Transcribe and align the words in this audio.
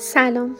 سلام. 0.00 0.56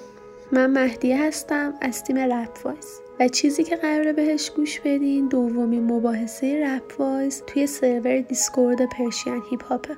من 0.52 0.70
مهدیه 0.70 1.22
هستم 1.22 1.74
از 1.80 2.04
تیم 2.04 2.18
Rap 2.18 2.58
Voice. 2.64 3.00
و 3.20 3.28
چیزی 3.28 3.64
که 3.64 3.76
قراره 3.76 4.12
بهش 4.12 4.50
گوش 4.50 4.80
بدین 4.80 5.28
دومین 5.28 5.92
مباحثه 5.92 6.66
Rap 6.66 7.00
Voice 7.00 7.42
توی 7.46 7.66
سرور 7.66 8.18
Discord 8.18 8.78
Persian 8.88 9.42
Hip 9.50 9.64
Hop 9.64 9.84
ه. 9.84 9.96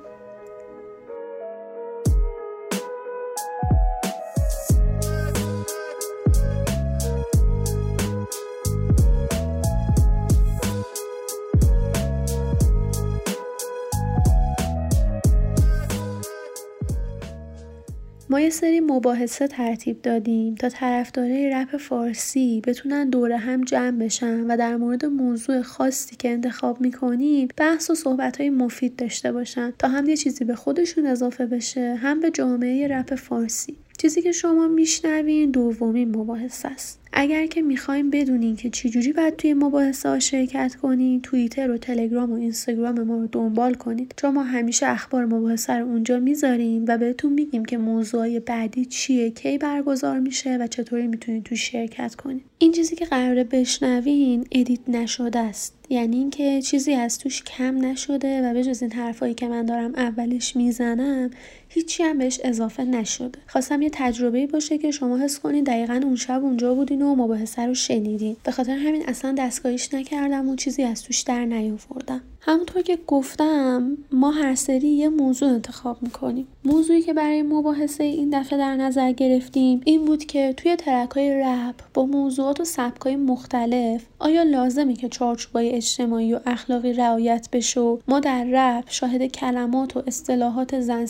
یه 18.41 18.49
سری 18.49 18.79
مباحثه 18.79 19.47
ترتیب 19.47 20.01
دادیم 20.01 20.55
تا 20.55 20.69
طرفدارای 20.69 21.49
رپ 21.49 21.77
فارسی 21.77 22.61
بتونن 22.67 23.09
دور 23.09 23.37
هم 23.37 23.63
جمع 23.63 23.91
بشن 24.05 24.51
و 24.51 24.57
در 24.57 24.75
مورد 24.75 25.05
موضوع 25.05 25.61
خاصی 25.61 26.15
که 26.15 26.29
انتخاب 26.29 26.81
می‌کنیم 26.81 27.47
بحث 27.57 27.89
و 27.89 27.95
صحبت 27.95 28.41
های 28.41 28.49
مفید 28.49 28.95
داشته 28.95 29.31
باشن 29.31 29.73
تا 29.79 29.87
هم 29.87 30.09
یه 30.09 30.17
چیزی 30.17 30.45
به 30.45 30.55
خودشون 30.55 31.05
اضافه 31.05 31.45
بشه 31.45 31.95
هم 31.95 32.19
به 32.19 32.31
جامعه 32.31 32.87
رپ 32.87 33.15
فارسی. 33.15 33.77
چیزی 34.01 34.21
که 34.21 34.31
شما 34.31 34.67
میشنوین 34.67 35.51
دومین 35.51 36.17
مباحثه 36.17 36.67
است. 36.67 36.99
اگر 37.13 37.45
که 37.45 37.61
می‌خوایم 37.61 38.09
بدونین 38.09 38.55
که 38.55 38.69
چجوری 38.69 39.13
باید 39.13 39.35
توی 39.35 39.53
مباحثه 39.53 40.09
ها 40.09 40.19
شرکت 40.19 40.75
کنین 40.75 41.21
توییتر 41.21 41.71
و 41.71 41.77
تلگرام 41.77 42.31
و 42.31 42.35
اینستاگرام 42.35 43.03
ما 43.03 43.17
رو 43.17 43.27
دنبال 43.27 43.73
کنید 43.73 44.13
چون 44.17 44.33
ما 44.33 44.43
همیشه 44.43 44.87
اخبار 44.87 45.25
مباحثه 45.25 45.73
رو 45.73 45.87
اونجا 45.87 46.19
می‌ذاریم 46.19 46.85
و 46.87 46.97
بهتون 46.97 47.33
میگیم 47.33 47.65
که 47.65 47.77
موضوع 47.77 48.39
بعدی 48.39 48.85
چیه 48.85 49.29
کی 49.29 49.57
برگزار 49.57 50.19
میشه 50.19 50.57
و 50.57 50.67
چطوری 50.67 51.07
می‌تونید 51.07 51.43
تو 51.43 51.55
شرکت 51.55 52.15
کنید 52.15 52.43
این 52.57 52.71
چیزی 52.71 52.95
که 52.95 53.05
قراره 53.05 53.43
بشنوین 53.43 54.45
edit 54.51 54.89
نشده 54.89 55.39
است. 55.39 55.77
یعنی 55.89 56.17
اینکه 56.17 56.61
چیزی 56.61 56.93
از 56.93 57.19
توش 57.19 57.43
کم 57.43 57.85
نشده 57.85 58.49
و 58.49 58.53
به 58.53 58.63
جز 58.63 58.81
این 58.81 58.91
حرفایی 58.91 59.33
که 59.33 59.47
من 59.47 59.65
دارم 59.65 59.95
اولش 59.95 60.55
می‌زنم 60.55 61.29
هیچی 61.73 62.03
هم 62.03 62.17
بهش 62.17 62.39
اضافه 62.43 62.83
نشده. 62.83 63.39
خواستم 63.47 63.81
یه 63.81 63.89
تجربه 63.93 64.47
باشه 64.47 64.77
که 64.77 64.91
شما 64.91 65.17
حس 65.17 65.39
کنید 65.39 65.65
دقیقا 65.65 66.01
اون 66.03 66.15
شب 66.15 66.43
اونجا 66.43 66.73
بودین 66.73 67.01
و 67.01 67.15
مباحثه 67.15 67.65
رو 67.65 67.73
شنیدین. 67.73 68.35
به 68.43 68.51
خاطر 68.51 68.71
همین 68.75 69.03
اصلا 69.07 69.35
دستگاهیش 69.37 69.93
نکردم 69.93 70.49
و 70.49 70.55
چیزی 70.55 70.83
از 70.83 71.03
توش 71.03 71.21
در 71.21 71.45
نیاوردم. 71.45 72.21
همونطور 72.43 72.81
که 72.81 72.97
گفتم 73.07 73.97
ما 74.11 74.31
هر 74.31 74.55
سری 74.55 74.87
یه 74.87 75.09
موضوع 75.09 75.49
انتخاب 75.49 75.97
می‌کنیم. 76.03 76.47
موضوعی 76.65 77.01
که 77.01 77.13
برای 77.13 77.41
مباحثه 77.41 78.03
این 78.03 78.29
دفعه 78.39 78.59
در 78.59 78.75
نظر 78.75 79.11
گرفتیم 79.11 79.81
این 79.85 80.05
بود 80.05 80.25
که 80.25 80.53
توی 80.57 80.75
ترک 80.75 81.11
های 81.11 81.41
رپ 81.41 81.75
با 81.93 82.05
موضوعات 82.05 82.59
و 82.59 82.65
سبک 82.65 83.01
های 83.01 83.15
مختلف 83.15 84.05
آیا 84.19 84.43
لازمه 84.43 84.93
که 84.93 85.09
چارچوبای 85.09 85.69
اجتماعی 85.69 86.33
و 86.33 86.39
اخلاقی 86.45 86.93
رعایت 86.93 87.47
بشه 87.51 87.97
ما 88.07 88.19
در 88.19 88.45
رپ 88.51 88.83
شاهد 88.89 89.25
کلمات 89.25 89.97
و 89.97 90.03
اصطلاحات 90.07 90.81
زن 90.81 91.05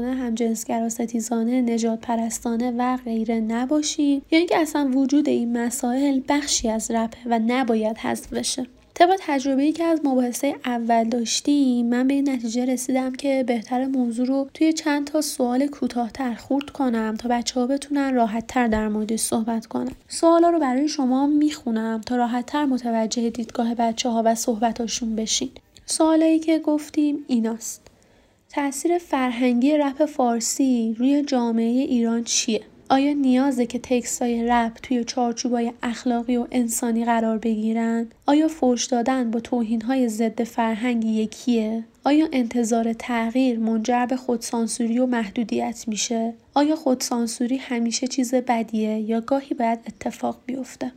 ستیزانه 0.00 0.22
همجنسگرا 0.22 0.88
ستیزانه 0.88 1.60
نجات 1.60 2.00
پرستانه 2.00 2.70
و 2.78 2.96
غیره 2.96 3.40
نباشیم 3.40 4.22
یا 4.30 4.38
اینکه 4.38 4.58
اصلا 4.58 4.90
وجود 4.94 5.28
این 5.28 5.58
مسائل 5.58 6.20
بخشی 6.28 6.68
از 6.68 6.90
رپه 6.90 7.18
و 7.26 7.40
نباید 7.46 7.98
حذف 7.98 8.32
بشه. 8.32 8.66
طبق 8.94 9.16
تجربه 9.20 9.72
که 9.72 9.84
از 9.84 10.00
مباحثه 10.04 10.54
اول 10.64 11.04
داشتیم 11.04 11.86
من 11.86 12.08
به 12.08 12.14
این 12.14 12.28
نتیجه 12.28 12.64
رسیدم 12.64 13.12
که 13.12 13.44
بهتر 13.46 13.86
موضوع 13.86 14.26
رو 14.26 14.48
توی 14.54 14.72
چند 14.72 15.06
تا 15.06 15.20
سوال 15.20 15.66
کوتاهتر 15.66 16.34
خورد 16.34 16.70
کنم 16.70 17.16
تا 17.18 17.28
بچه 17.28 17.60
ها 17.60 17.66
بتونن 17.66 18.14
راحت 18.14 18.46
تر 18.46 18.66
در 18.66 18.88
موردش 18.88 19.20
صحبت 19.20 19.66
کنن. 19.66 19.92
سوالا 20.08 20.50
رو 20.50 20.58
برای 20.58 20.88
شما 20.88 21.26
می‌خونم 21.26 22.00
تا 22.06 22.16
راحت 22.16 22.46
تر 22.46 22.64
متوجه 22.64 23.30
دیدگاه 23.30 23.74
بچه 23.74 24.08
ها 24.08 24.22
و 24.24 24.34
صحبتاشون 24.34 25.16
بشین. 25.16 25.50
سوالایی 25.86 26.38
که 26.38 26.58
گفتیم 26.58 27.24
ایناست. 27.28 27.89
تاثیر 28.52 28.98
فرهنگی 28.98 29.76
رپ 29.76 30.04
فارسی 30.04 30.94
روی 30.98 31.22
جامعه 31.22 31.64
ایران 31.64 32.24
چیه 32.24 32.60
آیا 32.88 33.12
نیازه 33.12 33.66
که 33.66 33.78
تکست 33.78 34.22
های 34.22 34.46
رپ 34.46 34.72
توی 34.82 35.04
چارچوبای 35.04 35.72
اخلاقی 35.82 36.36
و 36.36 36.46
انسانی 36.50 37.04
قرار 37.04 37.38
بگیرن؟ 37.38 38.06
آیا 38.26 38.48
فوش 38.48 38.86
دادن 38.86 39.30
با 39.30 39.40
توهین 39.40 39.82
های 39.82 40.08
ضد 40.08 40.42
فرهنگ 40.42 41.04
یکیه؟ 41.04 41.84
آیا 42.04 42.28
انتظار 42.32 42.92
تغییر 42.92 43.58
منجر 43.58 44.06
به 44.06 44.16
خودسانسوری 44.16 44.98
و 44.98 45.06
محدودیت 45.06 45.84
میشه؟ 45.86 46.34
آیا 46.54 46.76
خودسانسوری 46.76 47.56
همیشه 47.56 48.06
چیز 48.06 48.34
بدیه 48.34 48.98
یا 48.98 49.20
گاهی 49.20 49.54
باید 49.54 49.78
اتفاق 49.86 50.38
بیفته؟ 50.46 50.92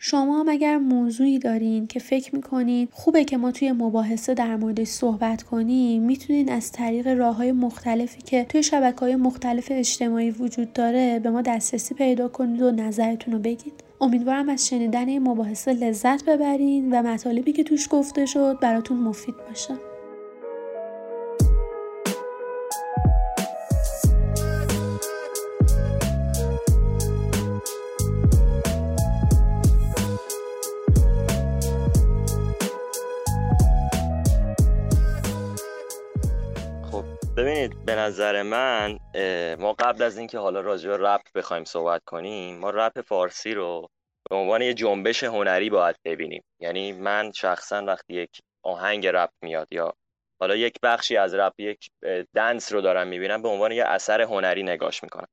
شما 0.00 0.40
هم 0.40 0.48
اگر 0.48 0.76
موضوعی 0.76 1.38
دارین 1.38 1.86
که 1.86 2.00
فکر 2.00 2.34
می‌کنین 2.34 2.88
خوبه 2.92 3.24
که 3.24 3.36
ما 3.36 3.52
توی 3.52 3.72
مباحثه 3.72 4.34
در 4.34 4.56
موردش 4.56 4.88
صحبت 4.88 5.42
کنیم 5.42 6.02
می‌تونین 6.02 6.52
از 6.52 6.72
طریق 6.72 7.06
راه 7.08 7.36
های 7.36 7.52
مختلفی 7.52 8.22
که 8.22 8.44
توی 8.44 8.62
شبکه 8.62 9.00
های 9.00 9.16
مختلف 9.16 9.68
اجتماعی 9.70 10.30
وجود 10.30 10.72
داره 10.72 11.18
به 11.18 11.30
ما 11.30 11.42
دسترسی 11.42 11.94
پیدا 11.94 12.28
کنید 12.28 12.62
و 12.62 12.70
نظرتون 12.70 13.34
رو 13.34 13.40
بگید. 13.40 13.72
امیدوارم 14.00 14.48
از 14.48 14.68
شنیدن 14.68 15.08
این 15.08 15.22
مباحثه 15.22 15.72
لذت 15.72 16.24
ببرین 16.24 16.92
و 16.92 17.02
مطالبی 17.02 17.52
که 17.52 17.64
توش 17.64 17.88
گفته 17.90 18.26
شد 18.26 18.58
براتون 18.60 18.98
مفید 18.98 19.34
باشه. 19.48 19.87
ببینید 37.58 37.84
به 37.84 37.94
نظر 37.94 38.42
من 38.42 38.98
ما 39.58 39.72
قبل 39.72 40.02
از 40.02 40.18
اینکه 40.18 40.38
حالا 40.38 40.60
راجع 40.60 40.90
به 40.90 40.96
رپ 40.96 41.20
بخوایم 41.34 41.64
صحبت 41.64 42.02
کنیم 42.06 42.58
ما 42.58 42.70
رپ 42.70 43.00
فارسی 43.00 43.54
رو 43.54 43.88
به 44.30 44.36
عنوان 44.36 44.62
یه 44.62 44.74
جنبش 44.74 45.24
هنری 45.24 45.70
باید 45.70 45.96
ببینیم. 46.04 46.42
یعنی 46.60 46.92
من 46.92 47.32
شخصا 47.32 47.84
وقتی 47.84 48.14
یک 48.14 48.30
آهنگ 48.62 49.06
رپ 49.06 49.30
میاد 49.42 49.68
یا 49.70 49.94
حالا 50.40 50.56
یک 50.56 50.74
بخشی 50.82 51.16
از 51.16 51.34
رپ 51.34 51.52
یک 51.58 51.90
دنس 52.34 52.72
رو 52.72 52.80
دارم 52.80 53.06
می‌بینم 53.08 53.42
به 53.42 53.48
عنوان 53.48 53.72
یه 53.72 53.84
اثر 53.84 54.20
هنری 54.20 54.62
نگاش 54.62 55.02
می‌کنم. 55.02 55.28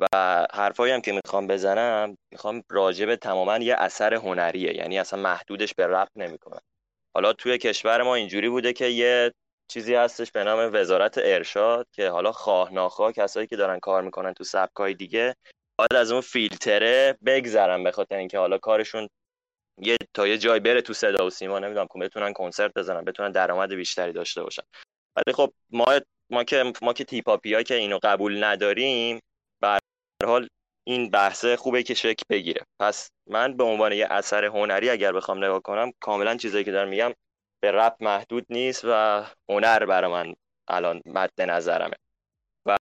و 0.00 0.06
حرفایی 0.54 0.92
هم 0.92 1.00
که 1.00 1.12
می‌خوام 1.12 1.46
بزنم 1.46 2.16
می‌خوام 2.32 2.62
راجع 2.70 3.06
به 3.06 3.16
تماما 3.16 3.58
یه 3.58 3.74
اثر 3.78 4.14
هنریه. 4.14 4.76
یعنی 4.76 4.98
اصلا 4.98 5.20
محدودش 5.20 5.74
به 5.74 5.86
رپ 5.86 6.08
نمی‌کنم. 6.16 6.60
حالا 7.14 7.32
توی 7.32 7.58
کشور 7.58 8.02
ما 8.02 8.14
اینجوری 8.14 8.48
بوده 8.48 8.72
که 8.72 8.86
یه 8.86 9.32
چیزی 9.70 9.94
هستش 9.94 10.32
به 10.32 10.44
نام 10.44 10.70
وزارت 10.74 11.18
ارشاد 11.18 11.86
که 11.92 12.08
حالا 12.08 12.32
خواه 12.32 12.72
ناخواه 12.72 13.12
کسایی 13.12 13.46
که 13.46 13.56
دارن 13.56 13.78
کار 13.78 14.02
می‌کنن 14.02 14.32
تو 14.32 14.44
سبکای 14.44 14.94
دیگه 14.94 15.34
باید 15.78 15.94
از 15.94 16.12
اون 16.12 16.20
فیلتره 16.20 17.18
بگذرن 17.26 17.84
به 17.84 17.90
خاطر 17.90 18.16
اینکه 18.16 18.38
حالا 18.38 18.58
کارشون 18.58 19.08
یه 19.78 19.96
تا 20.14 20.26
یه 20.26 20.38
جای 20.38 20.60
بره 20.60 20.82
تو 20.82 20.92
صدا 20.92 21.26
و 21.26 21.30
سیما 21.30 21.58
نمی‌دونم 21.58 21.86
که 21.92 21.98
بتونن 21.98 22.32
کنسرت 22.32 22.72
بزنن 22.76 23.04
بتونن 23.04 23.32
درآمد 23.32 23.72
بیشتری 23.74 24.12
داشته 24.12 24.42
باشن. 24.42 24.62
ولی 25.16 25.34
خب 25.34 25.52
ما 25.70 26.00
ما 26.30 26.44
که 26.44 26.72
ما 26.82 26.92
که 26.92 27.04
تیپاپیا 27.04 27.62
که 27.62 27.74
اینو 27.74 27.98
قبول 28.02 28.44
نداریم 28.44 29.20
به 29.60 29.78
حال 30.26 30.48
این 30.86 31.10
بحثه 31.10 31.56
خوبه 31.56 31.82
که 31.82 31.94
شکل 31.94 32.22
بگیره. 32.30 32.62
پس 32.80 33.10
من 33.26 33.56
به 33.56 33.64
عنوان 33.64 33.92
یه 33.92 34.06
اثر 34.10 34.44
هنری 34.44 34.90
اگر 34.90 35.12
بخوام 35.12 35.44
نگاه 35.44 35.60
کنم 35.60 35.92
کاملا 36.00 36.36
چیزایی 36.36 36.64
که 36.64 36.72
دارم 36.72 36.88
میگم 36.88 37.14
به 37.60 37.72
رپ 37.72 37.96
محدود 38.00 38.46
نیست 38.50 38.84
و 38.84 39.24
هنر 39.48 39.86
برای 39.86 40.10
من 40.10 40.34
الان 40.68 41.02
مد 41.06 41.42
نظرمه. 41.42 41.96
و 42.66 42.76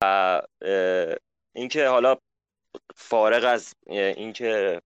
اینکه 1.55 1.87
حالا 1.87 2.17
فارغ 2.95 3.43
از 3.45 3.73
اینکه 3.87 4.81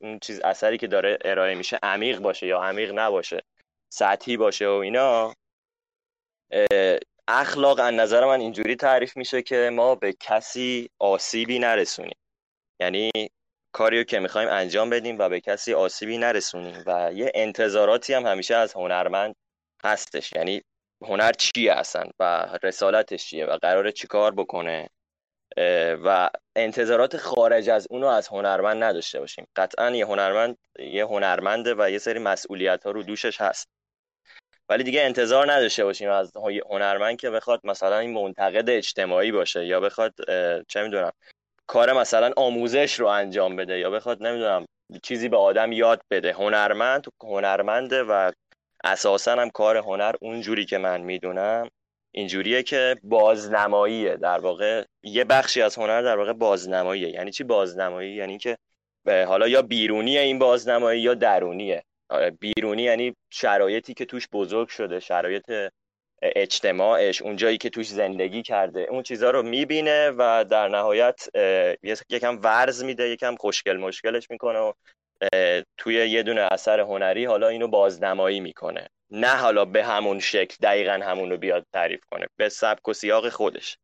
این 0.00 0.18
چیز 0.18 0.40
اثری 0.40 0.78
که 0.78 0.86
داره 0.86 1.18
ارائه 1.24 1.54
میشه 1.54 1.78
عمیق 1.82 2.18
باشه 2.18 2.46
یا 2.46 2.62
عمیق 2.62 2.92
نباشه 2.94 3.42
سطحی 3.88 4.36
باشه 4.36 4.68
و 4.68 4.70
اینا 4.72 5.34
اخلاق 7.28 7.80
از 7.80 7.94
نظر 7.94 8.26
من 8.26 8.40
اینجوری 8.40 8.76
تعریف 8.76 9.16
میشه 9.16 9.42
که 9.42 9.70
ما 9.72 9.94
به 9.94 10.12
کسی 10.12 10.90
آسیبی 10.98 11.58
نرسونیم. 11.58 12.18
یعنی 12.80 13.10
کاریو 13.72 14.04
که 14.04 14.18
می‌خوایم 14.18 14.48
انجام 14.48 14.90
بدیم 14.90 15.18
و 15.18 15.28
به 15.28 15.40
کسی 15.40 15.74
آسیبی 15.74 16.18
نرسونیم 16.18 16.82
و 16.86 17.10
یه 17.14 17.32
انتظاراتی 17.34 18.14
هم 18.14 18.26
همیشه 18.26 18.54
از 18.54 18.72
هنرمند 18.72 19.34
هستش. 19.84 20.32
یعنی 20.32 20.62
هنر 21.02 21.32
چیه 21.32 21.72
اصلا 21.72 22.04
و 22.18 22.48
رسالتش 22.62 23.26
چیه 23.26 23.46
و 23.46 23.58
قراره 23.62 23.92
چیکار 23.92 24.34
بکنه؟ 24.34 24.88
و 26.04 26.30
انتظارات 26.56 27.16
خارج 27.16 27.70
از 27.70 27.86
اونو 27.90 28.06
از 28.06 28.28
هنرمند 28.28 28.82
نداشته 28.82 29.20
باشیم. 29.20 29.46
قطعا 29.56 29.90
یه 29.90 30.06
هنرمند 30.06 30.58
یه 30.78 31.04
هنرمنده 31.04 31.74
و 31.78 31.90
یه 31.90 31.98
سری 31.98 32.18
مسئولیت 32.18 32.84
ها 32.84 32.90
رو 32.90 33.02
دوشش 33.02 33.40
هست. 33.40 33.68
ولی 34.68 34.84
دیگه 34.84 35.02
انتظار 35.02 35.52
نداشته 35.52 35.84
باشیم 35.84 36.10
از 36.10 36.32
هنرمند 36.70 37.16
که 37.16 37.30
بخواد 37.30 37.60
مثلا 37.64 37.98
این 37.98 38.12
منتقد 38.12 38.70
اجتماعی 38.70 39.32
باشه 39.32 39.66
یا 39.66 39.80
بخواد 39.80 40.14
چه 40.68 40.82
می‌دونم 40.82 41.12
کار 41.68 41.92
مثلا 41.92 42.32
آموزش 42.36 43.00
رو 43.00 43.06
انجام 43.06 43.56
بده 43.56 43.78
یا 43.78 43.90
بخواد 43.90 44.22
نمی‌دونم 44.22 44.66
چیزی 45.02 45.28
به 45.28 45.36
آدم 45.36 45.72
یاد 45.72 46.00
بده. 46.10 46.32
هنرمند 46.32 47.06
هنرمنده 47.22 48.02
و 48.02 48.30
اساسا 48.84 49.32
هم 49.32 49.50
کار 49.50 49.76
هنر 49.76 50.14
اونجوری 50.20 50.64
که 50.64 50.78
من 50.78 51.00
می‌دونم 51.00 51.68
اینجوریه 52.14 52.62
که 52.62 52.96
بازنماییه. 53.02 54.16
در 54.16 54.38
واقع 54.38 54.84
یه 55.02 55.24
بخشی 55.24 55.62
از 55.62 55.78
هنر 55.78 56.02
در 56.02 56.16
واقع 56.16 56.32
بازنماییه. 56.32 57.08
یعنی 57.08 57.30
چی 57.30 57.44
بازنمایی؟ 57.44 58.14
یعنی 58.14 58.38
که 58.38 58.56
حالا 59.06 59.48
یا 59.48 59.62
بیرونی 59.62 60.18
این 60.18 60.38
بازنمایی 60.38 61.02
یا 61.02 61.14
درونیه. 61.14 61.82
آره، 62.10 62.30
بیرونی 62.30 62.82
یعنی 62.82 63.14
شرایطی 63.30 63.94
که 63.94 64.04
توش 64.04 64.28
بزرگ 64.32 64.68
شده 64.68 65.00
شرایط 65.00 65.52
اجتماعش 66.22 67.22
اونجایی 67.22 67.58
که 67.58 67.70
توش 67.70 67.88
زندگی 67.88 68.42
کرده 68.42 68.80
اون 68.80 69.02
چیزها 69.02 69.30
رو 69.30 69.42
می‌بینه 69.42 70.10
و 70.10 70.44
در 70.50 70.68
نهایت 70.68 71.28
یکم 72.10 72.38
ورز 72.42 72.84
میده 72.84 73.08
یکم 73.08 73.36
خوشگل 73.36 73.76
مشکلش 73.76 74.30
می‌کنه 74.30 74.58
و 74.58 74.72
توی 75.76 75.94
یه 75.94 76.22
دونه 76.22 76.40
اثر 76.40 76.80
هنری 76.80 77.24
حالا 77.24 77.48
اینو 77.48 77.68
بازنمایی 77.68 78.40
می‌کنه. 78.40 78.88
نه 79.10 79.36
حالا 79.36 79.64
به 79.64 79.84
همون 79.84 80.20
شکل 80.20 80.56
دقیقا 80.62 80.92
همون 80.92 81.30
رو 81.30 81.36
بیاد 81.36 81.66
تعریف 81.72 82.00
کنه 82.10 82.26
به 82.36 82.48
سبک 82.48 82.88
و 82.88 82.92
سیاق 82.92 83.28
خودش. 83.28 83.78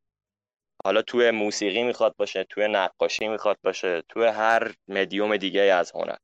حالا 0.84 1.02
توی 1.02 1.30
موسیقی 1.30 1.82
می‌خواد 1.82 2.14
باشه 2.16 2.44
توی 2.44 2.68
نقاشی 2.68 3.28
می‌خواد 3.28 3.58
باشه 3.62 4.02
توی 4.08 4.26
هر 4.26 4.74
مدیوم 4.88 5.36
دیگه 5.36 5.60
از 5.60 5.92
هنر. 5.92 6.16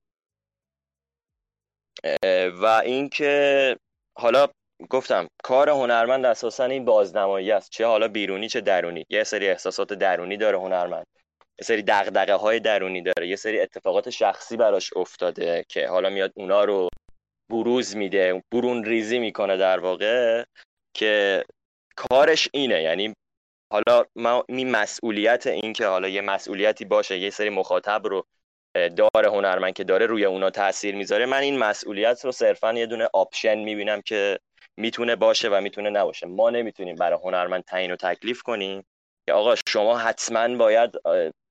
و 2.50 2.66
اینکه 2.66 3.76
حالا 4.18 4.48
گفتم 4.90 5.28
کار 5.44 5.70
هنرمند 5.70 6.26
اساسا 6.26 6.64
این 6.64 6.84
بازنمایی 6.84 7.50
است. 7.50 7.70
چه 7.70 7.86
حالا 7.86 8.08
بیرونی 8.08 8.48
چه 8.48 8.60
درونی. 8.60 9.04
یه 9.08 9.24
سری 9.24 9.48
احساسات 9.48 9.92
درونی 9.92 10.36
داره 10.36 10.58
هنرمند. 10.58 11.06
یه 11.58 11.64
سری 11.64 11.82
دغدغه 11.82 12.34
های 12.34 12.60
درونی 12.60 13.02
داره. 13.02 13.28
یه 13.28 13.36
سری 13.36 13.60
اتفاقات 13.60 14.10
شخصی 14.10 14.56
براش 14.56 14.90
افتاده 14.96 15.64
که 15.68 15.88
حالا 15.88 16.10
میاد 16.10 16.32
اونا 16.34 16.64
رو 16.64 16.88
بروز 17.50 17.96
میده 17.96 18.42
برون 18.52 18.84
ریزی 18.84 19.18
می‌کنه 19.18 19.56
در 19.56 19.78
واقع 19.78 20.44
که 20.94 21.44
کارش 21.96 22.48
اینه. 22.52 22.82
یعنی 22.82 23.14
حالا 23.72 24.04
ما 24.16 24.44
این 24.48 24.70
مسئولیت 24.70 25.46
این 25.46 25.72
که 25.72 25.86
حالا 25.86 26.08
یه 26.08 26.20
مسئولیتی 26.20 26.84
باشه 26.84 27.18
یه 27.18 27.30
سری 27.30 27.50
مخاطب 27.50 28.06
رو 28.06 28.26
داره 28.74 29.30
هنرمند 29.30 29.72
که 29.72 29.84
داره 29.84 30.06
روی 30.06 30.24
اونا 30.24 30.50
تاثیر 30.50 30.94
می‌ذاره 30.94 31.26
من 31.26 31.40
این 31.40 31.58
مسئولیت 31.58 32.24
رو 32.24 32.32
صرفا 32.32 32.72
یه 32.72 32.86
دونه 32.86 33.08
option 33.12 33.58
می‌بینم 33.58 34.00
که 34.00 34.38
می‌تونه 34.76 35.16
باشه 35.16 35.48
و 35.48 35.60
می‌تونه 35.60 35.90
نباشه. 35.90 36.26
ما 36.26 36.50
نمی‌تونیم 36.50 36.96
برای 36.96 37.18
هنرمند 37.22 37.64
تعیین 37.64 37.92
و 37.92 37.96
تکلیف 37.96 38.42
کنیم. 38.42 38.84
که 39.26 39.32
آقا 39.32 39.54
شما 39.68 39.98
حتما 39.98 40.56
باید 40.56 40.90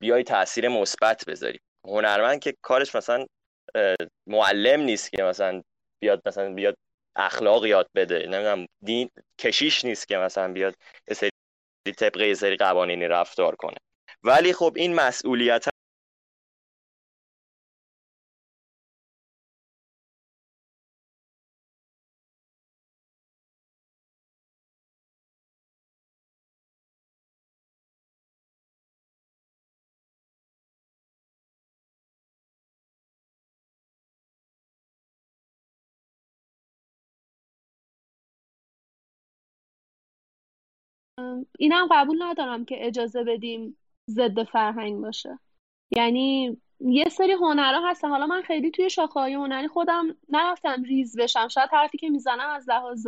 بیای 0.02 0.24
تاثیر 0.24 0.68
مثبت 0.68 1.26
بذاری. 1.26 1.60
هنرمند 1.86 2.40
که 2.40 2.54
کارش 2.62 2.96
مثلا 2.96 3.26
معلم 4.28 4.82
نیست 4.82 5.12
که 5.12 5.24
مثلا 5.24 5.62
بیاد 6.02 6.22
مثلا 6.26 6.54
بیاد 6.54 6.76
اخلاق 7.16 7.66
یاد 7.66 7.90
بده. 7.96 8.20
نمی‌دونم 8.20 8.66
دین 8.84 9.10
کشیش 9.40 9.86
نیست 9.86 10.08
که 10.08 10.18
مثلا 10.18 10.54
بیاد 10.54 10.76
سری 11.12 11.30
طبقه 11.98 12.34
سری 12.34 12.56
قوانینی 12.56 13.08
رفتار 13.08 13.56
کنه. 13.56 13.78
ولی 14.24 14.54
خب 14.54 14.74
این 14.76 14.96
مسئولیت 14.96 15.66
اینم 41.60 41.88
قبول 41.92 42.24
ندارم 42.24 42.66
که 42.66 42.88
اجازه 42.88 43.24
بدیم 43.24 43.78
ضد 44.10 44.44
فرهنگ 44.44 45.02
باشه. 45.02 45.40
یعنی 45.92 46.58
یه 46.80 47.10
سری 47.10 47.32
هنرها 47.32 47.90
هستن. 47.90 48.10
حالا 48.10 48.26
من 48.26 48.42
خیلی 48.42 48.72
توی 48.72 48.90
شاخه 48.90 49.20
های 49.20 49.34
هنری 49.34 49.68
خودم 49.68 50.16
نرفتم 50.30 50.84
ریز 50.84 51.18
بشم. 51.20 51.48
شاید 51.48 51.70
حرفی 51.72 51.98
که 51.98 52.10
می‌زنم 52.10 52.50
از 52.50 52.70
لحاظ 52.70 53.08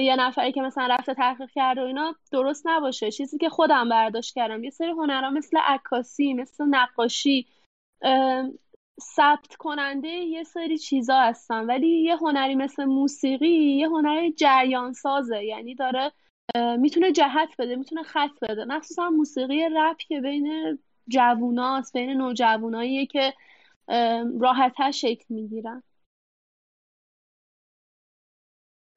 یه 0.00 0.16
نفری 0.16 0.52
که 0.52 0.62
مثلا 0.62 0.86
رفته 0.86 1.14
تحقیق 1.14 1.50
کرده 1.50 1.82
و 1.82 1.84
اینا 1.84 2.14
درست 2.32 2.66
نباشه. 2.66 3.10
چیزی 3.10 3.38
که 3.38 3.48
خودم 3.48 3.88
برداشت 3.88 4.34
کردم. 4.34 4.64
یه 4.64 4.70
سری 4.70 4.90
هنرها 4.90 5.30
مثل 5.30 5.58
عکاسی 5.58 6.34
مثل 6.34 6.64
نقاشی 6.64 7.46
ثبت 9.00 9.56
کننده 9.58 10.08
یه 10.08 10.42
سری 10.42 10.78
چیزا 10.78 11.20
هستن. 11.20 11.66
ولی 11.66 12.02
یه 12.02 12.16
هنری 12.16 12.54
مثل 12.54 12.84
موسیقی 12.84 13.76
یه 13.76 13.88
هنر 13.88 14.30
جریان 14.30 14.92
سازه 14.92 15.44
یعنی 15.44 15.74
داره 15.74 16.12
می‌تونه 16.78 17.12
جهت 17.12 17.48
بده 17.58 17.76
می‌تونه 17.76 18.02
خط 18.02 18.30
بده. 18.42 18.64
مخصوصا 18.64 19.10
موسیقی 19.10 19.60
رپ 19.76 19.96
که 19.96 20.20
بین 20.20 20.78
جووناست 21.08 21.92
بین 21.92 22.10
نوجواناییه 22.10 23.06
که 23.06 23.34
راحتتر 24.40 24.90
شکل 24.90 25.24
می‌گیرن. 25.28 25.82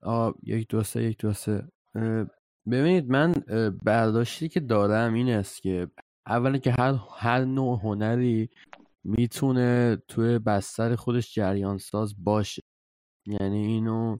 آه 0.04 0.36
یک 0.44 0.68
دو 0.68 0.84
سه 0.84 1.04
یک 1.04 1.18
دو 1.18 1.34
سه. 1.34 1.68
ببینید 2.72 3.10
من 3.10 3.34
برداشتی 3.84 4.50
که 4.50 4.60
دارم 4.60 5.14
این 5.14 5.30
است 5.30 5.62
که 5.62 5.88
اولا 6.28 6.58
که 6.58 6.72
هر 6.72 6.94
هر 7.18 7.46
نوع 7.46 7.80
هنری 7.80 8.50
می‌تونه 9.04 9.98
توی 10.08 10.40
بستر 10.40 10.96
خودش 10.96 11.34
جریان 11.34 11.78
ساز 11.78 12.24
باشه. 12.24 12.62
یعنی 13.26 13.66
اینو 13.66 14.18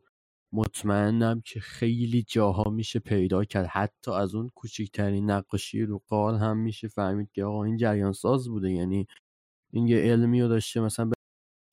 مطمئنم 0.54 1.42
که 1.46 1.60
خیلی 1.60 2.24
جاها 2.24 2.72
میشه 2.72 3.00
پیدا 3.00 3.44
کرد. 3.46 3.66
حتی 3.66 4.12
از 4.12 4.36
اون 4.36 4.50
کوچکترین 4.56 5.32
نقاشی 5.32 5.82
رو 5.84 6.02
قال 6.08 6.36
هم 6.38 6.58
میشه 6.58 6.88
فهمید 6.88 7.32
که 7.32 7.44
آقا 7.44 7.64
این 7.64 7.78
جریان 7.78 8.14
ساز 8.14 8.50
بوده. 8.50 8.72
یعنی 8.72 9.08
این 9.74 9.88
یه 9.88 9.98
علمی 9.98 10.42
رو 10.42 10.48
داشته 10.48 10.82
مثلا 10.82 11.12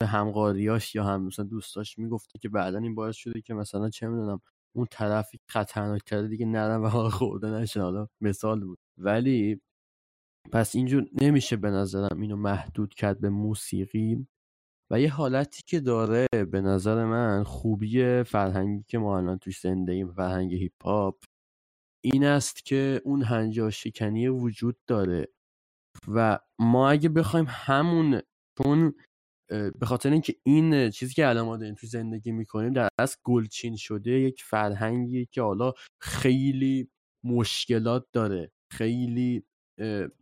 به 0.01 0.07
همقاریاش 0.07 0.95
یا 0.95 1.05
هم 1.05 1.23
مثلا 1.27 1.45
دوستاش 1.45 1.99
می‌گفته 1.99 2.39
که 2.39 2.49
بعدا 2.49 2.79
این 2.79 2.95
باعث 2.95 3.17
شده 3.17 3.41
که 3.41 3.55
مثلا 3.55 3.91
چه 3.91 4.09
می‌دونم 4.09 4.41
اون 4.77 4.87
طرفی 4.91 5.39
خطرناک 5.49 6.03
کرده 6.05 6.29
دیگه 6.29 6.47
نرم 6.47 6.85
و 6.85 7.11
خورده 7.11 7.49
نشه. 7.51 7.83
حالا 7.83 8.09
مثال 8.21 8.65
بود. 8.65 8.79
ولی 8.99 9.61
پس 10.53 10.77
اینجور 10.77 11.07
نمیشه 11.23 11.57
به 11.57 11.71
نظرم 11.71 12.21
اینو 12.21 12.37
محدود 12.37 12.95
کرد 12.95 13.21
به 13.21 13.31
موسیقی. 13.31 14.27
و 14.91 15.01
یه 15.01 15.11
حالتی 15.11 15.63
که 15.67 15.81
داره 15.81 16.27
به 16.53 16.61
نظر 16.61 17.05
من 17.05 17.45
خوبی 17.45 18.23
فرهنگی 18.23 18.85
که 18.89 18.99
ما 18.99 19.19
الان 19.19 19.39
توش 19.39 19.61
زنده 19.61 20.07
فرهنگ 20.07 20.55
هیپ 20.55 20.85
هاپ 20.85 21.25
این 22.05 22.25
است 22.25 22.65
که 22.65 23.01
اون 23.05 23.23
هنجا 23.23 23.71
شکنی 23.71 24.29
وجود 24.29 24.77
داره. 24.87 25.29
و 26.09 26.39
ما 26.59 26.91
اگه 26.91 27.09
بخوایم 27.09 27.47
همون 27.49 28.21
چون 28.59 28.95
به 29.51 29.87
خاطر 29.87 30.11
اینکه 30.11 30.35
این 30.47 30.91
چیزی 30.91 31.15
که 31.15 31.29
الان 31.29 31.47
ما 31.47 31.57
داریم 31.57 31.75
تو 31.75 31.87
زندگی 31.87 32.33
می‌کنیم 32.33 32.73
در 32.73 32.89
اصل 32.99 33.17
گلچین 33.25 33.77
شده 33.77 34.11
یک 34.11 34.43
فرهنگی 34.43 35.27
که 35.27 35.43
حالا 35.43 35.73
خیلی 36.03 36.91
مشکلات 37.25 38.07
داره 38.13 38.53
خیلی 38.73 39.45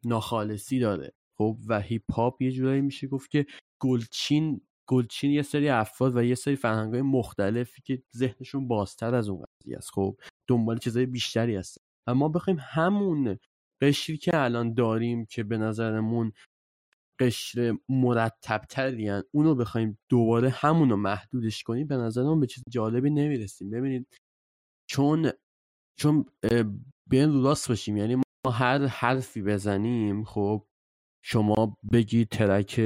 ناخالصی 0.05 0.79
داره. 0.81 1.13
خب 1.43 1.59
و 1.69 1.81
هیپ 1.81 2.13
هاپ 2.13 2.43
یه 2.43 2.53
جورایی 2.53 2.81
میشه 2.81 3.07
گفت 3.07 3.31
که 3.31 3.47
گلچین 3.81 4.61
گلچین 4.89 5.31
یه 5.31 5.43
سری 5.43 5.69
افراد 5.69 6.17
و 6.17 6.23
یه 6.23 6.35
سری 6.35 6.57
فرهنگای 6.57 7.03
مختلفی 7.03 7.83
که 7.83 8.03
ذهنشون 8.17 8.69
بازتر 8.69 9.15
از 9.15 9.29
اون 9.29 9.45
قضیه 9.45 9.77
است. 9.77 9.91
خب 9.91 10.17
دنبال 10.49 10.79
چیزای 10.79 11.07
بیشتری 11.07 11.57
هست 11.57 11.79
و 12.07 12.15
ما 12.15 12.29
بخوایم 12.29 12.59
همون 12.63 13.39
قشری 13.83 14.17
که 14.17 14.31
الان 14.35 14.75
داریم 14.75 15.25
که 15.25 15.43
به 15.43 15.59
نظرمون 15.59 16.33
قشر 17.21 17.79
مرتب 17.89 18.63
ترین 18.71 19.23
اونو 19.33 19.55
بخوایم 19.55 19.99
دوباره 20.09 20.51
همونو 20.51 20.97
محدودش 20.97 21.63
کنیم 21.63 21.87
به 21.87 21.97
نظرمون 21.97 22.41
به 22.41 22.47
چیز 22.47 22.65
جالبی 22.71 23.11
نمی‌رسیم. 23.11 23.71
ببینید 23.71 24.07
چون 24.89 25.33
چون 25.99 26.25
بیان 27.11 27.33
رو 27.33 27.43
راست 27.43 27.69
باشیم. 27.69 27.97
یعنی 27.97 28.15
ما 28.15 28.53
هر 28.53 28.87
حرفی 28.87 29.43
بزنیم 29.43 30.25
خب 30.25 30.67
شما 31.25 31.77
بگی 31.93 32.25
ترک 32.25 32.81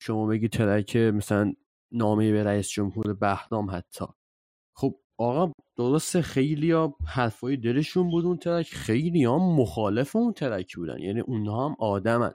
شما 0.00 0.26
بگی 0.26 0.48
ترک 0.48 0.96
مثلا 0.96 1.52
نامه 1.92 2.32
به 2.32 2.44
رئیس 2.44 2.68
جمهور 2.68 3.14
بهرام 3.14 3.70
حتی. 3.70 4.04
خب 4.76 5.00
آقا 5.18 5.52
درسته 5.78 6.22
خیلی 6.22 6.70
ها 6.70 6.96
حرفای 7.06 7.56
دلشون 7.56 8.10
بود 8.10 8.24
اون 8.24 8.36
ترک 8.36 8.66
خیلی 8.66 9.24
ها 9.24 9.38
مخالف 9.56 10.16
اون 10.16 10.32
ترک 10.32 10.76
بودن. 10.76 10.98
یعنی 10.98 11.20
اونها 11.20 11.68
هم 11.68 11.76
آدمن 11.78 12.34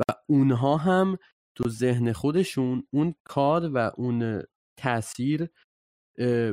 و 0.00 0.02
اونها 0.28 0.76
هم 0.76 1.16
تو 1.56 1.68
ذهن 1.68 2.12
خودشون 2.12 2.86
اون 2.90 3.14
کار 3.24 3.70
و 3.74 3.90
اون 3.96 4.42
تاثیر 4.78 5.48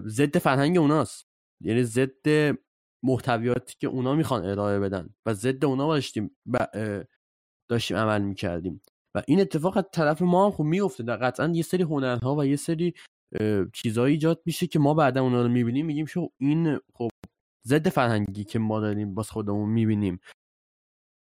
ضد 0.06 0.38
فرهنگ 0.38 0.78
اوناست. 0.78 1.28
یعنی 1.64 1.84
ضد 1.84 2.58
محتویاتی 3.04 3.76
که 3.80 3.88
اونا 3.88 4.16
می‌خوان 4.16 4.46
ارائه 4.46 4.80
بدن 4.80 5.10
و 5.26 5.34
ضد 5.34 5.66
اونا 5.66 5.94
داشتیم 5.94 6.38
داشتیم 7.70 7.98
عمل 7.98 8.22
می‌کردیم. 8.22 8.82
و 9.16 9.24
این 9.28 9.42
اتفاق 9.42 9.78
از 9.78 9.84
طرف 9.94 10.22
ما 10.22 10.46
هم 10.46 10.52
خوب 10.52 10.66
میفته 10.66 11.04
در 11.04 11.18
قطعا 11.18 11.48
یه 11.48 11.64
سری 11.64 11.84
هنرها 11.84 12.36
و 12.36 12.46
یه 12.46 12.56
سری 12.56 12.94
چیزایی 13.74 14.14
ایجاد 14.14 14.42
میشه 14.46 14.68
که 14.68 14.80
ما 14.80 14.94
بعدا 14.94 15.24
اونا 15.24 15.42
رو 15.42 15.50
می‌بینیم 15.50 15.86
میگیم 15.86 16.06
شو 16.06 16.30
این 16.38 16.80
خب 16.94 17.10
ضد 17.68 17.90
فرهنگی 17.90 18.44
که 18.44 18.60
ما 18.60 18.80
داریم 18.80 19.14
باز 19.16 19.30
خودمون 19.30 19.70
می‌بینیم. 19.70 20.20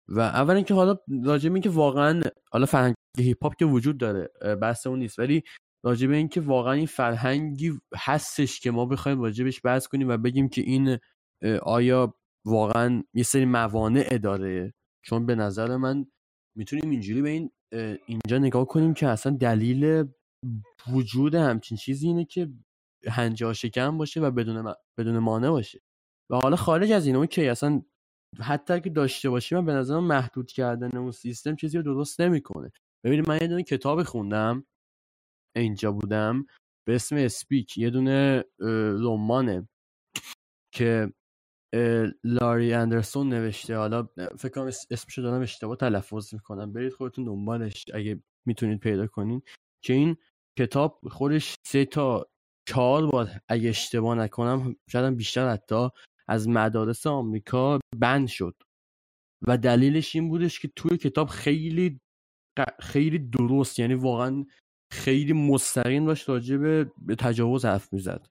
و 0.08 0.20
اول 0.20 0.54
اینکه 0.54 0.74
حالا 0.74 0.96
راجع 1.24 1.58
که 1.58 1.70
واقعا 1.70 2.20
حالا 2.52 2.66
فرهنگ 2.66 2.94
هیپ 3.18 3.44
هاپ 3.44 3.56
که 3.56 3.64
وجود 3.64 3.98
داره 3.98 4.30
بحث 4.62 4.86
اون 4.86 4.98
نیست 4.98 5.18
ولی 5.18 5.42
راجع 5.84 6.06
به 6.06 6.16
اینکه 6.16 6.40
واقعا 6.40 6.72
این 6.72 6.86
فرهنگی 6.86 7.80
هستش 7.96 8.60
که 8.60 8.70
ما 8.70 8.86
بخوایم 8.86 9.20
راجبش 9.20 9.60
بحث 9.64 9.86
کنیم 9.86 10.08
و 10.08 10.16
بگیم 10.16 10.48
که 10.48 10.62
این 10.62 10.98
آیا 11.62 12.14
واقعا 12.46 13.02
یه 13.14 13.22
سری 13.22 13.44
موانع 13.44 14.18
داره 14.18 14.74
چون 15.04 15.26
به 15.26 15.34
نظر 15.34 15.76
من 15.76 16.06
می‌تونیم 16.56 16.90
اینجوری 16.90 17.22
به 17.22 17.28
این 17.28 17.50
اینجا 18.06 18.38
نگاه 18.38 18.66
کنیم 18.66 18.94
که 18.94 19.08
اصلا 19.08 19.36
دلیل 19.36 20.04
وجود 20.92 21.34
همچین 21.34 21.76
چیزی 21.76 22.06
اینه 22.06 22.24
که 22.24 22.52
هنجا 23.08 23.52
شکم 23.52 23.98
باشه 23.98 24.20
و 24.20 24.30
بدون, 24.30 24.74
بدون 24.98 25.18
مانع 25.18 25.50
باشه. 25.50 25.80
و 26.30 26.36
حالا 26.36 26.56
خارج 26.56 26.92
از 26.92 27.06
این 27.06 27.26
که 27.26 27.50
اصلا 27.50 27.82
حتی 28.40 28.80
که 28.80 28.90
داشته 28.90 29.30
باشیم 29.30 29.64
به 29.64 29.72
نظر 29.72 30.00
محدود 30.00 30.50
کردن 30.50 30.96
اون 30.96 31.10
سیستم 31.10 31.56
چیزی 31.56 31.76
رو 31.76 31.82
درست 31.82 32.20
نمی‌کنه. 32.20 32.72
ببینید 33.04 33.28
من 33.28 33.38
یه 33.40 33.46
دونه 33.46 33.62
کتاب 33.62 34.02
خوندم 34.02 34.66
اینجا 35.56 35.92
بودم 35.92 36.46
به 36.86 36.94
اسم 36.94 37.16
اسپیک 37.16 37.78
یه 37.78 37.90
دونه 37.90 38.44
رمانه 39.00 39.68
که 40.74 41.12
لاری 42.24 42.72
اندرسون 42.72 43.28
نوشته. 43.28 43.76
حالا 43.76 44.08
فکر 44.38 44.48
کنم 44.48 44.66
اسمشو 44.66 45.22
دارم 45.22 45.42
اشتباه 45.42 45.76
تلفظ 45.76 46.34
می‌کنم. 46.34 46.72
برید 46.72 46.92
خودتون 46.92 47.24
دنبالش 47.24 47.84
اگه 47.94 48.22
می‌تونید 48.46 48.80
پیدا 48.80 49.06
کنین. 49.06 49.42
که 49.84 49.92
این 49.92 50.16
کتاب 50.58 51.00
خودش 51.10 51.54
سه 51.66 51.84
تا 51.84 52.30
چهار 52.68 53.06
بار 53.06 53.28
اگه 53.48 53.68
اشتباه 53.68 54.14
نکنم 54.14 54.76
شاید 54.90 55.16
بیشتر 55.16 55.48
حتی 55.48 55.88
از 56.28 56.48
مدارس 56.48 57.06
آمریکا 57.06 57.78
بند 57.96 58.28
شد. 58.28 58.54
و 59.46 59.58
دلیلش 59.58 60.16
این 60.16 60.28
بودش 60.28 60.60
که 60.60 60.70
توی 60.76 60.96
کتاب 60.96 61.28
خیلی 61.28 62.00
خیلی 62.80 63.18
درست 63.18 63.78
یعنی 63.78 63.94
واقعا 63.94 64.46
خیلی 64.92 65.32
مستقیم 65.32 66.06
داشت 66.06 66.28
راجع 66.28 66.56
به 66.56 67.16
تجاوز 67.18 67.64
حرف 67.64 67.92
می‌زد. 67.92 68.26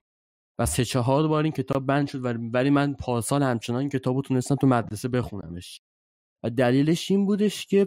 و 0.60 0.66
سه 0.66 0.84
چهار 0.84 1.28
بار 1.28 1.44
این 1.44 1.52
کتاب 1.52 1.86
بند 1.86 2.08
شد 2.08 2.24
ولی 2.54 2.70
من 2.70 2.94
پارسال 2.94 3.42
همچنان 3.42 3.80
این 3.80 3.88
کتاب 3.88 4.16
رو 4.16 4.22
تونستم 4.22 4.54
تو 4.54 4.66
مدرسه 4.66 5.08
بخونمش. 5.08 5.80
و 6.44 6.50
دلیلش 6.50 7.10
این 7.10 7.26
بودش 7.26 7.66
که 7.66 7.86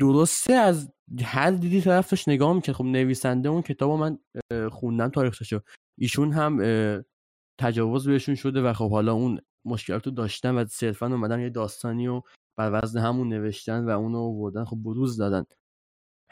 درسته 0.00 0.52
از 0.52 0.92
هر 1.22 1.50
دیدی 1.50 1.80
طرف 1.80 2.28
نگاه 2.28 2.52
می‌کرد. 2.52 2.74
خب 2.74 2.84
نویسنده 2.84 3.48
اون 3.48 3.62
کتاب 3.62 3.90
من 3.90 4.18
خوندم 4.70 5.08
تاریخشو 5.08 5.60
ایشون 5.98 6.32
هم 6.32 6.60
تجاوز 7.60 8.08
بهشون 8.08 8.34
شده 8.34 8.62
و 8.62 8.72
خب 8.72 8.90
حالا 8.90 9.12
اون 9.12 9.40
مشکلات 9.64 10.06
رو 10.06 10.12
داشتن 10.12 10.54
و 10.54 10.64
صرفا 10.64 11.06
اومدن 11.06 11.40
یه 11.40 11.50
داستانی 11.50 12.08
و 12.08 12.22
بر 12.58 12.80
وزن 12.82 13.00
همون 13.00 13.28
نوشتن 13.28 13.84
و 13.84 13.90
اونو 13.90 14.18
آوردن. 14.18 14.64
خب 14.64 14.76
بروز 14.76 15.16
دادن. 15.16 15.44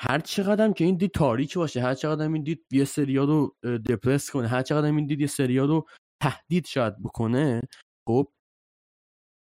هر 0.00 0.18
چقدر 0.18 0.72
که 0.72 0.84
این 0.84 0.96
دید 0.96 1.10
تاریک 1.10 1.58
باشه 1.58 1.80
هر 1.80 1.94
چقدر 1.94 2.22
این 2.22 2.42
دید 2.42 2.66
یه 2.72 2.84
سریا 2.84 3.24
رو 3.24 3.56
دپرس 3.88 4.30
کنه 4.30 4.48
هر 4.48 4.62
چقدر 4.62 4.86
این 4.86 5.06
دید 5.06 5.20
یه 5.20 5.26
سریا 5.26 5.64
رو 5.64 5.86
تهدید 6.22 6.66
شاید 6.66 7.02
بکنه 7.02 7.60
خب 8.08 8.32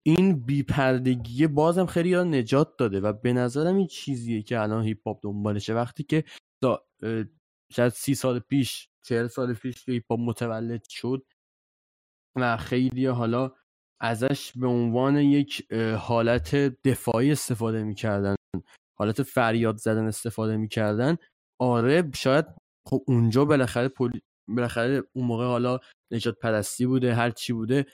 این 0.05 0.45
بیپردگی 0.45 1.47
بازم 1.47 1.85
خیلی 1.85 2.13
ها 2.13 2.23
نجات 2.23 2.77
داده 2.79 2.99
و 2.99 3.13
به 3.13 3.33
نظرم 3.33 3.75
این 3.75 3.87
چیزیه 3.87 4.41
که 4.41 4.59
الان 4.59 4.83
هیپ 4.83 5.07
هاپ 5.07 5.19
دنبالشه. 5.23 5.73
وقتی 5.73 6.03
که 6.03 6.23
شاید 7.71 7.91
سی 7.91 8.15
سال 8.15 8.39
پیش 8.39 8.89
چهل 9.05 9.27
سال 9.27 9.53
پیش 9.53 9.89
هیپ 9.89 10.11
هاپ 10.11 10.19
متولد 10.19 10.83
شد 10.89 11.25
و 12.37 12.57
خیلی 12.57 13.05
حالا 13.05 13.51
ازش 14.01 14.51
به 14.55 14.67
عنوان 14.67 15.17
یک 15.17 15.73
حالت 15.99 16.55
دفاعی 16.55 17.31
استفاده 17.31 17.83
می‌کردن. 17.83 18.35
حالت 18.99 19.23
فریاد 19.23 19.77
زدن 19.77 20.05
استفاده 20.07 20.57
می‌کردن. 20.57 21.17
آره 21.61 22.11
شاید 22.15 22.45
خب 22.87 23.03
اونجا 23.07 23.45
بالاخره 23.45 23.87
پول... 23.87 24.19
بالاخره 24.49 25.03
اون 25.15 25.25
موقع 25.25 25.45
حالا 25.45 25.79
نجات 26.13 26.39
پرستی 26.39 26.85
بوده 26.85 27.13
هر 27.15 27.29
چی 27.29 27.53
بوده. 27.53 27.85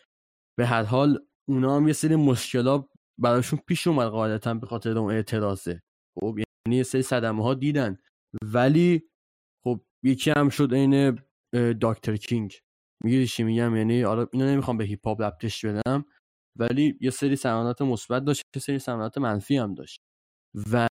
به 0.58 0.66
هر 0.66 0.84
حال 0.84 1.26
اونا 1.50 1.76
هم 1.78 1.88
یه 1.88 1.94
سری 1.94 2.16
مشکلات 2.16 2.88
براشون 3.20 3.60
پیش 3.68 3.88
اومد 3.88 4.08
قاعدتا 4.08 4.54
به 4.54 4.68
خاطر 4.68 4.98
اون 4.98 5.14
اعتراضه. 5.14 5.82
خب 6.20 6.38
یعنی 6.38 6.78
یه 6.78 6.84
سری 6.84 7.02
صدمه 7.02 7.44
ها 7.44 7.54
دیدن. 7.54 7.98
ولی 8.44 9.10
خب 9.66 9.82
یکی 10.04 10.32
هم 10.38 10.50
شد 10.50 10.74
عین 10.74 11.20
داکتر 11.82 12.16
کینگ. 12.16 12.54
می‌گیری 13.04 13.28
چی 13.28 13.44
میگم؟ 13.44 13.76
یعنی 13.76 14.04
آره 14.04 14.28
اینو 14.34 14.46
نمی‌خوام 14.46 14.78
به 14.78 14.84
هیپ 14.84 15.08
هاپ 15.08 15.22
لپتش 15.22 15.66
بدم. 15.66 16.06
ولی 16.60 16.98
یه 17.02 17.10
سری 17.10 17.36
سمانات 17.36 17.82
مثبت 17.82 18.24
داشت 18.24 18.42
یه 18.56 18.62
سری 18.62 18.80
سمانات 18.80 19.18
منفی 19.18 19.58
هم 19.58 19.74
داشت. 19.74 20.00
و 20.72 20.88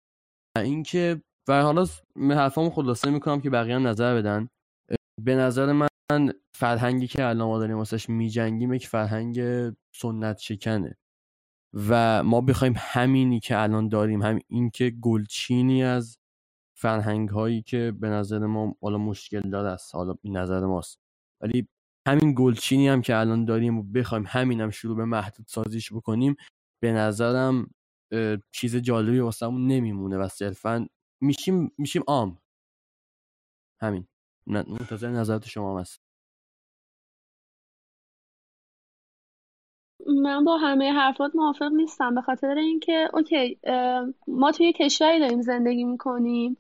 اینکه 0.58 1.22
و 1.48 1.62
حالا 1.62 1.88
حرفامو 2.16 2.70
خلاصه 2.70 3.10
می‌کنم 3.12 3.42
که 3.42 3.50
بقیه 3.50 3.78
نظر 3.78 4.16
بدن. 4.16 4.50
به 5.24 5.36
نظر 5.36 5.72
من 6.12 6.34
فرهنگی 6.56 7.08
که 7.08 7.26
الان 7.26 7.48
ما 7.48 7.60
داریم 7.60 7.78
واسش 7.78 8.10
میجنگیم 8.10 8.74
یک 8.74 8.88
فرهنگ 8.88 9.40
سنت 9.96 10.38
شکنه. 10.38 10.98
و 11.74 12.24
ما 12.24 12.42
بخوایم 12.42 12.74
همینی 12.78 13.40
که 13.40 13.62
الان 13.62 13.90
داریم 13.90 14.22
هم 14.22 14.40
این 14.48 14.70
که 14.70 14.90
گلچینی 14.90 15.84
از 15.84 16.18
فرهنگ 16.78 17.30
هایی 17.30 17.62
که 17.62 17.94
به 18.00 18.10
نظر 18.10 18.40
ما 18.46 18.76
حالا 18.82 18.98
مشکل 18.98 19.50
داره 19.50 19.70
است. 19.70 19.96
حالا 19.96 20.16
این 20.22 20.38
نظر 20.38 20.66
ماست. 20.66 21.00
ولی 21.42 21.68
همین 22.08 22.34
گلچینی 22.38 22.88
هم 22.88 23.02
که 23.02 23.16
الان 23.16 23.46
داریم 23.46 23.78
و 23.78 23.84
بخوایم 23.84 24.26
همین 24.28 24.62
هم 24.62 24.70
شروع 24.70 24.98
به 24.98 25.06
محدود 25.06 25.46
سازیش 25.48 25.94
بکنیم 25.94 26.36
به 26.84 26.92
نظرم 26.92 27.70
چیز 28.52 28.76
جالبی 28.76 29.20
واسمون 29.20 29.68
نمیمونه 29.68 30.18
و 30.18 30.28
صرفا 30.28 30.88
میشیم 31.22 31.72
میشیم 31.78 32.04
عام. 32.08 32.38
همین. 33.82 34.08
منتظر 34.48 35.10
نظرت 35.10 35.48
شما 35.48 35.80
هست 35.80 36.02
من 40.24 40.44
با 40.44 40.58
همه 40.58 40.92
حرفات 40.92 41.36
موافق 41.36 41.72
نیستم 41.72 42.16
به 42.16 42.22
خاطر 42.22 42.56
اینکه 42.58 43.10
اوکی 43.14 43.60
ما 44.28 44.52
توی 44.52 44.74
کشوری 44.74 45.20
داریم 45.20 45.42
زندگی 45.42 45.84
می‌کنیم 45.84 46.58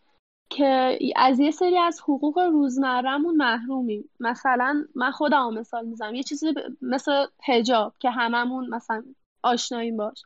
که 0.49 0.99
از 1.15 1.39
یه 1.39 1.51
سری 1.51 1.77
از 1.77 1.99
حقوق 2.01 2.39
روزمرهمون 2.39 3.35
محرومیم. 3.35 4.09
مثلا 4.19 4.85
من 4.95 5.11
خودم 5.11 5.53
مثال 5.53 5.85
می‌زنم. 5.85 6.15
یه 6.15 6.23
چیزی 6.23 6.53
مثل 6.81 7.25
هجاب 7.43 7.93
که 7.99 8.09
هممون 8.09 8.69
مثلا 8.69 9.03
آشناییم 9.43 9.97
باش. 9.97 10.21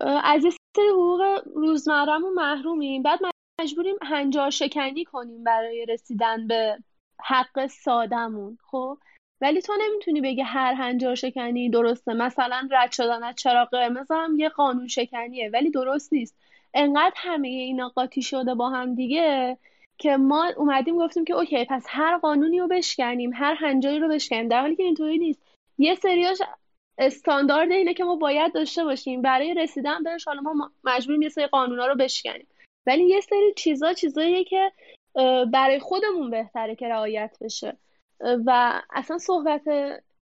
از 0.00 0.44
یه 0.44 0.50
سری 0.76 0.88
حقوق 0.88 1.42
روزمرهمون 1.54 2.32
محرومیم. 2.32 3.02
بعد 3.02 3.20
مجبوریم 3.60 3.96
هنجار 4.02 4.50
شکنی 4.50 5.04
کنیم 5.04 5.44
برای 5.44 5.86
رسیدن 5.86 6.46
به 6.46 6.78
حق 7.20 7.66
سادمون 7.66 8.58
خب؟ 8.70 8.98
ولی 9.40 9.62
تو 9.62 9.72
نمی‌تونی 9.80 10.20
بگی 10.20 10.40
هر 10.40 10.74
هنجار 10.74 11.14
شکنی 11.14 11.70
درسته. 11.70 12.12
مثلا 12.12 12.68
رد 12.70 12.92
شدن 12.92 13.22
از 13.22 13.34
چراغ 13.36 13.68
قرمز 13.68 14.10
هم 14.10 14.36
یه 14.38 14.48
قانون 14.48 14.88
شکنیه 14.88 15.50
ولی 15.52 15.70
درست 15.70 16.12
نیست. 16.12 16.36
انقدر 16.74 17.14
همه 17.16 17.48
اینا 17.48 17.88
قاطی 17.88 18.22
شده 18.22 18.54
با 18.54 18.70
هم 18.70 18.94
دیگه 18.94 19.58
که 19.98 20.16
ما 20.16 20.52
اومدیم 20.56 20.98
گفتیم 20.98 21.24
که 21.24 21.34
اوکی 21.34 21.64
پس 21.64 21.84
هر 21.88 22.18
قانونی 22.18 22.58
رو 22.58 22.68
بشکنیم 22.68 23.30
هر 23.34 23.54
هنجاری 23.54 23.98
رو 23.98 24.08
بشکنیم. 24.08 24.48
در 24.48 24.60
حالی 24.60 24.76
که 24.76 24.82
اینطوری 24.82 25.18
نیست. 25.18 25.42
یه 25.78 25.94
سریاش 25.94 26.38
استاندارد 26.98 27.72
اینه 27.72 27.94
که 27.94 28.04
ما 28.04 28.16
باید 28.16 28.52
داشته 28.52 28.84
باشیم. 28.84 29.22
برای 29.22 29.54
رسیدن 29.54 30.02
بهش 30.02 30.24
حالا 30.24 30.40
ما 30.40 30.70
مجبوریم 30.84 31.22
یه 31.22 31.28
سری 31.28 31.46
قانونا 31.46 31.86
رو 31.86 31.94
بشکنیم. 31.94 32.46
ولی 32.86 33.04
یه 33.04 33.20
سری 33.20 33.52
چیزا 33.56 33.92
چیزاییه 33.92 34.44
که 34.44 34.72
برای 35.52 35.78
خودمون 35.78 36.30
بهتره 36.30 36.74
که 36.74 36.88
رعایت 36.88 37.36
بشه. 37.40 37.76
و 38.20 38.80
اصلا 38.90 39.18
صحبت 39.18 39.62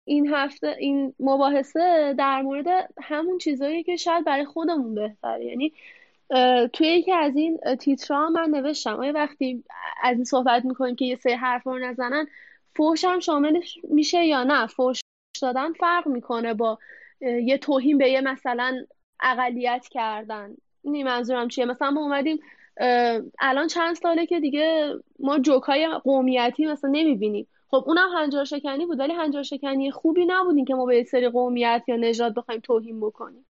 این 0.05 0.35
هفته 0.35 0.77
این 0.79 1.15
مباحثه 1.21 2.15
در 2.19 2.43
مورد 2.43 2.93
همون 3.03 3.39
چیزایی 3.39 3.83
که 3.83 3.97
شاید 3.97 4.25
برای 4.25 4.45
خودمون 4.45 4.95
بهتره. 4.95 5.45
یعنی 5.45 5.73
توی 6.73 6.87
یکی 6.87 7.13
از 7.13 7.37
این 7.37 7.59
تیترها 7.81 8.31
من 8.31 8.51
نوشتم 8.51 8.97
آیا 8.97 9.13
وقتی 9.13 9.65
از 10.03 10.17
این 10.17 10.25
صحبت 10.25 10.65
می‌کنیم 10.65 10.97
که 10.97 11.05
یه 11.05 11.17
سری 11.17 11.33
حرف 11.33 11.67
رو 11.67 11.79
نزنن 11.79 12.27
فوش 12.77 13.05
هم 13.05 13.21
شاملش 13.21 13.79
میشه 13.85 14.25
یا 14.25 14.45
نه؟ 14.45 14.67
فوش 14.67 15.01
دادن 15.43 15.73
فرق 15.73 16.09
می‌کنه 16.09 16.55
با 16.55 16.79
یه 17.21 17.59
توهین 17.59 17.99
به 17.99 18.11
یه 18.11 18.21
مثلا 18.21 18.87
اقلیت 19.21 19.87
کردن. 19.91 20.57
این 20.83 21.07
منظورم 21.07 21.49
چیه؟ 21.49 21.65
مثلا 21.65 21.91
ما 21.91 22.01
اومدیم 22.01 22.39
الان 23.41 23.67
چند 23.67 23.95
ساله 23.97 24.27
که 24.27 24.41
دیگه 24.41 24.95
ما 25.19 25.39
جوکای 25.39 25.89
قومیتی 26.05 26.67
مثلا 26.67 26.91
نمی‌بینیم. 26.91 27.49
خب 27.71 27.85
اونم 27.87 28.09
هنجار 28.17 28.45
شکنی 28.45 28.87
بود 28.87 29.01
ولی 29.01 29.13
هنجار 29.13 29.43
شکنی 29.43 29.91
خوبی 29.91 30.25
نبودین 30.27 30.65
که 30.65 30.75
ما 30.75 30.87
به 30.87 31.05
سری 31.05 31.29
قومیت 31.29 31.85
یا 31.89 31.97
نژاد 31.97 32.35
بخوایم 32.35 32.61
توهین 32.61 33.01
بکنیم. 33.01 33.47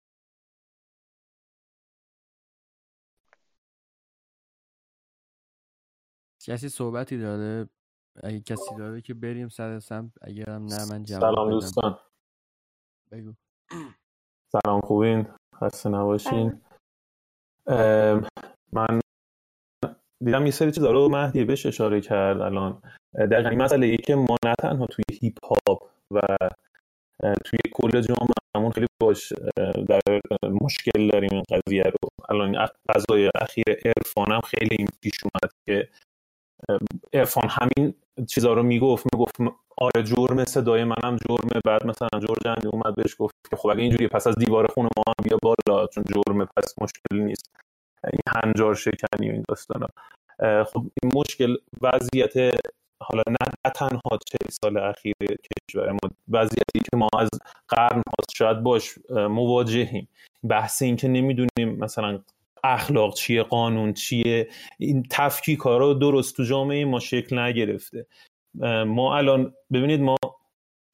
کسی 6.41 6.69
صحبتی 6.69 7.19
داره؟ 7.19 7.69
اگه 8.23 8.41
کسی 8.41 8.75
داره 8.79 9.01
که 9.01 9.15
بریم 9.15 9.49
سر 9.49 9.79
سمت 9.79 10.13
اگرم 10.23 10.65
نه 10.65 10.85
من 10.91 11.03
جواب 11.03 11.21
سلام 11.21 11.51
دوستان. 11.51 11.99
بگو. 13.13 13.33
سلام 14.53 14.81
خوبین؟ 14.81 15.27
خسته 15.55 15.89
نباشین. 15.89 16.61
من 18.73 19.01
دیدم 20.25 20.47
یه 20.47 20.51
سری 20.51 20.73
چیزا 20.73 20.91
رو 20.91 21.09
مهدی 21.09 21.45
بهش 21.45 21.67
اشاره 21.67 22.01
کرد 22.01 22.41
الان. 22.41 22.83
دقیقا 23.15 23.49
این 23.49 23.63
مسئله 23.63 23.87
ای 23.87 23.97
که 23.97 24.15
ما 24.15 24.37
نه 24.45 24.55
تنها 24.59 24.87
توی 24.87 25.05
هیپ 25.21 25.45
هاپ 25.45 25.91
و 26.11 26.21
توی 27.45 27.59
کل 27.73 27.91
جامعهمون 28.01 28.73
خیلی 28.75 28.87
باش 29.03 29.33
در 29.89 30.01
مشکل 30.63 31.11
داریم 31.11 31.31
این 31.33 31.43
قضیه 31.51 31.83
رو. 31.83 32.09
الان 32.29 32.67
فضای 32.89 33.31
اخیر 33.35 33.65
عرفان 33.85 34.33
هم 34.33 34.41
خیلی 34.41 34.77
این 34.79 34.89
پیش 35.03 35.15
اومد 35.25 35.53
که 35.67 35.89
عرفان 37.15 37.49
همین 37.49 37.95
چیزا 38.29 38.53
رو 38.53 38.63
می‌گفت 38.63 39.07
می‌گفت 39.15 39.37
آره 39.79 40.03
جرم 40.03 40.45
صدای 40.45 40.85
منم 40.85 41.17
جرمه 41.29 41.61
بعد 41.65 41.87
مثلا 41.87 42.09
جورجندی 42.21 42.69
اومد 42.73 42.95
بهش 42.95 43.17
گفت 43.19 43.35
که 43.51 43.57
خب 43.57 43.69
اگه 43.69 43.83
اینجوری 43.83 44.09
پس 44.09 44.27
از 44.27 44.35
دیوار 44.35 44.67
خونه 44.67 44.89
ما 44.97 45.03
هم 45.07 45.25
بیا 45.25 45.39
بالا 45.43 45.87
چون 45.87 46.05
جرمه 46.15 46.45
پس 46.57 46.75
مشکلی 46.81 47.25
نیست. 47.25 47.51
این 48.05 48.21
هنجار 48.29 48.75
شکنی 48.75 49.31
و 49.31 49.33
این 49.33 49.45
داستانا. 49.49 49.87
خب 50.65 50.85
این 51.03 51.13
مشکل 51.15 51.57
وضعیت 51.83 52.35
حالا 53.03 53.23
نه 53.29 53.71
تنها 53.75 54.19
چه 54.27 54.39
سال 54.51 54.77
اخیر 54.77 55.15
کشور 55.71 55.93
ما 55.93 55.99
وضعیتی 56.29 56.79
که 56.91 56.97
ما 56.97 57.09
از 57.19 57.29
قرن 57.69 58.03
هاست 58.19 58.37
شاید 58.37 58.63
باش 58.63 58.99
مواجهیم. 59.11 60.09
بحث 60.49 60.83
این 60.83 60.97
که 60.97 61.09
نمی‌دونیم 61.09 61.79
مثلا 61.79 62.21
اخلاق 62.65 63.15
چیه 63.15 63.43
قانون 63.43 63.93
چیه 63.93 64.49
این 64.79 65.07
تفکیک 65.11 65.59
رو 65.59 65.95
درست 65.95 66.37
تو 66.37 66.45
جامعه 66.45 66.85
ما 66.85 67.01
شکل 67.01 67.39
نگرفته. 67.39 68.07
ما 68.87 69.17
الان 69.17 69.55
ببینید 69.73 70.01
ما 70.01 70.17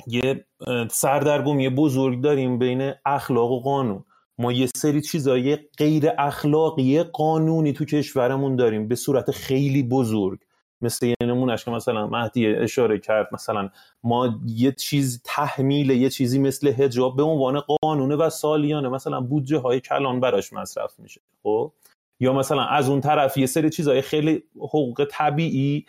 یه 0.07 0.45
سردرگمی 0.91 1.69
بزرگ 1.69 2.21
داریم 2.21 2.59
بین 2.59 2.93
اخلاق 3.07 3.51
و 3.51 3.61
قانون. 3.61 4.05
ما 4.39 4.53
یه 4.53 4.67
سری 4.77 5.01
چیزای 5.01 5.59
غیر 5.79 6.05
اخلاقی 6.19 7.03
قانونی 7.03 7.73
تو 7.73 7.85
کشورمون 7.85 8.57
داریم 8.57 8.89
به 8.89 8.95
صورت 8.95 9.31
خیلی 9.31 9.83
بزرگ. 9.83 10.39
مثل 10.81 11.07
یه 11.07 11.15
نمونش 11.47 11.65
که 11.65 11.71
مثلا 11.71 12.07
مهدی 12.07 12.47
اشاره 12.47 12.99
کرد 12.99 13.29
مثلا 13.33 13.71
ما 14.03 14.41
یه 14.47 14.73
چیز 14.73 15.23
تحمیل 15.25 15.91
یه 15.91 16.11
چیزی 16.11 16.39
مثل 16.39 16.69
هجاب 16.69 17.17
به 17.17 17.23
عنوان 17.23 17.61
قانونه 17.61 18.17
و 18.17 18.31
سالیانه. 18.31 18.89
مثلا 18.89 19.21
بودجه 19.21 19.59
های 19.59 19.81
کلان 19.81 20.21
براش 20.21 20.53
مصرف 20.53 20.99
میشه 20.99 21.21
خب؟ 21.43 21.73
یا 22.21 22.33
مثلا 22.33 22.65
از 22.65 22.89
اون 22.89 23.01
طرف 23.01 23.37
یه 23.37 23.47
سری 23.47 23.71
چیزهای 23.71 24.03
خیلی 24.03 24.43
حقوق 24.57 25.07
طبیعی 25.11 25.87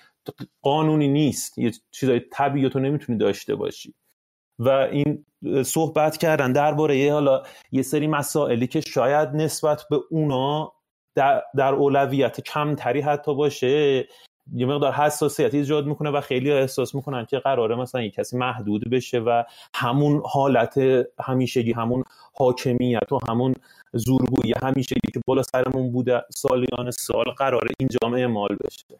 قانونی 0.61 1.07
نیست. 1.07 1.57
یه 1.57 1.71
چیزای 1.91 2.19
طبیعی 2.19 2.69
تو 2.69 2.79
نمی‌تونی 2.79 3.17
داشته 3.17 3.55
باشی. 3.55 3.93
و 4.59 4.69
این 4.69 5.25
صحبت 5.63 6.17
کردن 6.17 6.51
درباره 6.51 7.13
حالا 7.13 7.43
یه 7.71 7.81
سری 7.81 8.07
مسائلی 8.07 8.67
که 8.67 8.81
شاید 8.81 9.29
نسبت 9.29 9.83
به 9.89 9.99
اونا 10.09 10.73
در, 11.15 11.43
در 11.55 11.73
اولویت 11.73 12.41
کمتری 12.41 13.01
حتی 13.01 13.35
باشه 13.35 14.07
یه 14.53 14.65
مقدار 14.65 14.91
حساسیت 14.91 15.53
ایجاد 15.53 15.85
می‌کنه 15.85 16.09
و 16.09 16.21
خیلی 16.21 16.51
احساس 16.51 16.95
می‌کنن 16.95 17.25
که 17.25 17.39
قراره 17.39 17.75
مثلا 17.75 18.01
یک 18.01 18.13
کسی 18.13 18.37
محدود 18.37 18.89
بشه 18.89 19.19
و 19.19 19.43
همون 19.75 20.21
حالت 20.25 20.79
همیشگی 21.19 21.73
همون 21.73 22.03
حاکمیت 22.33 23.11
و 23.11 23.19
همون 23.29 23.53
زورگویی 23.93 24.53
همیشگی 24.63 25.11
که 25.13 25.21
بالا 25.27 25.43
سرمون 25.43 25.91
بوده 25.91 26.21
سالیان 26.29 26.91
سال 26.91 27.25
قراره 27.37 27.69
این 27.79 27.89
جامعه 28.01 28.27
مال 28.27 28.57
بشه. 28.65 28.99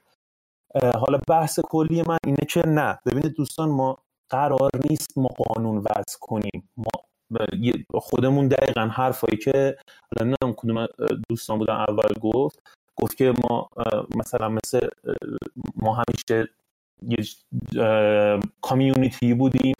حالا 0.83 1.19
بحث 1.27 1.59
کلی 1.59 2.03
من 2.07 2.17
اینه 2.25 2.45
که 2.49 2.67
نه. 2.67 2.99
ببینید 3.05 3.33
دوستان 3.33 3.69
ما 3.69 3.97
قرار 4.29 4.69
نیست 4.89 5.17
ما 5.17 5.27
قانون 5.27 5.77
وضع 5.77 6.17
کنیم. 6.21 6.69
ما 6.77 6.91
خودمون 7.93 8.47
دقیقا 8.47 8.81
حرفایی 8.81 9.37
که 9.37 9.77
حالا 10.17 10.35
نمی‌دونم 10.41 10.53
کدوم 10.57 10.87
دوستان 11.29 11.57
بودن 11.57 11.73
اول 11.73 12.13
گفت. 12.21 12.59
گفت 13.01 13.17
که 13.17 13.33
ما 13.43 13.69
مثلا 14.15 14.49
مثل 14.49 14.87
ما 15.75 16.03
همیشه 16.03 16.49
یه 17.01 17.25
کامیونیتی 18.61 19.33
بودیم 19.33 19.75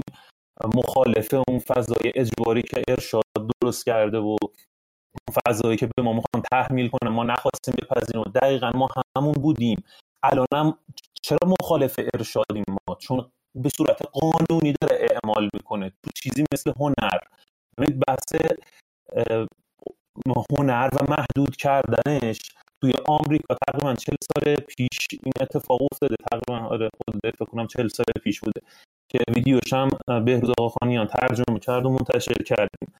مخالف 0.75 1.33
اون 1.47 1.59
فضای 1.59 2.11
اجباری 2.15 2.61
که 2.61 2.81
ارشاد 2.87 3.23
درست 3.61 3.85
کرده 3.85 4.17
و 4.17 4.37
اون 4.41 5.35
فضایی 5.47 5.77
که 5.77 5.89
به 5.97 6.03
ما 6.03 6.13
می‌خوان 6.13 6.43
تحمیل 6.51 6.87
کنه. 6.87 7.09
ما 7.11 7.23
نخواستیم 7.23 7.73
بپذیریم 7.81 8.21
و 8.21 8.23
دقیقا 8.23 8.71
ما 8.75 8.87
همون 9.17 9.33
بودیم. 9.33 9.83
الانم 10.23 10.77
چرا 11.21 11.39
مخالف 11.61 11.99
ارشادیم 12.13 12.63
ما؟ 12.69 12.95
چون 12.95 13.31
به 13.55 13.69
صورت 13.77 14.01
قانونی 14.13 14.73
داره 14.81 15.07
اعمال 15.11 15.49
می‌کنه. 15.53 15.89
تو 15.89 16.09
چیزی 16.15 16.43
مثل 16.53 16.73
هنر. 16.79 17.19
بحث 17.77 18.41
هنر 20.51 20.89
و 20.93 21.11
محدود 21.11 21.55
کردنش 21.55 22.39
توی 22.81 22.93
آمریکا 23.07 23.55
تقریبا 23.67 23.93
40 23.95 24.15
سال 24.21 24.55
پیش 24.55 25.07
این 25.23 25.33
اتفاق 25.41 25.81
افتاده. 25.91 26.15
تقریبا 26.31 26.67
آره 26.67 26.89
خود 27.05 27.21
فکر 27.35 27.45
کنم 27.45 27.67
40 27.67 27.87
سال 27.87 28.05
پیش 28.23 28.39
بوده 28.39 28.61
که 29.11 29.19
ویدیوش 29.35 29.73
هم 29.73 29.89
بهروز 30.25 30.49
آقاخانیان 30.49 31.07
ترجمه 31.07 31.59
کرد 31.59 31.85
و 31.85 31.89
منتشر 31.89 32.43
کردیم. 32.45 32.93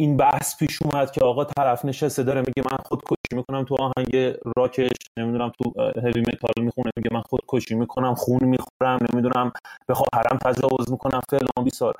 این 0.00 0.16
بحث 0.16 0.58
پیش 0.58 0.82
اومد 0.82 1.10
که 1.10 1.24
آقا 1.24 1.44
طرف 1.44 1.84
نشسته 1.84 2.22
داره 2.22 2.40
میگه 2.40 2.62
من 2.70 2.76
خودکشی 2.84 3.34
می‌کنم 3.36 3.64
تو 3.64 3.76
آهنگ 3.80 4.36
راکش 4.56 4.90
نمی‌دونم 5.18 5.52
تو 5.58 5.72
هوی 5.80 6.20
متال 6.20 6.64
می‌خونه 6.64 6.90
میگه 6.96 7.10
من 7.12 7.22
خودکشی 7.22 7.74
می‌کنم 7.74 8.14
خون 8.14 8.44
می‌خورم 8.44 8.98
نمی‌دونم 9.12 9.52
به 9.86 9.94
خواهرم 9.94 10.38
تجاوز 10.44 10.90
می‌کنم 10.90 11.20
فلان 11.30 11.64
بیسار. 11.64 11.94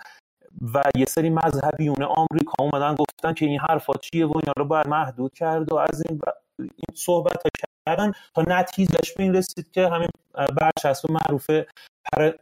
و 0.74 0.82
یه 0.96 1.04
سری 1.04 1.30
مذهبیون 1.30 2.02
آمریکا 2.02 2.54
اومدن 2.58 2.94
گفتن 2.94 3.34
که 3.34 3.46
این 3.46 3.60
حرفا 3.60 3.92
چیه 3.92 4.26
و 4.26 4.32
اینا 4.36 4.52
رو 4.56 4.64
باید 4.64 4.88
محدود 4.88 5.34
کرد 5.34 5.72
و 5.72 5.76
از 5.76 6.02
این, 6.08 6.20
این 6.58 6.94
صحبت 6.94 7.42
ها 7.42 7.50
کردن 7.86 8.12
تا 8.34 8.44
نتیجهش 8.48 9.12
به 9.16 9.22
این 9.22 9.34
رسید 9.34 9.70
که 9.70 9.88
همین 9.88 10.08
برچسب 10.56 11.10
معروف 11.10 11.50
پر 12.12 12.32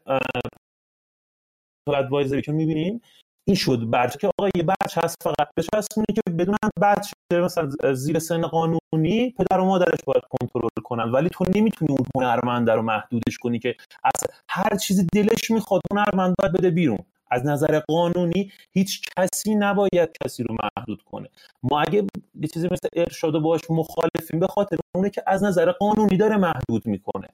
ادوایزری 1.88 2.42
که 2.42 2.52
می‌بینیم 2.52 3.00
این 3.48 3.56
شد. 3.56 3.90
برچه 3.90 4.18
که 4.18 4.30
آقا 4.38 4.50
یه 4.56 4.62
بچه 4.62 5.00
هست 5.04 5.16
فقط 5.22 5.48
بچسبونه 5.56 6.06
که 6.14 6.20
بدون 6.38 6.56
بچه 6.82 7.12
مثلا 7.32 7.70
زیر 7.94 8.18
سن 8.18 8.42
قانونی 8.42 9.30
پدر 9.38 9.60
و 9.60 9.64
مادرش 9.64 9.98
باید 10.06 10.22
کنترل 10.30 10.82
کنن. 10.84 11.12
ولی 11.12 11.28
تو 11.28 11.44
نمی‌تونی 11.54 11.90
اون 11.90 12.06
هنرمنده 12.16 12.72
رو 12.72 12.82
محدودش 12.82 13.38
کنی 13.38 13.58
که 13.58 13.76
از 14.04 14.28
هر 14.50 14.76
چیزی 14.76 15.06
دلش 15.12 15.50
می‌خواد 15.50 15.80
هنرمند 15.92 16.34
باید 16.38 16.52
بده 16.52 16.70
بیرون. 16.70 16.98
از 17.34 17.46
نظر 17.46 17.80
قانونی 17.88 18.52
هیچ 18.72 19.00
کسی 19.16 19.54
نباید 19.54 20.10
کسی 20.24 20.42
رو 20.42 20.56
محدود 20.62 21.02
کنه. 21.02 21.28
ما 21.62 21.80
اگه 21.80 22.06
یه 22.34 22.48
چیزی 22.48 22.68
مثل 22.70 22.88
ارشاد 22.96 23.38
باش 23.38 23.60
مخالفیم 23.70 24.40
به 24.40 24.46
خاطر 24.46 24.76
اونه 24.94 25.10
که 25.10 25.22
از 25.26 25.44
نظر 25.44 25.72
قانونی 25.72 26.16
داره 26.16 26.36
محدود 26.36 26.86
می‌کنه. 26.86 27.28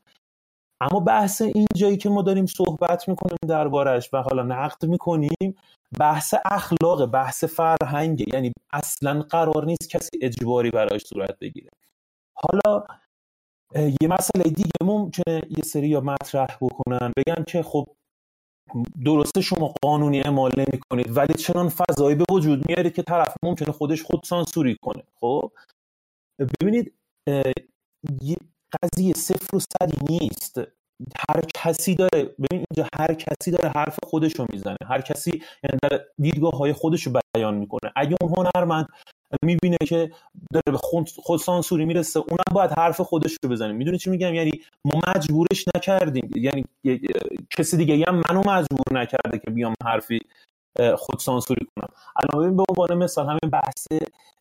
اما 0.81 1.01
بحث 1.01 1.43
این 1.43 1.67
جایی 1.77 1.97
که 1.97 2.09
ما 2.09 2.23
داریم 2.23 2.47
صحبت 2.47 3.09
می‌کنیم 3.09 3.39
دربارش 3.49 4.15
و 4.15 4.23
حالا 4.23 4.43
نقد 4.43 4.87
می‌کنیم 4.87 5.55
بحث 5.99 6.35
اخلاق 6.45 7.07
بحث 7.07 7.45
فرهنگه 7.45 8.25
یعنی 8.35 8.53
اصلا 8.73 9.23
قرار 9.23 9.65
نیست 9.65 9.91
کسی 9.91 10.11
اجباری 10.23 10.71
براش 10.71 11.01
صورت 11.07 11.39
بگیره. 11.39 11.71
حالا 12.35 12.85
یه 13.75 14.09
مسئله 14.09 14.43
دیگه 14.43 14.71
ممکنه 14.83 15.43
یه 15.51 15.63
سری 15.65 15.89
یا 15.89 16.01
مطرح 16.01 16.57
بکنن 16.61 17.13
بگن 17.17 17.45
که 17.45 17.63
خب 17.63 17.87
درسته 19.04 19.40
شما 19.40 19.74
قانونی 19.83 20.20
اعمال 20.20 20.50
نمی 20.56 20.80
کنید 20.90 21.16
ولی 21.16 21.35
چنان 21.35 21.68
فضایی 21.68 22.16
به 22.16 22.24
وجود 22.30 22.68
میاره 22.68 22.90
که 22.90 23.02
طرف 23.02 23.35
ممکنه 23.42 23.72
خودش 23.72 24.02
خود 24.02 24.20
سانسوری 24.24 24.76
کنه. 24.83 25.02
خب؟ 25.20 25.52
ببینید 26.62 26.94
یه 28.22 28.37
قضیه 28.83 29.12
صفر 29.12 29.56
و 29.56 29.59
صدی 29.61 29.98
نیست. 30.11 30.59
هر 31.28 31.40
کسی 31.54 31.94
داره 31.94 32.24
ببین 32.24 32.64
اینجا 32.70 32.88
هر 32.94 33.14
کسی 33.14 33.50
داره 33.50 33.68
حرف 33.68 33.98
خودش 34.04 34.33
رو 34.38 34.46
می‌زنه. 34.52 34.76
هر 34.87 35.00
کسی 35.00 35.30
یعنی 35.30 35.78
در 35.83 36.04
دیدگاه 36.18 36.52
های 36.52 36.72
خودش 36.72 37.02
رو 37.02 37.20
بیان 37.35 37.54
می‌کنه. 37.54 37.92
اگه 37.96 38.16
اون 38.20 38.33
هنرمند 38.37 38.88
می‌بینه 39.45 39.77
که 39.88 40.12
داره 40.53 40.62
به 40.66 40.79
خود 41.23 41.38
سانسوری 41.38 41.85
می‌رسه. 41.85 42.21
اونم 42.21 42.53
باید 42.53 42.71
حرف 42.79 43.01
خودش 43.01 43.37
رو 43.43 43.51
بزنه. 43.51 43.73
می‌دونی 43.73 43.99
چی 43.99 44.11
میگم؟ 44.11 44.35
یعنی 44.35 44.51
ما 44.85 45.01
مجبورش 45.09 45.64
نکردیم. 45.77 46.31
یعنی 46.37 46.64
کسی 47.51 47.77
دیگه 47.77 48.05
هم 48.09 48.23
منو 48.29 48.40
مجبور 48.40 48.87
نکرده 48.93 49.38
که 49.38 49.51
بیام 49.51 49.75
حرفی 49.85 50.21
خود 50.97 51.19
سانسوری 51.19 51.66
کنم. 51.77 51.88
الان 52.16 52.45
ببین 52.45 52.57
به 52.57 52.64
عنوان 52.69 52.99
مثال 52.99 53.27
همین 53.27 53.51
بحث 53.53 53.87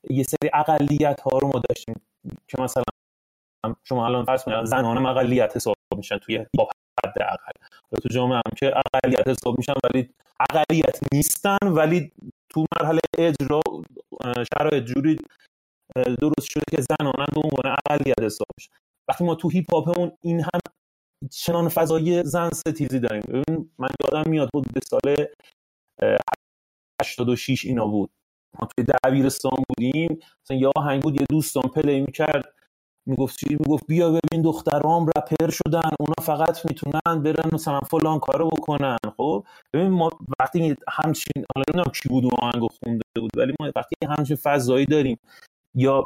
یه 0.10 0.24
سری 0.24 0.50
اقلیت 0.54 1.22
ها 1.22 1.40
رو 1.40 1.48
ما 1.48 1.62
داشتیم 1.70 1.96
که 2.48 2.62
مثلا 2.62 2.84
شما 3.84 4.06
الان 4.06 4.26
فرض 4.26 4.44
کنید 4.44 4.66
زنان 4.66 5.06
اقلیت 5.06 5.56
حساب 5.56 5.76
میشن 5.98 6.18
توی 6.18 6.46
با 6.58 6.70
حداقل. 7.06 7.52
تو 8.04 8.10
جامعه 8.10 8.38
هم 8.38 8.52
که 8.58 8.74
اقلیت 8.94 9.28
حساب 9.28 9.58
میشن 9.58 9.74
ولی 9.84 10.10
اقلیت 10.40 11.00
نیستن 11.14 11.58
ولی 11.64 12.12
تو 12.50 12.66
مرحله 12.80 13.00
اجرا 13.18 13.62
شرایط 14.54 14.84
جوری 14.84 15.18
درست 16.22 16.48
شده 16.50 16.64
که 16.72 16.82
زنانن 16.82 17.26
به 17.34 17.42
عنوان 17.44 17.76
اقلیت 17.90 18.22
حساب 18.22 18.48
وقتی 19.10 19.24
ما 19.24 19.36
تو 19.36 19.50
هیپ 19.50 19.74
هاپمون 19.74 20.12
این 20.22 20.40
هم 20.40 20.60
چنان 21.32 21.70
فضای 21.70 22.24
زن 22.24 22.50
ستیزی 22.50 23.00
داریم. 23.00 23.24
من 23.80 23.90
یادم 24.04 24.30
میاد 24.30 24.50
بود 24.54 24.74
به 24.74 24.82
سال 24.90 25.28
86 27.02 27.66
اینا 27.66 27.88
بود. 27.88 28.10
ما 28.60 28.68
توی 28.68 28.86
دبیرستان 29.04 29.64
بودیم 29.70 30.20
مثلا 30.44 30.58
یه 30.58 30.72
آهنگ 30.76 31.02
بود 31.02 31.22
یه 31.22 31.26
دوستان 31.30 31.64
پلی 31.64 32.02
می‌کرد. 32.02 32.54
می‌گفت 33.10 33.40
چی؟ 33.40 33.58
می‌گفت 33.60 33.88
بیا 33.88 34.12
ببین 34.12 34.42
دخترام 34.42 35.08
رپر 35.08 35.50
شدن 35.50 35.90
اونا 36.00 36.16
فقط 36.22 36.66
می‌تونن 36.66 37.24
برن 37.24 37.50
مثلا 37.54 37.80
فلان 37.80 38.20
کارو 38.20 38.50
بکنن. 38.50 38.98
خب؟ 39.18 39.46
ببین 39.74 39.90
ما 39.90 40.10
وقتی 40.40 40.76
همچین 40.90 41.46
حالا 41.56 41.66
نمی‌دونم 41.70 41.92
کی 42.04 42.10
بود 42.10 42.24
آهنگو 42.42 42.68
خونده 42.68 43.04
بود 43.16 43.32
ولی 43.38 43.54
ما 43.60 43.72
وقتی 43.76 43.96
همچین 44.20 44.36
فضایی 44.36 44.86
داریم 44.86 45.20
یا 45.76 46.04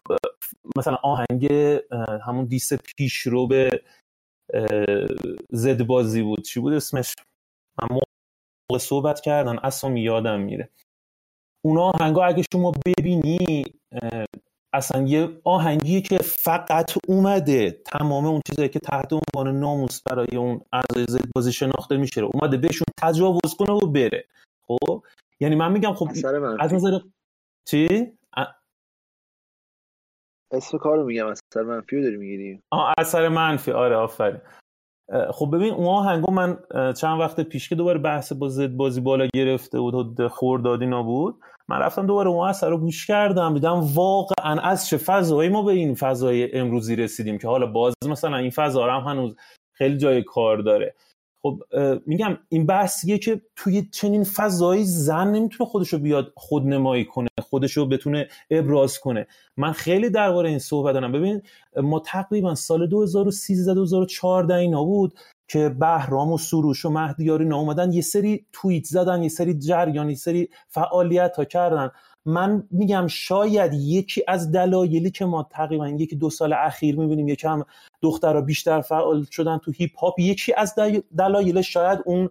مثلا 0.77 0.95
آهنگ 1.03 1.47
همون 2.27 2.45
دیس 2.45 2.73
پیش 2.73 3.17
رو 3.17 3.47
به 3.47 3.83
زد 5.51 5.83
بازی 5.83 6.23
بود 6.23 6.41
چی 6.43 6.59
بود 6.59 6.73
اسمش؟ 6.73 7.15
من 7.81 7.87
موقع 7.91 8.79
صحبت 8.79 9.21
کردن 9.21 9.59
اصلا 9.59 9.97
یادم 9.97 10.39
میره. 10.41 10.69
اون 11.65 11.77
آهنگا 11.77 12.25
اگه 12.25 12.43
شما 12.53 12.73
ببینی 12.85 13.65
اصلا 14.73 15.01
یه 15.01 15.41
آهنگیه 15.43 16.01
که 16.01 16.17
فقط 16.17 16.93
اومده 17.07 17.71
تمام 17.71 18.25
اون 18.25 18.41
چیزایی 18.47 18.69
که 18.69 18.79
تحت 18.79 19.13
عنوان 19.13 19.59
ناموس 19.59 20.01
برای 20.01 20.37
اون 20.37 20.61
اعضای 20.73 21.05
زد 21.09 21.31
بازی 21.35 21.51
شناخته 21.51 21.97
میشه 21.97 22.21
اومده 22.21 22.57
بهشون 22.57 22.85
تجاوز 23.01 23.55
کنه 23.59 23.73
و 23.73 23.79
بره. 23.79 24.25
خب؟ 24.67 25.03
یعنی 25.39 25.55
من 25.55 25.71
میگم 25.71 25.93
خب 25.93 26.07
از 26.59 26.73
نظر 26.73 26.99
چی؟ 27.67 28.11
اسم 30.51 30.77
کارو 30.77 31.05
میگم 31.05 31.27
اثر 31.27 31.63
منفی 31.63 31.95
رو 31.95 32.03
داری 32.03 32.17
می‌گیری. 32.17 32.59
آه 32.71 32.93
اثر 32.97 33.29
منفی. 33.29 33.71
آره 33.71 33.95
آفرین. 33.95 34.41
خب 35.31 35.49
ببین 35.53 35.73
اون 35.73 35.87
آهنگو 35.87 36.31
من 36.31 36.57
چند 36.93 37.19
وقت 37.19 37.41
پیش 37.41 37.69
که 37.69 37.75
دوباره 37.75 37.99
بحث 37.99 38.33
با 38.33 38.49
زد 38.49 38.67
بازی 38.67 39.01
بالا 39.01 39.27
گرفته 39.35 39.79
بود 39.79 40.27
خوردادی 40.27 40.85
نبود 40.85 41.39
من 41.69 41.77
رفتم 41.77 42.05
دوباره 42.05 42.29
اون 42.29 42.47
اثر 42.47 42.69
رو 42.69 42.77
گوش 42.77 43.07
کردم 43.07 43.53
دیدم 43.53 43.79
واقعا 43.93 44.61
از 44.61 44.87
چه 44.87 44.97
فضایی 44.97 45.49
ما 45.49 45.61
به 45.63 45.71
این 45.71 45.95
فضای 45.95 46.55
امروزی 46.57 46.95
رسیدیم 46.95 47.37
که 47.37 47.47
حالا 47.47 47.65
باز 47.65 47.93
مثلا 48.07 48.37
این 48.37 48.49
فضا 48.49 48.91
هم 48.91 49.11
هنوز 49.11 49.35
خیلی 49.71 49.97
جای 49.97 50.23
کار 50.23 50.57
داره. 50.57 50.95
خب 51.41 51.63
میگم 52.05 52.37
این 52.49 52.65
بحثیه 52.65 53.17
که 53.17 53.41
توی 53.55 53.89
چنین 53.91 54.23
فضایی 54.23 54.83
زن 54.83 55.27
نمی‌تونه 55.27 55.69
خودشو 55.69 55.99
بیاد 55.99 56.33
خودنمایی 56.35 57.05
کنه 57.05 57.27
خودشو 57.41 57.85
بتونه 57.85 58.27
ابراز 58.51 58.99
کنه. 58.99 59.27
من 59.57 59.71
خیلی 59.71 60.09
درباره 60.09 60.49
این 60.49 60.59
صحبت 60.59 60.93
دارم. 60.93 61.11
ببین 61.11 61.41
ما 61.77 61.99
تقریبا 61.99 62.55
سال 62.55 62.87
2013 62.87 63.73
2014 63.73 64.55
اینا 64.55 64.83
بود. 64.83 65.19
که 65.47 65.69
بهرام 65.69 66.31
و 66.31 66.37
سروش 66.37 66.85
و 66.85 66.89
مهدیاری 66.89 67.51
اومدن 67.51 67.91
یه 67.91 68.01
سری 68.01 68.45
توییت 68.53 68.83
زدن 68.83 69.23
یه 69.23 69.29
سری 69.29 69.53
جریان 69.53 70.09
یه 70.09 70.15
سری 70.15 70.49
فعالیت 70.67 71.35
ها 71.35 71.45
کردن. 71.45 71.91
من 72.25 72.67
میگم 72.71 73.07
شاید 73.07 73.73
یکی 73.73 74.23
از 74.27 74.51
دلایلی 74.51 75.11
که 75.11 75.25
ما 75.25 75.47
تقریبا 75.51 75.89
یکی 75.89 76.15
دو 76.15 76.29
سال 76.29 76.53
اخیر 76.53 76.99
می‌بینیم 76.99 77.27
یکم 77.27 77.63
دخترها 78.01 78.41
بیشتر 78.41 78.81
فعال 78.81 79.25
شدن 79.31 79.57
تو 79.57 79.71
هیپ 79.71 79.97
هاپ 79.99 80.19
یکی 80.19 80.53
از 80.53 80.75
دلایلش 81.17 81.73
شاید 81.73 81.99
اون 82.05 82.29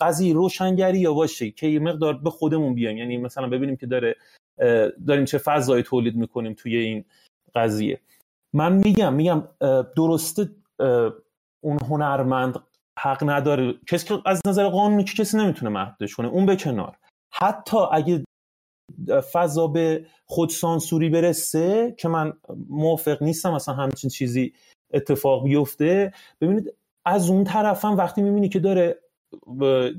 قضیه 0.00 0.34
روشنگری 0.34 0.98
یا 0.98 1.14
باشه 1.14 1.50
که 1.50 1.66
یه 1.66 1.78
مقدار 1.78 2.14
به 2.14 2.30
خودمون 2.30 2.74
بیایم. 2.74 2.96
یعنی 2.96 3.16
مثلا 3.16 3.48
ببینیم 3.48 3.76
که 3.76 3.86
داره 3.86 4.16
داریم 5.06 5.24
چه 5.24 5.38
فضایی 5.38 5.82
تولید 5.82 6.16
می‌کنیم 6.16 6.54
توی 6.54 6.76
این 6.76 7.04
قضیه. 7.54 8.00
من 8.52 8.72
میگم 8.72 9.14
میگم 9.14 9.42
درسته 9.96 10.50
اون 11.60 11.78
هنرمند 11.82 12.58
حق 12.98 13.30
نداره. 13.30 13.74
کسی 13.86 14.06
که 14.06 14.18
از 14.26 14.40
نظر 14.46 14.68
قانونی 14.68 15.04
که 15.04 15.22
کسی 15.22 15.36
نمی‌تونه 15.36 15.70
محدودش 15.70 16.14
کنه. 16.14 16.28
اون 16.28 16.46
به 16.46 16.56
کنار. 16.56 16.96
حتی 17.32 17.76
اگه 17.92 18.24
فضا 19.32 19.66
به 19.66 20.06
خودسانسوری 20.26 21.08
برسه 21.08 21.94
که 21.98 22.08
من 22.08 22.32
موافق 22.68 23.22
نیستم 23.22 23.52
مثلا 23.52 23.74
همچین 23.74 24.10
چیزی 24.10 24.52
اتفاق 24.92 25.44
بیفته 25.44 26.12
ببینید 26.40 26.74
از 27.04 27.30
اون 27.30 27.44
طرف 27.44 27.84
هم 27.84 27.96
وقتی 27.96 28.22
می‌بینی 28.22 28.48
که 28.48 28.58
داره 28.58 28.98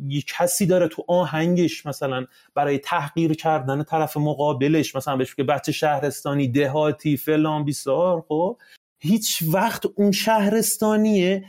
یه 0.08 0.22
کسی 0.28 0.66
داره 0.66 0.88
تو 0.88 1.04
آهنگش 1.08 1.86
مثلا 1.86 2.26
برای 2.56 2.78
تحقیر 2.78 3.34
کردن 3.34 3.84
طرف 3.84 4.18
مقابلش 4.18 4.96
مثلا 4.96 5.18
بهش 5.18 5.36
که 5.36 5.44
بچه 5.44 5.72
شهرستانی 5.72 6.48
دهاتی 6.48 7.18
فلان 7.18 7.66
بیسار 7.66 8.26
خب؟ 8.28 8.58
هیچ 9.00 9.44
وقت 9.54 9.86
اون 9.96 10.12
شهرستانیه. 10.12 11.46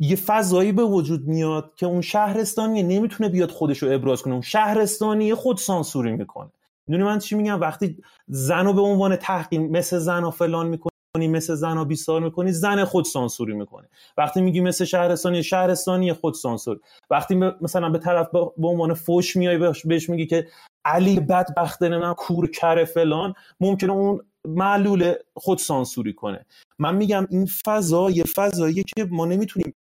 یه 0.00 0.16
فضایی 0.16 0.72
به 0.72 0.84
وجود 0.84 1.26
میاد 1.26 1.72
که 1.76 1.86
اون 1.86 2.00
شهرستانیه 2.00 2.82
نمی‌تونه 2.82 3.28
بیاد 3.28 3.50
خودش 3.50 3.78
رو 3.78 3.92
ابراز 3.92 4.22
کنه. 4.22 4.32
اون 4.32 4.42
شهرستانیه 4.42 5.34
خود 5.34 5.56
سانسوری 5.56 6.12
می‌کنه. 6.12 6.50
می‌دونی 6.86 7.08
من 7.08 7.18
چی 7.18 7.34
میگم؟ 7.34 7.60
وقتی 7.60 7.98
زن 8.26 8.64
رو 8.64 8.72
به 8.72 8.80
عنوان 8.80 9.16
تحقیر 9.16 9.60
مثل 9.60 9.98
زن 9.98 10.24
و 10.24 10.30
فلان 10.30 10.66
می‌کنه 10.68 10.92
مثل 11.18 11.54
زن 11.54 11.78
و 11.78 11.84
بیسار 11.84 12.20
می‌کنی 12.20 12.52
زن 12.52 12.84
خود 12.84 13.04
سانسوری 13.04 13.54
می‌کنه. 13.54 13.88
وقتی 14.16 14.40
میگی 14.40 14.60
مثل 14.60 14.84
شهرستانی 14.84 15.42
شهرستانی 15.42 16.12
خود 16.12 16.34
سانسور 16.34 16.80
وقتی 17.10 17.34
مثلا 17.34 17.90
به 17.90 17.98
طرف 17.98 18.28
به 18.56 18.68
عنوان 18.68 18.94
فوش 18.94 19.36
میای 19.36 19.72
بهش 19.84 20.08
میگی 20.08 20.26
که 20.26 20.48
علی 20.84 21.20
بدبخت 21.20 21.82
من 21.82 22.14
کور 22.14 22.50
کره 22.50 22.84
فلان 22.84 23.34
ممکنه 23.60 23.92
اون 23.92 24.20
معلول 24.46 25.14
خود 25.36 25.58
سانسوری 25.58 26.12
کنه. 26.12 26.46
من 26.78 26.96
میگم 26.96 27.26
این 27.30 27.46
فضا 27.66 28.10
یه 28.10 28.24
فضاییه 28.24 28.82
که 28.96 29.04
ما 29.10 29.26
نمی‌تونیم 29.26 29.74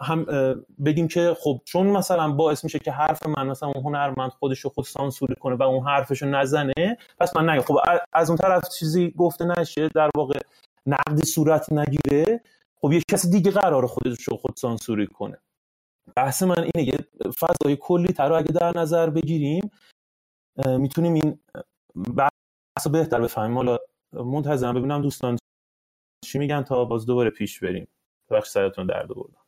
هم 0.00 0.24
بگیم 0.84 1.08
که 1.08 1.36
خب 1.40 1.60
چون 1.64 1.86
مثلا 1.86 2.32
باعث 2.32 2.64
میشه 2.64 2.78
که 2.78 2.92
حرف 2.92 3.26
من 3.26 3.46
مثلا 3.46 3.68
اون 3.68 3.84
هنرمند 3.84 4.30
خودش 4.30 4.60
رو 4.60 4.70
خود 4.70 4.84
سانسوری 4.84 5.34
کنه 5.34 5.54
و 5.54 5.62
اون 5.62 5.86
حرفش 5.86 6.22
رو 6.22 6.28
نزنه 6.28 6.98
پس 7.18 7.36
من 7.36 7.50
نگم. 7.50 7.62
خب 7.62 7.78
از 8.12 8.30
اون 8.30 8.36
طرف 8.36 8.68
چیزی 8.78 9.10
گفته 9.10 9.44
نشه 9.44 9.88
در 9.94 10.10
واقع 10.16 10.38
نقدی 10.86 11.26
صورت 11.26 11.72
نگیره 11.72 12.40
خب 12.80 12.92
یه 12.92 13.02
کسی 13.10 13.30
دیگه 13.30 13.50
قرار 13.50 13.86
خودش 13.86 14.22
رو 14.22 14.36
خود 14.36 14.56
سانسوری 14.56 15.06
کنه. 15.06 15.38
بحث 16.16 16.42
من 16.42 16.68
اینه 16.74 16.88
یه 16.88 16.98
فضای 17.38 17.76
کلی 17.80 18.12
تر 18.12 18.32
اگه 18.32 18.52
در 18.52 18.72
نظر 18.76 19.10
بگیریم 19.10 19.70
می‌تونیم 20.66 21.14
این 21.14 21.38
رو 22.86 22.92
بهتر 22.92 23.20
بفهمیم. 23.20 23.56
حالا 23.56 23.78
منتظرم 24.12 24.74
ببینم 24.74 25.02
دوستان 25.02 25.38
چی 26.24 26.38
میگن 26.38 26.62
تا 26.62 26.84
باز 26.84 27.06
دوباره 27.06 27.30
پیش 27.30 27.60
بریم. 27.60 27.88
بخش 28.30 28.48
سرتون 28.48 28.86
درد 28.86 29.08
بردم 29.08 29.38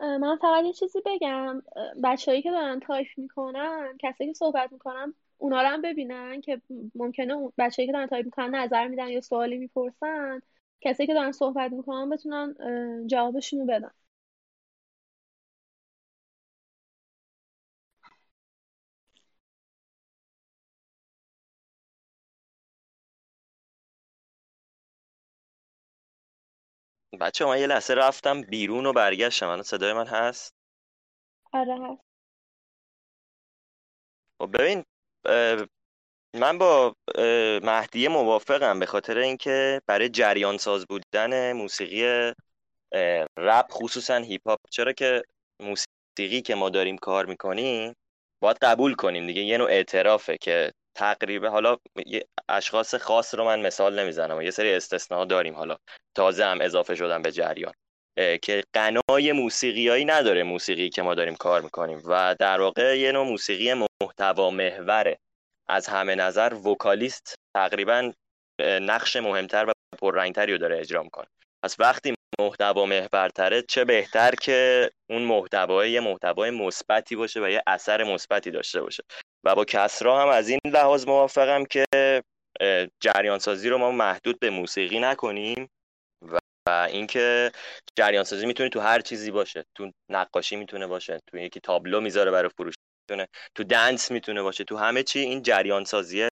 من 0.00 0.36
فقط 0.42 0.64
یه 0.64 0.72
چیزی 0.72 1.00
بگم. 1.06 1.62
بچههایی 2.04 2.42
که 2.42 2.50
دارن 2.50 2.80
تایپ 2.80 3.06
می‌کنن 3.16 3.98
کسی 4.00 4.26
که 4.26 4.32
صحبت 4.32 4.72
می‌کنن 4.72 5.14
اونا 5.44 5.62
رو 5.62 5.68
هم 5.68 5.82
ببینن 5.82 6.40
که 6.40 6.62
ممکنه 6.94 7.34
بچههایی 7.58 7.86
که 7.86 7.92
دارن 7.92 8.06
تایپ 8.06 8.24
می‌کنن 8.24 8.54
نظر 8.54 8.88
میدن 8.88 9.08
یا 9.08 9.20
سوالی 9.20 9.58
می‌پرسن 9.58 10.40
کسی 10.80 11.06
که 11.06 11.14
دارن 11.14 11.32
صحبت 11.32 11.72
می‌کنن 11.72 12.10
بتونن 12.10 12.54
جوابشون 13.06 13.60
رو 13.60 13.66
بدن. 13.66 13.90
بچه 27.20 27.44
من 27.46 27.60
یه 27.60 27.66
لحظه 27.66 27.94
رفتم 27.94 28.40
بیرون 28.42 28.86
و 28.86 28.92
برگشتم. 28.92 29.46
الان 29.48 29.62
صدای 29.62 29.92
من 29.92 30.06
هست؟ 30.06 30.54
آره 31.52 31.74
هست. 31.82 32.02
خب 34.38 34.50
ببین 34.58 34.84
من 36.34 36.58
با 36.58 36.94
مهدیه 37.62 38.08
موافقم 38.08 38.78
به 38.78 38.86
خاطر 38.86 39.18
اینکه 39.18 39.80
برای 39.86 40.08
جریان 40.08 40.56
ساز 40.58 40.86
بودن 40.86 41.52
موسیقی 41.52 42.32
رپ 43.38 43.66
خصوصا 43.70 44.16
هیپ 44.16 44.48
هاپ 44.48 44.60
چرا 44.70 44.92
که 44.92 45.22
موسیقی 45.60 46.42
که 46.42 46.54
ما 46.54 46.70
داریم 46.70 46.98
کار 46.98 47.26
می‌کنیم 47.26 47.94
باید 48.42 48.56
قبول 48.62 48.94
کنیم 48.94 49.26
دیگه 49.26 49.42
یه 49.42 49.58
نوع 49.58 49.70
اعترافه 49.70 50.36
که 50.36 50.72
تقریبا 50.94 51.50
حالا 51.50 51.76
اشخاص 52.48 52.94
خاص 52.94 53.34
رو 53.34 53.44
من 53.44 53.60
مثال 53.60 54.00
نمی‌زنم 54.00 54.40
یه 54.40 54.50
سری 54.50 54.74
استثناء 54.74 55.24
داریم 55.24 55.54
حالا 55.54 55.76
تازه 56.14 56.44
هم 56.44 56.60
اضافه 56.60 56.94
شدن 56.94 57.22
به 57.22 57.32
جریان. 57.32 57.72
که 58.16 58.64
قنای 58.72 59.32
موسیقیایی 59.32 60.04
نداره 60.04 60.42
موسیقی 60.42 60.88
که 60.88 61.02
ما 61.02 61.14
داریم 61.14 61.34
کار 61.34 61.60
می‌کنیم 61.60 62.02
و 62.04 62.36
در 62.38 62.60
واقع 62.60 62.98
یه 62.98 63.12
نوع 63.12 63.26
موسیقی 63.26 63.86
محتوا 64.02 64.50
محوره. 64.50 65.18
از 65.68 65.86
همه 65.86 66.14
نظر 66.14 66.54
وکالیست 66.54 67.34
تقریبا 67.56 68.12
نقش 68.60 69.16
مهمتر 69.16 69.64
و 69.68 69.72
پررنگتری 69.98 70.52
رو 70.52 70.58
داره 70.58 70.78
اجرا 70.78 71.02
می‌کنه. 71.02 71.26
پس 71.64 71.80
وقتی 71.80 72.14
محتوا 72.40 72.86
محورتره 72.86 73.62
چه 73.62 73.84
بهتر 73.84 74.34
که 74.34 74.90
اون 75.10 75.22
محتوای 75.22 75.90
یه 75.90 76.00
محتوای 76.00 76.50
مثبتی 76.50 77.16
باشه 77.16 77.40
و 77.40 77.48
یه 77.48 77.62
اثر 77.66 78.04
مثبتی 78.04 78.50
داشته 78.50 78.80
باشه. 78.80 79.02
و 79.44 79.54
با 79.54 79.64
کسرا 79.64 80.22
هم 80.22 80.28
از 80.28 80.48
این 80.48 80.60
لحاظ 80.64 81.06
موافقم 81.06 81.64
که 81.64 81.84
جریان 83.00 83.38
سازی 83.38 83.68
رو 83.68 83.78
ما 83.78 83.90
محدود 83.90 84.38
به 84.40 84.50
موسیقی 84.50 85.00
نکنیم 85.00 85.70
و 86.22 86.38
اینکه 86.68 87.52
جریان 87.96 88.24
سازی 88.24 88.46
می‌تونه 88.46 88.68
تو 88.68 88.80
هر 88.80 89.00
چیزی 89.00 89.30
باشه. 89.30 89.64
تو 89.74 89.90
نقاشی 90.10 90.56
می‌تونه 90.56 90.86
باشه 90.86 91.20
تو 91.26 91.38
یکی 91.38 91.60
تابلو 91.60 92.00
می‌ذاره 92.00 92.30
برای 92.30 92.50
فروش 92.56 92.74
می‌تونه 93.08 93.28
تو 93.54 93.64
دنس 93.64 94.10
می‌تونه 94.10 94.42
باشه 94.42 94.64
تو 94.64 94.76
همه 94.76 95.02
چی 95.02 95.18
این 95.18 95.42
جریان 95.42 95.84
سازی 95.84 96.28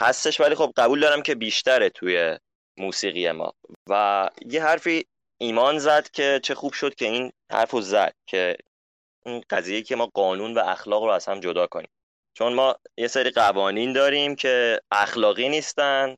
هستش. 0.00 0.40
ولی 0.40 0.54
خب 0.54 0.72
قبول 0.76 1.00
دارم 1.00 1.22
که 1.22 1.34
بیشتره 1.34 1.90
توی 1.90 2.38
موسیقی 2.78 3.30
ما. 3.30 3.52
و 3.88 4.30
یه 4.46 4.62
حرفی 4.62 5.06
ایمان 5.40 5.78
زد 5.78 6.10
که 6.10 6.40
چه 6.42 6.54
خوب 6.54 6.72
شد 6.72 6.94
که 6.94 7.04
این 7.04 7.32
حرف 7.52 7.80
زد 7.80 8.12
که 8.26 8.56
این 9.26 9.42
قضیه 9.50 9.82
که 9.82 9.96
ما 9.96 10.10
قانون 10.14 10.54
و 10.54 10.58
اخلاق 10.58 11.04
رو 11.04 11.10
از 11.10 11.26
هم 11.26 11.40
جدا 11.40 11.66
کنیم. 11.66 11.88
چون 12.38 12.52
ما 12.52 12.76
یه 12.96 13.08
سری 13.08 13.30
قوانین 13.30 13.92
داریم 13.92 14.34
که 14.34 14.80
اخلاقی 14.90 15.48
نیستن 15.48 16.14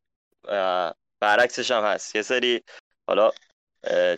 برعکسش 1.20 1.70
هم 1.70 1.84
هست. 1.84 2.16
یه 2.16 2.22
سری 2.22 2.62
حالا 3.08 3.30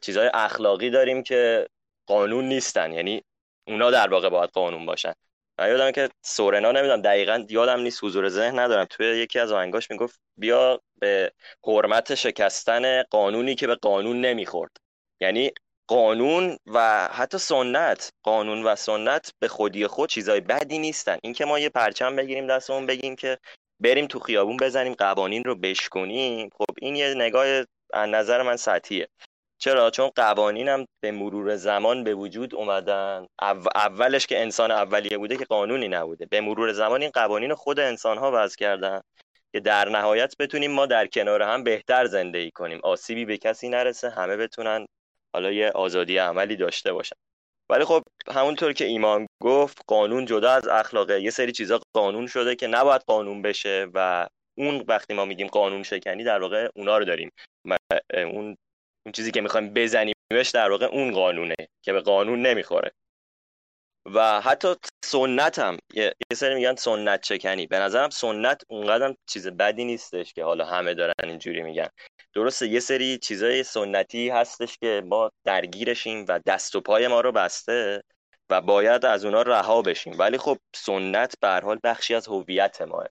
چیزهای 0.02 0.30
اخلاقی 0.34 0.90
داریم 0.90 1.22
که 1.22 1.68
قانون 2.06 2.44
نیستن. 2.44 2.92
یعنی 2.92 3.22
اونا 3.66 3.90
در 3.90 4.08
واقع 4.08 4.28
باید 4.28 4.50
قانون 4.50 4.86
باشن. 4.86 5.12
و 5.58 5.68
یادم 5.68 5.90
که 5.90 6.08
سورنا 6.22 6.72
نمی‌دونم 6.72 7.02
دقیقا 7.02 7.44
یادم 7.48 7.80
نیست 7.80 8.04
حضور 8.04 8.28
ذهن 8.28 8.58
ندارم. 8.58 8.84
توی 8.90 9.06
یکی 9.06 9.38
از 9.38 9.52
آهنگاش 9.52 9.90
می‌گفت 9.90 10.20
بیا 10.36 10.80
به 10.98 11.32
حرمت 11.64 12.14
شکستن 12.14 13.02
قانونی 13.02 13.54
که 13.54 13.66
به 13.66 13.74
قانون 13.74 14.20
نمی‌خورد. 14.20 14.70
یعنی 15.20 15.50
قانون 15.86 16.56
و 16.66 17.08
حتی 17.12 17.38
سنت 17.38 18.12
قانون 18.22 18.62
و 18.62 18.76
سنت 18.76 19.32
به 19.38 19.48
خودی 19.48 19.86
خود 19.86 20.08
چیزای 20.08 20.40
بدی 20.40 20.78
نیستن. 20.78 21.18
اینکه 21.22 21.44
ما 21.44 21.58
یه 21.58 21.68
پرچم 21.68 22.16
بگیریم 22.16 22.46
دستمون 22.46 22.86
بگیم 22.86 23.16
که 23.16 23.38
بریم 23.80 24.06
تو 24.06 24.20
خیابون 24.20 24.56
بزنیم 24.56 24.94
قوانین 24.94 25.44
رو 25.44 25.54
بشکنیم. 25.54 26.50
خب 26.58 26.74
این 26.80 26.96
یه 26.96 27.14
نگاه 27.14 27.46
از 27.92 28.08
نظر 28.08 28.42
من 28.42 28.56
سطحیه. 28.56 29.08
چرا؟ 29.58 29.90
چون 29.90 30.10
قوانینم 30.16 30.86
به 31.00 31.10
مرور 31.10 31.56
زمان 31.56 32.04
به 32.04 32.14
وجود 32.14 32.54
اومدن. 32.54 33.26
اولش 33.74 34.26
که 34.26 34.40
انسان 34.40 34.70
اولیه 34.70 35.18
بوده 35.18 35.36
که 35.36 35.44
قانونی 35.44 35.88
نبوده. 35.88 36.26
به 36.26 36.40
مرور 36.40 36.72
زمان 36.72 37.02
این 37.02 37.10
قوانین 37.10 37.54
خود 37.54 37.80
انسان 37.80 38.18
ها 38.18 38.30
وضع 38.34 38.56
کردن 38.56 39.00
که 39.52 39.60
در 39.60 39.88
نهایت 39.88 40.34
بتونیم 40.38 40.70
ما 40.70 40.86
در 40.86 41.06
کنار 41.06 41.42
هم 41.42 41.64
بهتر 41.64 42.06
زندگی 42.06 42.50
کنیم. 42.50 42.80
آسیبی 42.82 43.24
به 43.24 43.36
کسی 43.36 43.68
نرسه 43.68 44.10
همه 44.10 44.36
بتونن 44.36 44.86
حالا 45.34 45.52
یه 45.52 45.70
آزادی 45.70 46.18
عملی 46.18 46.56
داشته 46.56 46.92
باشن. 46.92 47.16
ولی 47.70 47.84
خب 47.84 48.02
همونطور 48.28 48.72
که 48.72 48.84
ایمان 48.84 49.26
گفت 49.42 49.78
قانون 49.86 50.24
جدا 50.26 50.50
از 50.50 50.68
اخلاقه. 50.68 51.22
یه 51.22 51.30
سری 51.30 51.52
چیزا 51.52 51.80
قانون 51.92 52.26
شده 52.26 52.56
که 52.56 52.66
نباید 52.66 53.02
قانون 53.06 53.42
بشه 53.42 53.86
و 53.94 54.26
اون 54.58 54.84
وقتی 54.88 55.14
ما 55.14 55.24
میگیم 55.24 55.46
قانون 55.46 55.82
شکنی 55.82 56.24
در 56.24 56.42
واقع 56.42 56.68
اونا 56.74 56.98
رو 56.98 57.04
داریم. 57.04 57.30
اون 58.14 58.56
اون 59.06 59.12
چیزی 59.14 59.30
که 59.30 59.40
می‌خوایم 59.40 59.74
بزنیمش 59.74 60.50
در 60.54 60.70
واقع 60.70 60.86
اون 60.86 61.12
قانونه 61.12 61.54
که 61.82 61.92
به 61.92 62.00
قانون 62.00 62.42
نمی‌خوره. 62.42 62.92
و 64.06 64.40
حتی 64.40 64.74
سنت 65.04 65.58
هم 65.58 65.78
یه 65.94 66.12
سری 66.34 66.54
میگن 66.54 66.74
سنت 66.74 67.20
چکنی. 67.20 67.66
به 67.66 67.78
نظرم 67.78 68.10
سنت 68.10 68.62
اونقدر 68.68 69.14
چیز 69.26 69.48
بدی 69.48 69.84
نیستش 69.84 70.32
که 70.32 70.44
حالا 70.44 70.64
همه 70.64 70.94
دارن 70.94 71.12
اینجوری 71.24 71.62
میگن. 71.62 71.88
درسته 72.34 72.68
یه 72.68 72.80
سری 72.80 73.18
چیزای 73.18 73.62
سنتی 73.62 74.28
هستش 74.28 74.78
که 74.78 75.02
ما 75.06 75.30
درگیرشیم 75.44 76.24
و 76.28 76.40
دست 76.46 76.76
و 76.76 76.80
پای 76.80 77.08
ما 77.08 77.20
رو 77.20 77.32
بسته 77.32 78.02
و 78.50 78.60
باید 78.60 79.04
از 79.04 79.24
اونا 79.24 79.42
رها 79.42 79.82
بشیم. 79.82 80.18
ولی 80.18 80.38
خب 80.38 80.58
سنت 80.76 81.34
به 81.40 81.48
حال 81.48 81.78
بخشی 81.84 82.14
از 82.14 82.28
هویت 82.28 82.82
ماه 82.82 83.06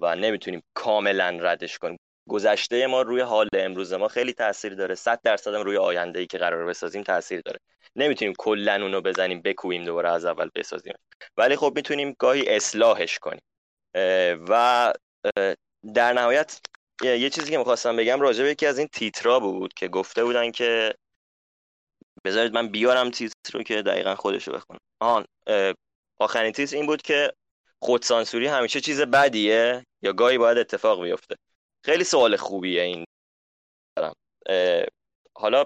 و 0.00 0.16
نمی‌تونیم 0.16 0.62
کاملا 0.74 1.38
ردش 1.40 1.78
کنیم. 1.78 1.98
گذشته 2.28 2.86
ما 2.86 3.02
روی 3.02 3.20
حال 3.20 3.48
امروز 3.52 3.92
ما 3.92 4.08
خیلی 4.08 4.32
تاثیر 4.32 4.74
داره. 4.74 4.94
100 4.94 5.20
درصد 5.22 5.54
هم 5.54 5.62
روی 5.62 5.76
آینده 5.76 6.20
ای 6.20 6.26
که 6.26 6.38
قرار 6.38 6.66
بسازیم 6.66 7.02
تاثیر 7.02 7.40
داره. 7.40 7.58
نمی‌تونیم 7.96 8.34
کلا 8.38 8.82
اونو 8.82 9.00
بزنیم 9.00 9.42
بکوبیم 9.42 9.84
دوباره 9.84 10.10
از 10.10 10.24
اول 10.24 10.50
بسازیم. 10.54 10.94
ولی 11.36 11.56
خب 11.56 11.72
می‌تونیم 11.76 12.16
گاهی 12.18 12.48
اصلاحش 12.48 13.18
کنیم. 13.18 13.42
و 14.48 14.92
در 15.94 16.12
نهایت 16.12 16.60
یه 17.02 17.30
چیزی 17.30 17.50
که 17.50 17.58
می‌خواستم 17.58 17.96
بگم 17.96 18.20
راجع 18.20 18.42
به 18.42 18.50
یکی 18.50 18.66
از 18.66 18.78
این 18.78 18.88
تیترا 18.92 19.40
بود 19.40 19.74
که 19.74 19.88
گفته 19.88 20.24
بودن 20.24 20.50
که 20.50 20.94
بذارید 22.24 22.54
من 22.54 22.68
بیارم 22.68 23.10
تیتر 23.10 23.34
رو 23.52 23.62
که 23.62 23.82
دقیقا 23.82 24.14
خودشو 24.14 24.52
بخونم. 24.52 24.80
آن 25.00 25.24
آخرین 26.18 26.52
تیتر 26.52 26.76
این 26.76 26.86
بود 26.86 27.02
که 27.02 27.32
خودسانسوری 27.82 28.46
همیشه 28.46 28.80
چیز 28.80 29.00
بدیه 29.00 29.86
یا 30.02 30.12
گاهی 30.12 30.38
باید 30.38 30.58
اتفاق 30.58 31.02
بیفته. 31.02 31.36
خیلی 31.86 32.04
سوال 32.04 32.36
خوبیه 32.36 32.82
این 32.82 33.04
حالا 35.36 35.64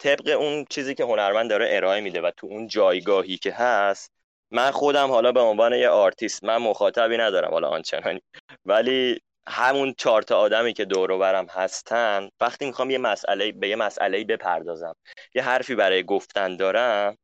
طبق 0.00 0.36
اون 0.38 0.64
چیزی 0.70 0.94
که 0.94 1.04
هنرمند 1.04 1.50
داره 1.50 1.66
ارائه 1.70 2.00
میده 2.00 2.20
و 2.20 2.30
تو 2.36 2.46
اون 2.46 2.66
جایگاهی 2.66 3.36
که 3.36 3.52
هست 3.52 4.12
من 4.50 4.70
خودم 4.70 5.08
حالا 5.10 5.32
به 5.32 5.40
عنوان 5.40 5.72
یه 5.72 5.88
آرتیست 5.88 6.44
من 6.44 6.56
مخاطبی 6.56 7.16
ندارم 7.16 7.50
حالا 7.50 7.68
آنچنانی. 7.68 8.20
ولی 8.64 9.20
همون 9.48 9.94
چهار 9.98 10.22
تا 10.22 10.38
آدمی 10.38 10.72
که 10.72 10.84
دور 10.84 11.18
برم 11.18 11.46
هستن 11.46 12.28
وقتی 12.40 12.66
می‌خوام 12.66 12.90
یه 12.90 12.98
مسئله 12.98 13.52
به 13.52 13.68
یه 13.68 13.76
مسئله 13.76 14.24
بپردازم 14.24 14.94
یه 15.34 15.42
حرفی 15.42 15.74
برای 15.74 16.04
گفتن 16.04 16.56
دارم 16.56 17.16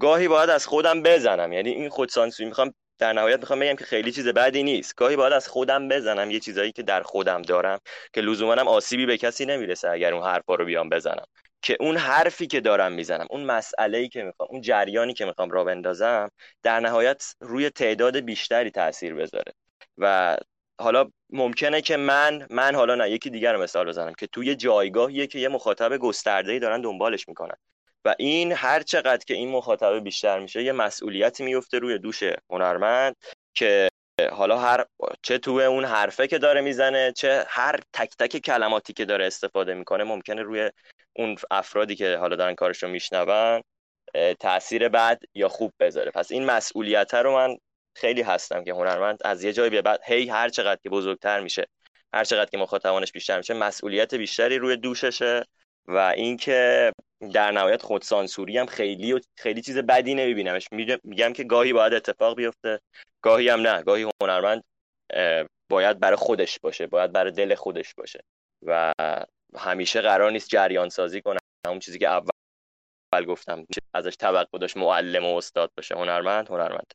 گاهی 0.00 0.28
باید 0.28 0.50
از 0.50 0.66
خودم 0.66 1.02
بزنم. 1.02 1.52
یعنی 1.52 1.70
این 1.70 1.88
خودسانسوری 1.88 2.48
می‌خوام 2.48 2.74
در 2.98 3.12
نهایت 3.12 3.40
می‌خوام 3.40 3.60
بگم 3.60 3.76
که 3.76 3.84
خیلی 3.84 4.12
چیز 4.12 4.28
بدی 4.28 4.62
نیست. 4.62 4.94
گاهی 4.96 5.16
باید 5.16 5.32
از 5.32 5.48
خودم 5.48 5.88
بزنم 5.88 6.30
یه 6.30 6.40
چیزایی 6.40 6.72
که 6.72 6.82
در 6.82 7.02
خودم 7.02 7.42
دارم 7.42 7.78
که 8.12 8.20
لزوما 8.20 8.54
آسیبی 8.54 9.06
به 9.06 9.18
کسی 9.18 9.46
نمی‌رسه 9.46 9.90
اگر 9.90 10.14
اون 10.14 10.24
حرفا 10.24 10.54
رو 10.54 10.64
بیام 10.64 10.88
بزنم. 10.88 11.24
که 11.62 11.76
اون 11.80 11.96
حرفی 11.96 12.46
که 12.46 12.60
دارم 12.60 12.92
می‌زنم 12.92 13.26
اون 13.30 13.44
مسئله 13.44 14.08
که 14.08 14.22
می‌خوام 14.22 14.48
اون 14.52 14.60
جریانی 14.60 15.14
که 15.14 15.24
می‌خوام 15.24 15.50
را 15.50 15.64
بندازم 15.64 16.30
در 16.62 16.80
نهایت 16.80 17.34
روی 17.40 17.70
تعداد 17.70 18.16
بیشتری 18.16 18.70
تاثیر 18.70 19.14
بذاره. 19.14 19.52
و 19.98 20.36
حالا 20.80 21.10
ممکنه 21.30 21.80
که 21.80 21.96
من 21.96 22.46
من 22.50 22.74
حالا 22.74 22.94
نه 22.94 23.10
یکی 23.10 23.30
دیگر 23.30 23.52
رو 23.52 23.62
مثال 23.62 23.88
بزنم 23.88 24.14
که 24.14 24.26
توی 24.26 24.54
جایگاهیه 24.54 25.26
که 25.26 25.38
یه 25.38 25.48
مخاطب 25.48 25.96
گسترده 25.96 26.58
دارن 26.58 26.80
دنبالش 26.80 27.28
می‌کنن. 27.28 27.56
و 28.04 28.14
این 28.18 28.52
هر 28.52 28.82
چقدر 28.82 29.24
که 29.26 29.34
این 29.34 29.48
مخاطبه 29.48 30.00
بیشتر 30.00 30.38
میشه 30.38 30.62
یه 30.62 30.72
مسئولیتی 30.72 31.44
میفته 31.44 31.78
روی 31.78 31.98
دوش 31.98 32.22
هنرمند 32.50 33.16
که 33.54 33.88
حالا 34.32 34.58
هر 34.58 34.84
چه 35.22 35.38
تو 35.38 35.50
اون 35.50 35.84
حرفه 35.84 36.26
که 36.26 36.38
داره 36.38 36.60
می‌زنه 36.60 37.12
چه 37.12 37.44
هر 37.48 37.80
تک 37.92 38.16
تک 38.18 38.36
کلماتی 38.36 38.92
که 38.92 39.04
داره 39.04 39.26
استفاده 39.26 39.74
می‌کنه 39.74 40.04
ممکنه 40.04 40.42
روی 40.42 40.70
اون 41.16 41.36
افرادی 41.50 41.96
که 41.96 42.16
حالا 42.16 42.36
دارن 42.36 42.54
کارش 42.54 42.82
رو 42.82 42.88
میشنون 42.88 43.62
تاثیر 44.40 44.88
بد 44.88 45.20
یا 45.34 45.48
خوب 45.48 45.72
بذاره. 45.80 46.10
پس 46.10 46.32
این 46.32 46.44
مسئولیت 46.44 47.14
رو 47.14 47.34
من 47.34 47.56
خیلی 47.94 48.22
هستم 48.22 48.64
که 48.64 48.72
هنرمند 48.72 49.18
از 49.24 49.44
یه 49.44 49.52
جایی 49.52 49.70
به 49.70 49.82
بعد 49.82 50.00
هی 50.04 50.28
هر 50.28 50.48
چقدر 50.48 50.80
که 50.82 50.90
بزرگتر 50.90 51.40
میشه 51.40 51.66
هر 52.14 52.24
چقدر 52.24 52.50
که 52.50 52.58
مخاطبانش 52.58 53.12
بیشتر 53.12 53.38
میشه 53.38 53.54
مسئولیت 53.54 54.14
بیشتری 54.14 54.58
روی 54.58 54.76
دوششه 54.76 55.44
و 55.86 55.96
اینکه 55.96 56.92
در 57.32 57.50
نهایت 57.50 57.82
خودسانسوری 57.82 58.58
هم 58.58 58.66
خیلی 58.66 59.12
و 59.12 59.20
خیلی 59.36 59.62
چیز 59.62 59.78
بدی 59.78 60.14
نمیبینمش. 60.14 60.68
میگم 61.04 61.32
که 61.32 61.44
گاهی 61.44 61.72
باید 61.72 61.94
اتفاق 61.94 62.36
بیفته 62.36 62.80
گاهی 63.22 63.48
هم 63.48 63.60
نه. 63.60 63.82
گاهی 63.82 64.10
هنرمند 64.22 64.64
باید 65.68 66.00
برای 66.00 66.16
خودش 66.16 66.60
باشه 66.60 66.86
باید 66.86 67.12
برای 67.12 67.32
دل 67.32 67.54
خودش 67.54 67.94
باشه 67.94 68.24
و 68.62 68.92
همیشه 69.56 70.00
قرار 70.00 70.30
نیست 70.30 70.48
جریان 70.48 70.88
سازی 70.88 71.22
کنه. 71.22 71.38
اون 71.68 71.78
چیزی 71.78 71.98
که 71.98 72.08
اول 72.08 73.24
گفتم 73.26 73.66
ازش 73.94 74.16
توقع 74.16 74.58
داشت 74.58 74.76
معلم 74.76 75.24
و 75.24 75.36
استاد 75.36 75.70
باشه. 75.76 75.94
هنرمند 75.94 76.48
هنرمند. 76.48 76.92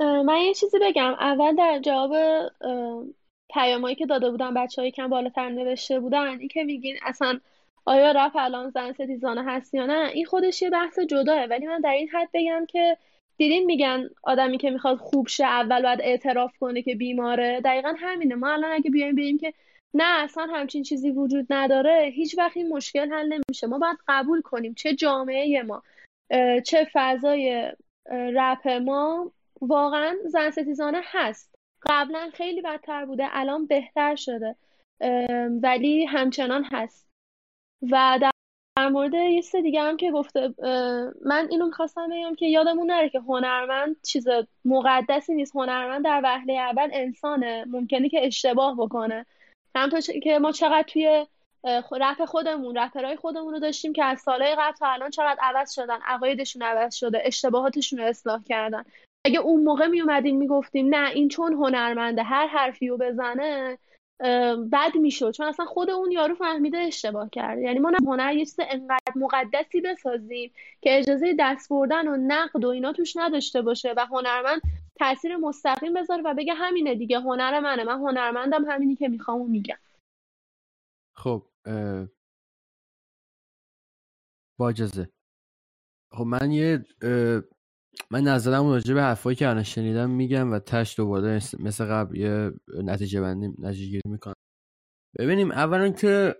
من 0.00 0.38
یه 0.38 0.54
چیزی 0.54 0.78
بگم. 0.78 1.14
اول 1.20 1.56
در 1.56 1.80
جواب 1.82 2.14
پیامایی 3.50 3.96
که 3.96 4.06
داده 4.06 4.30
بودن 4.30 4.54
بچه 4.54 4.82
های 4.82 4.90
کم 4.90 5.08
بالاتر 5.08 5.48
نوشته 5.48 6.00
بودن 6.00 6.38
این 6.38 6.48
که 6.48 6.64
میگین 6.64 6.98
اصلا 7.02 7.40
آیا 7.86 8.12
رف 8.12 8.36
الان 8.36 8.70
زن 8.70 8.92
ستیزانه 8.92 9.44
هست 9.44 9.74
یا 9.74 9.86
نه؟ 9.86 10.10
این 10.14 10.24
خودش 10.26 10.62
یه 10.62 10.70
بحث 10.70 10.98
جداه 10.98 11.44
ولی 11.44 11.66
من 11.66 11.80
در 11.80 11.90
این 11.90 12.08
حد 12.08 12.28
بگم 12.34 12.66
که 12.66 12.96
دیدین 13.36 13.64
میگن 13.64 14.08
آدمی 14.22 14.58
که 14.58 14.70
می‌خواد 14.70 14.96
خوب 14.96 15.28
شه 15.28 15.44
اول 15.44 15.82
باید 15.82 16.00
اعتراف 16.02 16.58
کنه 16.58 16.82
که 16.82 16.94
بیماره. 16.94 17.60
دقیقا 17.60 17.94
همینه. 17.98 18.34
ما 18.34 18.52
الان 18.52 18.72
اگه 18.72 18.90
بیایم 18.90 19.14
بگیم 19.14 19.38
که 19.38 19.52
نه 19.94 20.24
اصلا 20.24 20.46
همچین 20.46 20.82
چیزی 20.82 21.10
وجود 21.10 21.46
نداره 21.50 22.12
هیچ 22.14 22.38
وقت 22.38 22.56
این 22.56 22.68
مشکل 22.68 23.12
حل 23.12 23.26
نمیشه. 23.32 23.66
ما 23.66 23.78
باید 23.78 23.98
قبول 24.08 24.40
کنیم 24.40 24.74
چه 24.74 24.94
جامعه 24.94 25.62
ما 25.62 25.82
چه 26.64 26.88
فضای 26.92 27.72
رپ 28.10 28.68
ما 28.68 29.32
واقعا 29.60 30.16
زن 30.26 30.50
ستیزانه 30.50 31.00
هست. 31.04 31.54
قبلا 31.86 32.30
خیلی 32.34 32.62
بدتر 32.62 33.04
بوده 33.04 33.24
الان 33.30 33.66
بهتر 33.66 34.14
شده 34.14 34.56
ولی 35.62 36.04
همچنان 36.04 36.64
هست. 36.64 37.03
و 37.90 38.18
در 38.76 38.88
مورد 38.88 39.14
یه 39.14 39.42
چیز 39.42 39.56
دیگه 39.56 39.82
هم 39.82 39.96
که 39.96 40.10
گفته 40.10 40.54
من 41.24 41.48
اینو 41.50 41.66
می‌خواستم 41.66 42.08
بگم 42.08 42.34
که 42.34 42.46
یادمون 42.46 42.90
نره 42.90 43.08
که 43.08 43.20
هنرمند 43.20 43.96
چیز 44.02 44.26
مقدسی 44.64 45.34
نیست. 45.34 45.56
هنرمند 45.56 46.04
در 46.04 46.20
وهله 46.24 46.52
اول 46.52 46.90
انسانه. 46.92 47.64
ممکنه 47.68 48.08
که 48.08 48.26
اشتباه 48.26 48.76
بکنه. 48.76 49.26
همطور 49.74 50.00
که 50.00 50.38
ما 50.38 50.52
چقدر 50.52 50.82
توی 50.82 51.26
رپ 51.92 52.24
خودمون 52.24 52.78
رپرهای 52.78 53.16
خودمون 53.16 53.52
رو 53.52 53.58
داشتیم 53.58 53.92
که 53.92 54.04
از 54.04 54.20
سالهای 54.20 54.54
قبل 54.58 54.76
تا 54.76 54.88
الان 54.88 55.10
چقدر 55.10 55.38
عوض 55.40 55.74
شدن 55.74 55.98
عقایدشون 56.06 56.62
عوض 56.62 56.94
شده 56.94 57.22
اشتباهاتشون 57.24 57.98
رو 57.98 58.04
اصلاح 58.04 58.42
کردن. 58.42 58.84
اگه 59.26 59.38
اون 59.38 59.64
موقع 59.64 59.86
می 59.86 60.32
می‌گفتیم 60.32 60.94
نه 60.94 61.10
این 61.10 61.28
چون 61.28 61.52
هنرمنده 61.52 62.22
هر 62.22 62.46
حرفی 62.46 62.88
رو 62.88 62.98
بزنه 62.98 63.78
بد 64.72 64.96
می‌شد. 64.96 65.30
چون 65.30 65.46
اصلا 65.46 65.66
خود 65.66 65.90
اون 65.90 66.10
یارو 66.10 66.34
فهمیده 66.34 66.78
اشتباه 66.78 67.30
کرده 67.30 67.62
یعنی 67.62 67.78
ما 67.78 67.92
هنر 68.06 68.32
یه 68.32 68.44
چیز 68.44 68.60
انقدر 68.60 69.12
مقدسی 69.16 69.80
بسازیم 69.80 70.52
که 70.80 70.98
اجازه 70.98 71.36
دست 71.38 71.68
بردن 71.68 72.08
و 72.08 72.16
نقد 72.16 72.64
و 72.64 72.68
اینا 72.68 72.92
توش 72.92 73.16
نداشته 73.16 73.62
باشه 73.62 73.94
و 73.96 74.06
هنرمند 74.10 74.60
تاثیر 74.96 75.36
مستقیم 75.36 75.94
بذاره 75.94 76.22
و 76.22 76.34
بگه 76.34 76.54
همینه 76.54 76.94
دیگه 76.94 77.20
هنر 77.20 77.60
منه. 77.60 77.84
من 77.84 77.98
هنرمندم 77.98 78.64
همینی 78.64 78.96
که 78.96 79.08
می‌خوام 79.08 79.40
و 79.40 79.46
میگم. 79.46 79.78
خب 81.12 81.46
با 84.58 84.68
اجازه. 84.68 85.08
خب 86.12 86.24
من 86.24 86.50
یه 86.50 86.84
من 88.10 88.22
نظرم 88.22 88.66
راجع 88.66 88.94
به 88.94 89.02
حرفایی 89.02 89.36
که 89.36 89.48
الان 89.48 89.62
شنیدم 89.62 90.10
میگم 90.10 90.52
و 90.52 90.58
تش 90.58 90.96
دوباره 90.96 91.40
مثل 91.58 91.84
قبل 91.84 92.16
یه 92.16 92.52
نتیجه 92.84 93.20
بندی 93.20 93.48
نتیجه 93.58 93.86
گیری 93.86 94.02
می‌کنم. 94.08 94.34
ببینیم 95.18 95.52
اولا 95.52 95.90
که 95.90 96.36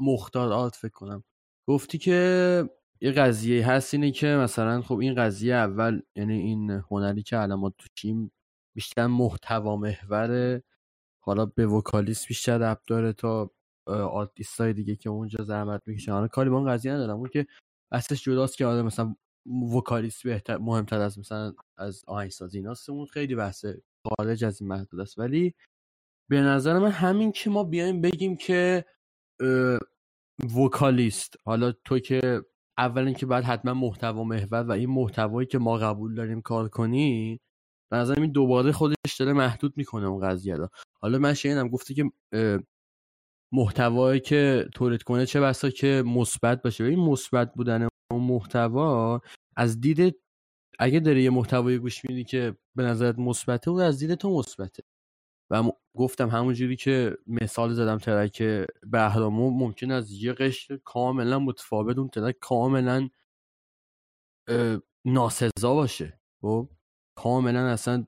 مختار 0.00 0.52
آرت 0.52 0.76
فکر 0.76 0.92
کنم. 0.92 1.24
گفتی 1.68 1.98
که 1.98 2.64
یه 3.00 3.12
قضیه 3.12 3.70
هست 3.70 3.94
اینه 3.94 4.10
که 4.10 4.26
مثلا 4.26 4.82
خب 4.82 4.98
این 4.98 5.14
قضیه 5.14 5.54
اول 5.54 6.00
یعنی 6.16 6.34
این 6.40 6.70
هنری 6.70 7.22
که 7.22 7.38
الان 7.38 7.58
ما 7.60 7.72
توشیم 7.78 8.32
بیشتر 8.76 9.06
محتوا 9.06 9.76
محوره. 9.76 10.62
حالا 11.24 11.46
به 11.46 11.66
وکالیست 11.66 12.28
بیشتر 12.28 12.58
ربط 12.58 12.80
داره 12.86 13.12
تا 13.12 13.50
های 14.58 14.72
دیگه 14.72 14.96
که 14.96 15.10
اونجا 15.10 15.44
زحمت 15.44 15.82
می‌کشن. 15.86 16.12
حالا 16.12 16.28
کاری 16.28 16.50
با 16.50 16.56
اون 16.58 16.72
قضیه 16.72 16.92
ندارم. 16.92 17.16
اون 17.16 17.28
که 17.28 17.46
اصلش 17.92 18.24
جداست 18.24 18.56
که 18.56 18.66
آدم 18.66 18.86
مثلا 18.86 19.16
وکالیست 19.46 20.22
بهتر 20.22 20.58
مهمتر 20.58 21.00
از 21.00 21.18
مثلا 21.18 21.54
از 21.76 22.04
آهنگسازی 22.06 22.58
ایناست 22.58 22.90
اون 22.90 23.06
خیلی 23.06 23.34
بحث 23.34 23.66
خارج 24.06 24.44
از 24.44 24.60
این 24.60 24.70
محدود 24.70 25.00
است. 25.00 25.18
ولی 25.18 25.54
به 26.30 26.40
نظر 26.40 26.78
من 26.78 26.90
همین 26.90 27.32
که 27.32 27.50
ما 27.50 27.64
بیایم 27.64 28.00
بگیم 28.00 28.36
که 28.36 28.84
وکالیست 30.56 31.36
حالا 31.44 31.72
تو 31.72 31.98
که 31.98 32.42
اولا 32.78 33.12
که 33.12 33.26
باید 33.26 33.44
حتما 33.44 33.74
محتوا 33.74 34.24
محور 34.24 34.62
و 34.62 34.70
این 34.70 34.90
محتوایی 34.90 35.46
که 35.46 35.58
ما 35.58 35.76
قبول 35.76 36.14
داریم 36.14 36.40
کار 36.40 36.68
کنی 36.68 37.40
به 37.90 37.96
نظر 37.96 38.20
این 38.20 38.32
دوباره 38.32 38.72
خودش 38.72 39.16
داره 39.18 39.32
محدود 39.32 39.76
می‌کنه 39.76 40.06
اون 40.06 40.28
قضیه 40.28 40.54
رو. 40.54 40.68
حالا 41.00 41.18
من 41.18 41.34
شنیدم 41.34 41.68
گفته 41.68 41.94
که 41.94 42.10
محتوایی 43.52 44.20
که 44.20 44.68
تولید 44.74 45.02
کنه 45.02 45.26
چه 45.26 45.40
بسا 45.40 45.70
که 45.70 46.02
مثبت 46.06 46.62
باشه. 46.62 46.84
این 46.84 46.98
مثبت 46.98 47.54
بودن 47.54 47.88
اون 48.10 48.22
محتوا 48.22 49.20
از 49.56 49.80
دید 49.80 50.20
اگه 50.78 51.00
داری 51.00 51.22
یه 51.22 51.30
محتوایی 51.30 51.78
گوش 51.78 52.04
میدی 52.04 52.24
که 52.24 52.56
به 52.76 52.82
نظرت 52.82 53.18
مثبته 53.18 53.70
اون 53.70 53.82
از 53.82 53.98
دید 53.98 54.14
تو 54.14 54.38
مثبته. 54.38 54.82
و 55.50 55.62
م... 55.62 55.70
گفتم 55.96 56.28
همونجوری 56.28 56.76
که 56.76 57.18
مثال 57.26 57.74
زدم 57.74 57.98
ترک 57.98 58.42
بهرامو 58.86 59.50
ممکن 59.50 59.90
از 59.90 60.12
یه 60.12 60.32
قشر 60.32 60.76
کاملا 60.84 61.38
متفاوت 61.38 61.98
اون 61.98 62.08
ترک 62.08 62.36
کاملا 62.40 63.08
ناسزا 65.04 65.74
باشه. 65.74 66.20
خب؟ 66.42 66.68
کاملا 67.16 67.68
اصلا 67.68 68.06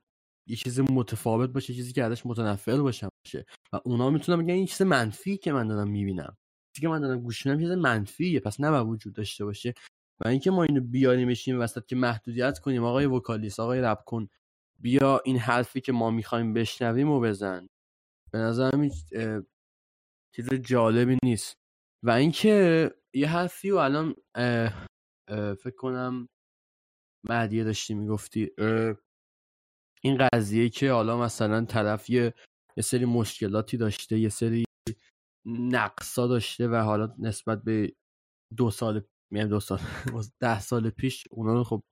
یه 0.48 0.56
چیز 0.56 0.80
متفاوت 0.80 1.50
باشه 1.50 1.74
چیزی 1.74 1.92
که 1.92 2.04
ازش 2.04 2.26
متنفر 2.26 2.76
باشه 2.82 3.08
و 3.72 3.80
اونا 3.84 4.10
می‌تونم 4.10 4.38
بگن 4.42 4.54
این 4.54 4.66
چیز 4.66 4.82
منفی 4.82 5.36
که 5.38 5.52
من 5.52 5.68
دارم 5.68 5.88
می‌بینم. 5.90 6.36
که 6.72 6.88
من 6.88 7.00
دارم 7.00 7.20
گوش 7.20 7.46
میدم 7.46 7.58
چیز 7.60 7.70
منفیه. 7.70 8.40
پس 8.40 8.60
نباید 8.60 8.86
وجود 8.86 9.14
داشته 9.14 9.44
باشه. 9.44 9.74
و 10.24 10.28
اینکه 10.28 10.50
ما 10.50 10.62
اینو 10.62 10.80
بیاریمشیم 10.80 11.60
وسط 11.60 11.86
که 11.86 11.96
محدودیت 11.96 12.58
کنیم 12.58 12.84
آقای 12.84 13.06
وکالیست 13.06 13.60
آقای 13.60 13.80
رپ 13.80 14.04
کن 14.04 14.28
بیا 14.78 15.22
این 15.24 15.38
حرفی 15.38 15.80
که 15.80 15.92
ما 15.92 16.10
می‌خوایم 16.10 16.54
بشنویم 16.54 17.10
و 17.10 17.20
بزن. 17.20 17.66
به 18.32 18.38
نظرم 18.38 18.80
این 18.80 18.92
چیز 20.36 20.54
جالبی 20.54 21.18
نیست. 21.22 21.56
و 22.04 22.10
اینکه 22.10 22.90
یه 23.14 23.28
حرفی 23.28 23.70
و 23.70 23.76
الان 23.76 24.14
فکر 25.54 25.76
کنم 25.76 26.28
مهدیه 27.28 27.64
داشتی 27.64 27.94
می‌گفتی 27.94 28.50
این 30.02 30.28
قضیه 30.32 30.68
که 30.68 30.92
حالا 30.92 31.20
مثلا 31.20 31.64
طرف 31.64 32.10
یه 32.10 32.34
سری 32.82 33.04
مشکلاتی 33.04 33.76
داشته 33.76 34.18
یه 34.18 34.28
سری 34.28 34.64
نقصا 35.46 36.26
داشته 36.26 36.68
و 36.68 36.74
حالا 36.74 37.14
نسبت 37.18 37.62
به 37.64 37.92
دو 38.56 38.70
سال 38.70 39.02
میگم 39.32 39.48
دو 39.48 39.60
سال 39.60 39.78
ده 40.40 40.60
سال 40.60 40.90
پیش 40.90 41.24
اونا 41.30 41.54
رو 41.54 41.64
خب 41.64 41.82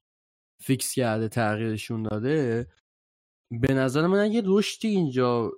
fix 0.62 0.94
کرده 0.94 1.28
تغییرشون 1.28 2.02
داده. 2.02 2.66
به 3.60 3.74
نظر 3.74 4.06
من 4.06 4.18
اگه 4.18 4.42
رشدی 4.46 4.88
اینجا 4.88 5.52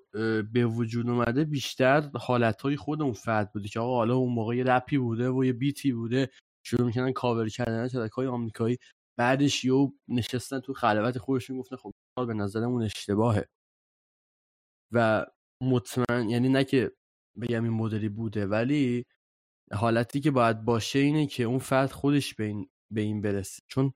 به 0.53 0.67
وجود 0.67 1.09
اومده 1.11 1.45
بیشتر 1.45 2.11
حالتهای 2.15 2.77
خود 2.77 3.03
اون 3.03 3.13
فرد 3.13 3.53
بوده 3.53 3.69
که 3.69 3.81
آقا 3.81 3.97
حالا 3.97 4.17
اون 4.17 4.35
موقع 4.35 4.57
یه 4.57 4.65
رپی 4.65 4.99
بوده 4.99 5.31
و 5.31 5.45
یه 5.45 5.53
بیتی 5.53 5.93
بوده 5.93 6.31
شروع 6.67 6.87
می‌کنن 6.87 7.13
کاور 7.13 7.49
کردن 7.49 7.89
track 7.89 8.13
های 8.13 8.27
آمریکایی. 8.27 8.79
بعدش 9.19 9.65
یو 9.65 9.93
نشستن 10.09 10.61
تو 10.61 10.73
خلوت 10.75 11.19
خودشون 11.19 11.59
گفتن 11.59 11.77
خب 11.77 11.93
به 12.27 12.35
نظرمون 12.35 12.83
اشتباهه. 12.83 13.49
و 14.93 15.27
مطمئن 15.63 16.29
یعنی 16.31 16.49
نه 16.49 16.65
که 16.65 16.93
بگم 17.41 17.65
این 17.65 17.73
مدلی 17.73 18.09
بوده. 18.09 18.47
ولی 18.47 19.05
حالتی 19.73 20.21
که 20.21 20.31
باید 20.31 20.65
باشه 20.65 20.99
اینه 20.99 21.27
که 21.27 21.45
اون 21.45 21.59
فرد 21.59 21.91
خودش 21.91 22.35
به 22.35 22.45
این, 22.45 22.69
به 22.93 23.01
این 23.01 23.21
برسه. 23.21 23.63
چون 23.69 23.93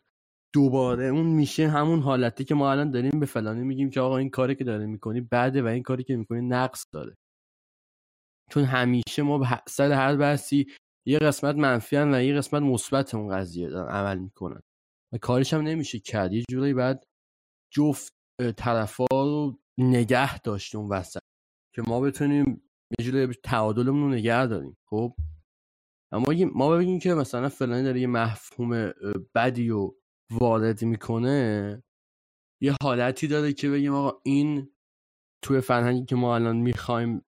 دوباره 0.55 1.07
اون 1.07 1.27
میشه 1.27 1.69
همون 1.69 2.01
حالتی 2.01 2.45
که 2.45 2.55
ما 2.55 2.71
الان 2.71 2.91
داریم 2.91 3.21
به 3.21 3.27
فلانی 3.27 3.63
میگیم 3.63 3.91
که 3.91 4.01
آقا 4.01 4.17
این 4.17 4.31
کاری 4.31 4.55
که 4.55 4.65
داره 4.65 4.87
می‌کنی 4.87 5.21
بعده 5.21 5.63
و 5.63 5.67
این 5.67 5.83
کاری 5.83 6.05
که 6.05 6.17
می‌کنی 6.17 6.41
نقص 6.41 6.87
داره. 6.93 7.15
چون 8.51 8.65
همیشه 8.65 9.23
ما 9.23 9.61
سر 9.69 9.93
هر 9.93 10.17
بحثی 10.17 10.67
یه 11.07 11.19
قسمت 11.19 11.57
منفی 11.57 11.97
و 11.97 12.23
یه 12.23 12.35
قسمت 12.35 12.63
مثبت 12.63 13.15
اون 13.15 13.37
قضیه 13.37 13.69
دارن 13.69 13.93
عمل 13.93 14.19
می‌کنن. 14.19 14.61
و 15.13 15.19
کارش 15.19 15.55
هم 15.55 15.61
نمیشه 15.61 15.99
کرد. 15.99 16.33
یه 16.33 16.45
جورایی 16.51 16.75
بعد 16.75 17.05
جفت 17.73 18.13
طرفا 18.57 19.07
رو 19.11 19.59
نگه 19.79 20.39
داشت 20.39 20.75
اون 20.75 20.89
وسط. 20.89 21.21
که 21.75 21.83
ما 21.87 22.01
بتونیم 22.01 22.71
یه 22.99 23.05
جوری 23.05 23.35
تعادلمون 23.35 24.03
رو 24.03 24.09
نگه 24.09 24.47
داریم 24.47 24.77
خب؟ 24.91 25.17
اما 26.13 26.27
ما 26.55 26.77
بگیم 26.77 26.99
که 26.99 27.15
مثلا 27.15 27.49
فلانی 27.49 27.85
داره 27.85 28.01
یه 28.01 28.07
مفهوم 28.07 28.93
بدی 29.35 29.71
و 29.71 29.91
وارد 30.33 30.83
می‌کنه 30.83 31.83
یه 32.63 32.75
حالتی 32.83 33.27
داره 33.27 33.53
که 33.53 33.71
بگیم 33.71 33.95
آقا 33.95 34.21
این 34.25 34.71
توی 35.43 35.61
فرهنگی 35.61 36.05
که 36.05 36.17
ما 36.17 36.35
الان 36.35 36.57
می‌خوایم 36.57 37.25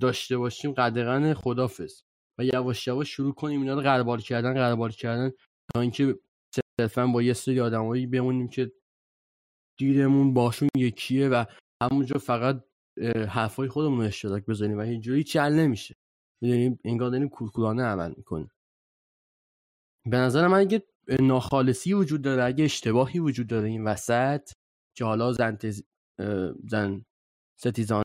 داشته 0.00 0.38
باشیم 0.38 0.72
قدغن 0.72 1.34
خدافز 1.34 2.02
و 2.38 2.44
یواش 2.44 2.86
یواش 2.86 3.08
شروع 3.08 3.34
کنیم 3.34 3.60
اینا 3.60 3.74
رو 3.74 3.80
غربال 3.80 4.20
کردن 4.20 4.54
غربال 4.54 4.90
کردن 4.90 5.30
تا 5.74 5.80
اینکه 5.80 6.18
صرفا 6.80 7.06
با 7.06 7.22
یه 7.22 7.32
سری 7.32 7.60
آدمایی 7.60 8.06
بمونیم 8.06 8.48
که 8.48 8.72
دیدمون 9.78 10.34
باشون 10.34 10.68
یکیه 10.76 11.28
و 11.28 11.44
همونجا 11.82 12.18
فقط 12.18 12.64
حرفای 13.28 13.68
خودمون 13.68 14.04
اشتراک 14.04 14.46
بزنیم 14.46 14.78
و 14.78 14.80
اینجوری 14.80 15.24
چل 15.24 15.52
نمیشه. 15.52 15.96
می‌دونیم 16.42 16.78
انگار 16.84 17.10
داریم 17.10 17.28
کورکورانه 17.28 17.82
عمل 17.82 18.14
می‌کنیم. 18.16 18.50
به 20.06 20.16
نظر 20.16 20.46
من 20.46 20.58
اگه 20.58 20.82
ناخالصی 21.20 21.92
وجود 21.92 22.22
داره 22.22 22.44
اگه 22.44 22.64
اشتباهی 22.64 23.18
وجود 23.18 23.46
داره 23.46 23.68
این 23.68 23.84
وسط 23.84 24.50
که 24.96 25.04
حالا 25.04 25.32
زن, 25.32 25.56
تز... 25.56 25.82
زن 26.68 27.04
ستیزانه 27.60 28.02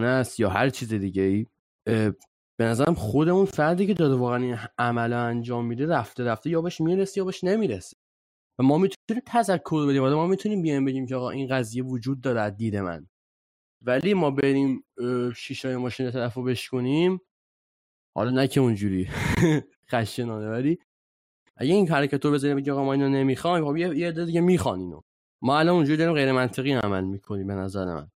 است 0.00 0.40
یا 0.40 0.50
هر 0.50 0.68
چیز 0.70 0.94
دیگه 0.94 1.22
ای 1.22 1.46
به 2.58 2.66
نظرم 2.66 2.94
خودمون 2.94 3.44
فردی 3.44 3.86
که 3.86 3.94
داره 3.94 4.14
واقعا 4.14 4.36
این 4.36 4.58
عمل 4.78 5.12
انجام 5.12 5.66
میده 5.66 5.86
رفته 5.86 6.24
رفته 6.24 6.50
یا 6.50 6.62
باش 6.62 6.80
می‌رسه 6.80 7.18
یا 7.18 7.24
باش 7.24 7.44
نمی‌رسه. 7.44 7.96
و 8.58 8.62
ما 8.62 8.78
می‌تونیم 8.78 9.22
تذکر 9.26 9.86
بدیم. 9.86 10.02
ما 10.02 10.26
می‌تونیم 10.26 10.62
بیایم 10.62 10.84
بگیم 10.84 11.06
که 11.06 11.16
آقا 11.16 11.30
این 11.30 11.48
قضیه 11.48 11.84
وجود 11.84 12.20
داره 12.20 12.40
از 12.40 12.56
دید 12.56 12.76
من. 12.76 13.06
ولی 13.82 14.14
ما 14.14 14.30
بریم 14.30 14.84
شیشای 15.36 15.76
ماشین 15.76 16.10
طرف 16.10 16.34
رو 16.34 16.42
بشکنیم. 16.42 17.20
حالا 18.16 18.30
نه 18.30 18.48
که 18.48 18.60
اونجوری. 18.60 19.08
خشنانه. 19.90 20.50
ولی 20.50 20.78
اگه 21.56 21.74
این 21.74 21.88
حرکت 21.88 22.24
رو 22.24 22.32
بزنیم 22.32 22.56
بگی 22.56 22.70
آقا 22.70 22.84
ما 22.84 22.92
اینو 22.92 23.08
نمی‌خوایم 23.08 23.64
خب 23.64 23.76
یه 23.76 23.98
یه 23.98 24.12
دیگه 24.12 24.40
می‌خوان 24.40 24.80
اینو. 24.80 25.00
ما 25.42 25.58
الان 25.58 25.74
اونجوری 25.74 25.96
داریم 25.96 26.14
غیر 26.14 26.32
منطقی 26.32 26.72
عمل 26.72 27.04
می‌کنیم 27.04 27.46
به 27.46 27.54
نظر 27.54 27.84
من. 27.94 28.10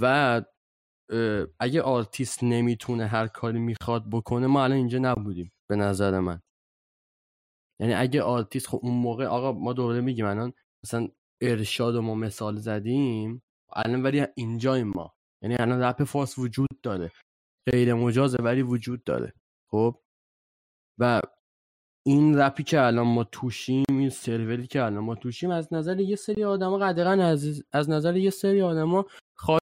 و 0.00 0.42
اگه 1.60 1.82
آرتیست 1.82 2.44
نمی‌تونه 2.44 3.06
هر 3.06 3.26
کاری 3.26 3.58
می‌خواد 3.58 4.10
بکنه 4.10 4.46
ما 4.46 4.64
الان 4.64 4.76
اینجا 4.78 4.98
نبودیم 4.98 5.52
به 5.70 5.76
نظر 5.76 6.20
من. 6.20 6.42
یعنی 7.80 7.94
اگه 7.94 8.22
آرتیست 8.22 8.68
خب 8.68 8.80
اون 8.82 8.94
موقع 8.94 9.26
آقا 9.26 9.52
ما 9.52 9.72
دوباره 9.72 10.00
میگیم 10.00 10.26
الان 10.26 10.52
مثلا 10.84 11.08
ارشاد 11.42 11.94
و 11.94 12.02
ما 12.02 12.14
مثال 12.14 12.56
زدیم. 12.56 13.42
الان 13.76 14.02
ولی 14.02 14.26
اینجای 14.36 14.82
ما. 14.82 15.14
یعنی 15.42 15.56
الان 15.56 15.80
رپ 15.82 16.04
فارس 16.04 16.38
وجود 16.38 16.80
داره. 16.82 17.12
غیر 17.72 17.94
مجازه 17.94 18.38
ولی 18.38 18.62
وجود 18.62 19.04
داره. 19.04 19.32
خب؟ 19.70 20.02
و 20.98 21.20
این 22.06 22.38
رپی 22.38 22.62
که 22.62 22.80
الان 22.80 23.06
ما 23.06 23.24
توشیم 23.24 23.84
این 23.90 24.10
سروری 24.10 24.66
که 24.66 24.82
الان 24.82 25.04
ما 25.04 25.14
توشیم 25.14 25.50
از 25.50 25.72
نظر 25.72 26.00
یه 26.00 26.16
سری 26.16 26.44
آدما 26.44 26.78
قدرا 26.78 27.10
از 27.10 27.64
از 27.72 27.90
نظر 27.90 28.16
یه 28.16 28.30
سری 28.30 28.62
آدما 28.62 29.06
خواهد 29.36 29.62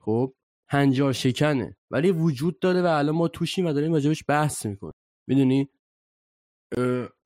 خب؟ 0.00 0.34
هنجار 0.68 1.12
شکنه. 1.12 1.76
ولی 1.90 2.10
وجود 2.10 2.58
داره 2.58 2.82
و 2.82 2.86
الان 2.86 3.14
ما 3.14 3.28
توشیم 3.28 3.66
و 3.66 3.72
داریم 3.72 3.92
راجبش 3.92 4.24
بحث 4.28 4.66
می‌کنیم. 4.66 4.92
می‌دونی؟ 5.28 5.68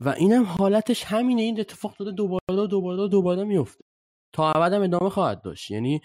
و 0.00 0.08
اینم 0.08 0.42
حالتش 0.44 1.04
همینه. 1.04 1.42
این 1.42 1.60
اتفاق 1.60 1.96
داده 1.96 2.10
دوباره 2.10 2.66
دوباره 2.70 3.08
دوباره 3.08 3.44
میفته 3.44 3.84
تا 4.36 4.52
ابد 4.52 4.72
هم 4.72 4.82
ادامه 4.82 5.10
خواهد 5.10 5.42
داشت. 5.42 5.70
یعنی 5.70 6.00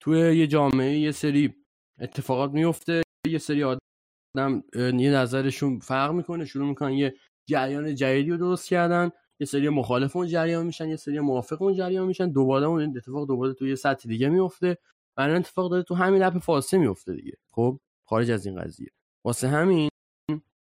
توی 0.00 0.38
یه 0.38 0.46
جامعه 0.46 0.98
یه 0.98 1.12
سری 1.12 1.54
اتفاقات 2.00 2.50
میفته 2.50 3.02
یه 3.26 3.38
سری 3.38 3.64
آدم 3.64 4.62
یه 4.76 5.10
نظرشون 5.10 5.78
فرق 5.78 6.12
می‌کنه 6.12 6.44
شروع 6.44 6.68
می‌کنن 6.68 6.92
یه 6.92 7.14
جریان 7.48 7.94
جدیدی 7.94 8.30
رو 8.30 8.36
درست 8.36 8.68
کردن 8.68 9.10
یه 9.40 9.46
سری 9.46 9.68
مخالف 9.68 10.16
اون 10.16 10.26
جریان 10.26 10.66
میشن 10.66 10.88
یه 10.88 10.96
سری 10.96 11.20
موافق 11.20 11.62
اون 11.62 11.74
جریان 11.74 12.06
میشن 12.06 12.30
دوباره 12.30 12.66
اون 12.66 12.96
اتفاق 12.96 13.28
دوباره 13.28 13.54
توی 13.54 13.68
یه 13.68 13.74
سطح 13.74 14.08
دیگه 14.08 14.28
میفته. 14.28 14.78
و 15.16 15.20
اتفاق 15.20 15.70
داره 15.70 15.82
تو 15.82 15.94
همین 15.94 16.22
رپ 16.22 16.38
فارسی 16.38 16.78
میفته 16.78 17.14
دیگه. 17.14 17.36
خب 17.50 17.80
خارج 18.08 18.30
از 18.30 18.46
این 18.46 18.60
قضیه. 18.60 18.90
واسه 19.24 19.48
همین 19.48 19.88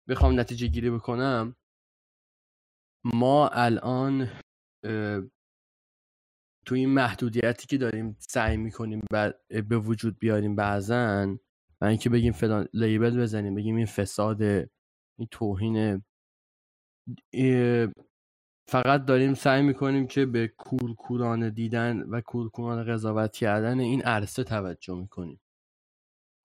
بخوام 0.08 0.40
نتیجه 0.40 0.66
گیری 0.66 0.90
بکنم. 0.90 1.56
ما 3.04 3.48
الان 3.48 4.30
تو 6.66 6.74
این 6.74 6.88
محدودیتی 6.88 7.66
که 7.66 7.78
داریم 7.78 8.16
سعی 8.18 8.56
می‌کنیم 8.56 9.00
به 9.68 9.78
وجود 9.78 10.18
بیاریم 10.18 10.56
بعضا 10.56 11.36
و 11.80 11.84
اینکه 11.84 12.10
بگیم 12.10 12.32
فلان 12.32 12.68
لیبل 12.72 13.20
بزنیم 13.20 13.54
بگیم 13.54 13.76
این 13.76 13.86
فساد 13.86 14.42
این 15.18 15.28
توهین 15.30 16.04
فقط 18.68 19.04
داریم 19.04 19.34
سعی 19.34 19.62
می‌کنیم 19.62 20.06
که 20.06 20.26
به 20.26 20.48
کورکورانه 20.48 21.50
دیدن 21.50 22.02
و 22.02 22.20
کورکورانه 22.20 22.92
قضاوت 22.92 23.32
کردن 23.32 23.80
این 23.80 24.02
عرصه 24.02 24.44
توجه 24.44 24.94
می‌کنیم. 24.94 25.40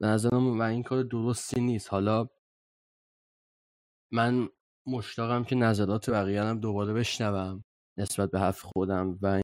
به 0.01 0.07
نظرم 0.07 0.59
و 0.59 0.61
این 0.61 0.84
کار 0.84 1.03
درستی 1.03 1.61
نیست. 1.61 1.89
حالا 1.89 2.28
من 4.11 4.49
مشتاقم 4.88 5.43
که 5.43 5.55
نظرات 5.55 6.09
بقیه 6.09 6.43
هم 6.43 6.59
دوباره 6.59 6.93
بشنوم 6.93 7.63
نسبت 7.97 8.32
به 8.32 8.39
حرف 8.39 8.61
خودم 8.61 9.19
و 9.22 9.41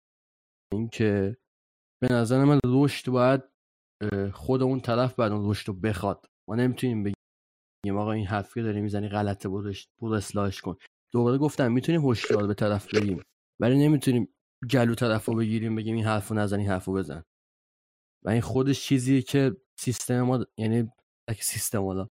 اینکه 0.72 1.38
به 2.02 2.08
نظر 2.14 2.44
من 2.44 2.60
رشد 2.66 3.12
باید 3.12 3.44
خود 4.34 4.64
اون 4.64 4.80
طرف 4.80 5.16
باید 5.16 5.32
اون 5.32 5.50
رشد 5.50 5.68
رو 5.68 5.74
بخواد. 5.74 6.26
ما 6.50 6.56
نمی‌تونیم 6.56 7.04
بگیم 7.04 7.98
آقا 7.98 8.12
این 8.12 8.26
حرفی 8.26 8.62
داری 8.62 8.82
می‌زنی 8.82 9.10
غلطه 9.10 9.50
برو 9.50 10.14
اصلاحش 10.14 10.62
کن. 10.62 10.76
دوباره 11.14 11.38
گفتم 11.38 11.72
می‌تونیم 11.72 12.10
هشدار 12.10 12.48
به 12.48 12.54
طرف 12.54 12.94
بریم 12.94 13.24
ولی 13.62 13.88
نمی‌تونیم 13.88 14.36
گلو 14.72 14.96
طرف 14.96 15.26
رو 15.26 15.36
بگیریم 15.36 15.76
بگیم 15.76 15.96
این 15.96 16.06
حرفو 16.06 16.36
نزن 16.36 16.60
این 16.60 16.70
حرفو 16.70 16.94
بزن. 16.94 17.24
و 18.26 18.30
این 18.30 18.42
خودش 18.42 18.84
چیزیه 18.84 19.22
که 19.22 19.58
سیستم 19.80 20.22
ما 20.22 20.46
یعنی 20.58 20.92
سیستم 21.40 21.80
ما 21.80 22.10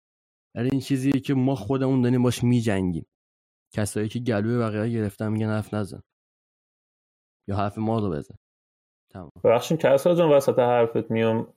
ولی 0.56 0.70
این 0.72 0.82
چیزیه 0.82 1.12
که 1.12 1.34
ما 1.34 1.56
خودمون 1.56 2.02
داریم 2.02 2.24
باش 2.24 2.44
میجنگیم. 2.44 3.06
کسایی 3.76 4.10
که 4.10 4.20
گلوی 4.20 4.58
بقیه 4.58 4.94
گرفتن 4.94 5.32
میگن 5.32 5.50
حرف 5.50 5.74
نزن. 5.74 6.02
یا 7.50 7.56
حرف 7.56 7.78
ما 7.78 8.00
رو 8.00 8.10
بزن. 8.10 8.36
تمام. 9.14 9.32
بخشیم 9.44 9.78
کسا 9.78 10.16
جان 10.16 10.30
وسط 10.30 10.60
حرفت 10.60 11.12
میام. 11.12 11.48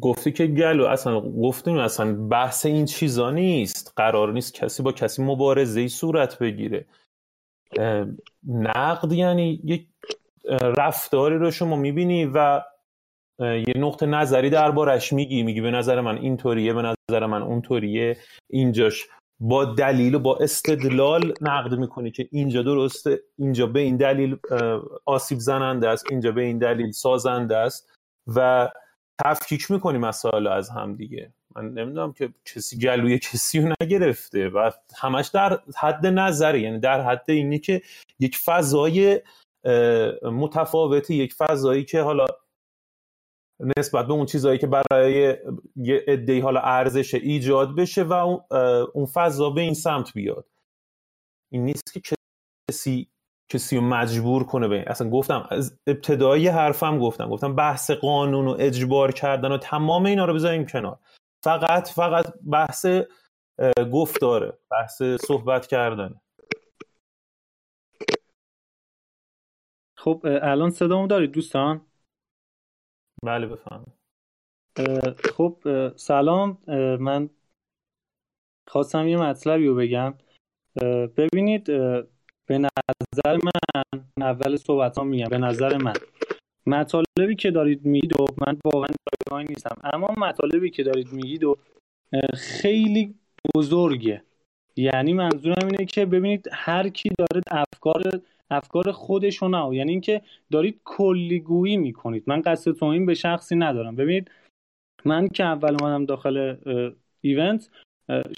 گفتی 0.00 0.32
که 0.32 0.46
گلو 0.46 0.86
اصلا 0.86 1.20
گفتیم 1.20 1.76
اصلا 1.76 2.28
بحث 2.28 2.66
این 2.66 2.84
چیزا 2.84 3.30
نیست. 3.30 3.92
قرار 3.96 4.32
نیست 4.32 4.54
کسی 4.54 4.82
با 4.82 4.92
کسی 4.92 5.22
مبارزه 5.22 5.80
ای 5.80 5.88
صورت 5.88 6.38
بگیره. 6.38 6.86
نقد 8.48 9.12
یعنی 9.12 9.60
یک 9.64 9.86
رفتاری 10.78 11.38
رو 11.38 11.50
شما 11.50 11.76
می‌بینی 11.76 12.24
و 12.24 12.62
یه 13.40 13.74
نقطه 13.76 14.06
نظری 14.06 14.50
دربارش 14.50 15.12
میگی. 15.12 15.42
میگی 15.42 15.60
به 15.60 15.70
نظر 15.70 16.00
من 16.00 16.18
اینطوریه 16.18 16.72
به 16.72 16.82
نظر 16.82 17.26
من 17.26 17.42
اونطوریه 17.42 18.16
اینجاش. 18.50 19.08
با 19.40 19.64
دلیل 19.64 20.14
و 20.14 20.18
با 20.18 20.36
استدلال 20.36 21.34
نقد 21.40 21.74
می‌کنی 21.74 22.10
که 22.10 22.28
اینجا 22.32 22.62
درسته 22.62 23.20
اینجا 23.38 23.66
به 23.66 23.80
این 23.80 23.96
دلیل 23.96 24.36
آسیب 25.06 25.38
زننده 25.38 25.88
است 25.88 26.04
اینجا 26.10 26.32
به 26.32 26.42
این 26.42 26.58
دلیل 26.58 26.90
سازنده 26.90 27.56
است 27.56 27.90
و 28.36 28.68
تفکیک 29.24 29.70
می‌کنی 29.70 29.98
مسائل 29.98 30.46
از 30.46 30.70
هم 30.70 30.94
دیگه. 30.94 31.32
من 31.56 31.64
نمی‌دونم 31.68 32.12
که 32.12 32.34
کسی 32.44 32.78
گلوی 32.78 33.18
کسی 33.18 33.60
رو 33.60 33.74
نگرفته 33.82 34.48
و 34.48 34.70
همش 34.96 35.28
در 35.28 35.60
حد 35.76 36.06
نظره 36.06 36.60
یعنی 36.60 36.78
در 36.78 37.00
حد 37.00 37.24
اینی 37.28 37.58
که 37.58 37.82
یک 38.20 38.36
فضای 38.36 39.20
متفاوتی 40.22 41.14
یک 41.14 41.34
فضایی 41.34 41.84
که 41.84 42.02
حالا 42.02 42.26
نسبت 43.78 44.06
به 44.06 44.12
اون 44.12 44.26
چیزهایی 44.26 44.58
که 44.58 44.66
برای 44.66 45.36
یه 45.76 46.04
عده 46.08 46.42
حالا 46.42 46.60
ارزش 46.60 47.14
ایجاد 47.14 47.76
بشه 47.76 48.02
و 48.02 48.12
اون 48.94 49.06
فضا 49.06 49.50
به 49.50 49.60
این 49.60 49.74
سمت 49.74 50.12
بیاد. 50.14 50.46
این 51.52 51.64
نیست 51.64 51.92
که 51.92 52.00
کسی 52.70 53.08
کسی 53.52 53.76
رو 53.76 53.82
مجبور 53.82 54.44
کنه 54.44 54.68
به. 54.68 54.84
اصلا 54.86 55.10
گفتم 55.10 55.46
از 55.50 55.78
ابتدایی 55.86 56.48
حرفم 56.48 56.98
گفتم. 56.98 57.28
گفتم 57.28 57.56
بحث 57.56 57.90
قانون 57.90 58.48
و 58.48 58.56
اجبار 58.58 59.12
کردن 59.12 59.52
و 59.52 59.58
تمام 59.58 60.06
اینا 60.06 60.24
رو 60.24 60.34
بذاریم 60.34 60.66
کنار. 60.66 60.98
فقط 61.44 61.88
فقط 61.88 62.34
بحث 62.50 62.86
گفتاره. 63.92 64.58
بحث 64.70 65.02
صحبت 65.02 65.66
کردن. 65.66 66.20
خب 69.96 70.20
الان 70.24 70.70
صدامو 70.70 71.06
دارید 71.06 71.32
دوستان؟ 71.32 71.89
بله 73.26 73.46
بفهم 73.46 73.86
خب 75.36 75.62
سلام. 75.96 76.58
من 77.00 77.30
خواستم 78.68 79.08
یه 79.08 79.16
مطلبی 79.16 79.66
رو 79.66 79.74
بگم. 79.74 80.14
ببینید 81.16 81.64
به 82.46 82.58
نظر 82.58 83.38
من 83.44 84.00
اول 84.20 84.56
صحبت 84.56 84.98
ها 84.98 85.04
میگم 85.04 85.28
به 85.30 85.38
نظر 85.38 85.76
من. 85.76 85.92
مطالبی 86.66 87.36
که 87.38 87.50
دارید 87.50 87.84
میگید 87.84 88.20
و 88.20 88.26
من 88.46 88.58
واقعا 88.64 88.88
رای 89.30 89.44
نیستم 89.48 89.76
اما 89.84 90.14
مطالبی 90.18 90.70
که 90.70 90.82
دارید 90.82 91.12
میگید 91.12 91.44
و 91.44 91.56
خیلی 92.34 93.14
بزرگه. 93.54 94.24
یعنی 94.80 95.12
منظورم 95.12 95.66
اینه 95.66 95.84
که 95.84 96.06
ببینید 96.06 96.48
هر 96.52 96.88
کی 96.88 97.10
داره 97.18 97.42
افکار 97.50 98.02
افکار 98.50 98.92
خودشون 98.92 99.74
یعنی 99.74 99.90
اینکه 99.90 100.22
دارید 100.50 100.80
کلیگویی 100.84 101.76
می‌کنید. 101.76 102.24
من 102.26 102.40
قصد 102.40 102.72
توهین 102.72 103.06
به 103.06 103.14
شخصی 103.14 103.56
ندارم. 103.56 103.96
ببینید 103.96 104.30
من 105.04 105.28
که 105.28 105.44
اول 105.44 105.76
اومدم 105.80 106.04
داخل 106.04 106.56
ایونت 107.20 107.70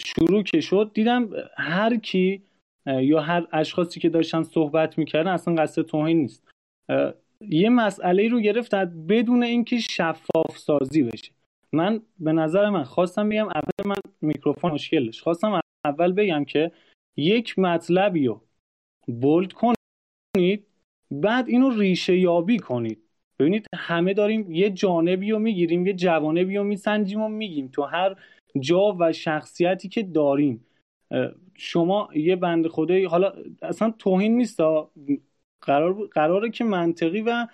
شروع 0.04 0.42
که 0.42 0.60
شد 0.60 0.90
دیدم 0.94 1.30
هر 1.56 1.96
کی 1.96 2.42
یا 2.86 3.20
هر 3.20 3.46
اشخاصی 3.52 4.00
که 4.00 4.08
داشتن 4.08 4.42
صحبت 4.42 4.98
می‌کردن 4.98 5.30
اصلا 5.30 5.54
قصد 5.54 5.82
توهین 5.82 6.16
نیست. 6.18 6.48
یه 7.40 7.68
مسئله 7.68 8.28
رو 8.28 8.40
گرفت 8.40 8.74
بدون 9.08 9.42
اینکه 9.42 9.78
شفاف 9.78 10.58
سازی 10.58 11.02
بشه. 11.02 11.32
من 11.72 12.00
به 12.20 12.32
نظر 12.32 12.70
من 12.70 12.84
خواستم 12.84 13.28
بگم 13.28 13.46
اول 13.46 13.88
من 13.88 13.96
میکروفون 14.20 14.72
مشکلش 14.72 15.22
خواستم 15.22 15.61
اول 15.84 16.12
بگم 16.12 16.44
که 16.44 16.72
یک 17.16 17.58
مطلبی 17.58 18.26
رو 18.26 18.40
بولد 19.06 19.52
کنید 19.52 20.66
بعد 21.10 21.48
اینو 21.48 21.70
ریشه 21.70 22.16
یابی 22.16 22.58
کنید. 22.58 22.98
ببینید 23.38 23.66
همه 23.74 24.14
داریم 24.14 24.52
یه 24.52 24.70
جانبی 24.70 25.30
رو 25.30 25.38
می‌گیریم 25.38 25.86
یه 25.86 25.92
جوانبی 25.92 26.56
رو 26.56 26.64
میسنجیم 26.64 27.20
و 27.20 27.28
میگیم 27.28 27.68
تو 27.68 27.82
هر 27.82 28.16
جا 28.60 28.96
و 28.98 29.12
شخصیتی 29.12 29.88
که 29.88 30.02
داریم. 30.02 30.66
شما 31.54 32.08
یه 32.14 32.36
بند 32.36 32.68
خدایی 32.68 33.04
حالا 33.04 33.32
اصلا 33.62 33.94
توهین 33.98 34.36
نیست 34.36 34.60
قرار 35.60 36.06
قراره 36.06 36.50
که 36.50 36.64
منطقی 36.64 37.20
و 37.20 37.46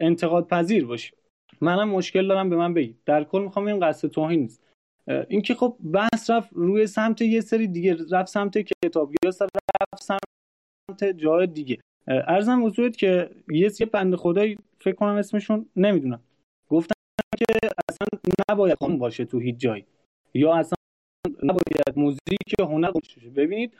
انتقاد 0.00 0.48
پذیر 0.48 0.86
باشیم 0.86 1.18
منم 1.60 1.88
مشکل 1.88 2.28
دارم 2.28 2.50
به 2.50 2.56
من 2.56 2.74
بگید. 2.74 2.98
در 3.06 3.24
کل 3.24 3.42
می‌خوام 3.42 3.66
این 3.66 3.80
قصد 3.80 4.08
توهین 4.08 4.40
نیست. 4.40 4.63
اینکه 5.08 5.54
خب 5.54 5.76
بحث 5.92 6.30
رفت 6.30 6.50
روی 6.52 6.86
سمت 6.86 7.22
یه 7.22 7.40
سری 7.40 7.66
دیگه 7.66 7.96
رفت 8.12 8.28
سمت 8.28 8.58
کتاب 8.58 9.12
یا 9.24 9.30
رفت 9.30 10.02
سمت 10.02 11.04
جای 11.16 11.46
دیگه. 11.46 11.78
ارزم 12.08 12.66
حضورت 12.66 12.96
که 12.96 13.30
یه 13.48 13.68
سری 13.68 13.84
بند 13.84 14.14
خدایی 14.14 14.58
فکر 14.78 14.94
کنم 14.94 15.14
اسمشون 15.14 15.66
نمی‌دونم. 15.76 16.20
گفتن 16.68 16.94
که 17.38 17.44
اصلا 17.88 18.34
نباید 18.50 18.76
قانون 18.76 18.98
باشه 18.98 19.24
تو 19.24 19.38
هیچ 19.38 19.56
جایی. 19.56 19.84
یا 20.34 20.54
اصلا 20.54 20.76
نباید 21.42 21.96
موزیک 21.96 22.60
هنر 22.60 22.90
باشه. 22.90 23.30
ببینید 23.30 23.72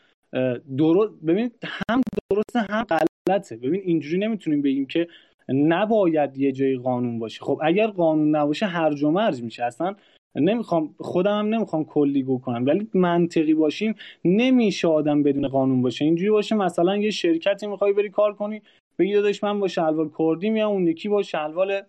درست 0.79 1.12
ببینید 1.27 1.53
هم 1.89 2.01
درسته 2.31 2.61
هم 2.75 2.85
غلطه. 3.29 3.57
ببین 3.57 3.81
اینجوری 3.81 4.18
نمی‌تونیم 4.18 4.62
بگیم 4.62 4.87
که 4.87 5.09
نباید 5.49 6.39
یه 6.39 6.53
جایی 6.53 6.79
قانون 6.79 7.18
باشه. 7.18 7.45
خب 7.45 7.61
اگر 7.62 7.87
قانون 7.87 8.37
نباشه 8.37 8.66
هرج 8.66 9.03
و 9.03 9.11
مرج 9.11 9.43
میشه. 9.43 9.64
اصلا 9.64 9.97
نمی‌خوام 10.37 10.95
خودم 10.99 11.39
هم 11.39 11.55
نمی‌خوام 11.55 11.85
کلی 11.85 12.22
گو 12.22 12.39
کنم. 12.39 12.66
ولی 12.66 12.89
منطقی 12.95 13.55
باشیم 13.55 13.95
نمیشه 14.24 14.89
آدم 14.89 15.22
بدون 15.22 15.49
قانون 15.49 15.82
باشه. 15.82 16.05
اینجوری 16.05 16.30
باشه 16.30 16.55
مثلا 16.55 16.97
یه 16.97 17.11
شرکتی 17.11 17.66
می‌خوای 17.66 17.93
بری 17.93 18.11
کار 18.11 18.35
کنی 18.35 18.62
بگی 18.99 19.12
داداش 19.12 19.45
من 19.45 19.61
با 19.61 19.68
شلوار 19.68 20.11
کردی 20.18 20.51
میام 20.51 20.72
اون 20.72 20.87
یکی 20.87 21.09
با 21.09 21.22
شلوار 21.22 21.82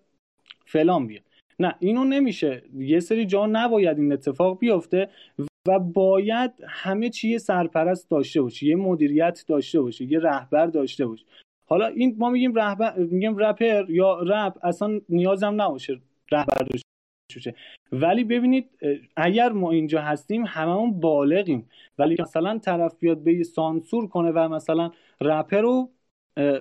فلان 0.66 1.08
بیاد. 1.08 1.24
نه 1.60 1.76
اینو 1.80 2.04
نمیشه. 2.04 2.64
یه 2.78 3.00
سری 3.00 3.26
جا 3.26 3.46
نباید 3.46 4.00
این 4.00 4.14
اتفاق 4.14 4.60
بیفته 4.60 5.10
و 5.68 5.80
باید 5.80 6.52
همه 6.68 7.10
چی 7.10 7.40
سرپرست 7.40 8.10
داشته 8.10 8.42
باشه 8.42 8.66
یه 8.66 8.76
مدیریت 8.76 9.46
داشته 9.48 9.82
باشه 9.82 10.06
یه 10.06 10.20
رهبر 10.20 10.66
داشته 10.66 11.06
باشه. 11.06 11.26
حالا 11.70 11.88
این 11.88 12.16
ما 12.18 12.30
میگیم 12.30 12.54
رهبر 12.54 12.98
میگیم 12.98 13.38
رپر 13.38 13.90
یا 13.90 14.20
رپ 14.20 14.58
اصلا 14.64 15.02
نیازم 15.10 15.62
نباشه 15.62 16.00
رهبر 16.32 16.64
داشته 16.72 16.86
باشه 17.34 17.56
ولی 17.92 18.24
ببینید 18.24 18.70
اگر 19.16 19.50
ما 19.50 19.72
اینجا 19.72 20.02
هستیم 20.02 20.44
هممون 20.48 21.00
بالغیم. 21.00 21.70
ولی 21.98 22.16
مثلا 22.20 22.58
طرف 22.58 22.96
بیاد 23.00 23.18
به 23.18 23.44
سانسور 23.44 24.08
کنه 24.08 24.32
و 24.32 24.50
مثلا 24.50 24.92
رپر 25.22 25.62
رو 25.62 25.90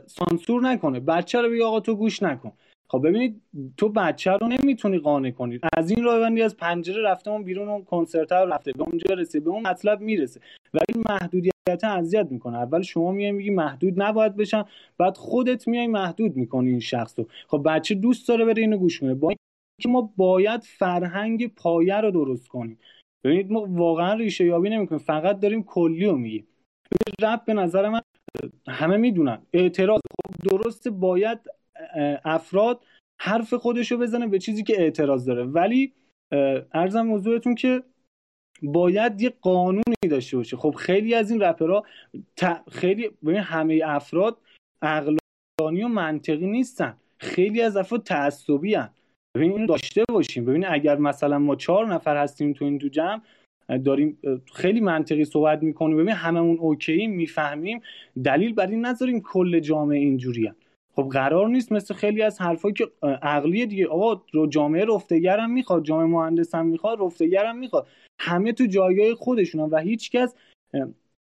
سانسور 0.06 0.62
نکنه. 0.62 1.00
بچه 1.00 1.40
رو 1.40 1.50
بگه 1.50 1.64
آقا 1.64 1.80
تو 1.80 1.94
گوش 1.94 2.22
نکن. 2.22 2.52
خب 2.88 3.06
ببینید 3.08 3.40
تو 3.76 3.88
بچه 3.88 4.30
رو 4.30 4.48
نمی‌تونی 4.48 4.98
قانع 4.98 5.30
کنی. 5.30 5.60
از 5.76 5.90
این 5.90 6.04
راه 6.04 6.20
بندی 6.20 6.42
از 6.42 6.56
پنجره 6.56 7.02
رفته 7.02 7.30
اون 7.30 7.42
بیرون 7.42 7.68
اون 7.68 7.84
کنسرت 7.84 8.32
رو 8.32 8.52
رفته 8.52 8.72
به 8.72 8.82
اونجا 8.82 9.14
رسید 9.14 9.44
به 9.44 9.50
اون 9.50 9.66
مطلب 9.66 10.00
می‌رسه. 10.00 10.40
ولی 10.74 11.02
محدودیت 11.10 11.84
اذیت 11.84 12.26
می‌کنه. 12.30 12.58
اول 12.58 12.82
شما 12.82 13.12
میای 13.12 13.32
میگی 13.32 13.50
محدود 13.50 14.02
نباید 14.02 14.36
بشن 14.36 14.64
بعد 14.98 15.16
خودت 15.16 15.68
میای 15.68 15.86
محدود 15.86 16.36
می‌کنی 16.36 16.70
این 16.70 16.80
شخص 16.80 17.18
رو. 17.18 17.26
خب 17.48 17.62
بچه 17.66 17.94
دوست 17.94 18.28
داره 18.28 18.44
بره 18.44 18.62
اینو 18.62 18.76
گوش 18.76 19.00
کنه. 19.00 19.14
با 19.14 19.34
که 19.80 19.88
ما 19.88 20.12
باید 20.16 20.62
فرهنگ 20.62 21.54
پایه 21.54 21.96
رو 21.96 22.10
درست 22.10 22.48
کنیم. 22.48 22.78
ببینید 23.24 23.50
ما 23.50 23.66
واقعا 23.68 24.14
ریشه 24.14 24.44
یابی 24.44 24.70
نمی‌کنیم. 24.70 24.98
فقط 24.98 25.40
داریم 25.40 25.62
کلی 25.62 26.06
رو 26.06 26.16
میگیم. 26.16 26.46
رب 27.22 27.44
به 27.44 27.54
نظر 27.54 27.88
من 27.88 28.00
همه 28.68 28.96
می‌دونن. 28.96 29.42
اعتراض 29.52 30.00
خب 30.00 30.48
درست 30.50 30.88
باید 30.88 31.38
افراد 32.24 32.84
حرف 33.20 33.54
خودش 33.54 33.92
رو 33.92 33.98
بزنه 33.98 34.26
به 34.26 34.38
چیزی 34.38 34.62
که 34.62 34.80
اعتراض 34.80 35.26
داره. 35.26 35.44
ولی 35.44 35.92
ارزم 36.72 37.02
موضوعتون 37.02 37.54
که 37.54 37.82
باید 38.62 39.20
یه 39.20 39.30
قانونی 39.40 40.08
داشته 40.10 40.36
باشه. 40.36 40.56
خب 40.56 40.70
خیلی 40.70 41.14
از 41.14 41.30
این 41.30 41.42
رپرها 41.42 41.84
خیلی 42.70 43.08
ببین 43.08 43.36
همه 43.36 43.80
افراد 43.84 44.38
عقلانی 44.82 45.82
و 45.84 45.88
منطقی 45.88 46.46
نیستن. 46.46 46.96
خیلی 47.18 47.62
از 47.62 47.76
افراد 47.76 48.02
تعصبی 48.02 48.74
هن. 48.74 48.90
ببین 49.34 49.52
اینو 49.52 49.66
داشته 49.66 50.04
باشیم. 50.08 50.44
ببین 50.44 50.66
اگر 50.66 50.96
مثلا 50.96 51.38
ما 51.38 51.56
چهار 51.56 51.86
نفر 51.86 52.16
هستیم 52.16 52.52
تو 52.52 52.64
این 52.64 52.78
تو 52.78 52.88
جمع 52.88 53.20
داریم 53.84 54.18
خیلی 54.54 54.80
منطقی 54.80 55.24
صحبت 55.24 55.62
می‌کنیم. 55.62 55.96
ببین 55.96 56.14
هممون 56.14 56.58
اوکی 56.58 57.06
می‌فهمیم. 57.06 57.80
دلیل 58.24 58.54
بر 58.54 58.66
این 58.66 58.86
نذاریم 58.86 59.20
کل 59.20 59.60
جامعه 59.60 59.98
اینجوری 59.98 60.52
خب 60.96 61.08
قرار 61.12 61.48
نیست 61.48 61.72
مثل 61.72 61.94
خیلی 61.94 62.22
از 62.22 62.40
حرفایی 62.40 62.74
که 62.74 62.88
عقلی 63.22 63.66
دیگه. 63.66 63.86
آقا 63.86 64.22
رو 64.32 64.46
جامعه 64.46 64.84
رفتگرم 64.84 65.50
می‌خواد 65.50 65.84
جامعه 65.84 66.06
مهندس 66.06 66.54
هم 66.54 66.66
می‌خواد 66.66 67.00
رفتگرم 67.00 67.58
می‌خواد. 67.58 67.86
همه 68.20 68.52
تو 68.52 68.66
جایگاه 68.66 69.14
خودشونن 69.14 69.64
و 69.64 69.78
هیچکس 69.78 70.34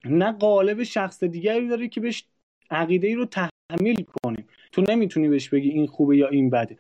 نه 0.05 0.31
قالب 0.31 0.83
شخص 0.83 1.23
دیگری 1.23 1.67
داره 1.67 1.87
که 1.87 2.01
بهش 2.01 2.25
عقیده 2.71 3.07
ای 3.07 3.15
رو 3.15 3.25
تحمیل 3.25 4.05
کنیم 4.23 4.47
تو 4.71 4.83
نمی‌تونی 4.89 5.29
بهش 5.29 5.49
بگی 5.49 5.69
این 5.69 5.87
خوبه 5.87 6.17
یا 6.17 6.27
این 6.27 6.49
بده. 6.49 6.77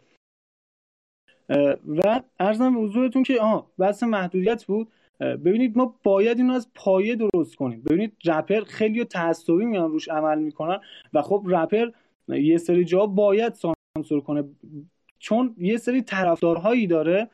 و 1.87 2.21
ارزم 2.39 2.75
به 2.75 2.81
حضورتون 2.81 3.23
که 3.23 3.41
آها 3.41 3.71
بحث 3.77 4.03
محدودیت 4.03 4.65
بود. 4.65 4.87
ببینید 5.19 5.77
ما 5.77 5.99
باید 6.03 6.37
اینو 6.37 6.53
از 6.53 6.73
پایه 6.75 7.15
درست 7.15 7.55
کنیم. 7.55 7.81
ببینید 7.81 8.17
رپر 8.25 8.61
خیلی 8.61 9.05
تعصبی 9.05 9.65
میان 9.65 9.91
روش 9.91 10.09
عمل 10.09 10.39
می‌کنن 10.39 10.79
و 11.13 11.21
خب 11.21 11.43
رپر 11.47 11.89
یه 12.27 12.57
سری 12.57 12.85
جا 12.85 13.05
باید 13.05 13.53
سانسور 13.53 14.21
کنه. 14.21 14.43
چون 15.19 15.55
یه 15.57 15.77
سری 15.77 16.01
طرفدارهایی 16.01 16.87
داره 16.87 17.29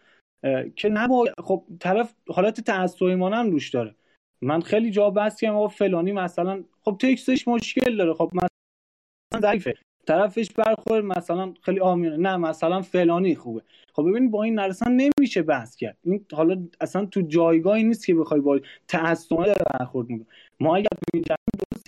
که 0.75 0.89
نباید 0.89 1.33
خب 1.43 1.63
طرف 1.79 2.13
حالت 2.29 2.61
تعصبی 2.61 3.11
هم 3.11 3.51
روش 3.51 3.69
داره. 3.69 3.95
من 4.41 4.61
خیلی 4.61 4.91
جا 4.91 5.09
بحث 5.09 5.39
کردم 5.41 5.67
فلانی 5.67 6.11
مثلا 6.11 6.63
خب 6.81 6.97
تکستش 6.99 7.47
مشکل 7.47 7.97
داره. 7.97 8.13
خب 8.13 8.31
مثلا 8.33 9.49
ضعیفه. 9.49 9.73
طرفش 10.07 10.51
برخور 10.51 11.01
مثلا 11.01 11.53
خیلی 11.61 11.79
آمیانه 11.79 12.17
نه 12.17 12.37
مثلا 12.37 12.81
فلانی 12.81 13.35
خوبه. 13.35 13.61
خب 13.93 14.09
ببین 14.09 14.31
با 14.31 14.43
این 14.43 14.55
نرسن 14.55 14.91
نمیشه 14.91 15.41
بحث 15.41 15.75
کرد. 15.75 15.97
این 16.03 16.25
حالا 16.33 16.67
اصلا 16.81 17.05
تو 17.05 17.21
جایگاهی 17.21 17.83
نیست 17.83 18.05
که 18.05 18.15
بخوای 18.15 18.41
با 18.41 18.59
تعصبی 18.87 19.35
برخورد 19.79 20.09
می‌کنه. 20.09 20.27
ما 20.59 20.75
اگر 20.75 20.87
ببینیم 21.07 21.35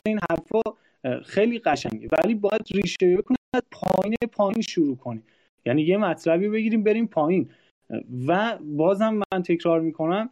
این 0.06 0.20
حرفا 0.30 0.62
خیلی 1.26 1.60
قشنگه. 1.60 2.08
ولی 2.24 2.36
باید 2.36 2.62
ریشه 2.72 3.18
بکنیم 3.18 3.38
از 3.54 3.62
پایین 3.72 4.16
پایین 4.32 4.62
شروع 4.62 4.98
کنیم. 4.98 5.24
یعنی 5.66 5.82
یه 5.82 5.98
مطلبی 5.98 6.50
بگیریم 6.50 6.84
بریم 6.84 7.08
پایین. 7.08 7.50
و 8.28 8.58
بازم 8.62 9.14
من 9.14 9.44
تکرار 9.44 9.82
می‌کنم 9.82 10.30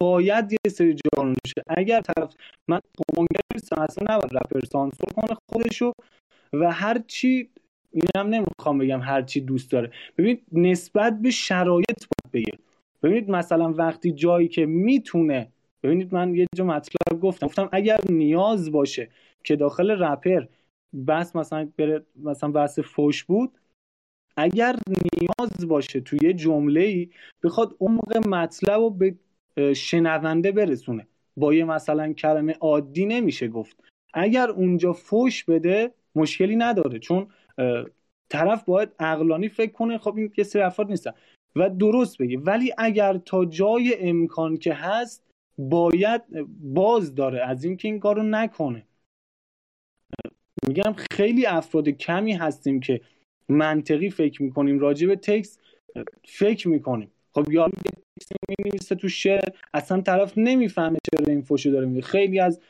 باید 0.00 0.52
یه 0.52 0.70
سری 0.70 0.94
جا 0.94 1.32
اگر 1.68 2.00
طرف 2.00 2.34
من 2.68 2.80
نیستم 3.54 3.82
اصلا 3.82 4.14
نباید 4.14 4.36
رپر 4.36 4.60
سانسور 4.60 5.08
کنه 5.16 5.36
خودشو. 5.52 5.92
و 6.60 6.72
هر 6.72 7.02
چی 7.06 7.48
اینم 7.92 8.34
نمی‌خوام 8.34 8.78
بگم 8.78 9.00
هر 9.00 9.22
چی 9.22 9.40
دوست 9.40 9.70
داره. 9.70 9.90
ببینید 10.18 10.42
نسبت 10.52 11.18
به 11.22 11.30
شرایط 11.30 11.86
باید 11.88 12.32
بگه 12.32 12.58
ببینید 13.02 13.30
مثلا 13.30 13.72
وقتی 13.72 14.12
جایی 14.12 14.48
که 14.48 14.66
می‌تونه 14.66 15.48
ببینید 15.82 16.14
من 16.14 16.34
یه 16.34 16.46
جا 16.56 16.64
مطلب 16.64 17.20
گفتم. 17.20 17.46
گفتم 17.46 17.68
اگر 17.72 18.00
نیاز 18.10 18.72
باشه 18.72 19.08
که 19.44 19.56
داخل 19.56 19.90
رپر 19.90 20.44
بس 21.06 21.36
مثلا 21.36 21.68
بره 21.76 22.02
مثلا 22.16 22.50
بحث 22.50 22.78
فوش 22.78 23.24
بود 23.24 23.52
اگر 24.36 24.76
نیاز 24.86 25.68
باشه 25.68 26.00
توی 26.00 26.18
یه 26.22 26.32
جمله 26.32 26.80
ای 26.80 27.08
بخواد 27.42 27.76
عمق 27.80 28.28
مطلب 28.28 28.80
رو 28.80 28.90
به 28.90 29.14
شنونده 29.74 30.52
برسونه. 30.52 31.06
با 31.36 31.54
یه 31.54 31.64
مثلا 31.64 32.12
کلمه 32.12 32.52
عادی 32.60 33.06
نمیشه 33.06 33.48
گفت. 33.48 33.76
اگر 34.14 34.50
اونجا 34.50 34.92
فوش 34.92 35.44
بده 35.44 35.90
مشکلی 36.14 36.56
نداره. 36.56 36.98
چون 36.98 37.26
طرف 38.28 38.64
باید 38.64 38.88
عقلانی 38.98 39.48
فکر 39.48 39.72
کنه 39.72 39.98
خب 39.98 40.16
این 40.16 40.32
یه 40.36 40.44
سری 40.44 40.62
افراد 40.62 40.90
نیستن. 40.90 41.12
و 41.56 41.70
درست 41.70 42.18
بگه 42.18 42.38
ولی 42.38 42.72
اگر 42.78 43.18
تا 43.18 43.44
جای 43.44 43.96
امکان 44.00 44.56
که 44.56 44.74
هست 44.74 45.24
باید 45.58 46.22
باز 46.60 47.14
داره. 47.14 47.40
از 47.40 47.64
اینکه 47.64 47.88
این 47.88 48.00
کارو 48.00 48.22
نکنه. 48.22 48.86
میگم 50.68 50.94
خیلی 51.10 51.46
افراد 51.46 51.88
کمی 51.88 52.32
هستیم 52.32 52.80
که 52.80 53.00
منطقی 53.48 54.10
فکر 54.10 54.42
می‌کنیم. 54.42 54.78
راجع 54.78 55.06
به 55.06 55.16
تکس 55.16 55.58
فکر 56.24 56.68
می‌کنیم. 56.68 57.10
خب 57.34 57.52
یا 57.52 57.68
تکس 57.68 58.32
می 58.58 58.78
تو 58.78 59.08
شعر 59.08 59.48
اصلا 59.74 60.00
طرف 60.00 60.32
نمی‌فهمه 60.38 60.98
چرا 61.10 61.24
این 61.26 61.42
فوشو 61.42 61.70
داره 61.70 61.86
میده. 61.86 62.00
خیلی 62.00 62.40
از 62.40 62.60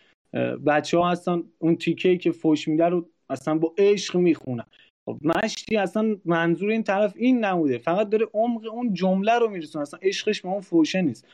بچه 0.67 0.99
ها 0.99 1.11
هستن 1.11 1.43
اون 1.59 1.77
تیکه 1.77 2.17
که 2.17 2.31
فوش 2.31 2.69
میده 2.69 2.85
رو 2.85 3.09
اصلا 3.35 3.59
با 3.59 3.75
عشق 3.79 4.17
می‌خونن 4.17 4.65
خب 5.09 5.19
مشتی 5.23 5.77
اصلا 5.77 6.17
منظور 6.25 6.71
این 6.71 6.83
طرف 6.83 7.13
این 7.17 7.45
نموده 7.45 7.79
فقط 7.79 8.09
داره 8.09 8.27
عمق 8.35 8.73
اون 8.73 8.95
جمله 8.95 9.39
رو 9.39 9.49
میرسونه. 9.49 9.83
اصلا 9.83 10.01
عشقش 10.03 10.41
به 10.43 10.49
اون 10.49 10.61
فوشه 10.61 11.03
نیست. 11.03 11.27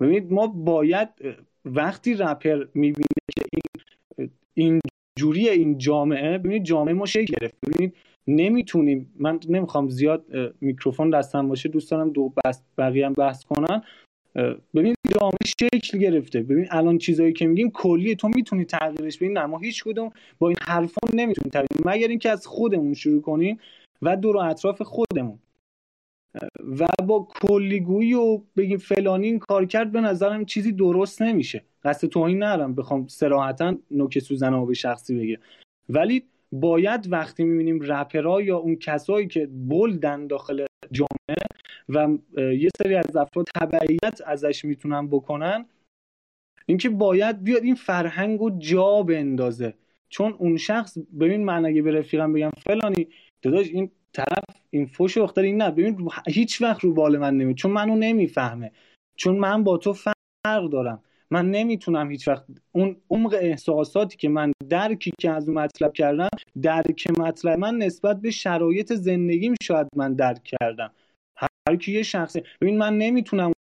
ببینید 0.00 0.32
ما 0.32 0.46
باید 0.46 1.08
وقتی 1.64 2.14
رپر 2.14 2.64
می‌بینه 2.74 3.06
که 3.36 3.44
این 3.52 3.62
این 4.54 4.80
جوری 5.18 5.48
این 5.48 5.78
جامعه 5.78 6.38
ببینید 6.38 6.64
جامعه 6.64 6.94
ما 6.94 7.06
شکل 7.06 7.34
گرفت. 7.40 7.54
ببینید 7.66 7.96
نمی‌تونیم 8.26 9.14
من 9.16 9.40
نمی‌خوام 9.48 9.88
زیاد 9.88 10.24
میکروفون 10.60 11.10
دستم 11.10 11.48
باشه 11.48 11.68
دوست 11.68 11.90
دارم 11.90 12.10
دو 12.10 12.32
بس 12.44 12.62
بقیه 12.78 13.06
هم 13.06 13.12
بحث 13.12 13.44
کنن. 13.44 13.82
ببین 14.74 14.94
جامعه 15.20 15.46
شکل 15.46 15.98
گرفته. 15.98 16.42
ببین 16.42 16.66
الان 16.70 16.98
چیزایی 16.98 17.32
که 17.32 17.46
میگیم 17.46 17.70
کلیه 17.70 18.14
تو 18.14 18.28
می‌تونی 18.28 18.64
تغییرش 18.64 19.16
بدی. 19.16 19.28
نه 19.28 19.46
ما 19.46 19.58
هیچ 19.58 19.84
کدوم 19.84 20.10
با 20.38 20.48
این 20.48 20.56
حرفا 20.62 21.06
نمی‌تونیم 21.14 21.50
تغییر 21.50 21.68
مگر 21.84 22.08
اینکه 22.08 22.30
از 22.30 22.46
خودمون 22.46 22.94
شروع 22.94 23.22
کنیم 23.22 23.58
و 24.02 24.16
دور 24.16 24.36
اطراف 24.36 24.82
خودمون. 24.82 25.38
و 26.78 26.86
با 27.06 27.28
کلیگویی 27.30 28.14
و 28.14 28.40
بگیم 28.56 28.78
فلانی 28.78 29.26
این 29.26 29.38
کار 29.38 29.64
کرد 29.66 29.92
به 29.92 30.00
نظرم 30.00 30.44
چیزی 30.44 30.72
درست 30.72 31.22
نمیشه. 31.22 31.64
قصد 31.84 32.08
توهین 32.08 32.42
ندارم 32.42 32.74
بخوام 32.74 33.06
سراحتا 33.06 33.76
نوک 33.90 34.18
سوزن 34.18 34.66
به 34.66 34.74
شخصی 34.74 35.18
بگه 35.18 35.38
ولی 35.88 36.22
باید 36.52 37.12
وقتی 37.12 37.44
می‌بینیم 37.44 37.80
رپرها 37.82 38.42
یا 38.42 38.56
اون 38.56 38.76
کسایی 38.76 39.26
که 39.26 39.46
بلدن 39.46 40.26
داخل 40.26 40.66
جامعه 40.92 41.46
و 41.88 42.18
یه 42.52 42.70
سری 42.82 42.94
از 42.94 43.16
افراد 43.16 43.46
تبعیت 43.54 44.20
ازش 44.26 44.64
می‌تونن 44.64 45.08
بکنن. 45.08 45.66
اینکه 46.66 46.88
باید 46.88 47.44
بیاد 47.44 47.62
این 47.62 47.74
فرهنگ 47.74 48.40
رو 48.40 48.58
جا 48.58 49.02
بندازه. 49.02 49.74
چون 50.08 50.32
اون 50.32 50.56
شخص 50.56 50.98
ببین 51.20 51.44
من 51.44 51.66
اگه 51.66 51.82
به 51.82 51.92
رفیقم 51.92 52.32
بگم 52.32 52.50
فلانی 52.66 53.08
داداش 53.42 53.68
این 53.68 53.90
طرف 54.12 54.44
این 54.70 54.86
فوش 54.86 55.18
اختار 55.18 55.44
این 55.44 55.62
نه 55.62 55.70
ببین 55.70 56.10
هیچ 56.26 56.62
وقت 56.62 56.80
رو 56.84 56.94
بال 56.94 57.18
من 57.18 57.36
نمی 57.36 57.54
چون 57.54 57.70
منو 57.70 57.96
نمی‌فهمه. 57.96 58.72
چون 59.16 59.36
من 59.36 59.64
با 59.64 59.78
تو 59.78 59.92
فرق 59.92 60.70
دارم. 60.72 61.02
من 61.34 61.50
نمی‌تونم 61.50 62.10
هیچ 62.10 62.28
وقت 62.28 62.44
اون 62.72 62.96
عمق 63.10 63.36
احساساتی 63.40 64.16
که 64.16 64.28
من 64.28 64.52
درکی 64.68 65.12
که 65.18 65.30
از 65.30 65.48
اون 65.48 65.58
مطلب 65.58 65.92
کردم 65.92 66.28
درک 66.62 67.10
مطلب 67.18 67.58
من 67.58 67.78
نسبت 67.78 68.20
به 68.20 68.30
شرایط 68.30 68.92
زندگیم 68.92 69.54
شاید 69.62 69.86
من 69.96 70.14
درک 70.14 70.44
کردم. 70.44 70.90
هر 71.36 71.76
کی 71.76 71.92
یه 71.92 72.02
شخصه 72.02 72.42
ببین 72.60 72.78
من 72.78 72.98
نمی‌تونم 72.98 73.52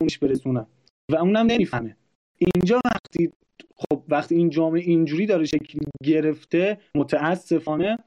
اونش 0.00 0.18
برسونم 0.18 0.66
و 1.12 1.16
اونم 1.16 1.46
نمی‌فهمه. 1.46 1.96
اینجا 2.38 2.80
وقتی 2.84 3.32
خب 3.76 4.02
وقتی 4.08 4.34
این 4.34 4.50
جامعه 4.50 4.82
اینجوری 4.82 5.26
داره 5.26 5.44
شکل 5.44 5.78
گرفته 6.04 6.78
متاسفانه 6.94 7.98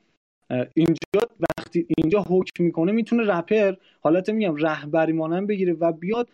اینجا 0.74 1.30
وقتی 1.40 1.88
اینجا 1.98 2.22
حکم 2.22 2.64
می‌کنه 2.64 2.92
می‌تونه 2.92 3.24
رپر 3.24 3.76
حالت 4.02 4.30
میگم 4.30 4.56
رهبری 4.56 5.14
مانند 5.14 5.48
بگیره 5.48 5.74
و 5.74 5.92
بیاد 5.92 6.30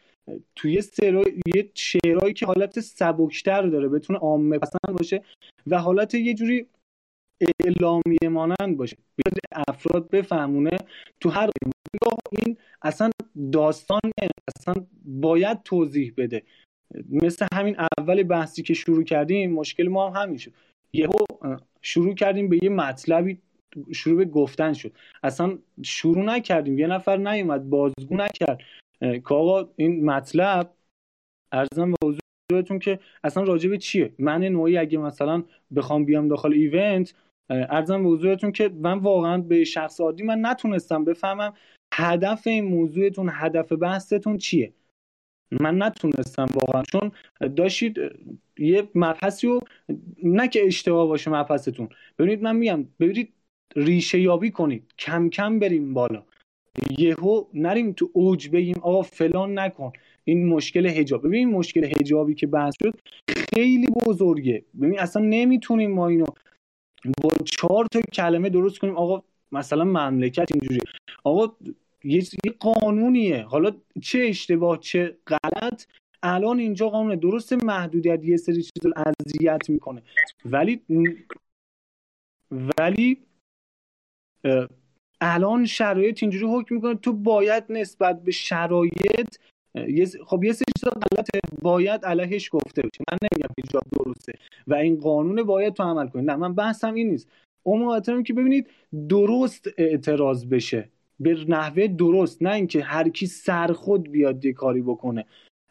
توی 0.56 0.82
سرای 0.82 1.40
یه 1.56 1.70
شعرهایی 1.76 2.34
که 2.34 2.46
حالت 2.46 2.80
سبکتر 2.80 3.62
داره 3.62 3.90
بتونه 3.90 4.20
عامه 4.20 4.58
پسند 4.58 4.98
باشه 4.98 5.22
و 5.68 5.80
حالت 5.80 6.14
یه 6.16 6.34
جوری 6.34 6.68
اعلامیه 7.60 8.30
مانند 8.30 8.78
باشه. 8.78 8.98
بیاد 9.16 9.40
افراد 9.68 10.10
بفهمونه 10.10 10.78
تو 11.20 11.30
هر 11.30 11.50
این 12.32 12.58
اصلا 12.82 13.10
داستان 13.52 14.02
اصلا 14.58 14.74
باید 15.06 15.64
توضیح 15.64 16.14
بده. 16.18 16.44
مثل 17.10 17.48
همین 17.54 17.76
اول 18.00 18.24
بحثی 18.24 18.64
که 18.64 18.74
شروع 18.74 19.04
کردیم 19.04 19.54
مشکل 19.54 19.88
ما 19.88 20.10
هم 20.10 20.22
همین 20.24 20.38
شد. 20.38 20.54
یهو 20.94 21.26
شروع 21.82 22.16
کردیم 22.16 22.50
به 22.50 22.60
یه 22.64 22.70
مطلبی 22.70 23.42
شروع 23.92 24.18
به 24.18 24.26
گفتن 24.26 24.74
شد. 24.74 24.92
اصلا 25.24 25.58
شروع 25.84 26.24
نکردیم. 26.24 26.80
یه 26.80 26.88
نفر 26.88 27.18
نیومد 27.18 27.70
بازگو 27.70 28.18
نکرد. 28.18 28.62
که 29.04 29.34
آقا 29.34 29.70
این 29.76 30.06
مطلب 30.06 30.74
ارزم 31.52 31.92
به 31.92 31.98
حضورتون 32.52 32.80
که 32.80 33.00
اصلا 33.24 33.44
راجبه 33.44 33.78
چیه؟ 33.78 34.14
من 34.20 34.44
نوعی 34.44 34.78
اگه 34.78 34.98
مثلا 34.98 35.44
بخوام 35.76 36.06
بیام 36.06 36.28
داخل 36.28 36.54
ایونت 36.54 37.14
ارزم 37.50 38.04
به 38.04 38.10
حضورتون 38.10 38.52
که 38.52 38.70
من 38.70 39.00
واقعا 39.00 39.38
به 39.38 39.64
شخص 39.64 40.02
عادی 40.02 40.24
من 40.24 40.46
نتونستم 40.46 41.06
بفهمم 41.06 41.54
هدف 41.94 42.48
این 42.48 42.66
موضوعتون 42.66 43.30
هدف 43.34 43.72
بحثتون 43.72 44.38
چیه. 44.38 44.74
من 45.52 45.84
نتونستم 45.84 46.46
واقعا 46.56 46.84
چون 46.84 47.12
داشتید 47.56 47.98
یه 48.58 48.90
مبحثی 48.96 49.48
رو 49.48 49.60
نه 50.24 50.48
که 50.48 50.66
اشتباه 50.66 51.08
باشه 51.08 51.32
مبحثتون. 51.32 51.90
ببینید 52.20 52.44
من 52.44 52.56
میگم 52.56 52.84
ببینید 53.00 53.34
ریشه 53.76 54.20
یابی 54.20 54.52
کنید. 54.52 54.94
کم 55.00 55.30
کم 55.30 55.60
بریم 55.60 55.94
بالا. 55.94 56.24
یهو 57.00 57.46
نریم 57.54 57.92
تو 57.92 58.10
اوج 58.14 58.50
بگیم 58.50 58.76
آقا 58.82 59.02
فلان 59.02 59.60
نکن. 59.60 59.92
این 60.24 60.48
مشکل 60.48 60.86
هجاب 60.86 61.28
ببین 61.28 61.50
مشکل 61.50 61.84
هجابی 61.84 62.36
که 62.36 62.48
بحث 62.48 62.74
شد 62.84 63.00
خیلی 63.30 63.88
بزرگه. 64.06 64.66
ببین 64.82 65.00
اصلا 65.00 65.26
نمی‌تونیم 65.26 65.92
ما 65.92 66.08
اینو 66.08 66.26
با 67.24 67.30
چهار 67.46 67.86
تا 67.92 68.02
کلمه 68.02 68.50
درست 68.50 68.80
کنیم. 68.80 68.98
آقا 68.98 69.24
مثلا 69.52 69.84
مملکت 69.84 70.48
اینجوری 70.52 70.80
آقا 71.24 71.56
یه 72.04 72.24
قانونیه. 72.60 73.44
حالا 73.44 73.72
چه 74.02 74.20
اشتباه 74.20 74.80
چه 74.80 75.18
غلط؟ 75.28 75.86
الان 76.24 76.60
اینجا 76.60 76.90
قانون 76.90 77.16
درست 77.16 77.54
محدودیت 77.54 78.24
یه 78.24 78.38
سری 78.38 78.56
چیز 78.64 78.92
اذیت 78.96 79.70
می‌کنه. 79.70 80.02
ولی 80.46 80.82
ولی 82.52 83.18
الان 85.26 85.66
شرایط 85.66 86.24
اینجوری 86.24 86.60
حکم 86.60 86.76
می‌کنه. 86.76 86.96
تو 86.96 87.14
باید 87.14 87.64
نسبت 87.70 88.24
به 88.24 88.32
شرایط 88.32 89.36
خب 90.26 90.44
یه 90.44 90.54
سری 90.54 90.66
چیزا 90.80 90.92
غلطه. 90.92 91.40
باید 91.62 92.06
علیهش 92.06 92.50
گفته 92.52 92.82
بشه 92.82 93.04
من 93.12 93.18
نمیگم 93.22 93.54
هیجاب 93.58 93.84
درسته. 93.92 94.34
و 94.68 94.74
این 94.74 95.00
قانون 95.00 95.44
باید 95.44 95.74
تو 95.74 95.84
عمل 95.84 96.08
کنی. 96.08 96.22
نه 96.22 96.36
من 96.36 96.54
بحثم 96.54 96.94
این 96.94 97.10
نیست. 97.10 97.30
اون 97.64 98.24
که 98.24 98.34
ببینید 98.34 98.70
درست 99.10 99.68
اعتراض 99.78 100.46
بشه. 100.46 100.90
به 101.20 101.46
نحوه 101.48 101.88
درست. 101.88 102.44
نه 102.44 102.54
اینکه 102.54 102.82
هر 102.84 103.10
کی 103.10 103.26
سر 103.26 103.74
خود 103.74 104.12
بیاد 104.12 104.46
یه 104.46 104.54
کاری 104.54 104.82
بکنه. 104.82 105.26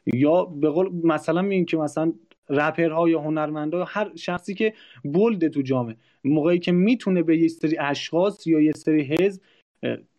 یا 0.06 0.44
به 0.44 0.70
قول 0.70 0.90
مثلا 1.06 1.42
میگیم 1.42 1.64
که 1.64 1.76
مثلا 1.76 2.12
رپرها 2.52 3.08
یا 3.08 3.20
هنرمندا 3.20 3.84
هر 3.84 4.16
شخصی 4.16 4.54
که 4.54 4.74
بلده 5.04 5.48
تو 5.48 5.62
جامعه 5.62 5.96
موقعی 6.24 6.58
که 6.58 6.72
می‌تونه 6.72 7.22
به 7.22 7.38
یه 7.38 7.48
سری 7.48 7.78
اشخاص 7.78 8.46
یا 8.46 8.60
یه 8.60 8.72
سری 8.72 9.02
حزب 9.02 9.42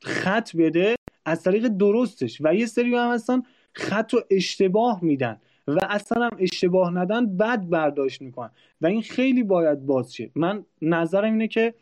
خط 0.02 0.56
بده 0.56 0.96
از 1.26 1.44
طریق 1.44 1.68
درستش. 1.68 2.42
و 2.42 2.56
یه 2.56 2.66
سری 2.66 2.96
هم 2.96 3.14
هستن 3.14 3.42
خط 3.74 4.14
و 4.14 4.18
اشتباه 4.32 5.04
میدن 5.04 5.42
و 5.68 5.80
اصلا 5.90 6.24
هم 6.24 6.38
اشتباه 6.40 6.94
ندن 6.94 7.38
بد 7.38 7.70
برداشت 7.70 8.22
می‌کنن. 8.22 8.52
و 8.82 8.86
این 8.88 9.02
خیلی 9.02 9.44
باید 9.44 9.86
باز 9.86 10.16
شه. 10.16 10.32
من 10.36 10.66
نظرم 10.82 11.32
اینه 11.32 11.48
که 11.48 11.74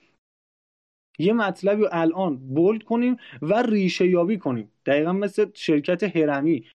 یه 1.19 1.33
مطلبی 1.33 1.81
رو 1.81 1.89
الان 1.91 2.37
بولد 2.37 2.83
کنیم 2.83 3.17
و 3.41 3.61
ریشه 3.61 4.07
یابی 4.07 4.37
کنیم. 4.37 4.71
دقیقا 4.85 5.13
مثل 5.13 5.45
شرکت 5.53 6.17
هرمی. 6.17 6.65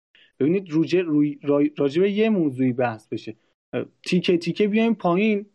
ببینید 0.40 0.70
روجه 0.70 1.02
روی 1.02 1.38
راجع 1.76 2.02
به 2.02 2.10
یه 2.10 2.30
موضوعی 2.30 2.72
بحث 2.72 3.08
بشه. 3.08 3.36
تیکه 4.02 4.38
تیکه 4.38 4.68
بیایم 4.68 4.94
پایین. 4.94 5.46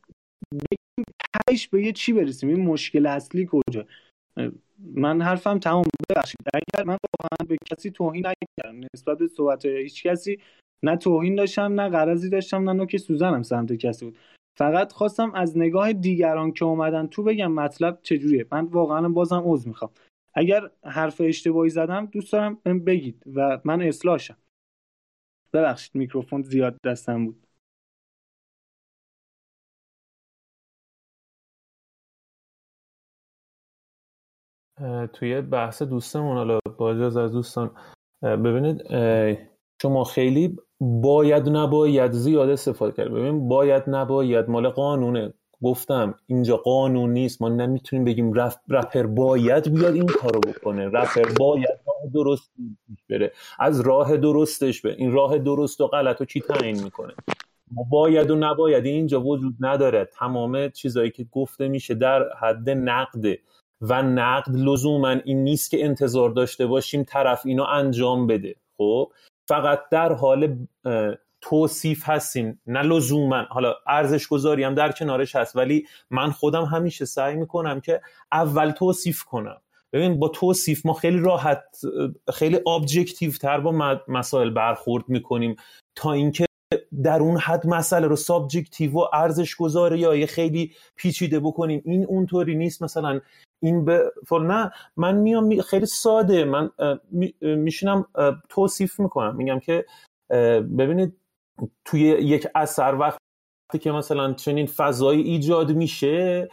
بگیم 0.51 1.05
تهش 1.47 1.67
به 1.67 1.83
یه 1.83 1.91
چی 1.91 2.13
برسیم؟ 2.13 2.49
این 2.49 2.65
مشکل 2.65 3.05
اصلی 3.05 3.49
کجا؟ 3.51 3.85
من 4.93 5.21
حرفم 5.21 5.59
تمام 5.59 5.83
ببخشید. 6.09 6.37
اگر 6.53 6.83
من 6.85 6.97
واقعا 7.19 7.47
به 7.49 7.57
کسی 7.71 7.91
توهین 7.91 8.25
نکردم. 8.27 8.87
نسبت 8.95 9.17
به 9.17 9.27
صحبت 9.27 9.65
هیچ 9.65 10.07
کسی 10.07 10.39
نه 10.83 10.97
توهین 10.97 11.35
داشتم 11.35 11.81
نه 11.81 11.89
غرضی 11.89 12.29
داشتم 12.29 12.69
نه 12.69 12.73
نوک 12.73 12.97
سوزنم 12.97 13.43
سمت 13.43 13.73
کسی 13.73 14.05
بود. 14.05 14.17
فقط 14.57 14.91
خواستم 14.91 15.33
از 15.35 15.57
نگاه 15.57 15.93
دیگران 15.93 16.51
که 16.51 16.65
اومدن 16.65 17.07
تو 17.07 17.23
بگم 17.23 17.51
مطلب 17.51 17.99
چجوریه. 18.03 18.45
من 18.51 18.65
واقعا 18.65 19.09
بازم 19.09 19.41
عذر 19.45 19.67
می‌خوام. 19.67 19.91
اگر 20.33 20.71
حرف 20.83 21.21
اشتباهی 21.25 21.69
زدم 21.69 22.05
دوست 22.05 22.33
دارم 22.33 22.55
بگید 22.65 23.23
و 23.35 23.61
من 23.63 23.81
اصلاحشم 23.81 24.37
ببخشید 25.53 25.95
میکروفون 25.95 26.41
زیاد 26.41 26.77
دستم 26.85 27.25
بود. 27.25 27.47
توی 35.13 35.41
بحث 35.41 35.81
دوستمون 35.81 36.37
حالا 36.37 36.59
با 36.77 36.89
از 36.89 37.17
دوستان 37.17 37.71
ببینید 38.21 38.83
شما 39.81 40.03
خیلی 40.03 40.57
باید 40.79 41.49
نباید 41.49 42.11
زیاد 42.11 42.49
استفاده 42.49 42.91
کرد 42.91 43.11
ببین 43.11 43.47
باید 43.47 43.83
نباید 43.87 44.49
مال 44.49 44.69
قانونه. 44.69 45.33
گفتم 45.63 46.15
اینجا 46.27 46.57
قانون 46.57 47.13
نیست. 47.13 47.41
ما 47.41 47.49
نمی‌تونیم 47.49 48.05
بگیم 48.05 48.33
رف... 48.33 48.57
رپر 48.69 49.03
باید 49.03 49.73
بیاد 49.73 49.93
این 49.93 50.05
کارو 50.05 50.39
بکنه. 50.39 50.87
رپر 50.87 51.33
باید 51.39 51.79
راه 51.87 52.11
درست 52.13 52.51
بره. 53.09 53.31
از 53.59 53.81
راه 53.81 54.17
درستش 54.17 54.81
به 54.81 54.95
این 54.97 55.11
راه 55.11 55.37
درست 55.37 55.81
و 55.81 55.87
غلط 55.87 56.21
و 56.21 56.25
چی 56.25 56.41
تعیین 56.41 56.83
می‌کنه؟ 56.83 57.13
ما 57.71 57.83
باید 57.91 58.31
و 58.31 58.35
نباید. 58.35 58.85
اینجا 58.85 59.21
وجود 59.21 59.53
نداره. 59.59 60.09
تمام 60.19 60.69
چیزایی 60.69 61.11
که 61.11 61.25
گفته 61.31 61.67
میشه 61.67 61.93
در 61.93 62.25
حد 62.41 62.69
نقده. 62.69 63.39
و 63.81 64.03
نقد 64.03 64.55
لزوما 64.55 65.09
این 65.09 65.43
نیست 65.43 65.71
که 65.71 65.85
انتظار 65.85 66.29
داشته 66.29 66.67
باشیم 66.67 67.03
طرف 67.03 67.41
اینو 67.45 67.63
انجام 67.63 68.27
بده. 68.27 68.55
خب 68.77 69.11
فقط 69.47 69.79
در 69.91 70.13
حال 70.13 70.57
توصیف 71.41 72.09
هستیم 72.09 72.61
نه 72.67 72.81
لزوما. 72.81 73.43
حالا 73.49 73.73
ارزش 73.87 74.27
گذاری 74.27 74.63
هم 74.63 74.75
در 74.75 74.91
کنارش 74.91 75.35
هست 75.35 75.55
ولی 75.55 75.87
من 76.09 76.31
خودم 76.31 76.65
همیشه 76.65 77.05
سعی 77.05 77.35
می‌کنم 77.35 77.81
که 77.81 78.01
اول 78.31 78.71
توصیف 78.71 79.23
کنم. 79.23 79.61
ببین 79.93 80.19
با 80.19 80.27
توصیف 80.27 80.85
ما 80.85 80.93
خیلی 80.93 81.19
راحت 81.19 81.63
خیلی 82.33 82.59
objective 82.67 83.31
تر 83.31 83.59
با 83.59 83.99
مسائل 84.07 84.49
برخورد 84.49 85.03
می‌کنیم. 85.07 85.55
تا 85.95 86.11
اینکه 86.11 86.45
در 87.03 87.19
اون 87.19 87.37
حد 87.37 87.67
مسئله 87.67 88.07
رو 88.07 88.15
subjective 88.15 88.93
و 88.93 89.05
ارزش 89.13 89.55
گذاره 89.55 89.99
یا 89.99 90.15
یه 90.15 90.25
خیلی 90.25 90.73
پیچیده 90.95 91.39
بکنیم. 91.39 91.81
این 91.85 92.05
اونطوری 92.05 92.55
نیست. 92.55 92.83
مثلا 92.83 93.21
این 93.61 93.85
به 93.85 94.11
نه 94.31 94.71
من 94.97 95.15
میام 95.15 95.61
خیلی 95.61 95.85
ساده. 95.85 96.45
من 96.45 96.69
میشینم 97.41 98.05
توصیف 98.49 98.99
می‌کنم. 98.99 99.35
میگم 99.35 99.59
که 99.59 99.85
ببینید 100.77 101.17
توی 101.85 102.01
یک 102.01 102.47
اثر 102.55 102.95
وقتی 102.95 103.79
که 103.79 103.91
مثلا 103.91 104.33
چنین 104.33 104.65
فضایی 104.65 105.21
ایجاد 105.21 105.71
میشه 105.71 106.49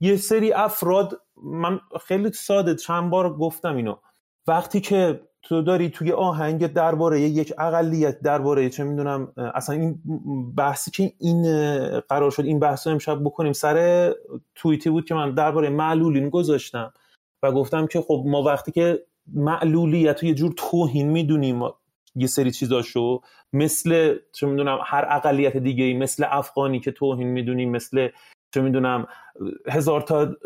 یه 0.00 0.16
سری 0.16 0.52
افراد 0.52 1.20
من 1.42 1.80
خیلی 2.06 2.32
ساده 2.32 2.74
چند 2.74 3.10
بار 3.10 3.36
گفتم 3.36 3.76
اینو. 3.76 3.96
وقتی 4.46 4.80
که 4.80 5.28
تو 5.42 5.62
داری 5.62 5.88
توی 5.88 6.12
آهنگ 6.12 6.66
درباره 6.66 7.20
یک 7.20 7.52
اقلیت 7.58 8.20
درباره 8.20 8.70
چه 8.70 8.84
می‌دونم 8.84 9.32
اصلا 9.36 9.76
این 9.76 10.02
بحثی 10.56 10.90
که 10.90 11.12
این 11.18 11.42
قرار 12.00 12.30
شد 12.30 12.44
این 12.44 12.58
بحث 12.58 12.86
رو 12.86 12.92
امشب 12.92 13.20
بکنیم 13.24 13.52
سر 13.52 14.10
توییتی 14.54 14.90
بود 14.90 15.04
که 15.04 15.14
من 15.14 15.34
درباره 15.34 15.68
معلولین 15.68 16.28
گذاشتم 16.28 16.92
و 17.42 17.52
گفتم 17.52 17.86
که 17.86 18.00
خب 18.00 18.24
ما 18.26 18.42
وقتی 18.42 18.72
که 18.72 19.02
معلولیت 19.34 20.22
رو 20.22 20.28
یه 20.28 20.34
جور 20.34 20.54
توهین 20.56 21.10
می‌دونیم 21.10 21.62
یه 22.14 22.26
سری 22.26 22.50
چیزاشو 22.50 23.20
مثل 23.52 24.18
چه 24.32 24.46
می‌دونم 24.46 24.78
هر 24.84 25.06
اقلیت 25.10 25.56
دیگه 25.56 25.84
ای 25.84 25.94
مثل 25.94 26.26
افغانی 26.28 26.80
که 26.80 26.92
توهین 26.92 27.28
می‌دونیم 27.28 27.70
مثل 27.70 28.08
چه 28.54 28.60
می‌دونم 28.60 29.06
هزار 29.68 30.00
تا 30.00 30.36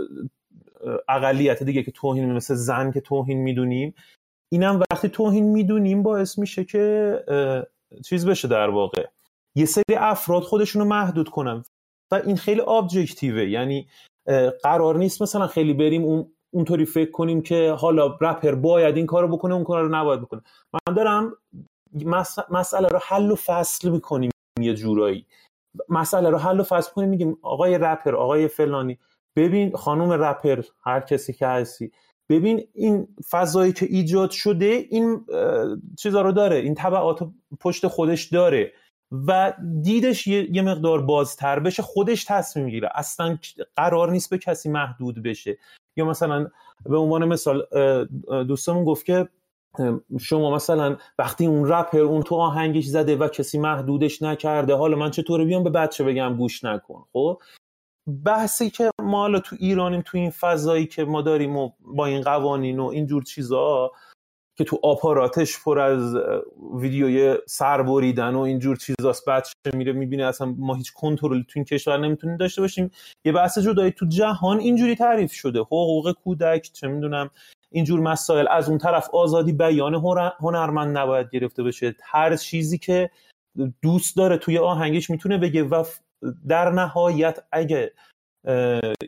اقلیت 1.08 1.62
دیگه 1.62 1.82
که 1.82 1.90
توهین 1.90 2.32
مثل 2.32 2.54
زن 2.54 2.92
که 2.92 3.00
توهین 3.00 3.38
می‌دونیم. 3.38 3.94
اینم 4.52 4.80
وقتی 4.90 5.08
توهین 5.08 5.44
می‌دونیم 5.44 6.02
باعث 6.02 6.38
میشه 6.38 6.64
که 6.64 7.24
چیز 8.04 8.26
بشه 8.26 8.48
در 8.48 8.68
واقع. 8.68 9.06
یه 9.56 9.64
سری 9.64 9.94
افراد 9.96 10.42
خودشونو 10.42 10.84
محدود 10.84 11.28
کنن 11.28 11.64
و 12.12 12.14
این 12.14 12.36
خیلی 12.36 12.60
ابجکتیوه 12.60 13.44
یعنی 13.44 13.88
قرار 14.62 14.96
نیست 14.96 15.22
مثلا 15.22 15.46
خیلی 15.46 15.74
بریم 15.74 16.04
اون 16.04 16.32
اونطوری 16.50 16.84
فکر 16.84 17.10
کنیم 17.10 17.42
که 17.42 17.76
حالا 17.78 18.06
رپر 18.20 18.54
باید 18.54 18.96
این 18.96 19.06
کارو 19.06 19.28
بکنه 19.28 19.54
اون 19.54 19.64
کار 19.64 19.82
رو 19.82 19.88
نباید 19.88 20.20
بکنه. 20.20 20.42
من 20.72 20.94
دارم 20.94 21.36
مسئله 22.50 22.88
رو 22.88 22.98
حل 23.02 23.30
و 23.30 23.34
فصل 23.34 23.88
می‌کنیم 23.88 24.30
یه 24.60 24.74
جورایی. 24.74 25.26
مسئله 25.88 26.30
رو 26.30 26.38
حل 26.38 26.60
و 26.60 26.62
فصل 26.62 26.92
کنیم 26.92 27.08
میگیم 27.08 27.38
آقای 27.42 27.78
رپر 27.78 28.16
آقای 28.16 28.48
فلانی 28.48 28.98
ببین 29.36 29.76
خانم 29.76 30.12
رپر 30.12 30.62
هر 30.82 31.00
کسی 31.00 31.32
که 31.32 31.46
هستی 31.46 31.92
ببین 32.28 32.68
این 32.74 33.08
فضایی 33.30 33.72
که 33.72 33.86
ایجاد 33.86 34.30
شده 34.30 34.86
این 34.90 35.26
چیزا 35.98 36.22
رو 36.22 36.32
داره 36.32 36.56
این 36.56 36.74
طبعات 36.74 37.28
پشت 37.60 37.86
خودش 37.86 38.24
داره 38.24 38.72
و 39.26 39.52
دیدش 39.82 40.26
یه 40.26 40.62
مقدار 40.62 41.02
بازتر 41.02 41.58
بشه 41.58 41.82
خودش 41.82 42.24
تصمیم 42.24 42.64
می‌گیره. 42.64 42.88
اصلا 42.94 43.38
قرار 43.76 44.10
نیست 44.10 44.30
به 44.30 44.38
کسی 44.38 44.68
محدود 44.68 45.22
بشه. 45.22 45.58
یا 45.96 46.04
مثلا 46.04 46.50
به 46.84 46.96
عنوان 46.96 47.24
مثال 47.24 47.66
دوستمون 48.44 48.84
گفت 48.84 49.06
که 49.06 49.28
شما 50.20 50.54
مثلا 50.54 50.96
وقتی 51.18 51.46
اون 51.46 51.68
رپر 51.68 51.98
اون 51.98 52.22
تو 52.22 52.34
آهنگش 52.34 52.84
زده 52.84 53.16
و 53.16 53.28
کسی 53.28 53.58
محدودش 53.58 54.22
نکرده 54.22 54.74
حالا 54.74 54.96
من 54.96 55.10
چطور 55.10 55.44
بیام 55.44 55.64
به 55.64 55.70
بچه 55.70 56.04
بگم 56.04 56.36
گوش 56.36 56.64
نکن 56.64 57.04
خب؟ 57.12 57.42
بحثی 58.24 58.70
که 58.70 58.90
ما 59.02 59.18
حالا 59.18 59.40
تو 59.40 59.56
ایرانیم 59.58 60.02
تو 60.06 60.18
این 60.18 60.30
فضایی 60.30 60.86
که 60.86 61.04
ما 61.04 61.22
داریم 61.22 61.56
و 61.56 61.70
با 61.80 62.06
این 62.06 62.20
قوانین 62.20 62.80
و 62.80 62.84
اینجور 62.84 63.22
چیزا 63.22 63.92
که 64.58 64.64
تو 64.64 64.78
آپاراتش 64.82 65.64
پر 65.64 65.78
از 65.78 66.16
ویدیوی 66.74 67.36
سر 67.46 67.82
بریدن 67.82 68.34
و 68.34 68.40
اینجور 68.40 68.76
چیزاست 68.76 69.28
بچه 69.28 69.52
میره 69.74 69.92
می‌بینه 69.92 70.24
اصلا 70.24 70.54
ما 70.58 70.74
هیچ 70.74 70.92
کنترلی 70.92 71.44
تو 71.48 71.52
این 71.54 71.64
کشور 71.64 71.98
نمی‌تونیم 71.98 72.36
داشته 72.36 72.60
باشیم. 72.60 72.90
یه 73.24 73.32
بحث 73.32 73.58
جدایی 73.58 73.90
تو 73.90 74.06
جهان 74.06 74.58
اینجوری 74.58 74.96
تعریف 74.96 75.32
شده. 75.32 75.60
حقوق 75.60 76.12
کودک 76.24 76.70
چه 76.72 76.88
می‌دونم 76.88 77.30
اینجور 77.70 78.00
مسائل. 78.00 78.46
از 78.50 78.68
اون 78.68 78.78
طرف 78.78 79.14
آزادی 79.14 79.52
بیان 79.52 79.94
هنرمند 80.40 80.98
نباید 80.98 81.30
گرفته 81.30 81.62
بشه. 81.62 81.96
هر 82.02 82.36
چیزی 82.36 82.78
که 82.78 83.10
دوست 83.82 84.16
داره 84.16 84.36
توی 84.36 84.58
آهنگش 84.58 85.10
می‌تونه 85.10 85.38
بگه 85.38 85.62
و 85.62 85.84
در 86.48 86.70
نهایت 86.70 87.38
اگه 87.52 87.92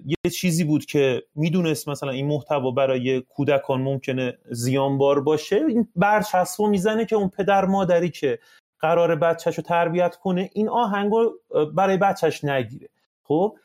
یه 0.04 0.30
چیزی 0.32 0.64
بود 0.64 0.84
که 0.84 1.22
می‌دونست 1.34 1.88
مثلا 1.88 2.10
این 2.10 2.26
محتوا 2.26 2.70
برای 2.70 3.20
کودکان 3.20 3.82
ممکنه 3.82 4.38
زیانبار 4.50 5.20
باشه 5.20 5.56
این 5.56 5.88
برچسب 5.96 6.62
می‌زنه 6.62 7.04
که 7.04 7.16
اون 7.16 7.28
پدر 7.28 7.64
مادری 7.64 8.10
که 8.10 8.38
قرار 8.80 9.16
بچهش 9.16 9.56
رو 9.56 9.62
تربیت 9.62 10.16
کنه 10.16 10.50
این 10.52 10.68
آهنگ 10.68 11.12
رو 11.12 11.40
برای 11.74 11.96
بچهش 11.96 12.44
نگیره. 12.44 12.88
خب 13.24 13.56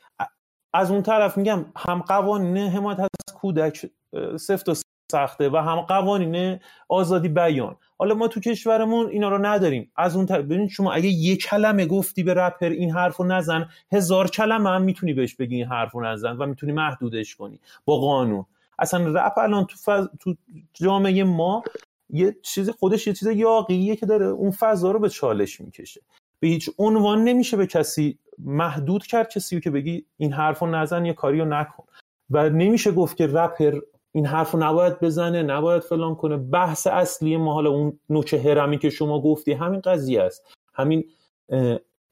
از 0.74 0.92
اون 0.92 1.02
طرف 1.04 1.38
میگم 1.38 1.66
هم 1.76 2.02
قوانین 2.02 2.58
حمایت 2.58 3.00
از 3.00 3.36
کودک 3.36 3.92
سفت 4.40 4.70
و 4.70 4.74
سخته 5.12 5.50
و 5.50 5.58
هم 5.58 5.82
قوانین 5.82 6.60
آزادی 6.90 7.28
بیان. 7.28 7.76
حالا 7.98 8.16
ما 8.16 8.28
تو 8.28 8.40
کشورمون 8.40 9.08
اینا 9.10 9.30
رو 9.30 9.46
نداریم. 9.46 9.92
از 9.96 10.16
اون 10.16 10.26
طرف 10.26 10.46
ببین 10.46 10.68
شما 10.68 10.94
اگه 10.94 11.08
یک 11.08 11.44
کلمه 11.44 11.86
گفتی 11.86 12.24
به 12.24 12.34
رپر 12.34 12.70
این 12.70 12.92
حرفو 12.92 13.24
نزن 13.24 13.70
هزار 13.92 14.30
کلمه 14.30 14.70
هم 14.70 14.82
می‌تونی 14.82 15.14
بهش 15.14 15.36
بگی 15.36 15.56
این 15.56 15.66
حرفو 15.66 16.02
نزن 16.02 16.38
و 16.38 16.46
می‌تونی 16.46 16.72
محدودش 16.72 17.36
کنی 17.36 17.60
با 17.86 17.98
قانون. 17.98 18.46
اصلا 18.80 19.08
رپ 19.08 19.38
الان 19.38 19.66
تو, 19.66 19.78
فض... 19.86 20.08
تو 20.20 20.36
جامعه 20.74 21.24
ما 21.24 21.64
یه 22.10 22.36
چیز 22.42 22.70
خودش 22.70 23.08
یه 23.08 23.14
چیز 23.14 23.28
یاقیه 23.28 23.96
که 23.96 24.06
داره 24.06 24.26
اون 24.26 24.52
فضا 24.52 24.92
رو 24.92 25.00
به 25.00 25.10
چالش 25.10 25.62
می‌کشه. 25.62 26.02
به 26.40 26.48
هیچ 26.48 26.70
عنوان 26.78 27.24
نمیشه 27.24 27.58
به 27.58 27.68
کسی 27.68 28.18
محدود 28.40 29.06
کرد 29.06 29.30
کسی 29.30 29.62
که 29.62 29.70
بگی 29.70 30.06
این 30.18 30.34
حرفو 30.34 30.68
نزن 30.68 31.06
یه 31.06 31.14
کاری 31.14 31.40
رو 31.40 31.46
نکن. 31.46 31.84
و 32.30 32.50
نمیشه 32.50 32.92
گفت 32.92 33.18
که 33.18 33.28
رپر 33.28 33.80
این 34.16 34.26
حرف 34.26 34.52
رو 34.52 34.60
نباید 34.60 35.00
بزنه 35.00 35.44
نباید 35.44 35.84
فلان 35.84 36.16
کنه. 36.16 36.38
بحث 36.38 36.88
اصلی 36.88 37.38
ما 37.38 37.54
حالا 37.54 37.70
اون 37.70 38.00
نوچه 38.10 38.40
هرمی 38.40 38.78
که 38.78 38.90
شما 38.90 39.22
گفتی 39.22 39.54
همین 39.54 39.82
قضیه 39.82 40.22
است. 40.22 40.46
همین 40.74 41.10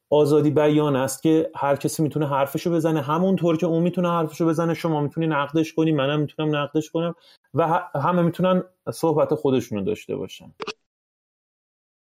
آزادی 0.10 0.50
بیان 0.52 0.96
است 0.96 1.24
که 1.24 1.52
هر 1.56 1.76
کسی 1.76 2.04
می‌تونه 2.04 2.28
حرفشو 2.28 2.72
بزنه. 2.72 3.02
همونطور 3.02 3.58
که 3.58 3.66
اون 3.66 3.84
می‌تونه 3.84 4.10
حرفشو 4.10 4.48
بزنه 4.48 4.74
شما 4.74 5.02
می‌تونی 5.02 5.28
نقدش 5.28 5.74
کنی 5.74 5.92
منم 5.92 6.20
می‌تونم 6.20 6.56
نقدش 6.56 6.92
کنم 6.92 7.16
و 7.54 7.68
همه 7.96 8.22
می‌تونن 8.22 8.64
صحبت 8.94 9.36
خودشونو 9.36 9.84
داشته 9.84 10.16
باشن. 10.16 10.54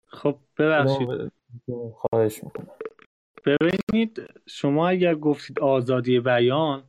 خب 0.07 0.37
ببخشید. 0.59 1.33
خواهش 1.95 2.45
می‌کنم. 2.45 2.71
ببینید 3.47 4.23
شما 4.47 4.89
اگر 4.89 5.15
گفتید 5.15 5.61
آزادی 5.61 6.21
بیان 6.21 6.83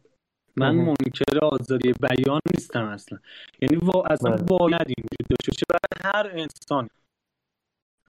من 0.57 0.75
منکر 0.75 1.39
آزادی 1.41 1.93
بیان 1.93 2.41
نیستم 2.55 2.85
اصلا. 2.85 3.19
یعنی 3.61 3.75
وا... 3.75 4.03
اصلا. 4.03 4.31
باید 4.35 4.85
این 4.87 5.05
وجود 5.05 5.27
داشته 5.29 5.51
باشه. 5.51 5.65
برای 5.69 6.13
هر 6.13 6.39
انسان. 6.39 6.89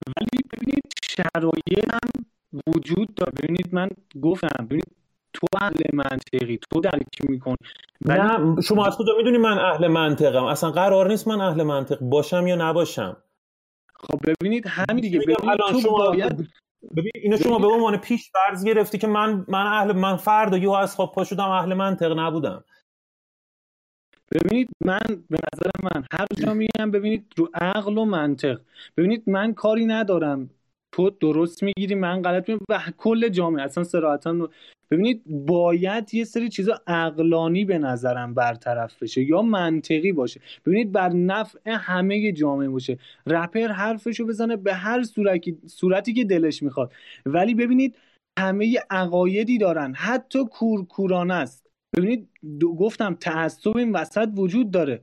ولی 0.06 0.42
ببینید 0.52 0.84
شرایط 1.04 1.94
هم 1.94 2.24
وجود 2.66 3.14
داره. 3.14 3.32
ببینید 3.42 3.74
من 3.74 3.88
گفتم 4.22 4.64
ببینید 4.64 4.96
تو 5.32 5.46
اهل 5.60 5.74
منطقی 5.92 6.58
تو 6.70 6.80
درکی 6.80 7.28
میکن 7.28 7.54
ولی... 8.04 8.20
نه 8.20 8.60
شما 8.60 8.86
از 8.86 8.96
کجا 8.96 9.12
می‌دونی 9.16 9.38
من 9.38 9.58
اهل 9.58 9.86
منطقم؟ 9.88 10.44
اصلا 10.44 10.70
قرار 10.70 11.08
نیست 11.08 11.28
من 11.28 11.40
اهل 11.40 11.62
منطق 11.62 11.98
باشم 11.98 12.46
یا 12.46 12.56
نباشم. 12.56 13.16
خب 13.94 14.20
ببینید 14.26 14.66
همین 14.66 15.00
دیگه. 15.00 15.18
ببینید 15.18 15.58
تو 15.70 15.80
شما 15.80 15.96
باید 15.96 16.48
ببین 16.82 17.12
اینو 17.14 17.36
شما 17.36 17.58
به 17.58 17.66
عنوان 17.66 17.96
پیش 17.96 18.30
فرض 18.30 18.64
گرفتی 18.64 18.98
که 18.98 19.06
من 19.06 19.44
من 19.48 19.66
اهل 19.66 19.92
من 19.92 20.16
فرد 20.16 20.64
و 20.64 20.70
از 20.70 20.94
خواب 20.94 21.14
پا 21.14 21.24
شدم 21.24 21.48
اهل 21.48 21.74
منطق 21.74 22.18
نبودم. 22.18 22.64
ببینید 24.32 24.68
من 24.84 25.00
به 25.30 25.38
نظر 25.54 25.70
من 25.82 26.04
هر 26.12 26.26
جا 26.46 26.54
میگم 26.54 26.90
ببینید 26.90 27.34
رو 27.36 27.48
عقل 27.54 27.98
و 27.98 28.04
منطق. 28.04 28.60
ببینید 28.96 29.30
من 29.30 29.54
کاری 29.54 29.86
ندارم. 29.86 30.50
تو 30.98 31.10
درست 31.10 31.62
می‌گیری 31.62 31.94
من 31.94 32.22
غلط 32.22 32.48
میگم 32.48 32.60
و 32.68 32.80
کل 32.98 33.28
جامعه 33.28 33.64
اصلا 33.64 33.84
صراحتا 33.84 34.48
ببینید 34.90 35.22
باید 35.26 36.14
یه 36.14 36.24
سری 36.24 36.48
چیزا 36.48 36.80
عقلانی 36.86 37.64
به 37.64 37.78
نظرم 37.78 38.34
برطرف 38.34 39.02
بشه 39.02 39.22
یا 39.22 39.42
منطقی 39.42 40.12
باشه. 40.12 40.40
ببینید 40.66 40.92
بر 40.92 41.08
نفع 41.08 41.58
همه 41.66 42.32
جامعه 42.32 42.68
باشه. 42.68 42.98
رپر 43.26 43.68
حرفشو 43.68 44.26
بزنه 44.26 44.56
به 44.56 44.74
هر 44.74 45.02
صورتی, 45.02 45.58
صورتی 45.66 46.12
که 46.12 46.24
دلش 46.24 46.62
می‌خواد. 46.62 46.92
ولی 47.26 47.54
ببینید 47.54 47.96
همه 48.38 48.74
عقایدی 48.90 49.58
دارن. 49.58 49.94
حتی 49.94 50.44
کورکورانه 50.44 51.34
است. 51.34 51.66
ببینید 51.96 52.28
گفتم 52.78 53.14
تعصب 53.14 53.76
این 53.76 53.92
وسط 53.92 54.28
وجود 54.36 54.70
داره. 54.70 55.00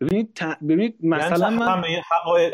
ببینید 0.00 0.40
ببینید 0.62 0.96
یعنی 1.00 1.16
مثلا 1.16 1.50
من 1.50 1.68
همه 1.68 2.02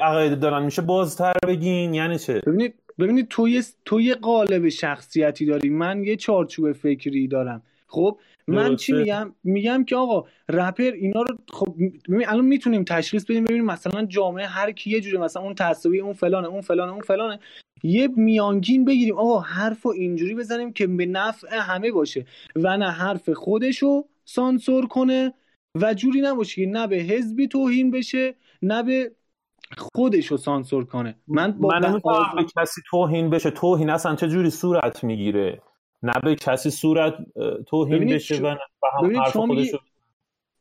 عقاید 0.03 0.40
دارن. 0.40 0.64
میشه 0.64 0.82
بازتر 0.82 1.32
بگین؟ 1.47 1.95
یعنی 1.95 2.18
چه؟ 2.18 2.40
ببینید 2.47 2.74
ببینید 2.99 3.28
تو 3.28 3.49
یه 3.49 3.62
تو 3.84 4.01
یه 4.01 4.14
قالب 4.14 4.68
شخصیتی 4.68 5.47
داری. 5.47 5.68
من 5.68 6.05
یه 6.05 6.16
چارچوب 6.16 6.72
فکری 6.72 7.28
دارم. 7.28 7.62
خب؟ 7.86 8.18
من 8.49 8.76
چی 8.76 8.92
میگم؟ 8.92 9.34
میگم 9.45 9.84
که 9.84 9.97
آقا 9.97 10.28
رپر 10.49 10.92
اینا 10.92 11.22
رو 11.22 11.36
خب 11.53 11.74
ببین 12.09 12.28
الان 12.28 12.45
می‌تونیم 12.45 12.84
تشخیص 12.84 13.24
بدیم. 13.24 13.45
ببینیم 13.45 13.64
مثلا 13.64 14.05
جامعه 14.05 14.47
هر 14.47 14.72
کی 14.72 14.90
یه 14.90 15.01
جوری 15.01 15.18
مثلا 15.18 15.42
اون 15.42 15.55
تعصبی 15.55 16.01
اون 16.01 16.12
فلانه 16.12 16.49
اون 16.49 16.61
فلانه 16.61 16.92
اون 16.92 17.01
فلانه. 17.01 17.38
یه 17.82 18.09
میانگین 18.16 18.84
بگیریم. 18.84 19.18
آقا 19.18 19.40
حرف 19.40 19.86
اینجوری 19.86 20.34
بزنیم 20.34 20.72
که 20.72 20.86
به 20.86 21.07
نفع 21.07 21.57
همه 21.61 21.92
باشه. 21.92 22.26
و 22.57 22.76
نه 22.76 22.90
حرف 22.90 23.30
خودشو 23.30 24.05
سانسور 24.24 24.86
کنه 24.86 25.34
و 25.74 25.95
جوری 25.95 26.20
نباشه 26.20 26.64
که 26.64 26.70
نه 26.70 26.86
به 26.86 26.97
حزبی 26.97 27.49
توهین 27.49 27.90
بشه 27.90 28.34
نه 28.62 28.82
به 28.82 29.12
خودش 29.77 30.27
رو 30.27 30.37
سانسور 30.37 30.85
کنه. 30.85 31.15
من 31.27 31.53
با 31.53 31.69
من 31.69 31.85
آز... 31.85 32.27
به 32.37 32.45
کسی 32.57 32.81
توهین 32.91 33.31
بشه. 33.31 33.51
توهین 33.51 33.91
اصلا 33.91 34.15
چه 34.15 34.29
جوری 34.29 34.51
صورت 34.51 35.05
می‌گیره؟ 35.05 35.62
نه 36.03 36.12
به 36.23 36.35
کسی 36.35 36.71
صورت 36.71 37.15
توهین 37.67 38.07
بشه 38.07 38.43
و 38.43 38.57
ببینید 39.03 39.23
شما 39.33 39.47
میگی... 39.47 39.73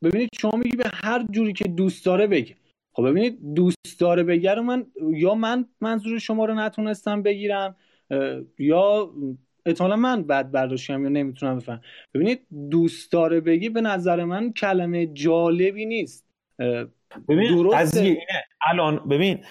ببینید 0.02 0.28
شما 0.40 0.52
میگی 0.56 0.76
به 0.76 0.90
هر 0.94 1.26
جوری 1.30 1.52
که 1.52 1.64
دوست 1.64 2.06
داره 2.06 2.26
بگه. 2.26 2.56
خب 2.92 3.08
ببینید 3.08 3.54
دوست 3.54 4.00
داره 4.00 4.22
بگه 4.22 4.54
رو 4.54 4.62
من 4.62 4.86
یا 5.10 5.34
من 5.34 5.64
منظور 5.80 6.18
شما 6.18 6.44
رو 6.44 6.54
نتونستم 6.54 7.22
بگیرم 7.22 7.76
یا 8.58 9.10
احتمالا 9.66 9.96
من 9.96 10.22
بد 10.22 10.50
برداشتم 10.50 11.02
یا 11.02 11.08
نمی‌تونم 11.08 11.56
بفهم. 11.56 11.80
ببینید 12.14 12.46
دوست 12.70 13.12
داره 13.12 13.40
بگی 13.40 13.68
به 13.68 13.80
نظر 13.80 14.24
من 14.24 14.52
کلمه 14.52 15.06
جالبی 15.06 15.86
نیست. 15.86 16.26
ببین 17.28 17.70
قضیه 17.70 18.02
اینه. 18.02 18.44
الان 18.66 19.08
ببین 19.08 19.44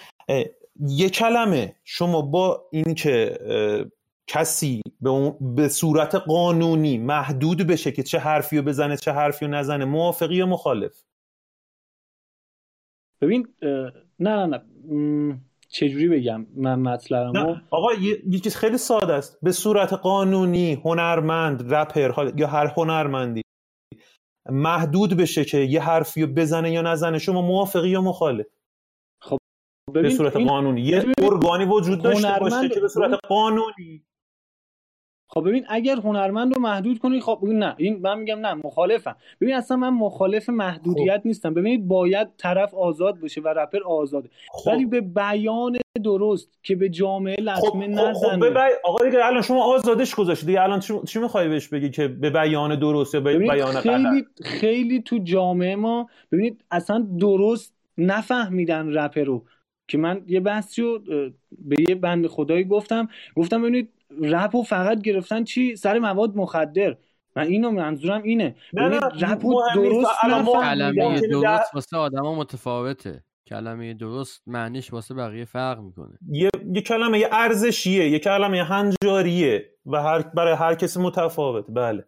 یه 0.79 1.09
کلمه 1.09 1.75
شما 1.83 2.21
با 2.21 2.69
اینکه 2.71 3.37
کسی 4.27 4.81
به, 5.01 5.35
به 5.41 5.67
صورت 5.67 6.15
قانونی 6.15 6.97
محدود 6.97 7.67
بشه 7.67 7.91
که 7.91 8.03
چه 8.03 8.19
حرفی 8.19 8.57
رو 8.57 8.63
بزنه 8.63 8.97
چه 8.97 9.11
حرفی 9.11 9.45
رو 9.45 9.51
نزنه 9.51 9.85
موافقی 9.85 10.35
یا 10.35 10.45
مخالف؟ 10.45 11.03
ببین 13.21 13.47
نه 13.61 13.91
نه 14.19 14.45
نه. 14.45 14.61
چجوری 15.69 16.09
بگم؟ 16.09 16.47
من 16.55 16.79
مطلبمو؟ 16.79 17.55
آقا 17.69 17.93
یه 18.29 18.39
چیز 18.39 18.55
خیلی 18.55 18.77
ساده 18.77 19.13
است. 19.13 19.39
به 19.41 19.51
صورت 19.51 19.93
قانونی 19.93 20.73
هنرمند 20.73 21.73
رپر 21.73 22.31
یا 22.37 22.47
هر 22.47 22.73
هنرمندی. 22.77 23.41
محدود 24.49 25.17
بشه 25.17 25.45
که 25.45 25.57
یه 25.57 25.81
حرفی 25.81 26.21
رو 26.21 26.27
بزنه 26.27 26.71
یا 26.71 26.81
نزنه. 26.81 27.19
شما 27.19 27.41
موافقی 27.41 27.89
یا 27.89 28.01
مخالف؟ 28.01 28.45
خب 29.21 29.37
به 29.93 30.09
صورت 30.09 30.37
قانونی. 30.37 30.81
یه 30.81 31.05
ارگانی 31.21 31.65
وجود 31.65 32.01
داشته 32.01 32.37
باشه 32.39 32.69
که 32.69 32.79
به 32.79 32.87
صورت 32.87 33.19
قانونی. 33.27 34.05
خب 35.33 35.47
ببین 35.47 35.65
اگر 35.69 35.95
هنرمند 35.95 36.53
رو 36.53 36.61
محدود 36.61 36.99
کنی 36.99 37.19
خب 37.19 37.39
نه. 37.43 37.75
این 37.77 37.99
من 38.01 38.19
میگم 38.19 38.39
نه 38.39 38.53
مخالفم. 38.53 39.15
ببین 39.41 39.55
اصلا 39.55 39.77
من 39.77 39.89
مخالف 39.89 40.49
محدودیت 40.49 41.17
خب. 41.17 41.27
نیستم. 41.27 41.53
ببینید 41.53 41.87
باید 41.87 42.27
طرف 42.37 42.73
آزاد 42.73 43.19
باشه 43.19 43.41
و 43.41 43.47
رپر 43.47 43.83
آزاده. 43.83 44.29
خب. 44.51 44.71
ولی 44.71 44.85
به 44.85 45.01
بیان 45.01 45.77
درست 46.03 46.49
که 46.63 46.75
به 46.75 46.89
جامعه 46.89 47.35
لطمه 47.41 47.95
خب. 47.95 48.01
نزنه. 48.01 48.13
خب, 48.13 48.49
خب 48.49 48.57
آقا 48.83 49.03
دیگه 49.03 49.25
الان 49.25 49.41
شما 49.41 49.63
آزادش 49.63 50.15
گذاشتی. 50.15 50.45
دیگه 50.45 50.61
الان 50.61 50.79
چی 50.79 51.19
می‌خوای 51.19 51.49
بهش 51.49 51.67
بگی 51.67 51.89
که 51.89 52.07
به 52.07 52.29
بیان 52.29 52.79
درست 52.79 53.15
یا 53.15 53.21
به 53.21 53.37
بیان 53.39 53.71
خیلی 53.71 54.25
خیلی 54.43 55.01
تو 55.01 55.17
جامعه 55.23 55.75
ما 55.75 56.09
ببینید 56.31 56.63
اصلا 56.71 57.07
درست 57.19 57.73
نفهمیدن 57.97 58.97
رپر 58.97 59.23
رو. 59.23 59.43
که 59.87 59.97
من 59.97 60.21
یه 60.27 60.39
بحثی 60.39 60.81
رو 60.81 60.99
به 61.51 61.75
یه 61.89 61.95
بند 61.95 62.27
خدایی 62.27 62.63
گفتم. 62.63 63.09
گفتم 63.35 63.61
ببینید 63.61 63.89
رپ 64.21 64.55
و 64.55 64.63
فقط 64.63 65.01
گرفتن 65.01 65.43
چی؟ 65.43 65.75
سر 65.75 65.99
مواد 65.99 66.35
مخدر. 66.35 66.95
من 67.35 67.43
اینو 67.43 67.71
منظورم 67.71 68.23
اینه. 68.23 68.55
نه 68.73 68.87
نه 68.89 68.97
رپ 68.97 69.41
درست 69.75 70.11
کلمه 70.21 71.19
درست 71.21 71.75
واسه 71.75 71.97
آدما 71.97 72.35
متفاوته. 72.35 73.23
کلمه 73.47 73.93
درست 73.93 74.43
معنیش 74.47 74.93
واسه 74.93 75.13
بقیه 75.13 75.45
فرق 75.45 75.79
می‌کنه. 75.79 76.17
یه, 76.29 76.49
یه 76.73 76.81
کلمه 76.81 77.19
یه 77.19 77.29
ارزشیه 77.31 78.09
یه 78.09 78.19
کلمه 78.19 78.57
یه 78.57 78.63
هنجاریه 78.63 79.69
و 79.85 80.01
هر 80.01 80.21
برای 80.21 80.53
هر 80.53 80.75
کسی 80.75 80.99
متفاوت 80.99 81.65
بله. 81.69 82.05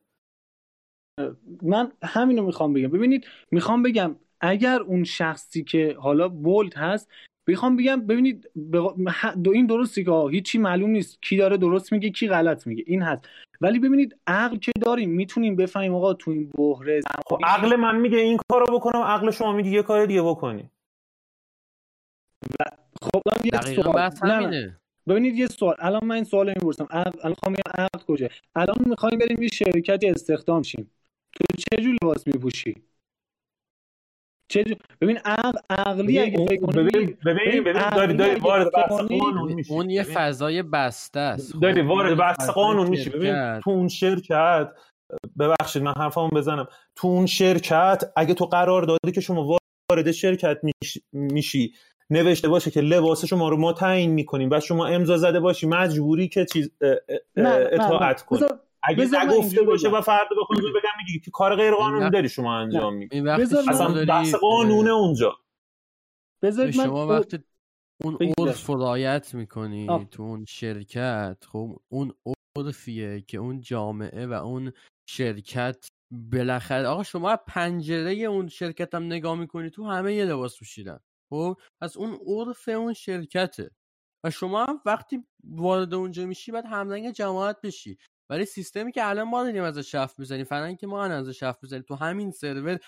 من 1.62 1.92
همینو 2.04 2.46
می‌خوام 2.46 2.74
بگم. 2.74 2.88
ببینید 2.88 3.28
می‌خوام 3.52 3.84
بگم 3.84 4.16
اگر 4.42 4.82
اون 4.82 5.04
شخصی 5.04 5.64
که 5.64 5.96
حالا 6.00 6.30
بولد 6.30 6.74
هست 6.74 7.12
می‌خوام 7.48 7.76
بگم 7.76 8.02
ببینید 8.02 8.52
دو 9.44 9.52
این 9.54 9.66
درستی 9.66 10.04
که 10.04 10.12
هیچی 10.32 10.58
معلوم 10.58 10.90
نیست 10.90 11.22
کی 11.22 11.38
داره 11.38 11.58
درست 11.58 11.94
میگه 11.94 12.10
کی 12.10 12.28
غلط 12.28 12.68
میگه 12.68 12.84
این 12.88 13.02
هست. 13.02 13.30
ولی 13.62 13.80
ببینید 13.80 14.16
عقل 14.28 14.58
که 14.58 14.72
داریم 14.82 15.10
می‌تونیم 15.10 15.56
بفهمیم 15.56 15.96
آقا 15.96 16.14
تو 16.14 16.32
این 16.32 16.52
بحره 16.58 17.02
خب 17.30 17.40
عقل 17.44 17.76
من 17.76 17.96
میگه 17.96 18.18
این 18.18 18.40
کارو 18.50 18.80
بکنم 18.80 19.02
عقل 19.02 19.32
شما 19.32 19.54
میگه 19.54 19.70
یه 19.70 19.84
کار 19.84 20.06
دیگه 20.06 20.22
بکنی. 20.22 20.70
خب 23.02 23.22
سوال 23.76 23.96
ببینید 25.08 25.36
یه 25.36 25.48
سوال. 25.48 25.76
الان 25.80 26.06
من 26.06 26.16
این 26.16 26.24
سوال 26.24 26.48
می‌پرسم. 26.48 26.88
الان 26.92 27.14
می‌خوام 27.24 27.54
بگم 27.54 27.72
عقل 27.78 28.00
کجا 28.08 28.28
الان 28.56 28.78
می‌خوایم 28.86 29.20
بریم 29.20 29.42
یه 29.42 29.48
شرکتی 29.48 30.08
استخدام 30.08 30.62
شیم. 30.62 30.92
تو 31.34 31.44
چه 31.58 31.84
جور 31.84 31.96
لباس 32.04 32.28
میپوشی؟ 32.28 32.76
چه 34.48 34.64
ببین 35.02 35.18
عقل 35.18 35.60
عقلی 35.70 36.20
اگه 36.20 36.46
فکر 36.46 36.66
کنی 36.66 36.84
ببین 36.84 37.18
ببین 37.26 37.90
داری 37.96 38.14
داری 38.14 38.40
وارد 38.40 38.72
بحث 38.72 38.92
قانون 38.92 39.54
میشی. 39.54 39.74
اون 39.74 39.90
یه 39.90 40.04
فضای 40.04 40.64
بسته 40.64 41.20
است. 41.20 41.62
داری 41.62 41.82
وارد 41.82 42.18
بحث 42.18 42.50
قانون 42.50 42.88
میشی. 42.88 43.10
ببین 43.10 43.60
تو 43.60 43.70
اون 43.70 43.88
شرکت 43.88 44.68
ببخشید 45.40 45.84
من 45.84 45.94
حرفمو 45.98 46.30
بزنم. 46.30 46.68
تو 46.96 47.08
اون 47.08 47.26
شرکت 47.26 48.04
اگه 48.16 48.34
تو 48.34 48.46
قرار 48.46 48.84
دادی 48.84 49.12
که 49.16 49.22
شما 49.22 49.58
وارد 49.92 50.12
شرکت 50.12 50.58
میشی 51.14 51.74
نوشته 52.10 52.48
باشه 52.48 52.72
که 52.72 52.82
لباس 52.82 53.26
شما 53.26 53.50
رو 53.50 53.58
ما 53.58 53.74
تعیین 53.74 54.12
می‌کنیم 54.12 54.50
و 54.52 54.60
شما 54.60 54.86
امضا 54.86 55.18
زده 55.18 55.40
باشی 55.40 55.68
مجبوری 55.68 56.28
که 56.28 56.46
چیز 56.46 56.72
اطاعت 57.72 58.22
کنی. 58.22 58.42
اگه 58.88 59.26
نگفته 59.26 59.62
باشه 59.62 59.90
و 59.90 60.02
فردا 60.02 60.36
بخوام 60.42 60.60
بگم 60.60 60.90
میگی 60.98 61.20
که 61.20 61.32
کار 61.32 61.56
غیر 61.56 61.74
قانونی 61.74 62.10
داری 62.10 62.30
شما 62.30 62.58
انجام 62.58 62.94
میدی. 62.94 63.30
اصلا 63.30 64.06
بحث 64.06 64.36
قانونه 64.36 64.90
اونجا. 64.90 65.40
بذارید 66.44 66.74
شما 66.74 67.08
وقتی 67.08 67.40
اون 68.04 68.18
عرف 68.38 68.70
رعایت 68.70 69.34
می‌کنی 69.34 70.08
تو 70.12 70.24
اون 70.24 70.46
شرکت. 70.46 71.38
خب 71.48 71.80
اون 71.92 72.14
عرفیه 72.58 73.22
که 73.22 73.38
اون 73.38 73.62
جامعه 73.62 74.28
و 74.28 74.34
اون 74.34 74.72
شرکت 75.10 75.88
بالاخره 76.32 76.88
آقا 76.88 77.04
شما 77.04 77.36
پنجره 77.36 78.12
اون 78.12 78.48
شرکت 78.48 78.96
هم 78.96 79.04
نگاه 79.04 79.36
می‌کنی 79.36 79.70
تو 79.70 79.84
همه 79.84 80.14
یه 80.14 80.26
لباس 80.26 80.60
پوشیدن. 80.60 81.00
خب؟ 81.30 81.58
از 81.82 81.98
اون 81.98 82.20
عرف 82.28 82.70
اون 82.70 82.94
شرکته. 82.94 83.72
و 84.26 84.30
شما 84.30 84.66
هم 84.66 84.82
وقتی 84.86 85.24
وارد 85.44 85.94
اونجا 85.94 86.26
میشی 86.26 86.52
باید 86.52 86.66
همرنگ 86.66 87.12
جماعت 87.12 87.62
بشی. 87.62 87.98
ولی 88.30 88.46
سیستمی 88.46 88.92
که 88.92 89.10
الان 89.10 89.30
ما 89.30 89.44
داریم 89.44 89.64
ازش 89.64 89.92
شف 89.92 90.20
می‌زنیم 90.20 90.44
فعلا 90.44 90.74
که 90.74 90.88
ما 90.88 91.04
ازش 91.04 91.40
شف 91.40 91.58
می‌زنیم. 91.62 91.84
تو 91.88 91.96
همین 91.96 92.32
سرور 92.32 92.80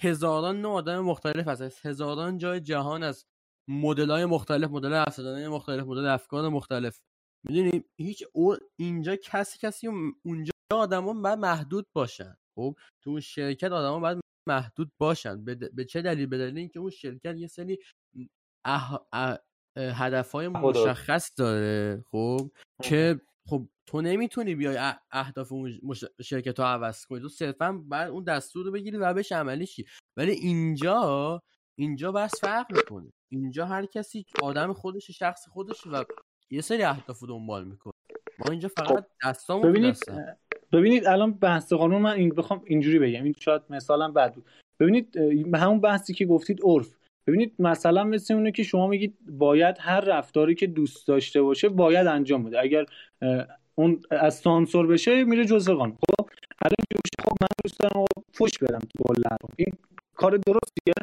هزاران 0.00 0.60
نوع 0.60 0.72
آدم 0.72 1.00
مختلف 1.00 1.48
هست. 1.48 1.86
هزاران 1.86 2.38
جای 2.38 2.60
جهان 2.60 3.02
از 3.02 3.26
مدل 3.70 4.10
های 4.10 4.24
مختلف 4.24 4.70
مدل 4.70 4.92
افسردانی 4.92 5.48
مختلف 5.48 5.84
مدل 5.84 6.06
افکار 6.06 6.48
مختلف. 6.48 7.00
می‌دونی؟ 7.48 7.84
هیچ 7.96 8.24
او 8.32 8.56
اینجا 8.78 9.16
کسی 9.16 9.58
کسی 9.58 9.86
اونجا 10.24 10.52
آدما 10.72 11.12
باید 11.12 11.38
محدود 11.38 11.86
باشن. 11.94 12.36
خب؟ 12.54 12.74
تو 13.04 13.10
اون 13.10 13.20
شرکت 13.20 13.72
آدما 13.72 14.00
باید 14.00 14.20
محدود 14.48 14.92
باشن. 14.98 15.44
به, 15.44 15.84
چه 15.84 16.02
دلیل؟ 16.02 16.26
به 16.26 16.38
دلیل 16.38 16.58
اینکه 16.58 16.78
اون 16.78 16.90
شرکت 16.90 17.36
یه 17.36 17.46
سری 17.46 17.78
اح... 18.64 18.96
هدفهای 19.76 20.48
مشخص 20.48 21.30
داره. 21.36 22.04
خب. 22.10 22.50
که 22.82 23.20
خب 23.48 23.68
تو 23.86 24.00
نمی‌تونی 24.00 24.54
بیای 24.54 24.78
اهداف 25.10 25.52
اون 25.52 25.80
شرکت 26.22 26.58
رو 26.58 26.64
عوض 26.64 27.06
کنی. 27.06 27.20
تو 27.20 27.28
صرفا 27.28 27.72
بعد 27.72 28.10
اون 28.10 28.24
دستور 28.24 28.66
رو 28.66 28.72
بگیری 28.72 28.96
و 28.96 29.14
بهش 29.14 29.32
عملی 29.32 29.66
شی. 29.66 29.86
ولی 30.16 30.32
اینجا 30.32 31.42
اینجا 31.78 32.12
بس 32.12 32.40
فرق 32.40 32.72
می‌کنه. 32.72 33.10
اینجا 33.32 33.66
هر 33.66 33.86
کسی 33.86 34.26
آدم 34.42 34.72
خودش 34.72 35.10
شخص 35.10 35.48
خودش 35.48 35.86
و 35.86 36.04
یه 36.50 36.60
سری 36.60 36.82
اهداف 36.82 37.20
رو 37.20 37.26
دنبال 37.26 37.64
می‌کنه. 37.64 37.92
ما 38.38 38.50
اینجا 38.50 38.68
فقط 38.68 38.88
خب، 38.88 39.04
دستامو 39.24 39.62
ببینید 39.62 39.96
ببینید 40.72 41.06
الان 41.06 41.32
بحث 41.32 41.72
قانون 41.72 42.02
من 42.02 42.12
این 42.12 42.28
بخوام 42.28 42.62
اینجوری 42.66 42.98
بگم. 42.98 43.24
این 43.24 43.34
شاید 43.40 43.62
مثالم 43.70 44.12
بد 44.12 44.34
بود. 44.34 44.44
ببینید 44.80 45.16
همون 45.54 45.80
بحثی 45.80 46.14
که 46.14 46.26
گفتید 46.26 46.60
عرف. 46.62 46.98
ببینید 47.26 47.54
مثلا 47.58 48.04
مثل 48.04 48.34
اونه 48.34 48.52
که 48.52 48.62
شما 48.62 48.86
میگید 48.86 49.18
باید 49.26 49.76
هر 49.80 50.00
رفتاری 50.00 50.54
که 50.54 50.66
دوست 50.66 51.06
داشته 51.06 51.42
باشه 51.42 51.68
باید 51.68 52.06
انجام 52.06 52.44
بده. 52.44 52.60
اگر 52.60 52.86
اون 53.74 54.00
از 54.10 54.34
سانسور 54.34 54.86
بشه 54.86 55.24
میره 55.24 55.44
جزء 55.44 55.74
قانون. 55.74 55.96
خب 55.96 56.28
الان 56.62 57.02
خب 57.24 57.36
من 57.40 57.46
دوست 57.64 57.80
دارم 57.80 58.04
فوش 58.32 58.58
بدم 58.58 58.78
تو 58.78 59.24
این 59.56 59.72
کار 60.14 60.36
درستیه؟ 60.36 60.94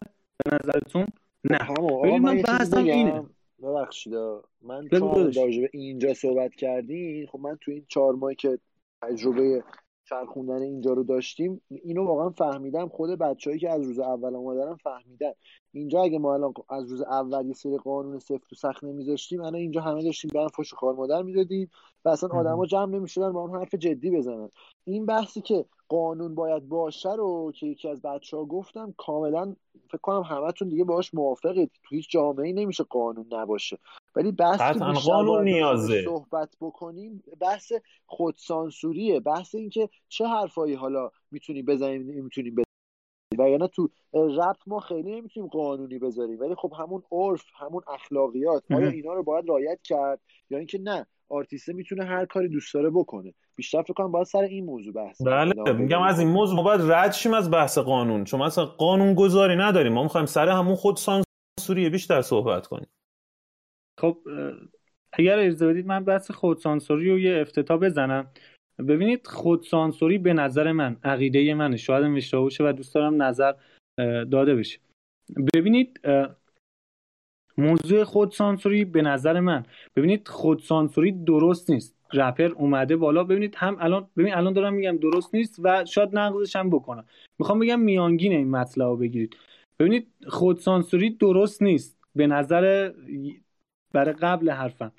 به 0.45 0.57
نظرتون؟ 0.63 1.05
نه. 1.43 1.57
ببین 2.03 2.21
من 2.21 2.41
بحثم 2.41 2.83
اینه. 2.83 3.23
ببخشید 3.63 4.13
من 4.61 4.87
چون 4.87 5.33
راجع 5.35 5.61
به 5.61 5.69
اینجا 5.73 6.13
صحبت 6.13 6.55
کردین 6.55 7.27
خب 7.27 7.39
من 7.39 7.57
تو 7.61 7.71
این 7.71 7.85
چهار 7.87 8.13
ماهی 8.13 8.35
که 8.35 8.59
تجربه 9.01 9.63
چرخوندن 10.09 10.61
اینجا 10.61 10.93
رو 10.93 11.03
داشتیم 11.03 11.61
اینو 11.69 12.05
واقعا 12.05 12.29
فهمیدم. 12.29 12.87
خود 12.87 13.19
بچههایی 13.19 13.59
که 13.59 13.69
از 13.69 13.83
روز 13.83 13.99
اول 13.99 14.35
اومدن 14.35 14.75
فهمیدن. 14.75 15.31
اینجا 15.75 16.01
اگه 16.01 16.19
ما 16.19 16.33
الان 16.33 16.53
از 16.69 16.91
روز 16.91 17.01
اول 17.01 17.47
یه 17.47 17.53
سری 17.53 17.77
قانون 17.77 18.19
سفت 18.19 18.53
و 18.53 18.55
سخت 18.55 18.83
نمیذاشتیم 18.83 19.41
الان 19.41 19.55
اینجا 19.55 19.81
همه 19.81 20.03
داشتیم 20.03 20.31
برن 20.33 20.47
فش 20.47 20.73
خار 20.73 20.93
مادر 20.93 21.21
می‌دادیم 21.21 21.69
و 22.05 22.09
اصلا 22.09 22.29
آدما 22.29 22.65
جمع 22.65 22.95
نمی‌شدن 22.95 23.33
با 23.33 23.47
هم 23.47 23.55
حرف 23.55 23.75
جدی 23.75 24.11
بزنن. 24.11 24.49
این 24.85 25.05
بحثی 25.05 25.41
که 25.41 25.65
قانون 25.89 26.35
باید 26.35 26.69
باشه 26.69 27.13
رو 27.13 27.51
که 27.55 27.67
یکی 27.67 27.89
از 27.89 28.01
بچه 28.01 28.37
ها 28.37 28.45
گفتم 28.45 28.93
کاملا 28.97 29.55
فکر 29.87 29.97
کنم 29.97 30.21
همتون 30.21 30.69
دیگه 30.69 30.83
باهاش 30.83 31.13
موافقید. 31.13 31.71
تو 31.83 31.95
هیچ 31.95 32.11
جامعه 32.11 32.53
نمیشه 32.53 32.83
قانون 32.83 33.25
نباشه. 33.31 33.77
ولی 34.15 34.31
بحث 34.31 34.61
قانون 35.07 35.43
نیازه. 35.43 36.03
صحبت 36.05 36.55
بکنیم 36.61 37.23
بحث 37.39 37.71
خودسانسوریه. 38.05 39.19
بحث 39.19 39.55
اینکه 39.55 39.89
چه 40.09 40.27
حرفایی 40.27 40.73
حالا 40.73 41.11
می‌تونیم 41.31 41.65
بزنیم 41.65 42.01
می‌تونیم 42.01 42.55
و 43.39 43.49
یعنی 43.49 43.67
تو 43.67 43.89
ربط 44.13 44.57
ما 44.67 44.79
خیلی 44.79 45.11
نمی‌تونیم 45.11 45.49
قانونی 45.49 45.99
بذاریم. 45.99 46.39
ولی 46.39 46.55
خب 46.55 46.73
همون 46.79 47.03
عرف 47.11 47.43
همون 47.57 47.81
اخلاقیات 47.93 48.63
آیا 48.71 48.89
اینا 48.89 49.13
رو 49.13 49.23
باید 49.23 49.49
رایت 49.49 49.79
کرد 49.83 50.19
یا 50.49 50.57
اینکه 50.57 50.79
نه 50.83 51.05
آرتیسته 51.29 51.73
می‌تونه 51.73 52.05
هر 52.05 52.25
کاری 52.25 52.49
دوست 52.49 52.73
داره 52.73 52.89
بکنه. 52.89 53.33
بیشتر 53.55 53.81
فکر 53.81 53.93
کنم 53.93 54.11
باید 54.11 54.25
سر 54.25 54.41
این 54.41 54.65
موضوع 54.65 54.93
بحث 54.93 55.21
بله 55.21 55.73
میگم 55.73 56.01
از 56.01 56.19
این 56.19 56.29
موضوع 56.29 56.55
ما 56.55 56.63
باید 56.63 56.81
رد 56.81 57.11
شیم 57.11 57.33
از 57.33 57.51
بحث 57.51 57.77
قانون. 57.77 58.23
چون 58.23 58.41
مثلا 58.41 58.65
قانون 58.65 59.13
گذاری 59.13 59.55
نداریم. 59.55 59.93
ما 59.93 60.03
می‌خوایم 60.03 60.25
سر 60.25 60.49
همون 60.49 60.75
خود 60.75 60.95
سانسوری 60.97 61.89
بیشتر 61.89 62.21
صحبت 62.21 62.67
کنیم. 62.67 62.87
خب 63.99 64.17
اگر 65.13 65.39
اجازه 65.39 65.67
بدید 65.67 65.85
من 65.85 66.03
بحث 66.03 66.31
خودسانسوری 66.31 67.11
رو 67.11 67.19
یه 67.19 67.41
افتتاح 67.41 67.77
بزنم. 67.77 68.31
ببینید 68.79 69.27
خودسانسوری 69.27 70.17
به 70.17 70.33
نظر 70.33 70.71
من 70.71 70.97
عقیده 71.03 71.53
منه 71.53 71.77
شاید 71.77 72.17
اشتباه 72.17 72.43
باشه 72.43 72.63
و 72.69 72.71
دوست 72.71 72.95
دارم 72.95 73.21
نظر 73.21 73.53
داده 74.31 74.55
بشه. 74.55 74.79
ببینید 75.53 75.99
موضوع 77.57 78.03
خودسانسوری 78.03 78.85
به 78.85 79.01
نظر 79.01 79.39
من 79.39 79.65
ببینید 79.95 80.27
خودسانسوری 80.27 81.11
درست 81.11 81.69
نیست. 81.69 81.95
رپر 82.13 82.51
اومده 82.51 82.95
بالا. 82.95 83.23
ببینید 83.23 83.55
هم 83.55 83.77
الان 83.79 84.09
ببین 84.17 84.33
الان 84.33 84.53
دارم 84.53 84.73
میگم 84.73 84.97
درست 84.97 85.35
نیست 85.35 85.59
و 85.63 85.85
شاید 85.85 86.09
نقضش 86.17 86.55
هم 86.55 86.69
بکنم. 86.69 87.05
می‌خوام 87.39 87.59
بگم 87.59 87.79
میانگین 87.79 88.31
این 88.31 88.51
مطلب 88.51 88.87
رو 88.87 88.97
بگیرید. 88.97 89.37
ببینید 89.79 90.07
خودسانسوری 90.27 91.09
درست 91.09 91.61
نیست. 91.61 91.99
به 92.15 92.27
نظر 92.27 92.93
برای 93.93 94.13
قبل 94.13 94.49
حرفم. 94.49 94.91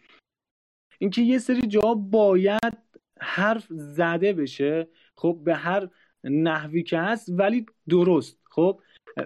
اینکه 0.98 1.22
یه 1.22 1.38
سری 1.38 1.60
جا 1.60 1.94
باید 1.94 2.78
حرف 3.20 3.66
زده 3.70 4.32
بشه 4.32 4.88
خب 5.16 5.38
به 5.44 5.54
هر 5.54 5.88
نحوی 6.24 6.82
که 6.82 6.98
هست 6.98 7.28
ولی 7.30 7.66
درست 7.88 8.38
خب؟ 8.50 8.80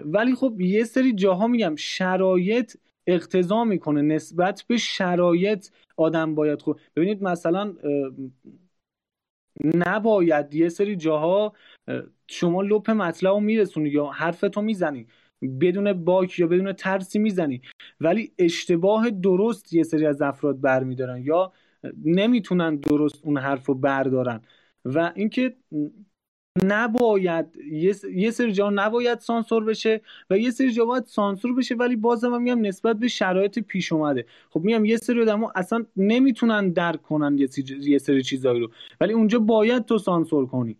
ولی 0.05 0.35
خب 0.35 0.61
یه 0.61 0.83
سری 0.83 1.13
جاها 1.13 1.47
میگم 1.47 1.75
شرایط 1.75 2.75
اقتضا 3.07 3.63
می‌کنه 3.63 4.01
نسبت 4.01 4.63
به 4.67 4.77
شرایط 4.77 5.67
آدم 5.97 6.35
باید. 6.35 6.61
خب 6.61 6.79
ببینید 6.95 7.23
مثلا 7.23 7.73
نباید 9.63 10.53
یه 10.53 10.69
سری 10.69 10.95
جاها 10.95 11.53
شما 12.27 12.61
لپ 12.61 12.91
مطلب 12.91 13.31
رو 13.31 13.39
میرسونی 13.39 13.89
یا 13.89 14.05
حرفتو 14.05 14.61
می‌زنی 14.61 15.07
بدون 15.61 15.93
باک 15.93 16.39
یا 16.39 16.47
بدون 16.47 16.73
ترسی 16.73 17.19
می‌زنی 17.19 17.61
ولی 17.99 18.33
اشتباه 18.37 19.09
درست 19.09 19.73
یه 19.73 19.83
سری 19.83 20.05
از 20.05 20.21
افراد 20.21 20.61
برمیدارن. 20.61 21.21
یا 21.23 21.53
نمی‌تونن 22.05 22.75
درست 22.75 23.19
اون 23.23 23.37
حرف 23.37 23.65
رو 23.65 23.73
بردارن. 23.73 24.41
و 24.85 25.11
اینکه 25.15 25.55
نباید 26.63 27.45
یه 28.13 28.31
سری 28.31 28.51
جا 28.53 28.69
نباید 28.69 29.19
سانسور 29.19 29.63
بشه 29.63 30.01
و 30.29 30.37
یه 30.37 30.51
سری 30.51 30.71
جا 30.71 30.85
باید 30.85 31.05
سانسور 31.05 31.55
بشه 31.55 31.75
ولی 31.75 31.95
بازم 31.95 32.33
هم 32.33 32.41
میگم 32.41 32.61
نسبت 32.61 32.95
به 32.95 33.07
شرایط 33.07 33.59
پیش 33.59 33.91
اومده. 33.91 34.25
خب 34.49 34.59
میگم 34.59 34.85
یه 34.85 34.97
سری 34.97 35.21
آدم 35.21 35.43
اصلا 35.55 35.85
نمی‌تونن 35.97 36.69
درک 36.69 37.01
کنن 37.01 37.37
یه 37.37 37.97
سری, 37.97 38.23
چیزایی 38.23 38.59
رو. 38.59 38.71
ولی 39.01 39.13
اونجا 39.13 39.39
باید 39.39 39.85
تو 39.85 39.97
سانسور 39.97 40.47
کنی. 40.47 40.77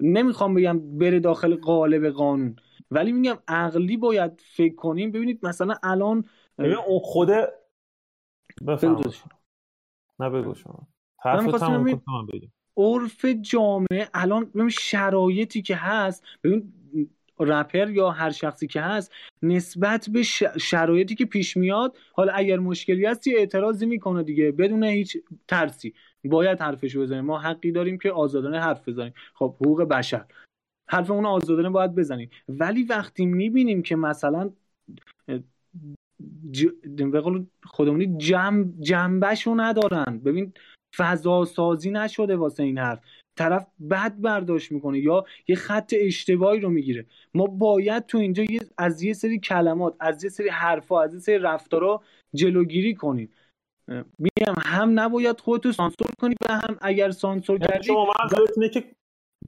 نمی‌خوام 0.00 0.54
بگم 0.54 0.98
بره 0.98 1.20
داخل 1.20 1.56
قالب 1.56 2.10
قانون. 2.10 2.56
ولی 2.90 3.12
میگم 3.12 3.38
عقلی 3.48 3.96
باید 3.96 4.42
فکر 4.56 4.74
کنیم. 4.74 5.12
ببینید 5.12 5.46
مثلا 5.46 5.74
الان 5.82 6.24
خود 7.02 7.30
نه 10.20 10.30
بگو 10.30 10.54
شما. 10.54 10.88
عرف 12.76 13.24
جامعه 13.24 14.08
الان 14.14 14.44
ببین 14.44 14.68
شرایطی 14.68 15.62
که 15.62 15.76
هست 15.76 16.24
ببین 16.44 16.72
رپر 17.40 17.90
یا 17.90 18.10
هر 18.10 18.30
شخصی 18.30 18.66
که 18.66 18.80
هست 18.80 19.12
نسبت 19.42 20.08
به 20.12 20.22
شرایطی 20.60 21.14
که 21.14 21.24
پیش 21.24 21.56
میاد 21.56 21.96
حالا 22.12 22.32
اگر 22.32 22.58
مشکلی 22.58 23.06
هست 23.06 23.26
یه 23.26 23.38
اعتراضی 23.38 23.86
می‌کنه 23.86 24.22
دیگه 24.22 24.52
بدون 24.52 24.84
هیچ 24.84 25.16
ترسی. 25.48 25.94
باید 26.24 26.60
حرفش 26.60 26.96
بزنیم. 26.96 27.24
ما 27.24 27.38
حقی 27.38 27.72
داریم 27.72 27.98
که 27.98 28.12
آزادانه 28.12 28.60
حرف 28.60 28.88
بزنیم. 28.88 29.12
خب 29.34 29.56
حقوق 29.60 29.82
بشر. 29.82 30.24
حرف 30.88 31.10
اون 31.10 31.26
آزادانه 31.26 31.70
باید 31.70 31.94
بزنیم. 31.94 32.30
ولی 32.48 32.82
وقتی 32.82 33.26
می‌بینیم 33.26 33.82
که 33.82 33.96
مثلا 33.96 34.50
ج... 36.52 36.66
خودمونی 37.64 38.16
جنب 38.16 38.80
جنبشو 38.80 39.54
ندارن. 39.56 40.20
ببین 40.24 40.52
فضا 40.96 41.44
سازی 41.44 41.90
نشده 41.90 42.36
واسه 42.36 42.62
این 42.62 42.78
حرف. 42.78 43.00
طرف 43.38 43.66
بد 43.90 44.20
برداشت 44.20 44.72
می‌کنه 44.72 44.98
یا 44.98 45.24
یه 45.48 45.56
خط 45.56 45.94
اشتباهی 45.98 46.60
رو 46.60 46.70
می‌گیره. 46.70 47.06
ما 47.34 47.46
باید 47.46 48.06
تو 48.06 48.18
اینجا 48.18 48.44
از 48.78 49.02
یه 49.02 49.12
سری 49.12 49.38
کلمات 49.38 49.94
از 50.00 50.24
یه 50.24 50.30
سری 50.30 50.48
حرفا 50.48 51.02
از 51.02 51.14
یه 51.14 51.20
سری 51.20 51.38
رفتارا 51.38 52.02
جلوگیری 52.34 52.94
کنیم. 52.94 53.32
میگم 54.18 54.54
هم 54.58 55.00
نباید 55.00 55.40
خودتو 55.40 55.72
سانسور 55.72 56.08
کنی 56.20 56.34
و 56.48 56.52
هم 56.52 56.76
اگر 56.80 57.10
سانسور 57.10 57.60
یعنی 57.60 57.72
کردی 57.72 57.86
شما 57.86 58.68
که 58.72 58.84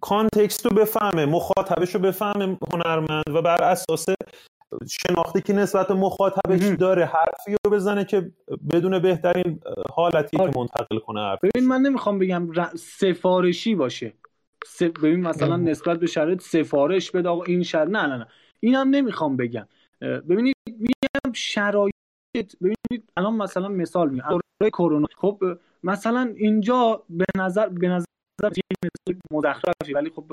کانتکست 0.00 0.66
رو 0.66 0.76
بفهمه 0.76 1.26
مخاطبش 1.26 1.94
رو 1.94 2.00
بفهمه 2.00 2.58
هنرمند 2.72 3.24
و 3.34 3.42
بر 3.42 3.62
اساس 3.62 4.06
شناختی 4.88 5.40
که 5.40 5.52
نسبت 5.52 5.90
مخاطبش 5.90 6.62
داره 6.78 7.04
حرفی 7.04 7.56
رو 7.64 7.70
بزنه 7.70 8.04
که 8.04 8.32
بدون 8.72 8.98
بهترین 8.98 9.60
حالتی 9.94 10.36
که 10.36 10.42
آره. 10.42 10.52
منتقل 10.56 10.98
کنه 10.98 11.20
حرف 11.20 11.38
ببین 11.42 11.68
من 11.68 11.80
نمی‌خوام 11.80 12.18
بگم 12.18 12.48
سفارشی 12.76 13.74
باشه. 13.74 14.12
ببین 14.80 15.20
مثلا 15.20 15.56
نسبت 15.56 15.98
به 15.98 16.06
شرایط 16.06 16.40
سفارش 16.42 17.10
بده 17.10 17.28
آقا 17.28 17.44
این 17.44 17.62
شر 17.62 17.84
نه 17.84 18.06
نه 18.06 18.16
نه. 18.16 18.26
اینم 18.60 18.88
نمی‌خوام 18.88 19.36
بگم. 19.36 19.66
ببینید 20.00 20.54
میگم 20.66 21.32
شرایط 21.34 21.92
ببینید 22.60 23.10
الان 23.16 23.36
مثلا 23.36 23.68
مثال 23.68 24.10
میگم. 24.10 24.40
کرونا. 24.72 25.06
خب 25.16 25.42
مثلا 25.82 26.32
اینجا 26.36 27.02
به 27.10 27.24
نظر 27.36 27.68
به 27.68 27.88
نظر 27.88 28.04
مزخرفی 29.30 29.92
ولی 29.94 30.10
خب 30.10 30.24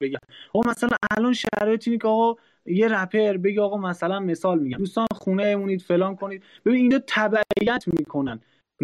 بگم. 0.00 0.18
خب 0.52 0.62
مثلا 0.68 0.96
الان 1.10 1.32
شرایط 1.32 1.88
اینه 1.88 1.98
که 1.98 2.08
آقا 2.08 2.40
یه 2.66 2.88
رپر 2.88 3.36
بگه 3.36 3.60
آقا 3.60 3.76
مثلا 3.76 4.20
مثال 4.20 4.58
میگم. 4.58 4.78
دوستان 4.78 5.06
خونه 5.12 5.42
امونید 5.42 5.82
فلان 5.82 6.16
کنید. 6.16 6.42
ببین 6.64 6.80
اینجا 6.80 7.02
تبعیت 7.06 7.84
می‌کنن. 7.86 8.40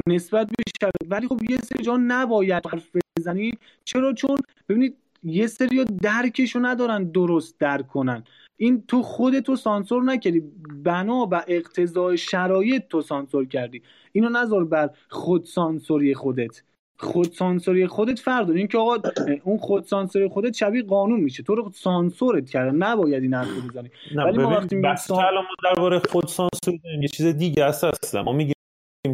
نسبت 0.09 0.47
به 0.47 0.65
شرایط. 0.81 1.13
ولی 1.13 1.29
خب 1.29 1.51
یه 1.51 1.57
سری 1.57 1.85
جا 1.85 1.97
نباید 1.97 2.67
حرف 2.67 2.97
بزنی 3.19 3.53
چرا؟ 3.85 4.13
چون 4.13 4.37
ببینید 4.69 4.97
یه 5.25 5.47
سری 5.47 5.85
درکشو 5.85 6.59
ندارن 6.59 7.05
درست 7.05 7.61
درک 7.61 7.89
کنن. 7.89 8.25
این 8.57 8.85
تو 8.89 9.03
خودتو 9.03 9.57
سانسور 9.57 10.03
نکردی. 10.03 10.41
بنا 10.85 11.29
و 11.31 11.45
اقتضای 11.49 12.19
شرایط 12.19 12.89
تو 12.89 13.01
سانسور 13.01 13.47
کردی. 13.47 13.83
اینو 14.13 14.29
نذار 14.29 14.65
بر 14.65 14.91
خود 15.09 15.45
سانسوری 15.45 16.15
خودت. 16.15 16.63
خود 16.99 17.33
سانسوری 17.33 17.87
خودت 17.87 18.19
فرق 18.19 18.47
داره. 18.47 18.59
اینکه 18.59 18.79
آقا 18.79 18.97
اون 19.45 19.59
خود 19.59 19.85
سانسوری 19.85 20.29
خودت 20.29 20.55
شبیه 20.55 20.83
قانون 20.83 21.21
میشه. 21.21 21.43
تو 21.43 21.55
رو 21.55 21.71
سانسورت 21.75 22.51
کرده. 22.51 22.77
نباید 22.77 23.23
این 23.23 23.35
حرف 23.35 23.49
بزنی. 23.71 23.91
ولی 24.17 24.39
ما 24.39 24.51
وقتی 24.51 24.81
بحث 24.81 25.07
سان... 25.07 25.35
ما 25.35 25.43
درباره 25.65 25.99
خود 25.99 26.27
سانسور 26.27 26.75
یه 27.03 27.09
چیز 27.09 27.27
دیگه 27.27 27.65
است 27.65 27.85
اصلا. 27.85 28.23
ما 28.23 28.33
میگیم 28.33 28.55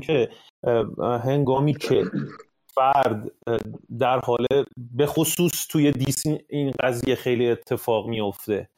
که 0.03 0.28
هنگامی 1.24 1.74
که 1.74 2.05
فرد 2.74 3.30
در 3.99 4.20
حال 4.20 4.47
به 4.76 5.07
خصوص 5.07 5.66
توی 5.70 5.91
دیسنی 5.91 6.39
این 6.49 6.72
قضیه 6.83 7.14
خیلی 7.14 7.51
اتفاق 7.51 8.09
میفته 8.09 8.68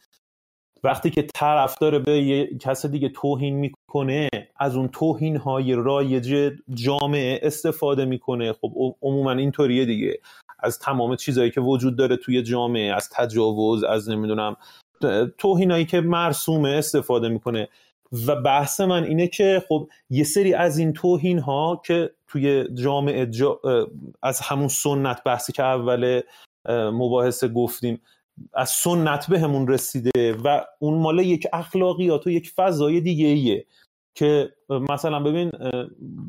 وقتی 0.85 1.11
که 1.11 1.26
طرفدار 1.35 1.99
به 1.99 2.22
یه 2.22 2.59
کس 2.59 2.87
دیگه 2.87 3.09
توهین 3.09 3.55
می‌کنه 3.55 4.28
از 4.57 4.76
اون 4.76 4.89
توهین 4.89 5.37
های 5.37 5.74
رایج 5.74 6.53
جامعه 6.74 7.41
استفاده 7.43 8.05
می‌کنه. 8.05 8.53
خب 8.53 8.72
عموما 9.03 9.32
اینطوریه 9.32 9.85
دیگه. 9.85 10.20
از 10.61 10.78
تمام 10.78 11.16
چیزهایی 11.16 11.51
که 11.51 11.61
وجود 11.61 11.97
داره 11.97 12.16
توی 12.16 12.43
جامعه 12.43 12.95
از 12.95 13.11
تجاوز 13.12 13.85
از 13.85 14.09
نمی‌دونم 14.09 14.57
توهینایی 15.39 15.85
که 15.85 16.01
مرسومه 16.01 16.68
استفاده 16.68 17.28
می‌کنه. 17.28 17.68
و 18.26 18.37
بحث 18.43 18.80
من 18.80 19.05
اینه 19.05 19.28
که 19.28 19.62
خب 19.68 19.89
یه 20.11 20.24
سری 20.24 20.55
از 20.55 20.78
این 20.78 20.93
توهین 20.93 21.39
ها 21.39 21.82
که 21.87 22.11
توی 22.28 22.64
جامعه 22.74 23.30
از 24.22 24.41
همون 24.41 24.68
سنت 24.68 25.24
بحثی 25.24 25.53
که 25.53 25.62
اول 25.62 26.20
مباحثه 26.68 27.49
گفتیم 27.49 28.01
از 28.55 28.70
سنت 28.70 29.26
بهمون 29.30 29.68
رسیده 29.68 30.37
و 30.45 30.64
اون 30.78 30.99
مال 30.99 31.18
یک 31.18 31.47
اخلاقیات 31.53 32.26
و 32.26 32.30
یک 32.30 32.51
فضای 32.51 33.01
دیگه 33.01 33.26
ایه 33.26 33.66
که 34.14 34.53
مثلا 34.70 35.20
ببین 35.20 35.51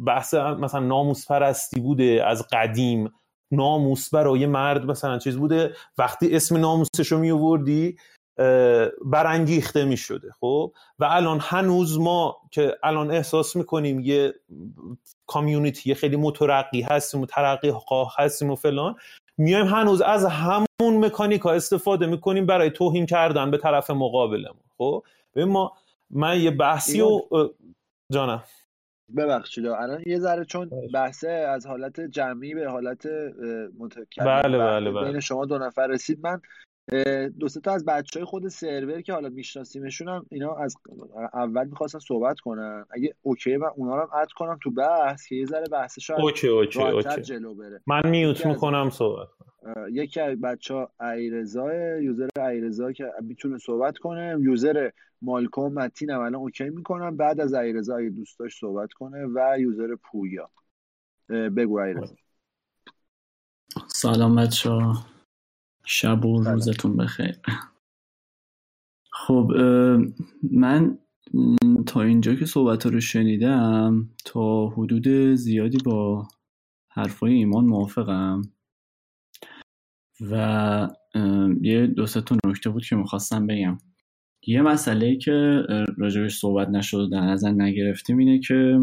بحث 0.05 0.33
مثلا 0.33 0.79
ناموس 0.79 1.27
پرستی 1.27 1.79
بوده 1.79 2.23
از 2.27 2.47
قدیم. 2.51 3.13
ناموس 3.51 4.09
برای 4.09 4.45
مرد 4.45 4.85
مثلا 4.85 5.17
چیز 5.17 5.37
بوده. 5.37 5.73
وقتی 5.97 6.35
اسم 6.35 6.57
ناموسش 6.57 7.11
رو 7.11 7.17
می 7.17 7.31
آوردی 7.31 7.97
برانگیخته 9.05 9.85
می 9.85 9.97
شده 9.97 10.31
خب؟ 10.39 10.73
و 10.99 11.05
الان 11.05 11.39
هنوز 11.41 11.99
ما 11.99 12.37
که 12.51 12.77
الان 12.83 13.11
احساس 13.11 13.55
می‌کنیم 13.55 13.99
یه 13.99 14.33
کامیونیتی 15.27 15.93
خیلی 15.93 16.15
مترقی 16.15 16.81
هستیم 16.81 17.21
و 17.21 17.25
ترقی 17.25 17.71
خواه 17.71 18.15
هستیم 18.17 18.51
و 18.51 18.55
فلان 18.55 18.95
میایم 19.38 19.65
هنوز 19.65 20.01
از 20.01 20.25
همون 20.25 21.05
مکانیک 21.05 21.41
ها 21.41 21.53
استفاده 21.53 22.05
می‌کنیم 22.05 22.45
برای 22.45 22.69
توهین 22.69 23.05
کردن 23.05 23.51
به 23.51 23.57
طرف 23.57 23.89
مقابلمون. 23.89 24.63
خب؟ 24.77 25.03
ببین 25.36 25.47
ما 25.47 25.73
من 26.09 26.39
یه 26.39 26.51
بحثی 26.51 27.01
و 27.01 27.21
جانم. 28.11 28.43
ببخشید 29.17 29.65
الان 29.65 30.03
یه 30.05 30.19
ذره 30.19 30.45
چون 30.45 30.69
بحثه 30.93 31.29
از 31.29 31.65
حالت 31.65 32.01
جمعی 32.01 32.53
به 32.53 32.69
حالت 32.69 33.05
متکلم 33.79 34.25
بله 34.25 34.57
بله 34.57 34.91
بله. 34.91 35.11
بین 35.11 35.19
شما 35.19 35.45
دو 35.45 35.57
نفر 35.57 35.88
رسید 35.88 36.19
من 36.23 36.41
دو 37.39 37.47
تا 37.63 37.71
از 37.71 37.86
بچه 37.86 38.19
های 38.19 38.25
خود 38.25 38.47
سرور 38.47 39.01
که 39.01 39.13
حالا 39.13 39.29
میشناسیمشون 39.29 40.07
هم 40.07 40.25
اینا 40.29 40.55
از 40.55 40.75
اول 41.33 41.67
می‌خواستن 41.67 41.99
صحبت 41.99 42.39
کنن. 42.39 42.86
اگه 42.89 43.15
okay 43.21 43.57
من 43.57 43.67
اونا 43.75 43.95
رو 43.95 44.01
هم 44.01 44.19
add 44.21 44.31
کنم 44.31 44.59
تو 44.63 44.71
بحث 44.71 45.27
که 45.27 45.36
یه 45.36 45.45
ذره 45.45 45.67
بحث 45.71 45.99
شاید 45.99 46.19
okay 46.21 46.47
okay 46.47 46.81
okay. 46.81 47.21
جلو 47.21 47.55
بره. 47.55 47.81
من 47.88 48.09
mute 48.09 48.45
می‌کنم 48.45 48.89
صحبت 48.89 49.27
یکی 49.91 50.19
از 50.19 50.41
بچه 50.41 50.73
ها 50.73 50.91
ایرزا 51.01 51.73
user 51.75 52.29
ایرزا 52.41 52.91
که 52.91 53.11
می‌تونه 53.21 53.57
صحبت 53.57 53.97
کنه. 53.97 54.38
user 54.39 54.89
مالکوم 55.21 55.73
متین 55.73 56.09
هم 56.09 56.19
الان 56.19 56.36
okay 56.36 56.69
می‌کنم. 56.69 57.17
بعد 57.17 57.39
از 57.39 57.53
ایرزا 57.53 57.97
اگه 57.97 58.09
دوست 58.09 58.39
داشت 58.39 58.59
صحبت 58.59 58.93
کنه 58.93 59.25
و 59.25 59.59
user 59.59 59.95
پویا. 59.95 60.49
بگو 61.29 61.79
ایرزا 61.79 62.15
سلام 63.88 64.36
بچه 64.36 64.69
شب 65.86 66.25
و 66.25 66.43
روزتون 66.43 66.97
بخیر. 66.97 67.39
خب 69.11 69.51
من 70.51 70.97
تا 71.86 72.01
اینجا 72.01 72.36
که 72.36 72.45
صحبت 72.45 72.86
رو 72.86 72.99
شنیدم 72.99 74.09
تا 74.25 74.67
حدود 74.67 75.07
زیادی 75.36 75.77
با 75.86 76.27
حرفای 76.89 77.33
ایمان 77.33 77.65
موافقم. 77.65 78.41
و 80.31 80.89
یه 81.61 81.88
دو 81.88 82.05
تا 82.05 82.38
نکته 82.45 82.69
بود 82.69 82.86
که 82.86 82.95
می‌خواستم 82.95 83.47
بگم. 83.47 83.77
یه 84.47 84.61
مسئله 84.61 85.17
که 85.17 85.63
راجبش 85.97 86.38
صحبت 86.38 86.69
نشد 86.69 87.09
در 87.11 87.21
نظر 87.21 87.51
نگرفتیم 87.51 88.17
اینه 88.17 88.39
که 88.39 88.79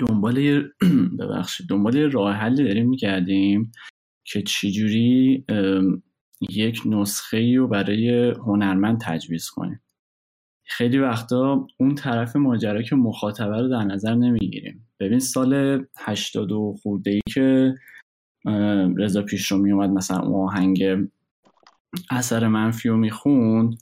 دنبال 0.00 0.68
ببخشید 1.18 1.66
دنبال 1.68 2.10
راه 2.10 2.34
حلی 2.34 2.64
داریم 2.64 2.88
می‌کردیم. 2.88 3.72
که 4.24 4.42
چجوری 4.42 5.44
یک 6.50 6.82
نسخه 6.86 7.56
رو 7.56 7.68
برای 7.68 8.30
هنرمند 8.30 9.00
تجویز 9.00 9.48
کنیم. 9.48 9.80
خیلی 10.66 10.98
وقتا 10.98 11.66
اون 11.80 11.94
طرف 11.94 12.36
ماجرا 12.36 12.82
که 12.82 12.96
مخاطبه 12.96 13.60
رو 13.60 13.68
در 13.68 13.84
نظر 13.84 14.14
نمی‌گیریم. 14.14 14.88
ببین 15.00 15.18
سال 15.18 15.82
82 15.98 16.74
خورده 16.82 17.10
ای 17.10 17.20
که 17.34 17.74
رضا 18.96 19.22
پیش 19.22 19.52
رو 19.52 19.58
میومد 19.58 19.90
مثلا 19.90 20.18
اون 20.20 20.48
آهنگ 20.48 21.08
اثر 22.10 22.48
منفی 22.48 22.88
رو 22.88 22.96
می‌خوند 22.96 23.74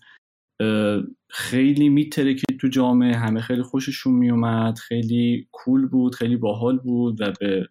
خیلی 1.34 1.88
میتره 1.88 2.34
که 2.34 2.44
تو 2.60 2.68
جامعه. 2.68 3.16
همه 3.16 3.40
خیلی 3.40 3.62
خوششون 3.62 4.14
میومد 4.14 4.78
خیلی 4.78 5.48
کول 5.52 5.86
بود 5.86 6.14
خیلی 6.14 6.36
باحال 6.36 6.78
بود 6.78 7.20
و 7.20 7.32
به, 7.40 7.68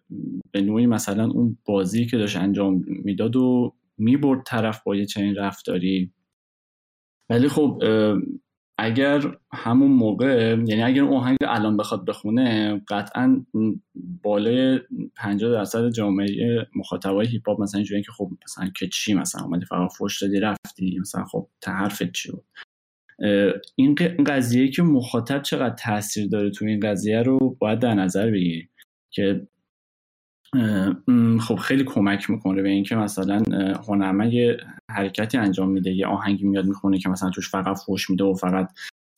به 0.50 0.60
نوعی 0.60 0.86
مثلا 0.86 1.24
اون 1.24 1.58
بازی 1.64 2.06
که 2.06 2.18
داشت 2.18 2.36
انجام 2.36 2.84
می‌داد 2.86 3.36
و 3.36 3.74
می‌برد 3.98 4.42
طرف 4.46 4.82
با 4.82 4.96
یه 4.96 5.06
چنین 5.06 5.34
رفتاری. 5.36 6.12
ولی 7.30 7.48
خب 7.48 7.82
اگر 8.78 9.36
همون 9.52 9.90
موقع 9.90 10.56
یعنی 10.66 10.82
اگر 10.82 11.02
اون 11.02 11.16
آهنگ 11.16 11.38
الان 11.40 11.76
بخواد 11.76 12.04
بخونه 12.04 12.80
قطعا 12.88 13.46
بالای 14.22 14.80
50 15.16 15.52
درصد 15.52 15.90
جامعه 15.90 16.66
مخاطبای 16.76 17.26
هیپ 17.26 17.48
هاپ 17.48 17.60
مثلا 17.60 17.78
اینجوری 17.78 18.02
که 18.02 18.12
خب 18.12 18.30
مثلا 18.44 18.70
که 18.76 18.88
چی 18.88 19.14
مثلا 19.14 19.44
اومدی 19.44 19.66
فقط 19.66 19.92
فوش 19.92 20.22
دادی 20.22 20.40
رفتی 20.40 20.98
مثلا 21.00 21.24
خب 21.24 21.48
حرفت 21.66 22.12
چی 22.12 22.32
بود؟ 22.32 22.44
این 23.76 23.94
قضیه 24.26 24.68
که 24.68 24.82
مخاطب 24.82 25.42
چقدر 25.42 25.74
تاثیر 25.74 26.28
داره 26.28 26.50
تو 26.50 26.64
این 26.64 26.80
قضیه 26.80 27.22
رو 27.22 27.56
باید 27.60 27.78
در 27.78 27.94
نظر 27.94 28.30
بگیریم 28.30 28.68
که 29.10 29.46
خب 31.40 31.54
خیلی 31.54 31.84
کمک 31.84 32.30
می‌کنه 32.30 32.62
به 32.62 32.68
اینکه 32.68 32.96
مثلا 32.96 33.42
هنرمند 33.88 34.32
یه 34.32 34.56
حرکتی 34.90 35.38
انجام 35.38 35.70
میده 35.70 35.92
یه 35.92 36.06
آهنگی 36.06 36.44
میاد 36.44 36.66
می‌خونه 36.66 36.98
که 36.98 37.08
مثلا 37.08 37.30
توش 37.30 37.50
فقط 37.50 37.78
فوش 37.86 38.10
میده 38.10 38.24
و 38.24 38.34
فقط 38.34 38.68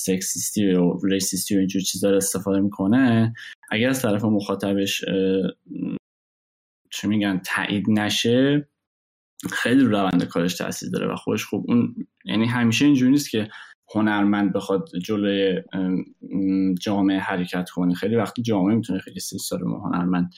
سکسیستی 0.00 0.72
و 0.72 0.98
ریسیستی 1.04 1.56
و 1.56 1.58
اینجور 1.58 1.82
چیزا 1.82 2.10
رو 2.10 2.16
استفاده 2.16 2.60
می‌کنه. 2.60 3.34
اگر 3.70 3.88
از 3.88 4.02
طرف 4.02 4.24
مخاطبش 4.24 5.04
چه 6.90 7.08
میگن 7.08 7.40
تایید 7.44 7.90
نشه 7.90 8.68
خیلی 9.50 9.84
روند 9.84 10.24
کارش 10.24 10.54
تاثیر 10.54 10.90
داره 10.90 11.12
و 11.12 11.16
خودش 11.16 11.44
خوب 11.44 11.64
اون 11.68 11.94
یعنی 12.24 12.46
همیشه 12.46 12.84
اینجوری 12.84 13.10
نیست 13.10 13.30
که 13.30 13.48
هنرمند 13.94 14.52
بخواد 14.52 14.88
جلوی 15.04 15.62
جامعه 16.80 17.18
حرکت 17.18 17.70
کنه. 17.70 17.94
خیلی 17.94 18.16
وقتی 18.16 18.42
جامعه 18.42 18.74
می‌تونه 18.76 18.98
خیلی 18.98 19.20
سیستار 19.20 19.60
هنرمند 19.62 20.34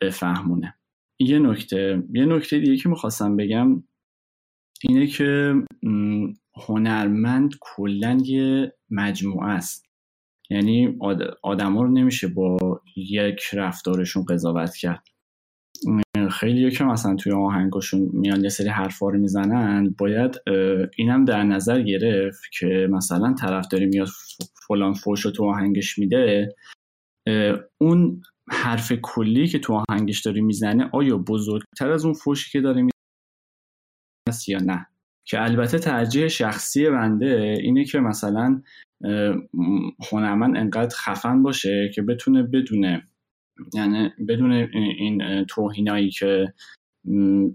بفهمونه. 0.00 0.74
یه 1.18 1.38
نکته 1.38 2.02
یه 2.12 2.24
نکته 2.26 2.58
دیگه 2.58 2.76
که 2.76 2.88
می‌خواستم 2.88 3.36
بگم 3.36 3.82
اینه 4.82 5.06
که 5.06 5.54
هنرمند 6.68 7.54
کلا 7.60 8.18
یه 8.24 8.72
مجموعه 8.90 9.48
است. 9.48 9.86
یعنی 10.50 10.98
آدما 11.42 11.82
رو 11.82 11.90
نمیشه 11.90 12.28
با 12.28 12.80
یک 12.96 13.40
رفتارشون 13.52 14.24
قضاوت 14.24 14.76
کرد. 14.76 15.08
خیلی 16.30 16.70
که 16.70 16.84
مثلا 16.84 17.14
توی 17.14 17.32
آهنگاشون 17.32 18.10
میان 18.12 18.42
یه 18.42 18.48
سری 18.48 18.68
حرفا 18.68 19.08
رو 19.08 19.18
می‌زنن 19.18 19.94
باید 19.98 20.40
اینم 20.96 21.24
در 21.24 21.42
نظر 21.42 21.82
گرفت 21.82 22.42
که 22.58 22.88
مثلا 22.90 23.34
طرفداری 23.34 23.86
میاد 23.86 24.08
فلان 24.68 24.92
فوش 24.92 25.20
رو 25.20 25.30
تو 25.30 25.44
آهنگش 25.44 25.98
میده 25.98 26.54
اون 27.78 28.22
حرف 28.50 28.92
کلی 29.02 29.48
که 29.48 29.58
تو 29.58 29.82
آهنگش 29.88 30.20
داری 30.20 30.40
می‌زنه 30.40 30.88
آیا 30.92 31.18
بزرگتر 31.18 31.90
از 31.90 32.04
اون 32.04 32.14
فوشی 32.14 32.50
که 32.50 32.60
داره 32.60 32.82
می‌زنه 32.82 34.48
یا 34.48 34.58
نه؟ 34.58 34.86
که 35.24 35.42
البته 35.42 35.78
ترجیح 35.78 36.28
شخصی 36.28 36.90
بنده 36.90 37.56
اینه 37.60 37.84
که 37.84 38.00
مثلا 38.00 38.62
هنرمند 40.12 40.56
انقدر 40.56 40.96
خفن 40.96 41.42
باشه 41.42 41.90
که 41.94 42.02
بتونه 42.02 42.42
بدونه 42.42 43.02
یعنی 43.74 44.10
بدون 44.28 44.52
این 44.98 45.44
توهینایی 45.44 46.10
که 46.10 46.54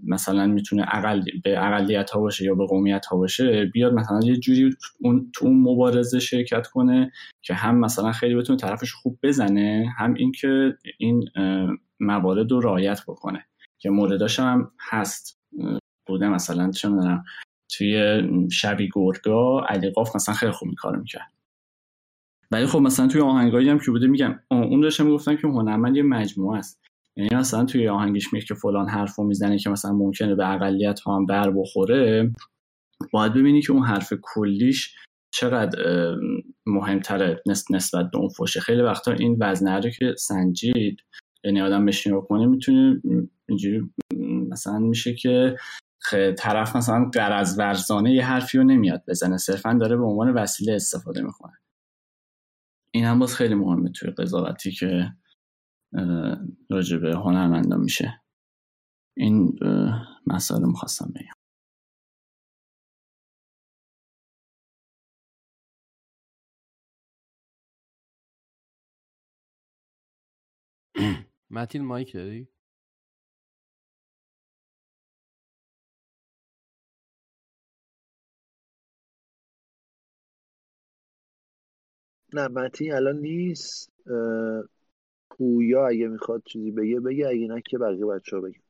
مثلا 0.06 0.46
می‌تونه 0.46 0.84
اقل 0.88 1.22
به 1.44 1.66
اقلیت 1.66 2.10
ها 2.10 2.20
باشه 2.20 2.44
یا 2.44 2.54
به 2.54 2.66
قومیت 2.66 3.06
ها 3.06 3.16
باشه 3.16 3.64
بیاد 3.64 3.94
مثلا 3.94 4.20
یه 4.24 4.36
جوری 4.36 4.76
اون 5.00 5.30
تو 5.34 5.46
اون 5.46 5.60
مبارزه 5.60 6.18
شرکت 6.18 6.66
کنه 6.66 7.12
که 7.42 7.54
هم 7.54 7.80
مثلا 7.80 8.12
خیلی 8.12 8.34
بتونه 8.34 8.58
طرفش 8.58 8.92
خوب 8.92 9.18
بزنه 9.22 9.86
هم 9.98 10.14
اینکه 10.14 10.76
این 10.98 11.24
موارد 12.00 12.50
رو 12.50 12.60
رعایت 12.60 13.00
بکنه 13.08 13.46
که 13.78 13.90
مورداش 13.90 14.40
هم 14.40 14.70
هست. 14.90 15.38
بوده 16.06 16.28
مثلا 16.28 16.70
چه 16.70 16.88
می‌دونم 16.88 17.24
توی 17.68 18.22
شبی 18.52 18.88
گرگا 18.94 19.60
علی 19.68 19.90
قاف 19.90 20.16
مثلا 20.16 20.34
خیلی 20.34 20.52
خوب 20.52 20.68
کار 20.78 20.96
می‌کرد. 20.96 21.32
ولی 22.50 22.66
خب 22.66 22.78
مثلا 22.78 23.06
توی 23.06 23.20
آهنگایی 23.20 23.68
هم 23.68 23.78
که 23.78 23.90
بوده 23.90 24.06
میگم 24.06 24.40
اون 24.50 24.80
داشتم 24.80 25.06
می‌گفتن 25.06 25.36
که 25.36 25.48
هنرمند 25.48 25.96
یه 25.96 26.02
مجموعه 26.02 26.58
است. 26.58 26.80
یعنی 27.16 27.34
مثلا 27.34 27.64
توی 27.64 27.88
آهنگش 27.88 28.32
میگه 28.32 28.46
که 28.46 28.54
فلان 28.54 28.88
حرفو 28.88 29.24
می‌زنه 29.24 29.58
که 29.58 29.70
مثلا 29.70 29.92
ممکنه 29.92 30.34
به 30.34 30.54
اقلیت 30.54 31.00
ها 31.00 31.16
هم 31.16 31.26
بر 31.26 31.50
بخوره. 31.50 32.32
باید 33.12 33.34
ببینی 33.34 33.62
که 33.62 33.72
اون 33.72 33.82
حرف 33.82 34.12
کلیش 34.22 34.94
چقدر 35.34 35.78
مهمتره 36.66 37.42
نسبت 37.70 38.10
به 38.12 38.18
اون 38.18 38.28
فوشه 38.28 38.60
خیلی 38.60 38.82
وقتا 38.82 39.12
این 39.12 39.36
وزنه 39.40 39.80
رو 39.80 39.90
که 39.90 40.14
سنجید 40.18 40.96
یعنی 41.44 41.60
آدم 41.60 41.86
بشین 41.86 42.20
کنه 42.20 42.46
می‌تونه 42.46 43.02
اینجوری 43.48 43.90
مثلا 44.50 44.78
میشه 44.78 45.14
که 45.14 45.56
طرف 46.38 46.76
مثلا 46.76 47.10
قرض 47.14 47.58
ورزانه 47.58 48.12
یه 48.12 48.24
حرفی 48.24 48.58
رو 48.58 48.64
نمیاد 48.64 49.02
بزنه. 49.08 49.36
صرفا 49.36 49.78
داره 49.80 49.96
به 49.96 50.04
عنوان 50.04 50.34
وسیله 50.34 50.72
استفاده 50.74 51.22
می‌کنه. 51.22 51.52
این 52.96 53.04
هم 53.04 53.18
باز 53.18 53.34
خیلی 53.36 53.54
مهمه 53.54 53.90
توی 53.90 54.10
قضاوتی 54.10 54.70
که 54.72 55.12
راجع 56.70 56.96
به 56.98 57.16
هنرمندان 57.16 57.80
میشه 57.80 58.22
این 59.16 59.58
مسئله 60.26 60.66
می‌خواستم 60.66 61.12
بگم 61.14 61.34
متین 71.50 71.84
مایک 71.84 72.12
داری؟ 72.14 72.48
نه 82.34 82.48
متین 82.48 82.92
الان 82.94 83.16
نیست. 83.18 83.90
پویا 85.30 85.86
اگه 85.88 86.08
می‌خواد 86.08 86.42
چیزی 86.46 86.70
بگه 86.70 87.00
بگه. 87.00 87.28
اگه 87.28 87.46
نه 87.48 87.62
که 87.66 87.78
بقیه 87.78 88.06
بچه 88.06 88.36
ها 88.36 88.42
بگه 88.42 88.60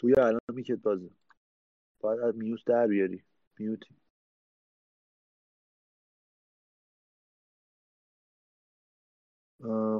پویا 0.00 0.26
الان 0.26 0.40
میکت 0.54 0.78
بازه. 0.82 1.10
باید 2.00 2.20
از 2.20 2.36
میوت 2.38 2.60
در 2.66 2.86
بیاری. 2.86 3.22
میوتی. 3.58 3.94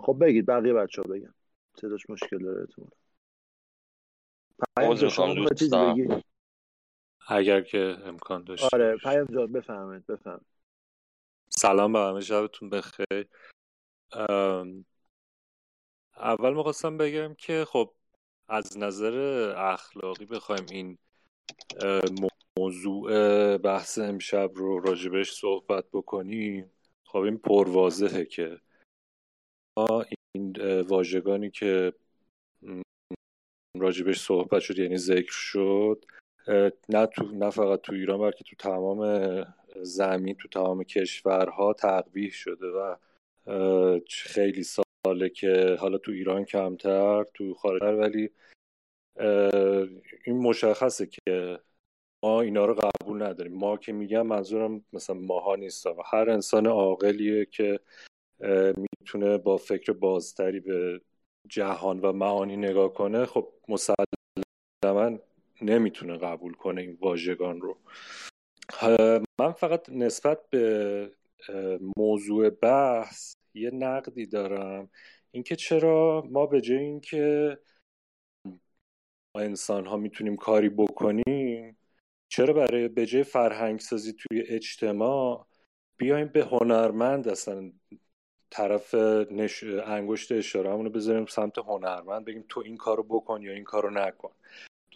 خب 0.02 0.18
بگید 0.20 0.46
بقیه 0.46 0.72
بچه 0.72 1.02
ها 1.02 1.08
بگن. 1.14 1.34
صداش 1.80 2.10
مشکل 2.10 2.38
داره 2.38 2.60
اعتمالا 2.60 2.99
عذر 4.78 5.04
می‌خوام 5.04 5.44
دوستان. 5.44 6.22
اگر 7.28 7.60
که 7.60 7.96
امکان 8.04 8.44
داشت. 8.44 8.74
آره 8.74 8.96
پیام 8.96 9.26
جان 9.26 9.52
بفهمید 9.52 10.06
بفهم 10.06 10.40
سلام 11.48 11.92
به 11.92 11.98
همه 11.98 12.20
شبتون 12.20 12.70
بخیر. 12.70 13.28
اول 16.16 16.54
می‌خواستم 16.54 16.96
بگم 16.96 17.34
که 17.34 17.64
خب 17.68 17.94
از 18.48 18.78
نظر 18.78 19.14
اخلاقی 19.56 20.24
بخوایم 20.24 20.66
این 20.70 20.98
موضوع 22.58 23.56
بحث 23.56 23.98
امشب 23.98 24.50
رو 24.54 24.80
راجبش 24.80 25.32
صحبت 25.32 25.84
بکنیم. 25.92 26.72
خب 27.04 27.18
این 27.18 27.38
پروازهه 27.38 28.24
که 28.24 28.60
این 30.34 30.80
واژگانی 30.80 31.50
که 31.50 31.92
راجبش 33.80 34.20
صحبت 34.20 34.60
شد 34.60 34.78
یعنی 34.78 34.96
ذکر 34.96 35.32
شد 35.32 36.04
نه, 36.88 37.06
تو، 37.06 37.24
نه 37.32 37.50
فقط 37.50 37.80
تو 37.80 37.92
ایران 37.92 38.18
بلکه 38.20 38.44
تو 38.44 38.56
تمام 38.56 39.44
زمین 39.82 40.34
تو 40.34 40.48
تمام 40.48 40.84
کشورها 40.84 41.72
تقبیح 41.72 42.30
شده 42.30 42.66
و 42.66 42.96
خیلی 44.08 44.62
ساله 44.62 45.28
که 45.28 45.76
حالا 45.80 45.98
تو 45.98 46.12
ایران 46.12 46.44
کمتر 46.44 47.24
تو 47.24 47.54
خارج 47.54 47.82
ولی 47.82 48.30
این 50.24 50.38
مشخصه 50.38 51.06
که 51.06 51.60
ما 52.24 52.40
اینا 52.40 52.64
رو 52.66 52.74
قبول 52.74 53.22
نداریم. 53.22 53.52
ما 53.52 53.76
که 53.76 53.92
میگم 53.92 54.26
منظورم 54.26 54.84
مثلا 54.92 55.16
ماها 55.16 55.56
نیستم 55.56 55.94
هر 56.12 56.30
انسان 56.30 56.66
عاقلیه 56.66 57.44
که 57.44 57.80
می‌تونه 58.76 59.38
با 59.38 59.56
فکر 59.56 59.92
بازتری 59.92 60.60
به 60.60 61.00
جهان 61.48 62.00
و 62.00 62.12
معانی 62.12 62.56
نگاه 62.56 62.94
کنه 62.94 63.26
خب 63.26 63.52
مسلما 63.68 65.18
نمی‌تونه 65.62 66.16
قبول 66.16 66.54
کنه 66.54 66.80
این 66.80 66.98
واژگان 67.00 67.60
رو. 67.60 67.78
من 69.40 69.52
فقط 69.52 69.88
نسبت 69.88 70.50
به 70.50 71.10
موضوع 71.96 72.50
بحث 72.50 73.34
یه 73.54 73.70
نقدی 73.70 74.26
دارم. 74.26 74.90
اینکه 75.30 75.56
چرا 75.56 76.24
ما 76.30 76.46
به 76.46 76.60
جای 76.60 76.78
اینکه 76.78 77.58
انسان 79.34 79.86
ها 79.86 79.96
می‌تونیم 79.96 80.36
کاری 80.36 80.68
بکنیم 80.68 81.76
چرا 82.28 82.54
برای 82.54 82.88
به 82.88 83.06
جای 83.06 83.22
فرهنگ 83.22 83.80
سازی 83.80 84.12
توی 84.12 84.42
اجتماع 84.42 85.46
بیایم 85.96 86.28
به 86.28 86.44
هنرمند 86.44 87.28
اصلا 87.28 87.72
طرف 88.50 88.94
نش... 89.30 89.64
انگشت 89.64 90.32
اشاره 90.32 90.70
رو 90.70 90.90
بذاریم 90.90 91.26
سمت 91.26 91.58
هنرمند 91.58 92.24
بگیم 92.24 92.44
تو 92.48 92.60
این 92.60 92.76
کارو 92.76 93.02
بکن 93.02 93.42
یا 93.42 93.52
این 93.52 93.64
کارو 93.64 93.90
نکن. 93.90 94.30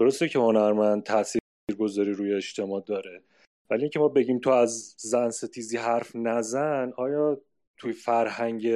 درسته 0.00 0.28
که 0.28 0.38
هنرمند 0.38 1.02
تاثیر 1.02 1.40
گذاری 1.78 2.12
روی 2.12 2.34
اجتماع 2.34 2.80
داره 2.80 3.22
ولی 3.70 3.80
اینکه 3.80 3.98
ما 3.98 4.08
بگیم 4.08 4.38
تو 4.38 4.50
از 4.50 4.94
زن 4.98 5.30
ستیزی 5.30 5.76
حرف 5.76 6.16
نزن 6.16 6.92
آیا 6.96 7.40
توی 7.76 7.92
فرهنگ 7.92 8.66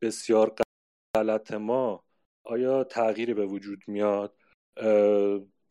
بسیار 0.00 0.54
غلط 1.16 1.52
ما 1.52 2.04
آیا 2.44 2.84
تغییری 2.84 3.34
به 3.34 3.46
وجود 3.46 3.78
میاد؟ 3.86 4.36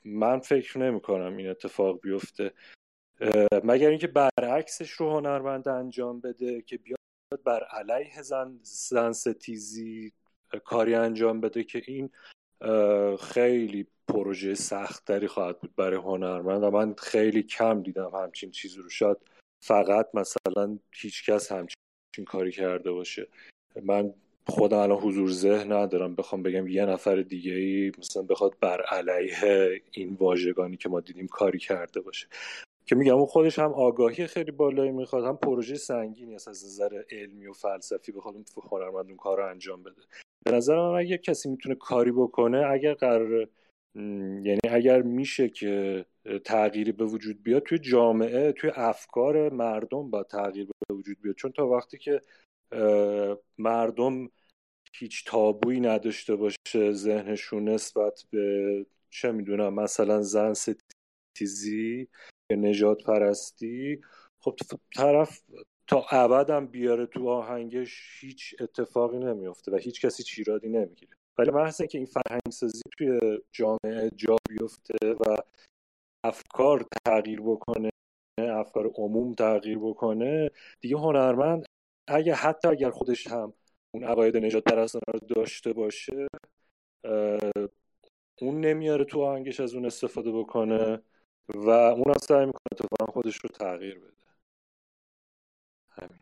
من 0.06 0.40
فکر 0.40 0.80
نمی 0.80 1.02
کنم 1.02 1.38
این 1.38 1.50
اتفاق 1.50 2.02
بیفته. 2.02 2.54
مگر 3.64 3.90
اینکه 3.90 4.08
برعکسش 4.08 4.92
رو 4.92 5.10
هنرمند 5.10 5.68
انجام 5.68 6.20
بده 6.20 6.62
که 6.62 6.78
بیاد 6.78 7.05
بر 7.34 7.64
علیه 7.64 8.22
زن, 8.22 8.60
زن 8.64 9.12
ستیزی 9.12 10.12
کاری 10.64 10.96
انجام 10.96 11.42
بده 11.42 11.64
که 11.64 11.82
این 11.86 12.10
خیلی 13.18 13.88
پروژه 14.08 14.54
سختتری 14.54 15.28
خواهد 15.28 15.60
بود 15.60 15.76
برای 15.76 15.98
هنرمند 15.98 16.64
و 16.64 16.72
من 16.72 16.94
خیلی 16.94 17.44
کم 17.44 17.84
دیدم 17.84 18.12
همچین 18.14 18.52
چیزی 18.52 18.82
رو. 18.82 18.90
شاید 18.90 19.18
فقط 19.64 20.10
مثلا 20.14 20.80
هیچکس 20.92 21.52
همچین 21.52 22.26
کاری 22.26 22.52
کرده 22.52 22.92
باشه. 22.92 23.28
من 23.84 24.14
خودم 24.48 24.78
الان 24.78 25.00
حضور 25.00 25.30
ذهن 25.30 25.72
ندارم. 25.72 26.16
بخوام 26.16 26.44
بگم 26.44 26.68
یه 26.68 26.86
نفر 26.86 27.16
دیگه 27.16 27.54
ای 27.54 27.92
مثلا 27.98 28.24
بخواد 28.24 28.56
بر 28.60 28.82
علیه 28.82 29.82
این 29.92 30.14
واژگانی 30.20 30.78
که 30.78 30.90
ما 30.90 31.02
دیدیم 31.02 31.28
کاری 31.28 31.60
کرده 31.60 32.02
باشه. 32.02 32.28
که 32.86 32.96
میگم 32.96 33.16
اون 33.16 33.26
خودش 33.26 33.60
هم 33.60 33.74
آگاهی 33.74 34.28
خیلی 34.28 34.52
بالایی 34.52 34.92
می‌خواد 34.92 35.26
هم 35.26 35.38
پروژه 35.38 35.76
سنگینی 35.76 36.36
است 36.36 36.48
از 36.48 36.66
نظر 36.66 37.04
علمی 37.12 37.48
و 37.48 37.54
فلسفی 37.54 38.12
بخواد 38.12 38.36
اون 38.36 38.46
هنرمند 38.72 39.06
اون 39.08 39.18
کار 39.18 39.38
رو 39.38 39.50
انجام 39.50 39.84
بده. 39.84 40.02
به 40.46 40.52
نظر 40.52 40.76
من 40.76 41.00
اگر 41.00 41.18
کسی 41.18 41.50
می‌تونه 41.50 41.76
کاری 41.76 42.12
بکنه 42.12 42.58
اگر 42.58 42.94
قرار 42.94 43.48
یعنی 44.44 44.60
اگر 44.70 45.02
میشه 45.02 45.50
که 45.50 46.06
تغییری 46.46 46.92
به 46.92 47.06
وجود 47.06 47.44
بیاد 47.44 47.64
توی 47.64 47.80
جامعه 47.80 48.52
توی 48.52 48.72
افکار 48.76 49.50
مردم 49.50 50.10
با 50.10 50.24
تغییر 50.24 50.68
به 50.90 50.96
وجود 50.96 51.22
بیاد. 51.22 51.36
چون 51.36 51.52
تا 51.52 51.68
وقتی 51.68 51.98
که 51.98 52.22
مردم 53.58 54.30
هیچ 54.94 55.26
تابویی 55.28 55.80
نداشته 55.80 56.36
باشه 56.36 56.92
ذهنشون 56.92 57.70
نسبت 57.70 58.24
به 58.32 58.86
چه 59.10 59.32
می‌دونم 59.32 59.74
مثلا 59.74 60.22
زن 60.22 60.54
ستیزی 60.54 62.08
نجات 62.52 63.04
پرستی 63.04 64.02
خب 64.40 64.56
طرف 64.96 65.42
تا 65.88 66.06
ابدم 66.12 66.68
بیاره 66.68 67.06
تو 67.06 67.30
آهنگش 67.30 68.20
هیچ 68.20 68.56
اتفاقی 68.60 69.20
نمیافته 69.20 69.72
و 69.72 69.76
هیچ 69.76 70.06
کسی 70.06 70.24
چیرادی 70.24 70.70
نمی‌گیره. 70.70 71.14
ولی 71.38 71.52
محض 71.52 71.82
که 71.82 71.98
این 71.98 72.08
فرهنگ 72.08 72.52
سازی 72.52 72.82
توی 72.98 73.40
جامعه 73.52 74.10
جا 74.16 74.38
بیفته 74.50 75.14
و 75.14 75.36
افکار 76.24 76.86
تغییر 77.06 77.42
بکنه 77.42 77.90
افکار 78.40 78.92
عموم 78.96 79.34
تغییر 79.34 79.78
بکنه 79.80 80.52
دیگه 80.82 80.98
هنرمند 80.98 81.66
اگه 82.08 82.34
حتی 82.34 82.68
اگر 82.68 82.90
خودش 82.90 83.28
هم 83.28 83.54
اون 83.94 84.04
عقاید 84.04 84.38
نجات 84.38 84.64
پرستانه 84.64 85.04
رو 85.14 85.20
داشته 85.20 85.74
باشه 85.74 86.28
اون 88.42 88.60
نمیاره 88.60 89.06
تو 89.06 89.22
آهنگش 89.22 89.60
از 89.60 89.74
اون 89.74 89.86
استفاده 89.86 90.32
بکنه. 90.32 91.02
و 91.56 91.70
اون 91.70 92.08
هم 92.08 92.18
سعی 92.22 92.46
می‌کنه 92.46 92.62
اتفاقا 92.72 93.12
خودش 93.12 93.36
رو 93.38 93.50
تغییر 93.50 94.00
بده. 94.00 94.16
همین. 95.90 96.20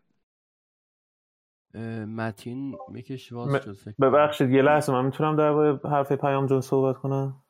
متین 2.04 2.78
میکش 2.88 3.32
باز 3.32 3.66
ببخشید 4.00 4.50
یه 4.50 4.62
لحظه 4.62 4.92
من 4.92 5.04
می‌تونم 5.04 5.36
در 5.36 5.78
حرف 5.90 6.12
پیام 6.12 6.46
جون 6.46 6.60
صحبت 6.60 6.96
کنم؟ 6.96 7.44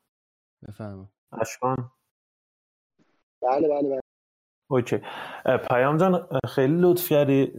بفرما. 0.67 1.11
اشکان؟ 1.31 1.91
بله 3.41 3.67
بله 3.67 3.89
بله. 3.89 3.99
اوکی. 4.69 5.01
پیام 5.69 5.97
جان 5.97 6.27
خیلی 6.47 6.81
لطف 6.81 7.09
کردی 7.09 7.53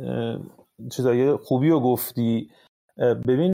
چیزای 0.93 1.36
خوبی 1.36 1.70
رو 1.70 1.80
گفتی. 1.80 2.51
ببین 2.98 3.52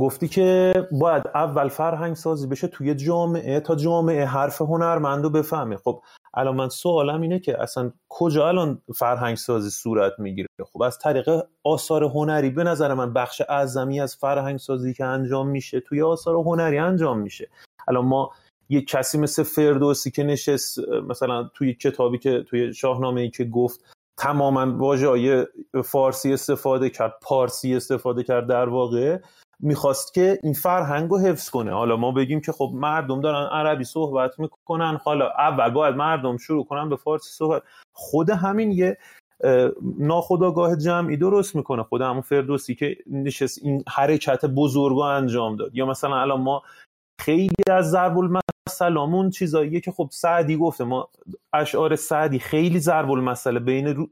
گفتی 0.00 0.28
که 0.28 0.72
باید 0.92 1.22
اول 1.34 1.68
فرهنگ 1.68 2.16
سازی 2.16 2.46
بشه 2.46 2.66
توی 2.68 2.94
جامعه 2.94 3.60
تا 3.60 3.74
جامعه 3.74 4.24
حرف 4.24 4.60
هنرمند 4.60 5.24
رو 5.24 5.30
بفهمه. 5.30 5.76
خب 5.76 6.02
الان 6.34 6.56
من 6.56 6.68
سوالم 6.68 7.20
اینه 7.20 7.38
که 7.38 7.62
اصلا 7.62 7.92
کجا 8.08 8.48
الان 8.48 8.82
فرهنگ 8.94 9.36
سازی 9.36 9.70
صورت 9.70 10.12
می‌گیره؟ 10.18 10.48
خب 10.72 10.82
از 10.82 10.98
طریق 10.98 11.44
آثار 11.64 12.04
هنری 12.04 12.50
به 12.50 12.64
نظر 12.64 12.94
من 12.94 13.12
بخش 13.12 13.42
اعظمی 13.48 14.00
از 14.00 14.16
فرهنگ 14.16 14.58
سازی 14.58 14.94
که 14.94 15.04
انجام 15.04 15.48
میشه 15.48 15.80
توی 15.80 16.02
آثار 16.02 16.34
هنری 16.34 16.78
انجام 16.78 17.18
میشه. 17.18 17.48
الان 17.88 18.04
ما 18.04 18.30
یه 18.68 18.82
کسی 18.82 19.18
مثل 19.18 19.42
فردوسی 19.42 20.10
که 20.10 20.22
نشست 20.22 20.78
مثلا 21.08 21.50
توی 21.54 21.74
کتابی 21.74 22.18
که 22.18 22.42
توی 22.42 22.74
شاهنامه 22.74 23.20
ای 23.20 23.30
که 23.30 23.44
گفت 23.44 23.80
تماما 24.16 24.78
واژه 24.78 25.48
فارسی 25.84 26.32
استفاده 26.32 26.90
کرد 26.90 27.14
پارسی 27.22 27.76
استفاده 27.76 28.22
کرد 28.22 28.46
در 28.46 28.68
واقع. 28.68 29.18
می‌خواست 29.60 30.14
که 30.14 30.38
این 30.42 30.52
فرهنگ 30.52 31.10
رو 31.10 31.18
حفظ 31.18 31.50
کنه. 31.50 31.72
حالا 31.72 31.96
ما 31.96 32.12
بگیم 32.12 32.40
که 32.40 32.52
خب 32.52 32.70
مردم 32.74 33.20
دارن 33.20 33.46
عربی 33.46 33.84
صحبت 33.84 34.38
می‌کنن. 34.38 34.98
حالا 35.04 35.30
اول 35.38 35.70
باید 35.70 35.94
مردم 35.94 36.36
شروع 36.36 36.64
کنن 36.64 36.88
به 36.88 36.96
فارسی 36.96 37.30
صحبت. 37.30 37.62
خود 37.92 38.30
همین 38.30 38.72
یه 38.72 38.98
ناخداگاه 39.98 40.76
جمعی 40.76 41.16
درست 41.16 41.56
می‌کنه. 41.56 41.82
خود 41.82 42.00
همون 42.00 42.20
فردوسی 42.20 42.74
که 42.74 42.96
نشست 43.06 43.58
این 43.62 43.84
حرکت 43.88 44.44
بزرگ 44.44 44.98
انجام 44.98 45.56
داد. 45.56 45.74
یا 45.74 45.86
مثلا 45.86 46.20
الان 46.20 46.40
ما 46.40 46.62
خیلی 47.20 47.64
از 47.70 47.90
ضرب 47.90 48.18
المثلامون 48.18 49.30
چیزاییه 49.30 49.80
که 49.80 49.92
خب 49.92 50.08
سعدی 50.12 50.56
گفته. 50.56 50.84
ما 50.84 51.08
اشعار 51.52 51.96
سعدی 51.96 52.38
خیلی 52.38 52.78
ضرب 52.78 53.10
المثل 53.10 53.58
بین. 53.58 54.10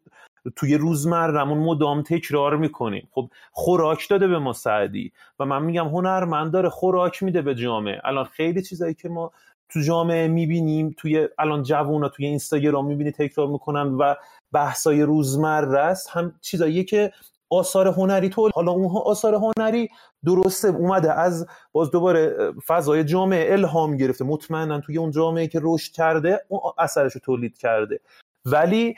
توی 0.57 0.75
روزمرمون 0.75 1.59
مدام 1.59 2.03
تکرار 2.03 2.57
می‌کنیم. 2.57 3.09
خب 3.13 3.31
خوراک 3.53 4.09
داده 4.09 4.29
به 4.29 4.39
ما 4.39 4.53
سعدی 4.53 5.13
و 5.41 5.45
من 5.45 5.63
میگم 5.63 5.89
هنرمند 5.89 6.53
داره 6.53 6.69
خوراک 6.69 7.23
میده 7.23 7.43
به 7.43 7.55
جامعه. 7.55 8.01
الان 8.05 8.25
خیلی 8.25 8.63
چیزایی 8.63 8.95
که 8.95 9.09
ما 9.09 9.33
تو 9.69 9.81
جامعه 9.81 10.29
می‌بینیم 10.29 10.95
توی 10.99 11.29
الان 11.39 11.63
جوونا 11.63 12.09
توی 12.09 12.27
اینستاگرام 12.27 12.87
می‌بینی 12.87 13.13
تکرار 13.13 13.47
می‌کنن 13.47 13.95
و 13.95 14.15
بحثای 14.53 15.03
روزمره 15.03 15.81
است. 15.81 16.11
هم 16.11 16.35
چیزاییه 16.41 16.85
که 16.85 17.13
آثار 17.51 17.89
هنری 17.89 18.29
طول 18.29 18.51
حالا 18.55 18.73
اون 18.73 19.03
آثار 19.05 19.35
هنری 19.35 19.89
درسته 20.25 20.69
اومده 20.69 21.13
از 21.13 21.47
باز 21.73 21.91
دوباره 21.91 22.53
فضای 22.67 23.05
جامعه 23.05 23.53
الهام 23.53 23.97
گرفته. 23.97 24.25
مطمئنا 24.25 24.81
توی 24.81 24.99
اون 24.99 25.11
جامعه 25.11 25.47
که 25.47 25.61
رشد 25.63 25.93
کرده 25.93 26.45
اون 26.49 26.61
اثرش 26.79 27.13
رو 27.13 27.21
تولید 27.21 27.59
کرده. 27.59 28.01
ولی 28.45 28.95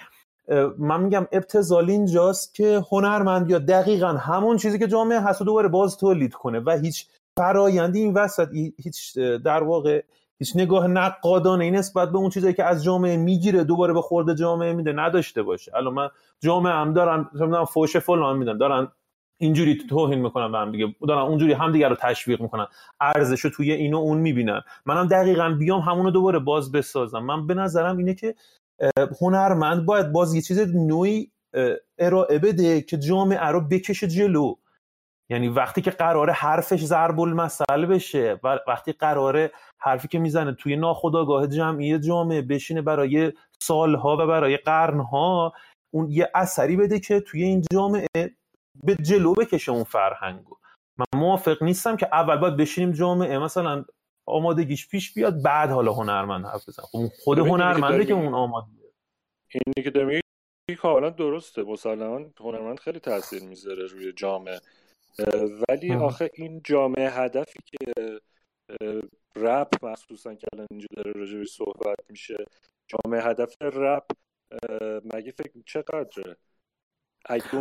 من 0.79 1.01
میگم 1.01 1.27
ابتزال 1.33 1.91
اینجاست 1.91 2.55
که 2.55 2.83
هنرمند 2.91 3.51
یا 3.51 3.59
دقیقا 3.59 4.09
همون 4.09 4.57
چیزی 4.57 4.79
که 4.79 4.87
جامعه 4.87 5.21
هست 5.21 5.43
دوباره 5.43 5.69
باز 5.69 5.97
تولید 5.97 6.35
کنه 6.35 6.61
و 6.61 6.71
هیچ 6.71 7.07
فرایندی 7.39 8.01
این 8.01 8.15
وسط 8.15 8.49
هیچ 8.83 9.19
در 9.19 9.63
واقع 9.63 10.03
هیچ 10.39 10.57
نگاه 10.57 10.87
نقادانه 10.87 11.65
این 11.65 11.77
نسبت 11.77 12.13
به 12.13 12.19
اون 12.19 12.31
چیزی 12.31 12.53
که 12.53 12.65
از 12.65 12.85
جامعه 12.85 13.17
می‌گیره 13.17 13.65
دوباره 13.65 13.93
به 13.93 14.03
خورده 14.03 14.35
جامعه 14.35 14.73
میده 14.73 14.93
نداشته 14.93 15.43
باشه. 15.43 15.77
الان 15.77 15.95
من 15.95 16.09
جامعه 16.41 16.73
هم 16.73 16.93
دارن 16.93 17.29
مثلا 17.35 17.65
فوش 17.65 17.97
فلان 17.97 18.39
میدن 18.39 18.59
دارن 18.59 18.89
اینجوری 19.41 19.87
توهین 19.91 20.19
می‌کنن 20.19 20.53
به 20.53 20.59
هم 20.59 20.73
دیگه 20.73 20.95
دارن 21.09 21.23
اونجوری 21.23 21.53
هم 21.53 21.73
دیگه 21.73 21.89
رو 21.89 21.97
تشویق 21.97 22.43
می‌کنن 22.43 22.67
ارزش 23.01 23.41
رو 23.41 23.51
توی 23.51 23.73
اینو 23.73 23.97
اون 23.97 24.19
می‌بینن. 24.19 24.63
منم 24.87 25.07
دقیقا 25.07 25.57
بیام 25.59 25.81
همونو 25.81 26.11
دوباره 26.11 26.39
باز 26.39 26.73
بسازم. 26.73 27.19
من 27.19 27.47
به 27.47 27.55
نظرم 27.55 27.97
اینه 27.97 28.15
که 28.15 28.35
هنرمند 29.21 29.87
باید 29.87 30.13
باز 30.13 30.35
یه 30.35 30.43
چیز 30.43 30.59
نوعی 30.75 31.31
ارائه 31.99 32.39
بده 32.39 32.81
که 32.81 32.99
جامعه 32.99 33.47
رو 33.47 33.61
بکشه 33.61 34.09
جلو. 34.09 34.55
یعنی 35.31 35.49
وقتی 35.49 35.83
که 35.83 35.91
قراره 35.91 36.33
حرفش 36.33 36.85
ضرب 36.85 37.21
المثل 37.21 37.87
بشه 37.87 38.41
و 38.45 38.59
وقتی 38.69 38.93
قراره 38.93 39.53
حرفی 39.79 40.09
که 40.09 40.19
می‌زنه 40.19 40.53
توی 40.53 40.77
ناخودآگاه 40.77 41.47
جمعی 41.47 41.99
جامعه 41.99 42.43
بشینه 42.43 42.83
برای 42.83 43.33
سالها 43.63 44.17
و 44.21 44.27
برای 44.27 44.57
قرنها 44.57 45.53
اون 45.95 46.11
یه 46.11 46.31
اثری 46.35 46.77
بده 46.77 47.01
که 47.01 47.21
توی 47.21 47.43
این 47.43 47.63
جامعه 47.73 48.31
به 48.85 48.95
جلو 48.95 49.35
بکشه 49.35 49.73
اون 49.73 49.85
فرهنگو. 49.85 50.57
من 50.99 51.21
موافق 51.21 51.63
نیستم 51.63 51.97
که 51.97 52.09
اول 52.13 52.37
باید 52.37 52.57
بشینیم 52.57 52.93
جامعه. 52.93 53.39
مثلا 53.39 53.85
آمادگیش 54.29 54.89
پیش 54.89 55.15
بیاد 55.15 55.43
بعد 55.43 55.71
حالا 55.71 55.93
هنرمند 55.93 56.47
حرف 56.47 56.69
بزن 56.69 56.83
خب 56.83 57.07
خود 57.25 57.39
هنرمنده 57.39 58.05
که 58.05 58.13
اون 58.13 58.35
آماده 58.35 58.67
اینی 59.53 59.85
که 59.85 59.91
دارم 59.91 60.21
کاملا 60.79 61.11
درسته. 61.11 61.63
مسلما 61.63 62.21
هنرمند 62.41 62.81
خیلی 62.81 63.01
تاثیر 63.01 63.43
می‌ذاره 63.43 63.87
روی 63.87 64.13
جامعه. 64.13 64.61
ولی 65.69 65.95
آخه 65.95 66.31
این 66.35 66.61
جامعه 66.65 67.11
هدفی 67.11 67.59
که 67.67 67.93
رپ 69.37 69.85
مخصوصا 69.85 70.35
که 70.35 70.47
الان 70.53 70.67
اینجا 70.71 70.87
داره 70.97 71.13
راجع 71.13 71.45
صحبت 71.45 71.99
میشه 72.11 72.37
جامعه 72.87 73.23
هدف 73.23 73.63
رپ 73.63 74.05
مگه 75.15 75.31
فکر 75.31 75.51
چقدره؟ 75.67 76.37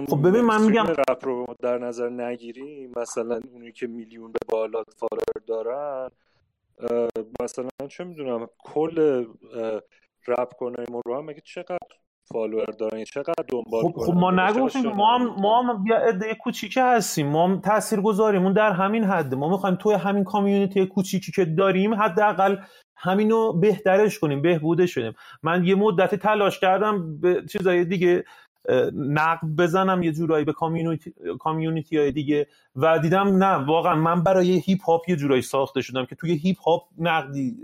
خب 0.10 0.28
ببین 0.28 0.42
من 0.42 0.66
میگم 0.66 0.86
رپ 0.88 1.26
رو 1.26 1.46
در 1.60 1.78
نظر 1.78 2.10
نگیریم 2.10 2.94
مثلا 2.96 3.42
اونی 3.52 3.72
که 3.72 3.88
میلیون 3.88 4.32
به 4.32 4.40
بالا 4.48 4.84
follower 4.98 5.46
دارن 5.48 6.12
مثلا 7.42 7.70
چه 7.90 8.04
می‌دونم 8.04 8.48
کل 8.60 9.26
رپ 10.28 10.54
کنه 10.54 10.86
ما 10.92 11.02
رو 11.06 11.18
هم 11.18 11.26
مگه 11.26 11.42
چقدر 11.46 11.78
follower 12.34 12.66
دارن؟ 12.80 13.04
چقدر 13.04 13.44
دنبال 13.50 13.84
خب, 13.84 13.94
خب 13.98 14.14
ما 14.14 14.32
نگفتیم 14.32 14.88
ما 14.88 15.18
هم 15.18 15.36
ما 15.42 15.62
هم 15.62 15.86
یه 15.88 15.96
عده 15.96 16.36
کوچیکه 16.36 16.84
هستیم. 16.84 17.28
ما 17.28 17.48
هم 17.48 17.62
تاثیرگذاریمون 17.62 18.54
در 18.54 18.72
همین 18.72 19.04
حد 19.04 19.36
ما 19.36 19.50
می‌خوایم 19.50 19.76
توی 19.76 19.94
همین 19.94 20.24
community 20.24 20.86
کوچیکی 20.86 21.32
که 21.32 21.46
داریم 21.46 21.94
حداقل 21.94 22.58
همینو 22.98 23.54
بهترش 23.54 24.20
کنیم 24.20 24.42
بهبودش 24.42 24.96
کنیم 24.96 25.14
من 25.44 25.64
یه 25.64 25.76
مدت 25.76 26.16
تلاش 26.16 26.60
کردم 26.60 27.20
به 27.20 27.44
چیزای 27.52 27.86
دیگه 27.86 28.24
نقد 28.94 29.48
بزنم 29.58 30.04
یه 30.04 30.12
جورایی 30.12 30.46
به 30.46 30.54
community, 30.54 31.14
community 31.40 31.98
های 31.98 32.12
دیگه. 32.12 32.48
و 32.76 33.00
دیدم 33.00 33.44
نه 33.44 33.66
واقعا 33.66 33.96
من 33.96 34.24
برای 34.24 34.60
هیپ 34.60 34.84
هاپ 34.84 35.10
یه 35.10 35.16
جورایی 35.16 35.42
ساخته 35.42 35.82
شدم 35.82 36.06
که 36.06 36.16
توی 36.16 36.38
هیپ 36.38 36.60
هاپ 36.62 36.84
نقدی 36.98 37.58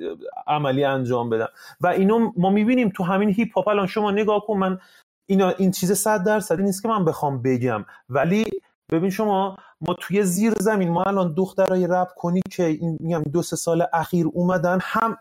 عملی 0.47 0.83
انجام 0.83 1.29
بدم. 1.29 1.49
و 1.81 1.87
اینو 1.87 2.31
ما 2.37 2.49
می‌بینیم 2.49 2.89
تو 2.89 3.03
همین 3.03 3.29
هیپ 3.29 3.57
هاپ 3.57 3.67
الان 3.67 3.87
شما 3.87 4.11
نگاه 4.11 4.45
کن 4.45 4.57
من 4.57 4.79
اینا 5.25 5.49
این 5.49 5.71
چیز 5.71 5.91
صد 5.91 6.23
درصدی 6.23 6.63
نیست 6.63 6.81
که 6.81 6.87
من 6.87 7.05
بخوام 7.05 7.41
بگم. 7.41 7.85
ولی 8.09 8.45
ببین 8.91 9.09
شما 9.09 9.57
ما 9.81 9.95
توی 9.99 10.23
زیر 10.23 10.53
زمین 10.59 10.89
ما 10.89 11.03
الان 11.03 11.33
دخترای 11.33 11.87
رپ 11.87 12.07
کنی 12.15 12.41
که 12.51 12.65
این 12.65 12.97
میگم 12.99 13.23
دو 13.23 13.41
سه 13.41 13.55
سال 13.55 13.85
اخیر 13.93 14.25
اومدن 14.33 14.79
هم 14.81 15.17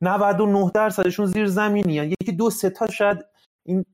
99 0.00 0.70
درصدشون 0.74 1.26
زیر 1.26 1.46
زمینی 1.46 1.94
یعنی 1.94 2.14
یکی 2.22 2.32
دو 2.32 2.50
سه 2.50 2.70
تا 2.70 2.86
شاید 2.86 3.18
این 3.66 3.84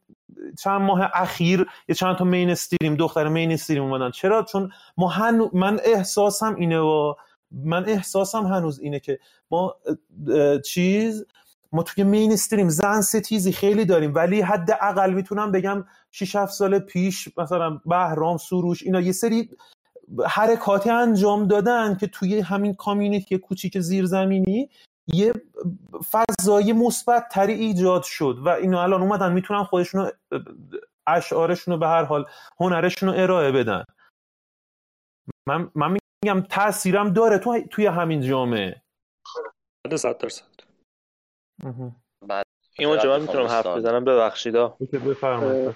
چند 0.59 0.81
ماه 0.81 1.11
اخیر 1.15 1.67
یه 1.89 1.95
چند 1.95 2.17
تا 2.17 2.25
مین 2.25 2.51
استریم 2.51 2.95
دختر 2.97 3.29
مین 3.29 3.53
استریم 3.53 3.83
اومدن. 3.83 4.11
چرا؟ 4.11 4.43
چون 4.43 4.71
ما 4.97 5.09
هنو 5.09 5.49
من 5.53 5.81
احساسم 5.85 6.55
اینه 6.55 6.79
و 6.79 7.15
من 7.53 7.89
احساسم 7.89 8.47
هنوز 8.47 8.81
اینه 8.81 9.01
که 9.01 9.19
ما 9.51 9.77
چیز 10.65 11.27
ما 11.73 11.83
توی 11.83 12.05
مین 12.05 12.33
استریم 12.33 12.69
زن 12.69 13.01
ستیزی 13.01 13.53
خیلی 13.53 13.85
داریم 13.85 14.15
ولی 14.15 14.41
حد 14.41 14.71
اقل 14.81 15.13
می‌تونم 15.15 15.53
بگم 15.53 15.85
6 16.11 16.37
7 16.37 16.53
سال 16.53 16.79
پیش 16.79 17.29
مثلا 17.39 17.81
بهرام 17.87 18.37
سروش 18.37 18.83
اینا 18.83 19.01
یه 19.01 19.13
سری 19.13 19.51
حرکاتی 20.27 20.91
انجام 20.91 21.47
دادن 21.47 21.97
که 22.01 22.07
توی 22.07 22.41
همین 22.41 22.75
کامیونیتی 22.75 23.39
کوچیک 23.39 23.79
زیرزمینی 23.79 24.71
یه 25.15 25.33
فضای 26.11 26.73
مثبت 26.73 27.29
تری 27.29 27.53
ایجاد 27.53 28.03
شد 28.03 28.39
و 28.45 28.49
اینو 28.49 28.79
الان 28.79 29.03
اومدن 29.03 29.33
می‌تونن 29.33 29.65
خودشونو 29.65 30.11
اشعارشون 31.07 31.75
رو 31.75 31.81
به 31.81 31.87
هر 31.87 32.05
حال 32.05 32.27
هنرشون 32.61 33.09
رو 33.09 33.15
ارائه 33.23 33.53
بدن. 33.53 33.85
من, 35.49 35.71
من 35.75 35.97
میگم 36.25 36.41
تاثیرم 36.41 37.13
داره 37.13 37.39
تو 37.39 37.61
توی 37.71 37.87
همین 37.87 38.21
جامعه. 38.21 38.83
صد 39.95 40.19
درصد. 40.19 40.45
ایمان 42.79 43.07
من 43.07 43.21
می‌تونم 43.21 43.47
حرف 43.47 43.67
بزنم؟ 43.67 44.05
ببخشید 44.05 44.55
بفرمایید. 44.93 45.75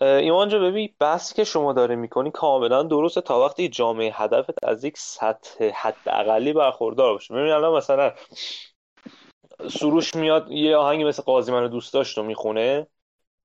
ایمان 0.00 0.48
جا 0.48 0.58
ببین 0.58 0.94
بحث 1.00 1.32
که 1.32 1.44
شما 1.44 1.72
داره 1.72 1.96
می‌کنی 1.96 2.30
کاملا 2.30 2.82
درسته 2.82 3.20
تا 3.20 3.40
وقتی 3.40 3.68
جامعه 3.68 4.12
هدفت 4.14 4.64
از 4.64 4.84
یک 4.84 4.98
سطح 4.98 5.70
حد 5.74 5.96
اقلی 6.06 6.52
برخوردار 6.52 7.12
باشه. 7.12 7.34
ببین 7.34 7.52
الان 7.52 7.76
مثلا 7.76 8.12
سروش 9.70 10.14
میاد 10.14 10.50
یه 10.50 10.76
آهنگی 10.76 11.04
مثل 11.04 11.22
قاضی 11.22 11.52
منو 11.52 11.68
دوست 11.68 11.94
داشت 11.94 12.18
و 12.18 12.22
می‌خونه. 12.22 12.86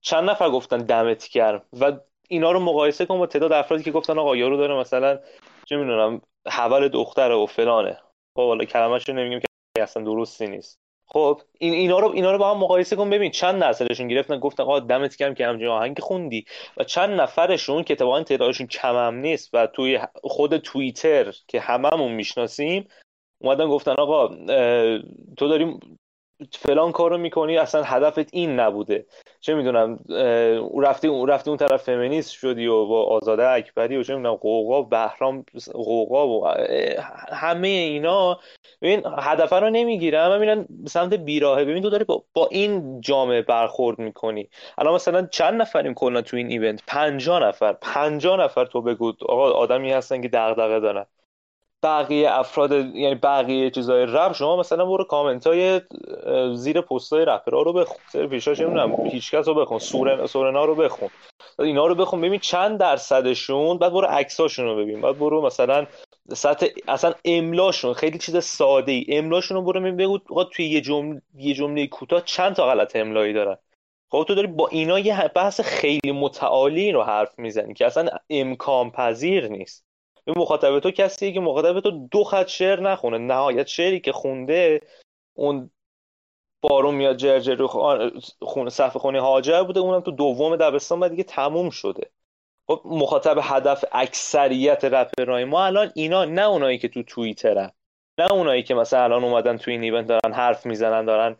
چند 0.02 0.30
نفر 0.30 0.50
گفتن 0.50 0.78
دمت 0.78 1.30
گرم؟ 1.30 1.62
و 1.80 1.92
اینا 2.30 2.52
رو 2.52 2.60
مقایسه 2.60 3.06
کن 3.06 3.18
با 3.18 3.28
تعداد 3.28 3.52
افرادی 3.52 3.84
که 3.84 3.92
گفتن 3.92 4.20
آقا 4.20 4.36
یارو 4.36 4.58
داره 4.58 4.76
مثلا 4.76 5.20
چه 5.66 5.78
می‌دونم 5.78 6.22
حول 6.48 6.88
دختره 6.88 7.36
و 7.36 7.46
فلانه. 7.46 8.00
خب 8.36 8.48
حالا 8.48 8.66
کلمه‌ش 8.66 9.10
رو 9.10 9.16
نمیگم 9.16 9.40
که 9.40 9.84
اصلا 9.84 10.04
درستی 10.04 10.48
نیست. 10.48 10.81
خب 11.14 11.42
این 11.60 11.74
اینا 11.74 12.00
رو 12.00 12.12
اینا 12.12 12.32
رو 12.32 12.38
با 12.38 12.52
هم 12.52 12.58
مقایسه 12.58 12.96
کن. 12.96 13.10
ببین 13.10 13.32
چند 13.32 13.62
درصدشون 13.62 14.08
گرفتن؟ 14.08 14.40
گفتن 14.40 14.64
آقا 14.64 14.80
دمت 14.80 15.16
گرم 15.16 15.34
که 15.34 15.48
همچین 15.48 15.68
آهنگ 15.68 16.00
خوندی. 16.00 16.46
و 16.78 16.84
چند 16.84 17.22
نفرشون 17.22 17.84
که 17.84 17.94
اتفاقا 17.94 18.24
تعدادشون 18.24 18.68
کم 18.68 18.96
هم 18.96 19.16
نیست 19.16 19.50
و 19.54 19.68
توی 19.68 20.00
خود 20.24 20.58
توییتر 20.58 21.34
که 21.48 21.60
هممون 21.60 22.12
می‌شناسیم 22.12 22.88
اومدن 23.42 23.68
گفتن 23.68 23.92
آقا 23.92 24.28
تو 25.38 25.48
داریم 25.48 25.80
فلان 26.52 26.92
کارو 26.92 27.18
می‌کنی 27.18 27.58
اصلا 27.58 27.84
هدفت 27.84 28.34
این 28.34 28.60
نبوده. 28.60 29.06
چه 29.40 29.54
می‌دونم 29.54 30.00
رفتی 30.82 31.08
اون 31.08 31.28
رفتی 31.30 31.50
اون 31.50 31.58
طرف 31.58 31.84
فمینیست 31.84 32.32
شدی 32.32 32.68
و 32.68 32.86
با 32.86 33.04
آزاده 33.04 33.48
اکبری 33.48 33.98
و 33.98 34.04
چه 34.04 34.16
می‌دونم 34.16 34.36
قوقا 34.36 34.82
بهرام 34.82 35.46
قوقا 35.74 36.28
و 36.28 36.48
همه 37.32 37.68
اینا. 37.68 38.40
ببین 38.82 39.02
هدف 39.20 39.54
رو 39.54 39.70
نمی‌گیره 39.70 40.20
اما 40.20 40.38
میرن 40.38 40.66
سمت 40.88 41.14
بیراهه. 41.14 41.66
ببین 41.66 41.84
تو 41.84 41.90
داری 41.90 42.04
با, 42.04 42.24
با 42.34 42.48
این 42.52 43.02
جامعه 43.02 43.42
برخورد 43.42 44.00
می‌کنی. 44.00 44.50
الان 44.78 44.94
مثلا 44.96 45.28
چند 45.32 45.62
نفریم 45.62 45.94
کلا 45.94 46.22
تو 46.22 46.38
این 46.38 46.48
ایونت؟ 46.48 46.84
50 46.88 47.44
نفر. 47.44 47.74
50 47.74 48.40
نفر 48.40 48.66
تو 48.66 48.82
بگو. 48.82 49.14
آقا 49.30 49.52
آدمی 49.52 49.92
هستن 49.92 50.22
که 50.22 50.28
دغدغه 50.28 50.80
دارن. 50.80 51.06
بقیه 51.84 52.32
افراد 52.32 52.72
یعنی 52.72 53.16
بقیه 53.16 53.70
چیزای 53.70 54.06
رپ 54.06 54.34
شما 54.34 54.58
مثلا 54.58 54.86
برو 54.86 55.04
کامنت 55.04 55.48
های 55.48 55.82
زیر 56.54 56.82
پست 56.82 57.14
های 57.14 57.26
رپرها 57.26 57.62
رو 57.62 57.74
بخون. 57.74 57.98
سر 58.10 58.28
پیشاش 58.28 58.60
نمی‌دونم 58.60 59.08
هیچکس 59.08 59.48
رو 59.48 59.54
بخون 59.54 59.80
سورن 59.80 60.26
سورنا 60.26 60.66
رو 60.66 60.76
بخون. 60.76 61.10
اینا 61.60 61.88
رو 61.88 61.96
بخون 61.96 62.22
ببین 62.22 62.40
چند 62.40 62.78
درصدشون 62.80 63.78
بعد 63.78 63.94
برو 63.94 64.08
عکساشون 64.08 64.66
رو 64.66 64.76
ببین. 64.76 65.02
بعد 65.02 65.20
برو 65.20 65.42
مثلا 65.42 65.86
سطح 66.34 66.68
اصلا 66.88 67.14
املاشون 67.26 67.94
خیلی 67.94 68.18
چیز 68.18 68.38
ساده 68.38 68.92
ای 68.92 69.06
املاشون 69.10 69.58
رو 69.58 69.64
برو 69.64 69.80
ببین 69.80 69.98
بگو 69.98 70.44
توی 70.44 70.66
یه 70.66 70.82
جمله 70.82 71.22
یه 71.36 71.54
جمله 71.54 71.88
کوتاه 71.88 72.22
چند 72.22 72.56
تا 72.56 72.68
غلط 72.68 72.96
املایی 72.96 73.34
دارن. 73.34 73.58
خب 74.12 74.26
تو 74.28 74.36
داری 74.36 74.48
با 74.48 74.68
اینا 74.68 75.00
یه 75.00 75.28
بحث 75.36 75.62
خیلی 75.62 76.12
متعالی 76.12 76.92
رو 76.92 77.04
حرف 77.04 77.40
می‌زنی 77.40 77.74
که 77.74 77.86
اصلا 77.86 78.10
امکان 78.30 78.92
پذیر 78.92 79.48
نیست. 79.48 79.91
به 80.34 80.42
مخاطب 80.42 80.80
تو 80.80 80.92
کسیه 80.92 81.32
که 81.32 81.40
مخاطب 81.40 81.80
تو 81.80 82.08
دو 82.12 82.24
خط 82.24 82.48
شعر 82.48 82.80
نخونه. 82.80 83.18
نهایت 83.18 83.68
شعری 83.68 84.00
که 84.00 84.12
خونده 84.12 84.82
اون 85.34 85.70
بارون 86.62 86.96
میاد 86.96 87.18
جرجر 87.18 87.56
رو 87.56 87.68
خونه 88.42 88.70
صفحه 88.70 89.00
خونه 89.00 89.22
هاجر 89.22 89.64
بوده. 89.64 89.80
اونم 89.80 90.00
تو 90.00 90.12
دوم 90.12 90.56
دبستان 90.56 91.00
بعد 91.00 91.12
دیگه 91.12 91.24
تموم 91.24 91.70
شده. 91.70 92.10
خب 92.68 92.82
مخاطب 92.86 93.38
هدف 93.42 93.86
اکثریت 93.92 94.86
رپرهای 94.86 95.46
ما 95.46 95.66
الان 95.66 95.92
اینا 95.96 96.26
نه 96.26 96.48
اونایی 96.48 96.78
که 96.78 96.88
تو 96.88 97.04
توییترن. 97.04 97.72
نه 98.18 98.32
اونایی 98.32 98.64
که 98.64 98.74
مثلا 98.76 99.04
الان 99.04 99.24
اومدن 99.24 99.58
تو 99.58 99.72
این 99.72 99.84
ایونت 99.84 100.08
دارن 100.08 100.34
حرف 100.34 100.66
می‌زنن 100.66 101.06
دارن 101.06 101.36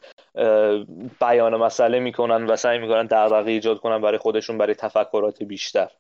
بیان 1.22 1.56
مسئله 1.56 2.00
می‌کنن 2.00 2.46
و 2.46 2.56
سعی 2.56 2.80
می‌کنن 2.80 3.06
دغدغه 3.06 3.52
ایجاد 3.52 3.80
کنن 3.80 4.02
برای 4.02 4.18
خودشون 4.18 4.58
برای 4.58 4.76
تفکرات 4.76 5.44
بیشتر. 5.44 5.92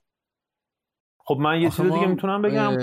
خب 1.26 1.38
من 1.39 1.61
یه 1.61 1.69
چیز 1.69 1.81
دیگه 1.81 2.07
می‌تونم 2.07 2.41
بگم. 2.41 2.77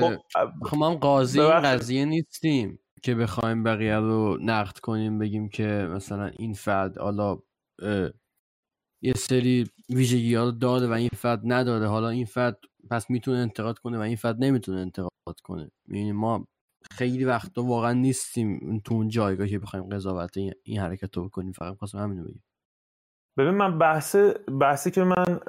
خب 0.64 0.76
ما 0.76 0.94
قاضی 0.94 1.40
این 1.40 1.60
قضیه 1.60 2.04
نیستیم 2.04 2.78
که 3.02 3.14
بخوایم 3.14 3.62
بقیه 3.62 3.96
رو 3.96 4.38
نقد 4.40 4.78
کنیم 4.78 5.18
بگیم 5.18 5.48
که 5.48 5.88
مثلا 5.90 6.26
این 6.26 6.52
فرد 6.52 6.98
حالا 6.98 7.38
یه 9.02 9.12
سری 9.16 9.70
ویژگی 9.90 10.34
ها 10.34 10.50
داره 10.50 10.86
و 10.86 10.92
این 10.92 11.10
فرد 11.16 11.40
نداره 11.44 11.86
حالا 11.86 12.08
این 12.08 12.24
فرد 12.24 12.58
پس 12.90 13.10
می‌تونه 13.10 13.38
انتقاد 13.38 13.78
کنه 13.78 13.98
و 13.98 14.00
این 14.00 14.16
فرد 14.16 14.44
نمی‌تونه 14.44 14.78
انتقاد 14.78 15.40
کنه. 15.44 15.70
یعنی 15.88 16.12
ما 16.12 16.46
خیلی 16.90 17.24
وقتا 17.24 17.62
واقعا 17.62 17.92
نیستیم 17.92 18.80
تو 18.84 18.94
اون 18.94 19.08
جایگاه 19.08 19.48
که 19.48 19.58
بخوایم 19.58 19.88
قضاوت 19.88 20.36
این 20.62 20.78
حرکت 20.78 21.16
رو 21.16 21.28
بکنیم. 21.28 21.52
فقط 21.52 21.76
خواستم 21.76 21.98
همینو 21.98 22.24
بگیم 22.24 22.42
ببین 23.38 23.50
من 23.50 23.78
بحث 23.78 24.16
بحثی 24.60 24.90
که 24.90 25.04
من 25.04 25.40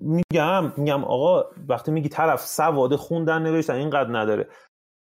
میگم 0.00 0.72
میگم 0.76 1.04
آقا 1.04 1.44
وقتی 1.68 1.90
میگی 1.90 2.08
طرف 2.08 2.46
سواد 2.46 2.96
خوندن 2.96 3.42
نوشتن 3.42 3.74
اینقدر 3.74 4.18
نداره. 4.18 4.48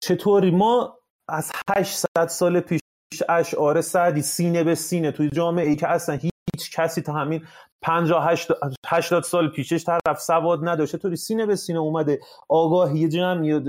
چطوری؟ 0.03 0.51
ما 0.51 0.99
از 1.30 1.51
800 1.77 2.27
سال 2.27 2.60
پیش 2.60 2.81
اشعار 3.30 3.81
سعدی 3.81 4.22
سینه 4.22 4.64
به 4.64 4.76
سینه 4.76 5.11
توی 5.11 5.30
جامعه 5.30 5.68
ای 5.68 5.76
که 5.76 5.88
اصلا 5.88 6.15
هیچ 6.15 6.72
کسی 6.76 7.01
تا 7.01 7.14
همین 7.14 7.45
50 7.81 8.35
80 8.88 9.23
سال 9.23 9.49
پیشش 9.49 9.84
طرف 9.85 10.19
سواد 10.19 10.60
نداشته 10.69 10.97
طوری 10.97 11.15
سینه 11.15 11.45
به 11.45 11.56
سینه 11.56 11.80
اومده؟ 11.80 12.19
آگاهی 12.49 13.10
جمعی 13.10 13.61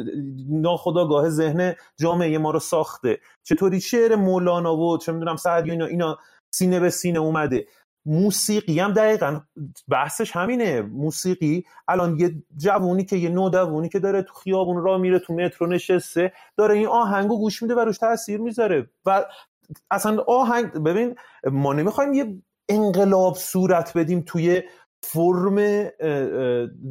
ناخداگاه 0.48 1.30
ذهن 1.30 1.74
جامعه 2.00 2.38
ما 2.38 2.50
رو 2.50 2.58
ساخته. 2.58 3.20
چطوری 3.44 3.80
شعر 3.80 4.16
مولانا 4.16 4.76
و 4.76 4.98
چه 4.98 5.12
می‌دونم 5.12 5.36
سعدی 5.36 5.70
اینا 5.70 5.86
اینا 5.86 6.18
سینه 6.54 6.80
به 6.80 6.90
سینه 6.90 7.18
اومده؟ 7.18 7.66
موسیقی 8.06 8.80
هم 8.80 8.92
دقیقا 8.92 9.40
بحثش 9.88 10.36
همینه. 10.36 10.82
موسیقی 10.82 11.64
الان 11.88 12.18
یه 12.18 12.42
جوونی 12.56 13.04
که 13.04 13.16
یه 13.16 13.28
نودوونی 13.28 13.88
که 13.88 13.98
داره 13.98 14.22
تو 14.22 14.34
خیابون 14.34 14.82
را 14.82 14.98
میره 14.98 15.18
تو 15.18 15.34
مترو 15.34 15.66
نشسته 15.66 16.32
داره 16.56 16.74
این 16.74 16.86
آهنگو 16.86 17.38
گوش 17.38 17.62
میده 17.62 17.74
و 17.74 17.78
روش 17.78 17.98
تاثیر 17.98 18.40
می‌ذاره. 18.40 18.90
و 19.06 19.24
اصلا 19.90 20.22
آهنگ 20.28 20.72
ببین 20.72 21.14
ما 21.44 21.72
نمی‌خوایم 21.72 22.12
یه 22.12 22.36
انقلاب 22.68 23.34
صورت 23.34 23.96
بدیم 23.96 24.22
توی 24.26 24.62
فرم 25.02 25.84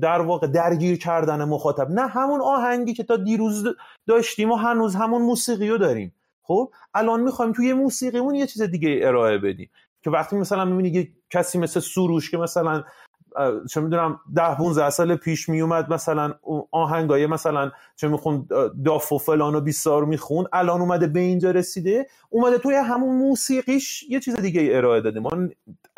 در 0.01 0.21
واقع 0.21 0.47
درگیر 0.47 0.97
کردن 0.97 1.43
مخاطب. 1.43 1.91
نه 1.91 2.07
همون 2.07 2.41
آهنگی 2.41 2.93
که 2.93 3.03
تا 3.03 3.17
دیروز 3.17 3.63
داشتیم 4.07 4.51
و 4.51 4.55
هنوز 4.55 4.95
همون 4.95 5.21
موسیقی 5.21 5.69
رو 5.69 5.77
داریم. 5.77 6.15
خب 6.41 6.71
الان 6.93 7.21
می‌خوایم 7.21 7.53
توی 7.53 7.73
موسیقیمون 7.73 8.35
یه 8.35 8.47
چیز 8.47 8.61
دیگه 8.61 8.99
ارائه 9.03 9.37
بدیم. 9.37 9.69
که 10.01 10.09
وقتی 10.09 10.35
مثلا 10.35 10.65
می‌بینی 10.65 10.89
یه 10.89 11.07
کسی 11.29 11.57
مثل 11.57 11.79
سروش 11.79 12.31
که 12.31 12.37
مثلا 12.37 12.83
چه 13.69 13.81
می‌دونم 13.81 14.19
ده 14.35 14.55
15 14.55 14.89
سال 14.89 15.15
پیش 15.15 15.49
میومد 15.49 15.93
مثلا 15.93 16.33
آهنگای 16.71 17.27
مثلا 17.27 17.71
چه 17.95 18.07
میخون 18.07 18.47
داف 18.85 19.11
و 19.11 19.17
فلان 19.17 19.55
و 19.55 19.61
بیسار 19.61 20.05
میخون 20.05 20.45
الان 20.53 20.81
اومده 20.81 21.07
به 21.07 21.19
اینجا 21.19 21.51
رسیده 21.51 22.07
اومده 22.29 22.57
توی 22.57 22.75
همون 22.75 23.15
موسیقیش 23.15 24.03
یه 24.09 24.19
چیز 24.19 24.35
دیگه 24.35 24.69
ارائه 24.73 25.01
داده. 25.01 25.19
ما 25.19 25.29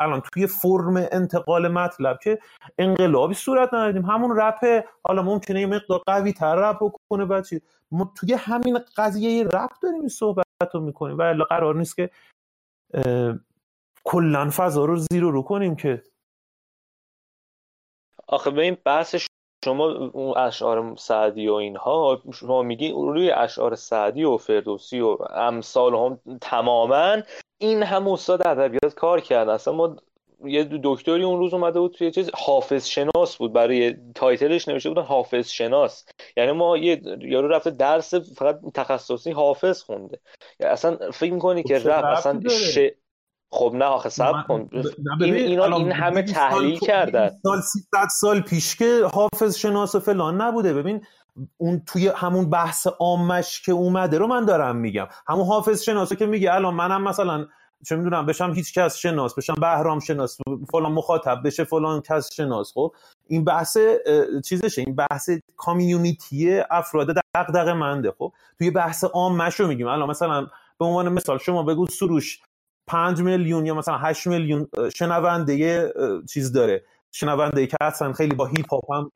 الان 0.00 0.22
توی 0.32 0.46
فرم 0.46 0.96
انتقال 0.96 1.68
مطلب 1.68 2.18
که 2.22 2.38
انقلابی 2.78 3.34
صورت 3.34 3.74
ندادیم 3.74 4.04
همون 4.04 4.36
رپ 4.36 4.84
حالا 5.04 5.22
ممکنه 5.22 5.60
یه 5.60 5.66
مقدار 5.66 6.00
قوی 6.06 6.32
تر 6.32 6.54
رپ 6.54 6.78
کنه 7.10 7.24
بعد 7.24 7.46
ما 7.90 8.12
توی 8.16 8.34
همین 8.34 8.78
قضیه 8.96 9.44
رپ 9.44 9.70
داریم 9.82 10.08
صحبت 10.08 10.44
رو 10.74 10.80
می‌کنیم. 10.80 11.18
و 11.18 11.44
قرار 11.50 11.76
نیست 11.76 11.96
که 11.96 12.10
کلا 14.04 14.50
فضا 14.56 14.84
رو 14.84 14.96
زیرو 14.96 15.30
رو 15.30 15.42
کنیم 15.42 15.76
که. 15.76 16.02
آخه 18.28 18.50
به 18.50 18.62
این 18.62 18.76
بحث 18.84 19.16
شما 19.64 19.90
اون 19.92 20.38
اشعار 20.38 20.96
سعدی 20.96 21.48
و 21.48 21.52
اینها 21.52 22.22
شما 22.34 22.62
میگی 22.62 22.90
روی 22.90 23.30
اشعار 23.30 23.74
سعدی 23.74 24.24
و 24.24 24.36
فردوسی 24.36 25.00
و 25.00 25.16
امثال 25.30 25.94
هم 25.94 26.38
تماما 26.40 27.22
این 27.58 27.82
هم 27.82 28.08
استاد 28.08 28.46
ادبیات 28.46 28.94
کار 28.94 29.20
کرد. 29.20 29.48
اصلا 29.48 29.74
ما 29.74 29.96
یه 30.44 30.68
دکتری 30.82 31.24
اون 31.24 31.38
روز 31.38 31.54
اومده 31.54 31.80
بود 31.80 31.92
توی 31.92 32.10
چیز 32.10 32.30
حافظ 32.34 32.86
شناس 32.86 33.36
بود. 33.36 33.52
برای 33.52 33.96
تایتلش 34.14 34.68
نوشته 34.68 34.88
بودن 34.88 35.02
حافظ 35.02 35.48
شناس. 35.48 36.06
یعنی 36.36 36.52
ما 36.52 36.76
یه 36.76 37.02
یارو 37.20 37.48
رفته 37.48 37.70
درس 37.70 38.14
فقط 38.14 38.60
تخصصی 38.74 39.30
حافظ 39.30 39.82
خونده. 39.82 40.20
اصلا 40.60 41.10
فکر 41.10 41.32
می‌کنی 41.32 41.62
که 41.62 41.78
رفت 41.78 42.04
اصلا 42.04 42.40
ش... 42.48 42.78
خب 43.52 43.72
نه 43.74 43.84
آخه 43.84 44.08
سب 44.08 44.32
کن. 44.48 44.68
این 45.20 45.34
اینا 45.34 45.76
این 45.76 45.92
همه 45.92 46.22
تحلیل 46.22 46.78
کردن. 46.78 47.30
سال 47.42 47.60
300 47.60 48.08
سال 48.20 48.40
پیش 48.40 48.76
که 48.76 49.10
حافظ 49.12 49.56
شناس 49.56 49.94
و 49.94 50.00
فلان 50.00 50.40
نبوده. 50.40 50.74
ببین 50.74 51.04
اون 51.56 51.82
توی 51.86 52.08
همون 52.08 52.50
بحث 52.50 52.86
عامش 52.86 53.62
که 53.62 53.72
اومده 53.72 54.18
رو 54.18 54.26
من 54.26 54.44
دارم 54.44 54.76
میگم. 54.76 55.06
همون 55.28 55.46
حافظ 55.46 55.82
شناسه 55.82 56.16
که 56.16 56.26
میگه 56.26 56.54
الان 56.54 56.74
منم 56.74 57.02
مثلا 57.02 57.46
چه 57.88 57.96
می‌دونم 57.96 58.26
بشم 58.26 58.52
هیچ 58.52 58.74
کس 58.74 58.96
شناس 58.96 59.34
بشم 59.34 59.54
بهرام 59.60 60.00
شناس 60.00 60.38
فلان 60.70 60.92
مخاطب 60.92 61.40
بشه 61.44 61.64
فلان 61.64 62.00
کس 62.00 62.34
شناس. 62.34 62.72
خب 62.72 62.94
این 63.28 63.44
بحث 63.44 63.76
چیزشه. 64.44 64.82
این 64.86 64.96
بحث 64.96 65.30
کامیونیتی 65.56 66.60
افراد 66.70 67.16
دغدغه 67.34 67.72
منده. 67.72 68.12
خب 68.18 68.32
توی 68.58 68.70
بحث 68.70 69.04
عامش 69.04 69.60
رو 69.60 69.66
میگیم. 69.66 69.86
الان 69.86 70.10
مثلا 70.10 70.46
به 70.78 70.84
عنوان 70.84 71.08
مثال 71.08 71.38
شما 71.38 71.62
بگو 71.62 71.86
سروش. 71.86 72.40
پنج 72.86 73.20
میلیون 73.20 73.66
یا 73.66 73.74
مثلا 73.74 73.98
8 73.98 74.26
میلیون 74.26 74.68
شنونده 74.94 75.92
چیز 76.30 76.52
داره. 76.52 76.84
شنونده 77.14 77.66
که 77.66 77.76
اصلا 77.80 78.12
خیلی 78.12 78.34
با 78.34 78.46
هیپ 78.46 78.70
هاپ 78.70 78.92
هم 78.92 79.12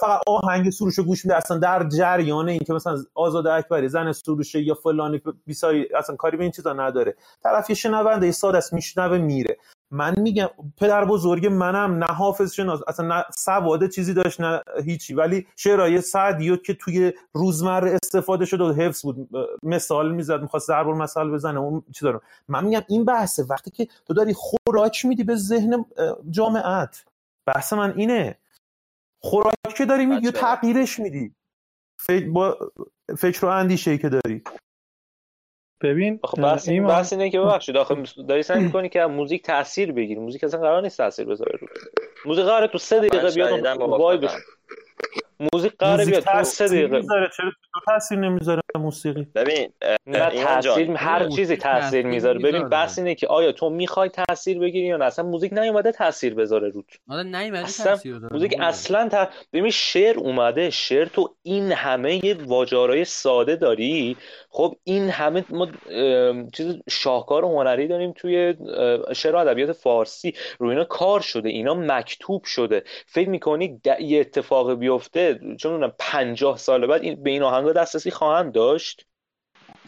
فقط 0.00 0.20
آهنگ 0.26 0.70
سروش 0.70 1.00
گوش 1.00 1.24
میده 1.24 1.36
اصلا 1.36 1.58
در 1.58 1.88
جریان 1.88 2.48
این 2.48 2.60
که 2.66 2.72
مثلا 2.72 2.96
آزاد 3.14 3.46
اکبری 3.46 3.88
زن 3.88 4.12
سروشه 4.12 4.62
یا 4.62 4.74
فلانی 4.74 5.22
بیساری 5.46 5.88
اصلا 5.94 6.16
کاری 6.16 6.36
به 6.36 6.42
این 6.42 6.52
چیزا 6.52 6.72
نداره. 6.72 7.14
طرف 7.42 7.70
یه 7.70 7.76
شنونده 7.76 8.32
ساده 8.32 8.58
است 8.58 8.72
میشنوه 8.72 9.18
میره. 9.18 9.56
من 9.94 10.14
میگم 10.18 10.48
پدر 10.76 11.04
بزرگ 11.04 11.46
منم 11.46 11.98
نه 11.98 12.06
حافظ 12.06 12.52
شناس 12.52 12.80
اصلا 12.88 13.06
نه 13.08 13.24
سواد 13.38 13.88
چیزی 13.88 14.14
داشت 14.14 14.40
نه 14.40 14.62
هیچی. 14.84 15.14
ولی 15.14 15.46
شعرهای 15.56 16.00
سعدی 16.00 16.56
که 16.56 16.74
توی 16.74 17.12
روزمره 17.32 17.98
استفاده 18.02 18.44
شده 18.44 18.64
و 18.64 18.72
حفظ 18.72 19.02
بود 19.02 19.28
مثال 19.62 20.14
می‌زد 20.14 20.42
می‌خواست 20.42 20.66
ضرب 20.66 20.86
مثال 20.86 21.30
بزنه 21.30 21.60
اون 21.60 21.82
چی 21.92 22.04
دارم 22.04 22.20
من 22.48 22.64
میگم 22.64 22.82
این 22.88 23.04
بحثه. 23.04 23.44
وقتی 23.50 23.70
که 23.70 23.88
تو 24.06 24.14
داری 24.14 24.34
خوراک 24.34 25.04
میدی 25.04 25.24
به 25.24 25.36
ذهن 25.36 25.84
جامعت 26.30 27.04
بحث 27.46 27.72
من 27.72 27.92
اینه. 27.96 28.38
خوراک 29.22 29.54
که 29.76 29.84
داری 29.84 30.06
میدی 30.06 30.30
تغییرش 30.30 30.98
میدی. 30.98 31.34
با 32.32 32.58
فکر 33.18 33.46
و 33.46 33.48
اندیشه 33.48 33.98
که 33.98 34.08
داری. 34.08 34.42
ببین 35.80 36.20
آخه 36.22 36.42
بحث 36.42 36.68
این 36.68 36.86
بحث 36.86 37.12
اینه 37.12 37.30
که 37.30 37.40
ببخشید 37.40 37.76
آخه 37.76 37.96
داری 38.28 38.42
سعی 38.42 38.64
می‌کنی 38.64 38.88
که 38.88 39.06
موزیک 39.06 39.42
تاثیر 39.42 39.92
بگیری. 39.92 40.20
موزیک 40.20 40.44
اصلا 40.44 40.60
قرار 40.60 40.82
نیست 40.82 40.98
تاثیر 40.98 41.26
بذاره 41.26 41.58
رو 41.60 41.68
موزیک 42.24 42.44
قراره 42.44 42.66
تو 42.66 42.78
سه 42.78 43.00
دقیقه 43.00 43.30
بیاد 43.30 43.66
وای 43.78 44.16
بشه. 44.16 44.38
موزیک 45.52 45.72
قراره 45.78 46.04
بیاد. 46.04 46.22
تو 46.22 46.42
سه 46.42 46.68
دقیقه. 46.68 46.96
می‌ذاره 46.96 47.30
چرا 47.36 47.50
تو 47.50 47.80
تاثیر 47.86 48.18
نمی‌ذاره 48.18 48.60
موسیقی؟ 48.74 49.26
ببین 49.34 49.72
نه 50.06 50.44
تاثیر 50.44 50.90
هر 50.90 51.28
چیزی 51.28 51.56
تاثیر 51.56 52.06
می‌ذاره. 52.06 52.38
ببین 52.38 52.68
بحث 52.68 52.98
اینه 52.98 53.14
که 53.14 53.26
آیا 53.26 53.52
تو 53.52 53.70
می‌خوای 53.70 54.08
تاثیر 54.08 54.58
بگیری 54.58 54.86
یا 54.86 54.96
نه؟ 54.96 55.04
اصلا 55.04 55.24
موزیک 55.24 55.52
نیومده 55.52 55.92
تاثیر 55.92 56.34
بذاره 56.34 56.68
روت. 56.68 56.84
آره 57.08 57.22
نیومده 57.22 57.62
تاثیر 57.62 58.16
بذاره 58.16 58.32
موزیک 58.32 58.56
اصلا 58.60 59.08
تا... 59.08 59.28
ببین 59.52 59.70
شعر 59.70 60.18
اومده. 60.18 60.70
شعر 60.70 61.04
تو 61.06 61.34
این 61.42 61.72
همه 61.72 62.24
یه 62.24 62.36
واجارای 62.46 63.04
ساده 63.04 63.56
داری. 63.56 64.16
خب 64.50 64.76
این 64.84 65.08
همه 65.08 65.44
ما 65.50 65.68
چیز 66.52 66.76
شاهکار 66.90 67.44
هنری 67.44 67.88
داریم 67.88 68.12
توی 68.12 68.54
شعر 69.14 69.34
و 69.34 69.38
ادبیات 69.38 69.72
فارسی. 69.72 70.34
روی 70.58 70.70
اینا 70.70 70.84
کار 70.84 71.20
شده. 71.20 71.48
اینا 71.48 71.74
مکتوب 71.74 72.44
شده. 72.44 72.84
فکر 73.06 73.28
می‌کنی 73.28 73.80
یه 74.00 74.20
اتفاق 74.20 74.74
بیفته 74.74 75.23
چون 75.32 75.72
اونم 75.72 75.92
50 75.98 76.56
سال 76.56 76.86
بعد 76.86 77.02
این 77.02 77.22
به 77.22 77.30
این 77.30 77.42
آهنگا 77.42 77.72
دسترسی 77.72 78.10
خواهند 78.10 78.52
داشت. 78.52 79.06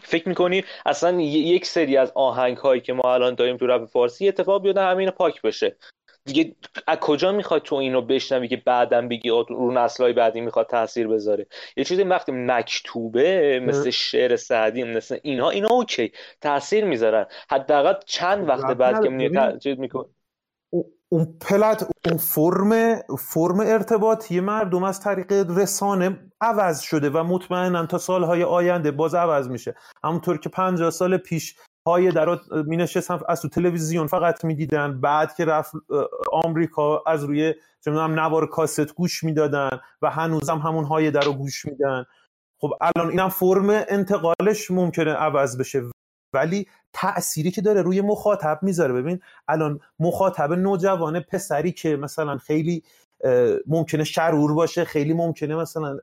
فکر 0.01 0.29
می‌کنی 0.29 0.63
اصلا 0.85 1.21
یک 1.21 1.65
سری 1.65 1.97
از 1.97 2.11
آهنگ 2.15 2.57
هایی 2.57 2.81
که 2.81 2.93
ما 2.93 3.13
الان 3.13 3.35
داریم 3.35 3.57
تو 3.57 3.67
رپ 3.67 3.85
فارسی 3.85 4.27
اتفاق 4.27 4.61
بیفته 4.61 4.81
همین 4.81 5.09
پاک 5.09 5.41
بشه. 5.41 5.75
دیگه 6.25 6.55
از 6.87 6.97
کجا 6.97 7.31
می‌خواد 7.31 7.61
تو 7.61 7.75
اینو 7.75 8.01
بشنوی 8.01 8.47
که 8.47 8.61
بعدم 8.65 9.07
بگی 9.07 9.29
رو 9.29 9.71
نسلهای 9.71 10.13
بعدی 10.13 10.41
می‌خواد 10.41 10.67
تاثیر 10.67 11.07
بذاره؟ 11.07 11.47
یه 11.77 11.83
چیزی 11.83 12.03
وقتی 12.03 12.31
مکتوبه 12.35 13.59
مثل 13.59 13.89
شعر 13.89 14.35
سعدی 14.35 14.83
مثل 14.83 15.17
اینها 15.21 15.49
اینا 15.49 15.69
اوکی 15.69 16.11
تاثیر 16.41 16.85
می‌ذارن. 16.85 17.25
حداقل 17.49 17.93
چند 18.05 18.49
وقت 18.49 18.77
بعد 18.77 19.03
که 19.03 19.09
میاد 19.09 19.67
می‌کنه. 19.67 20.05
اون 21.09 21.37
پلت 21.41 21.89
اون 22.05 22.17
فرم 22.17 22.95
فرم 23.19 23.59
ارتباطی 23.59 24.39
مردم 24.39 24.83
از 24.83 24.99
طریق 24.99 25.31
رسانه 25.31 26.31
عوض 26.41 26.79
شده 26.79 27.09
و 27.09 27.23
مطمئنا 27.23 27.85
تا 27.85 27.97
سالهای 27.97 28.43
آینده 28.43 28.91
باز 28.91 29.15
عوض 29.15 29.49
میشه. 29.49 29.75
همونطور 30.03 30.37
که 30.37 30.49
50 30.49 30.89
سال 30.89 31.17
پیش 31.17 31.55
های 31.87 32.11
در 32.11 32.39
می 32.51 32.77
نشستن 32.77 33.19
از 33.27 33.41
تو 33.41 33.49
تلویزیون 33.49 34.07
فقط 34.07 34.45
می‌دیدن 34.45 35.01
بعد 35.01 35.35
که 35.35 35.45
رفت 35.45 35.71
آمریکا 36.31 37.03
از 37.07 37.23
روی 37.23 37.53
چه 37.85 37.91
نوار 37.91 38.47
کاست 38.47 38.93
گوش 38.93 39.23
می‌دادن 39.23 39.69
و 40.01 40.09
هنوزم 40.09 40.57
همون 40.57 40.83
های 40.83 41.11
در 41.11 41.21
رو 41.21 41.33
گوش 41.33 41.65
میدن. 41.65 42.05
خب 42.61 42.73
الان 42.81 43.09
اینم 43.09 43.29
فرم 43.29 43.69
انتقالش 43.69 44.71
ممکنه 44.71 45.13
عوض 45.13 45.57
بشه. 45.57 45.83
ولی 46.33 46.67
تأثیری 46.93 47.51
که 47.51 47.61
داره 47.61 47.81
روی 47.81 48.01
مخاطب 48.01 48.59
می‌ذاره. 48.61 48.93
ببین 48.93 49.19
الان 49.47 49.79
مخاطب 49.99 50.53
نوجوان 50.53 51.19
پسری 51.19 51.71
که 51.71 51.95
مثلا 51.95 52.37
خیلی 52.37 52.83
ممکنه 53.67 54.03
شرور 54.03 54.53
باشه 54.53 54.85
خیلی 54.85 55.13
ممکنه 55.13 55.55
مثلا 55.55 55.97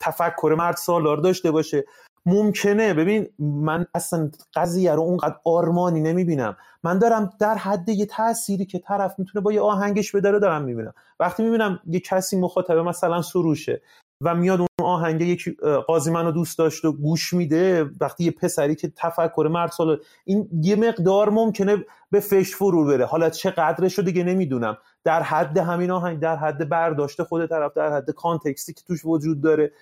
تفکر 0.00 0.54
مرد 0.58 0.76
سالار 0.76 1.16
داشته 1.16 1.50
باشه. 1.50 1.84
ممکنه. 2.26 2.94
ببین 2.94 3.28
من 3.38 3.86
اصلا 3.94 4.30
قضیه 4.54 4.94
رو 4.94 5.02
اونقدر 5.02 5.36
آرمانی 5.44 6.00
نمی‌بینم. 6.00 6.56
من 6.82 6.98
دارم 6.98 7.30
در 7.38 7.54
حد 7.54 7.88
یه 7.88 8.06
تأثیری 8.06 8.66
که 8.66 8.78
طرف 8.78 9.14
می‌تونه 9.18 9.42
با 9.42 9.52
یه 9.52 9.60
آهنگش 9.60 10.12
بداره 10.14 10.38
دارم 10.38 10.62
می‌بینم. 10.62 10.94
وقتی 11.20 11.42
می‌بینم 11.42 11.80
یه 11.86 12.00
کسی 12.00 12.36
مخاطب 12.36 12.76
مثلا 12.76 13.22
سروشه 13.22 13.82
و 14.24 14.34
میاد 14.34 14.67
اون 14.88 15.00
آهنگ 15.00 15.20
یک 15.20 15.60
قاضی 15.86 16.10
منو 16.10 16.30
دوست 16.30 16.58
داشت 16.58 16.84
و 16.84 16.92
گوش 16.92 17.32
میده 17.32 17.90
وقتی 18.00 18.24
یه 18.24 18.30
پسری 18.30 18.74
که 18.74 18.92
تفکر 18.96 19.48
مرد 19.52 19.70
سال 19.70 20.00
این 20.24 20.48
یه 20.62 20.76
مقدار 20.76 21.30
ممکنه 21.30 21.84
به 22.10 22.20
فش 22.20 22.54
فرو 22.54 22.84
بره. 22.84 23.04
حالا 23.04 23.30
چه 23.30 23.50
قدرش 23.50 23.98
رو 23.98 24.04
دیگه 24.04 24.24
نمی‌دونم. 24.24 24.78
در 25.04 25.22
حد 25.22 25.58
همین 25.58 25.90
آهنگ 25.90 26.20
در 26.20 26.36
حد 26.36 26.68
برداشت 26.68 27.22
خود 27.22 27.46
طرف 27.46 27.72
در 27.74 27.92
حد 27.92 28.10
کانتکستی 28.10 28.72
که 28.72 28.82
توش 28.86 29.04
وجود 29.04 29.40
داره. 29.40 29.72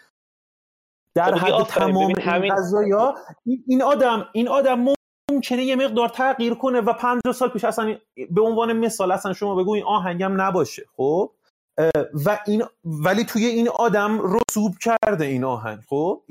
در 1.14 1.34
حد 1.34 1.62
تمام 1.62 2.12
همین 2.20 2.54
قضایا 2.54 3.14
این 3.66 3.82
آدم 3.82 4.28
این 4.32 4.48
آدم 4.48 4.84
ممکنه 5.30 5.64
یه 5.64 5.76
مقدار 5.76 6.08
تغییر 6.08 6.54
کنه 6.54 6.80
و 6.80 6.92
50 6.92 7.34
سال 7.34 7.48
پیش 7.48 7.64
اصلا 7.64 7.96
به 8.30 8.42
عنوان 8.42 8.72
مثال 8.72 9.12
اصلا 9.12 9.32
شما 9.32 9.54
بگو 9.54 9.70
این 9.70 9.84
آهنگم 9.84 10.40
نباشه 10.40 10.86
خب؟ 10.96 11.30
و 12.14 12.38
این 12.46 12.64
ولی 12.84 13.24
توی 13.24 13.46
این 13.46 13.68
آدم 13.68 14.20
رسوب 14.22 14.78
کرده 14.78 15.24
این 15.24 15.44
آهنگ 15.44 15.78
خب؟ 15.88 16.22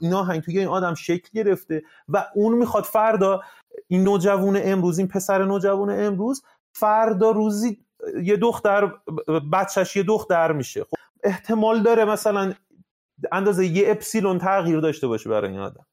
این, 0.00 0.14
آهنگ 0.14 0.42
توی 0.42 0.58
این 0.58 0.68
آدم 0.68 0.94
شکل 0.94 1.28
گرفته 1.34 1.82
و 2.08 2.26
اون 2.34 2.54
می‌خواد 2.54 2.84
فردا 2.84 3.40
این 3.88 4.02
نوجوان 4.02 4.60
امروز 4.62 4.98
این 4.98 5.08
پسر 5.08 5.44
نوجوان 5.44 5.90
امروز 5.90 6.42
فردا 6.72 7.30
روزی 7.30 7.84
یه 8.22 8.36
دختر 8.36 8.92
بچهش 9.52 9.96
یه 9.96 10.02
دختر 10.02 10.52
میشه 10.52 10.84
خب؟ 10.84 10.96
احتمال 11.24 11.82
داره 11.82 12.04
مثلا 12.04 12.54
اندازه 13.32 13.66
یه 13.66 13.90
اپسیلون 13.90 14.38
تغییر 14.38 14.80
داشته 14.80 15.06
باشه 15.06 15.30
برای 15.30 15.50
این 15.50 15.60
آدم. 15.60 15.86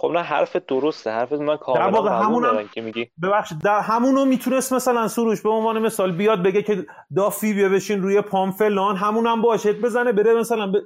خب 0.00 0.10
نه 0.10 0.22
حرف 0.22 0.56
درسته. 0.56 1.10
حرف 1.10 1.32
من 1.32 1.56
کاملا 1.56 1.86
در 1.86 1.92
واقع 1.92 2.10
همون 2.10 2.68
که 2.74 2.80
میگی. 2.80 3.10
ببخشید 3.22 3.58
در 3.58 3.80
همونو 3.80 4.24
می‌تونست 4.24 4.72
مثلا 4.72 5.08
سروش 5.08 5.40
به 5.40 5.50
عنوان 5.50 5.78
مثال 5.78 6.12
بیاد 6.12 6.42
بگه 6.42 6.62
که 6.62 6.86
دافی 7.16 7.54
بیا 7.54 7.68
بشین 7.68 8.02
روی 8.02 8.20
پام 8.20 8.50
فلان 8.50 8.96
همونم 8.96 9.42
باشه 9.42 9.72
بزنه 9.72 10.12
بره 10.12 10.34
مثلا 10.34 10.72
ب... 10.72 10.76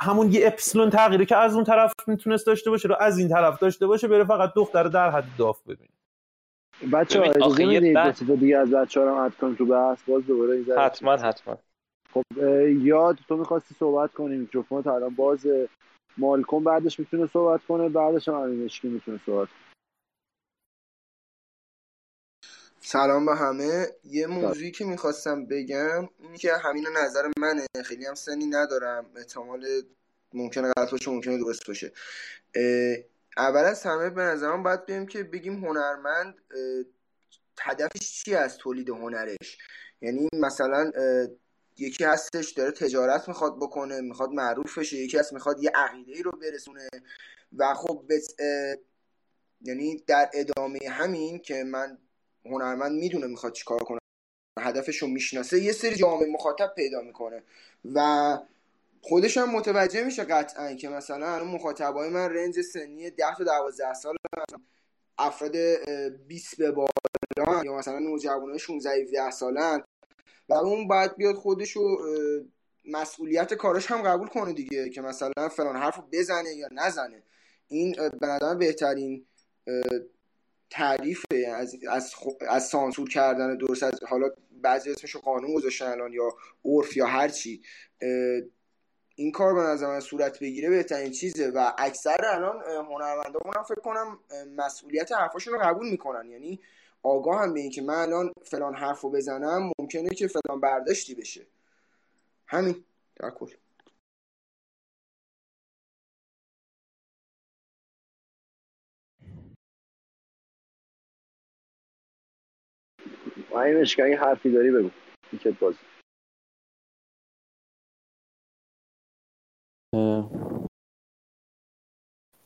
همون 0.00 0.32
یه 0.32 0.46
اپسیلون 0.46 0.90
تغییری 0.90 1.26
که 1.26 1.36
از 1.36 1.54
اون 1.54 1.64
طرف 1.64 1.92
می‌تونست 2.06 2.46
داشته 2.46 2.70
باشه 2.70 2.88
رو 2.88 2.96
از 3.00 3.18
این 3.18 3.28
طرف 3.28 3.58
داشته 3.58 3.86
باشه 3.86 4.08
بره 4.08 4.24
فقط 4.24 4.52
دختر 4.56 4.82
در 4.82 5.10
حد 5.10 5.24
داف 5.38 5.62
ببینه. 5.62 5.90
بچه 6.92 7.20
ها 7.20 7.24
اجازه 7.24 7.66
می‌دید. 7.66 8.38
دیگه 8.40 8.58
از 8.58 8.70
بچه 8.70 9.00
ها 9.00 9.06
رو 9.06 9.30
کنم 9.40 9.54
تو 9.54 9.66
بحث 9.66 9.98
باز 10.08 10.26
دوباره 10.26 10.64
حتما 10.78 11.12
حتما. 11.12 11.56
خب 12.14 12.22
یاد 12.82 13.18
تو 13.28 13.36
می‌خواستی 13.36 13.74
صحبت 13.78 14.12
کنی 14.12 14.36
میکروفون 14.36 14.88
الان 14.88 15.14
باز 15.14 15.46
مالکوم 16.18 16.64
بعدش 16.64 17.00
می‌تونه 17.00 17.26
صحبت 17.32 17.60
کنه 17.68 17.88
بعدش 17.88 18.28
هم 18.28 18.34
امین 18.34 18.70
می‌تونه 18.82 19.20
صحبت 19.26 19.48
کنه. 19.48 19.58
سلام 22.80 23.26
به 23.26 23.34
همه. 23.34 23.86
یه 24.04 24.26
موضوعی 24.26 24.70
که 24.70 24.84
می‌خواستم 24.84 25.46
بگم 25.46 26.08
اینی 26.18 26.38
که 26.38 26.52
همین 26.56 26.86
نظر 26.96 27.30
منه. 27.38 27.66
خیلی 27.84 28.06
هم 28.06 28.14
سنی 28.14 28.46
ندارم. 28.46 29.06
احتمال 29.16 29.66
ممکنه 30.32 30.72
غلط 30.72 30.90
باشه 30.90 31.10
ممکنه 31.10 31.38
درست 31.38 31.66
باشه. 31.66 31.92
اول 33.36 33.64
از 33.64 33.82
همه 33.82 34.10
به 34.10 34.22
نظرم 34.22 34.62
باید 34.62 34.86
بگیم 34.86 35.06
که 35.06 35.22
بگیم 35.22 35.64
هنرمند 35.64 36.34
هدفش 37.60 38.22
چی 38.24 38.34
از 38.34 38.58
تولید 38.58 38.88
هنرش؟ 38.88 39.58
یعنی 40.00 40.28
مثلا 40.32 40.92
یکی 41.78 42.04
هستش 42.04 42.50
داره 42.50 42.70
تجارت 42.70 43.28
می‌خواد 43.28 43.56
بکنه 43.56 44.00
می‌خواد 44.00 44.30
معروف 44.30 44.78
بشه 44.78 44.96
یکی 44.96 45.18
هست 45.18 45.32
می‌خواد 45.32 45.62
یه 45.62 45.70
عقیده 45.74 46.12
ای 46.12 46.22
رو 46.22 46.30
برسونه. 46.30 46.88
و 47.56 47.74
خب 47.74 48.04
بس 48.08 48.34
یعنی 49.60 49.96
در 50.06 50.30
ادامه 50.34 50.78
همین 50.88 51.38
که 51.38 51.64
من 51.64 51.98
هنرمند 52.46 52.92
می‌دونه 52.92 53.26
می‌خواد 53.26 53.52
چیکار 53.52 53.78
کنه. 53.78 53.98
هدفش 54.60 54.96
رو 54.96 55.08
می‌شناسه 55.08 55.60
یه 55.60 55.72
سری 55.72 55.94
جامعه 55.96 56.26
مخاطب 56.26 56.72
پیدا 56.76 57.00
می‌کنه. 57.00 57.42
و 57.94 58.38
خودش 59.02 59.36
هم 59.36 59.50
متوجه 59.50 60.04
میشه 60.04 60.24
قطعا 60.24 60.74
که 60.74 60.88
مثلا 60.88 61.34
الان 61.34 61.48
مخاطبای 61.48 62.08
من 62.08 62.30
رنج 62.30 62.60
سنی 62.60 63.10
10 63.10 63.24
تا 63.38 63.44
12 63.44 63.94
سال 63.94 64.16
افراد 65.18 65.56
20 65.56 66.56
به 66.56 66.70
بالا 66.70 67.64
یا 67.64 67.76
مثلا 67.76 67.98
نوجوانای 67.98 68.58
16 68.58 68.90
17 69.02 69.30
سالن. 69.30 69.82
و 70.48 70.54
اون 70.54 70.88
باید 70.88 71.16
بیاد 71.16 71.34
خودشو 71.34 71.96
مسئولیت 72.84 73.54
کارش 73.54 73.90
هم 73.90 74.02
قبول 74.02 74.28
کنه 74.28 74.52
دیگه 74.52 74.90
که 74.90 75.00
مثلا 75.00 75.48
فلان 75.48 75.76
حرف 75.76 76.00
بزنه 76.12 76.54
یا 76.54 76.68
نزنه. 76.72 77.22
این 77.68 77.96
به 78.20 78.26
نظر 78.26 78.54
بهترین 78.54 79.26
تعریفه. 80.70 81.54
از, 81.56 81.76
از, 81.90 82.14
از 82.48 82.66
سانسور 82.66 83.08
کردن 83.08 83.56
درست 83.56 83.82
از 83.82 83.92
حالا 84.08 84.30
بعضی 84.62 84.90
اسمشو 84.90 85.20
قانون 85.20 85.54
گذاشتن 85.54 85.86
الان 85.86 86.12
یا 86.12 86.36
عرف 86.64 86.96
یا 86.96 87.06
هرچی 87.06 87.62
این 89.16 89.32
کار 89.32 89.54
به 89.54 89.60
نظر 89.60 89.86
من 89.86 90.00
صورت 90.00 90.40
بگیره 90.40 90.70
بهترین 90.70 91.12
چیزه 91.12 91.50
و 91.50 91.72
اکثر 91.78 92.16
الان 92.24 92.56
هنرمندامون 92.66 93.54
هم 93.56 93.62
فکر 93.62 93.80
کنم 93.80 94.18
مسئولیت 94.56 95.12
حرفاشون 95.12 95.54
رو 95.54 95.60
قبول 95.62 95.90
می‌کنن. 95.90 96.30
یعنی 96.30 96.60
آگاه 97.02 97.42
هم 97.42 97.54
به 97.54 97.60
این 97.60 97.70
که 97.70 97.82
من 97.82 97.94
الان 97.94 98.32
فلان 98.42 98.74
حرف 98.74 99.00
رو 99.00 99.10
بزنم 99.10 99.70
ممکنه 99.84 100.08
که 100.08 100.28
فلان 100.28 100.60
برداشتی 100.60 101.14
بشه. 101.14 101.46
همین. 102.46 102.84
در 103.16 103.30
کل 103.30 103.50
این 113.98 114.18
حرفی 114.18 114.52
داری 114.52 114.70
بگو. 114.70 114.90
تیکت 115.30 115.58
باز. 115.58 115.74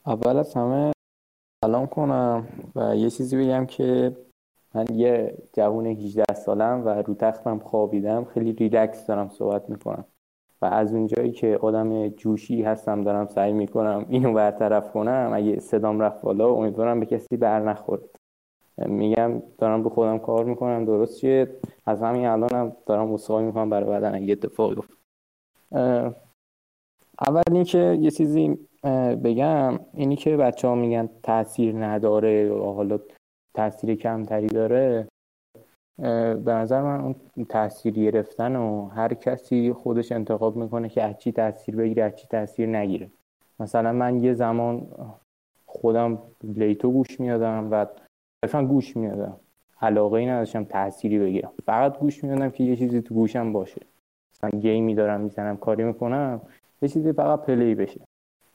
اول 0.07 0.37
از 0.37 0.55
همه 0.55 0.93
سلام 1.65 1.87
کنم 1.87 2.49
و 2.77 2.97
یه 2.97 3.11
چیزی 3.11 3.37
بگم 3.37 3.67
که 3.67 4.17
من 4.79 4.87
یه 4.97 5.39
جوون 5.53 5.87
18 5.87 6.25
سالم 6.35 6.83
و 6.85 6.89
رو 6.89 7.15
تختم 7.15 7.59
خوابیدم. 7.59 8.25
خیلی 8.25 8.53
ریلکس 8.53 9.07
دارم 9.07 9.29
صحبت 9.29 9.71
می‌کنم. 9.71 10.05
و 10.63 10.67
از 10.67 10.95
اونجایی 10.95 11.33
که 11.33 11.59
آدم 11.63 12.09
جوشی 12.09 12.63
هستم 12.63 13.03
دارم 13.03 13.27
سعی 13.27 13.53
می‌کنم 13.53 14.07
اینو 14.09 14.33
برطرف 14.33 14.93
کنم 14.93 15.31
اگه 15.35 15.61
صدام 15.61 16.01
رفت 16.01 16.23
بالا 16.23 16.51
امیدوارم 16.51 17.01
به 17.01 17.07
کسی 17.07 17.37
بر 17.37 17.61
نخوره. 17.61 18.03
میگم 18.87 19.43
دارم 19.59 19.83
به 19.83 19.91
خودم 19.91 20.19
کار 20.19 20.45
می‌کنم. 20.45 20.85
درست 20.85 21.21
چیه؟ 21.21 21.49
از 21.87 22.03
همین 22.03 22.27
الانم 22.27 22.77
دارم 22.87 23.13
اصخایی 23.13 23.47
می‌کنم 23.47 23.71
برای 23.71 23.91
بعدن 23.91 24.15
اگه 24.15 24.33
اتفاقی 24.33 24.75
گفت 24.75 24.91
اول 27.21 27.43
اینکه 27.53 27.99
یه 28.01 28.11
چیزی 28.11 28.59
بگم 29.25 29.79
اینی 29.95 30.17
که 30.17 30.37
بچه 30.37 30.69
ها 30.69 30.75
میگن 30.75 31.09
تاثیر 31.23 31.85
نداره 31.85 32.61
حالا 32.77 32.99
تاثیر 33.59 33.95
کمتری 33.95 34.47
داره 34.47 35.09
به 36.45 36.53
نظر 36.53 36.83
من 36.83 37.01
اون 37.01 37.15
تاثیر 37.49 37.95
گرفتن 37.95 38.57
و 38.57 38.89
هر 38.89 39.15
کسی 39.15 39.73
خودش 39.73 40.13
انتخاب 40.13 40.57
می‌کنه 40.57 40.89
که 40.89 41.03
از 41.03 41.19
چی 41.19 41.33
تاثیر 41.33 41.77
بگیره 41.77 42.03
از 42.03 42.17
چی 42.17 42.27
تاثیر 42.27 42.69
نگیره. 42.69 43.11
مثلا 43.61 43.93
من 43.93 44.25
یه 44.25 44.35
زمان 44.35 44.87
خودم 45.67 46.19
لیتو 46.43 46.93
گوش 46.93 47.21
میادم 47.21 47.69
و 47.71 47.87
صرفا 48.45 48.65
گوش 48.65 48.97
میادم 48.97 49.37
علاقه 49.81 50.19
ای 50.19 50.27
نداشتم 50.27 50.65
تأثیری 50.65 51.19
بگیرم. 51.19 51.53
فقط 51.67 51.99
گوش 51.99 52.25
میادم 52.25 52.51
که 52.51 52.65
یه 52.65 52.77
چیزی 52.77 53.03
تو 53.03 53.15
گوشم 53.15 53.53
باشه. 53.53 53.81
مثلا 54.35 54.61
گیمی 54.61 54.95
دارم 54.95 55.21
می‌زنم 55.21 55.57
کاری 55.57 55.85
می‌کنم 55.85 56.41
یه 56.83 56.89
چیزی 56.89 57.13
فقط 57.13 57.43
پلی 57.43 57.75
بشه. 57.75 58.01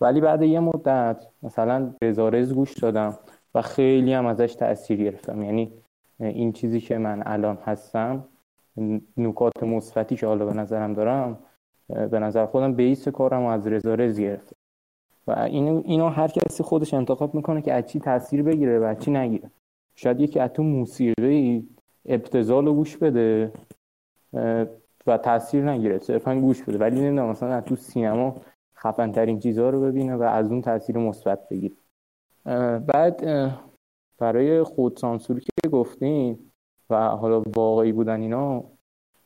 ولی 0.02 0.22
بعد 0.22 0.42
یه 0.42 0.60
مدت 0.60 1.28
مثلا 1.44 1.94
رزارز 2.04 2.54
گوش 2.54 2.74
دادم. 2.74 3.18
و 3.56 3.62
خیلی 3.62 4.14
هم 4.14 4.26
ازش 4.26 4.56
تاثیر 4.56 5.04
گرفتم. 5.04 5.44
یعنی 5.44 5.72
این 6.20 6.52
چیزی 6.52 6.80
که 6.80 6.98
من 6.98 7.24
الان 7.26 7.58
هستم 7.66 8.24
نکات 9.18 9.64
مثبتی 9.64 10.16
که 10.16 10.28
حالا 10.28 10.46
به 10.46 10.54
نظرم 10.54 10.94
دارم 10.94 11.40
به 11.88 12.20
نظر 12.20 12.46
خودم 12.46 12.74
بیس 12.74 13.08
کارم 13.08 13.46
از 13.46 13.68
رزارز 13.68 14.20
گرفتم. 14.20 14.56
و 15.28 15.32
اینو, 15.40 15.82
اینو 15.86 16.10
هر 16.10 16.28
کسی 16.28 16.64
خودش 16.64 16.94
انتخاب 16.94 17.36
می‌کنه 17.36 17.62
که 17.62 17.74
از 17.74 17.88
چی 17.88 18.00
تاثیر 18.00 18.44
بگیره 18.44 18.80
و 18.80 18.84
از 18.84 19.00
چی 19.00 19.12
نگیره. 19.12 19.52
شاید 19.96 20.20
یکی 20.20 20.40
از 20.40 20.50
تو 20.50 20.64
موسیقی 20.64 21.68
ابتزال 22.06 22.74
گوش 22.74 22.98
بده 22.98 23.52
و 25.08 25.18
تاثیر 25.18 25.70
نگیره. 25.70 25.98
صرفا 25.98 26.40
گوش 26.40 26.64
بده. 26.64 26.78
ولی 26.78 27.02
نمی‌دونم 27.02 27.30
مثلا 27.30 27.62
تو 27.62 27.76
سینما 27.76 28.36
خفن 28.76 29.12
ترین 29.12 29.40
چیزها 29.40 29.70
رو 29.70 29.82
ببینه 29.82 30.16
و 30.16 30.22
از 30.22 30.52
اون 30.52 30.62
تاثیر 30.62 30.98
مثبت 30.98 31.50
بگیره. 31.50 31.76
بعد 32.88 33.24
برای 34.18 34.64
خودسانسوری 34.64 35.42
که 35.42 35.70
گفتین 35.70 36.52
و 36.90 37.10
حالا 37.10 37.44
واقعی 37.56 37.92
بودن 37.92 38.22
اینا 38.22 38.64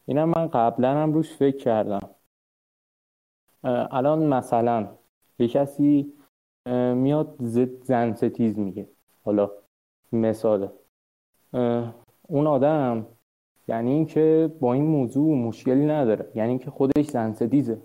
اینا 0.06 0.26
من 0.26 0.48
قبلا 0.48 0.98
هم 0.98 1.14
روش 1.14 1.34
فکر 1.34 1.58
کردم. 1.58 2.10
الان 3.64 4.26
مثلا 4.26 4.88
یه 5.40 5.48
کسی 5.48 6.14
میاد 6.96 7.36
زد 7.40 7.84
زن 7.84 8.14
ستیز 8.14 8.60
میگه. 8.60 8.90
حالا 9.24 9.52
مثال 10.12 10.70
اون 12.28 12.48
آدم 12.48 13.08
یعنی 13.68 13.92
اینکه 13.92 14.52
با 14.60 14.74
این 14.74 14.86
موضوع 14.86 15.38
مشکلی 15.38 15.86
نداره. 15.86 16.32
یعنی 16.36 16.50
اینکه 16.50 16.72
خودش 16.72 17.06
زن 17.06 17.34
ستیزه. 17.34 17.82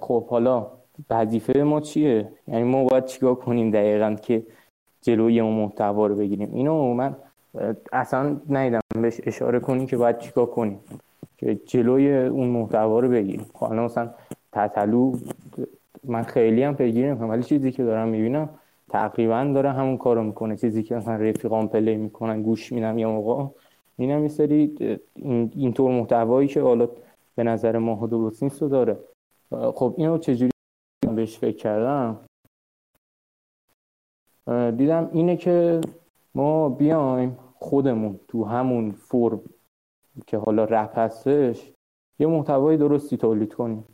خب 0.00 0.26
حالا 0.28 0.83
وظیفه 1.10 1.62
ما 1.62 1.80
چیه؟ 1.80 2.28
یعنی 2.48 2.64
ما 2.64 2.84
باید 2.84 3.04
چیکار 3.04 3.34
کنیم 3.34 3.70
دقیقا 3.70 4.16
که 4.22 4.42
جلوی 5.02 5.40
اون 5.40 5.52
محتوا 5.52 6.06
رو 6.06 6.14
بگیریم؟ 6.14 6.50
اینو 6.54 6.94
من 6.94 7.16
اصلا 7.92 8.36
نیدم 8.48 8.80
بهش 8.94 9.20
اشاره 9.24 9.60
کنیم 9.60 9.86
که 9.86 9.96
باید 9.96 10.18
چیکار 10.18 10.46
کنیم؟ 10.46 10.80
که 11.38 11.54
جلوی 11.54 12.16
اون 12.16 12.48
محتوا 12.48 13.00
رو 13.00 13.08
بگیریم. 13.08 13.46
خب 13.54 13.66
حالا 13.66 13.84
مثلا 13.84 14.10
تطلو 14.52 15.16
من 16.04 16.22
خیلی 16.22 16.62
هم 16.62 16.74
پیگیری 16.76 17.08
نمی‌کنم 17.08 17.30
ولی 17.30 17.42
چیزی 17.42 17.72
که 17.72 17.84
دارم 17.84 18.08
می‌بینم 18.08 18.48
تقریبا 18.88 19.50
داره 19.54 19.72
همون 19.72 19.96
کارو 19.96 20.22
می‌کنه. 20.22 20.56
چیزی 20.56 20.82
که 20.82 20.94
مثلا 20.94 21.16
رفیقام 21.16 21.68
پلی 21.68 21.96
می‌کنن 21.96 22.42
گوش 22.42 22.72
میدم 22.72 22.98
یا 22.98 23.10
موقع 23.10 23.44
اینم 23.96 24.22
یه 24.22 24.28
سری 24.28 24.76
اینطور 25.56 25.90
محتوایی 25.90 26.48
که 26.48 26.60
حالا 26.60 26.88
به 27.36 27.42
نظر 27.42 27.78
ما 27.78 28.06
درست 28.06 28.42
نیست 28.42 28.60
داره. 28.60 28.96
خب 29.50 29.94
اینو 29.96 30.18
چجوری 30.18 30.53
بهش 31.06 31.38
فکر 31.38 31.56
کردم. 31.56 32.20
دیدم 34.76 35.10
اینه 35.12 35.36
که 35.36 35.80
ما 36.34 36.68
بیایم 36.68 37.38
خودمون 37.54 38.20
تو 38.28 38.44
همون 38.44 38.90
فرم 38.90 39.40
که 40.26 40.38
حالا 40.38 40.64
رپ 40.64 40.98
هستش 40.98 41.72
یه 42.18 42.26
محتوای 42.26 42.76
درستی 42.76 43.16
تولید 43.16 43.54
کنیم 43.54 43.84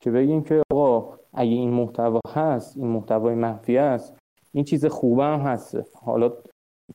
که 0.00 0.10
بگیم 0.10 0.42
که 0.42 0.62
آقا 0.72 1.18
اگه 1.32 1.50
این 1.50 1.70
محتوا 1.70 2.20
هست 2.28 2.76
این 2.76 2.86
محتوای 2.86 3.34
منفی 3.34 3.78
است 3.78 4.16
این 4.52 4.64
چیز 4.64 4.86
خوبه 4.86 5.24
هم 5.24 5.40
هست. 5.40 5.76
حالا 5.94 6.32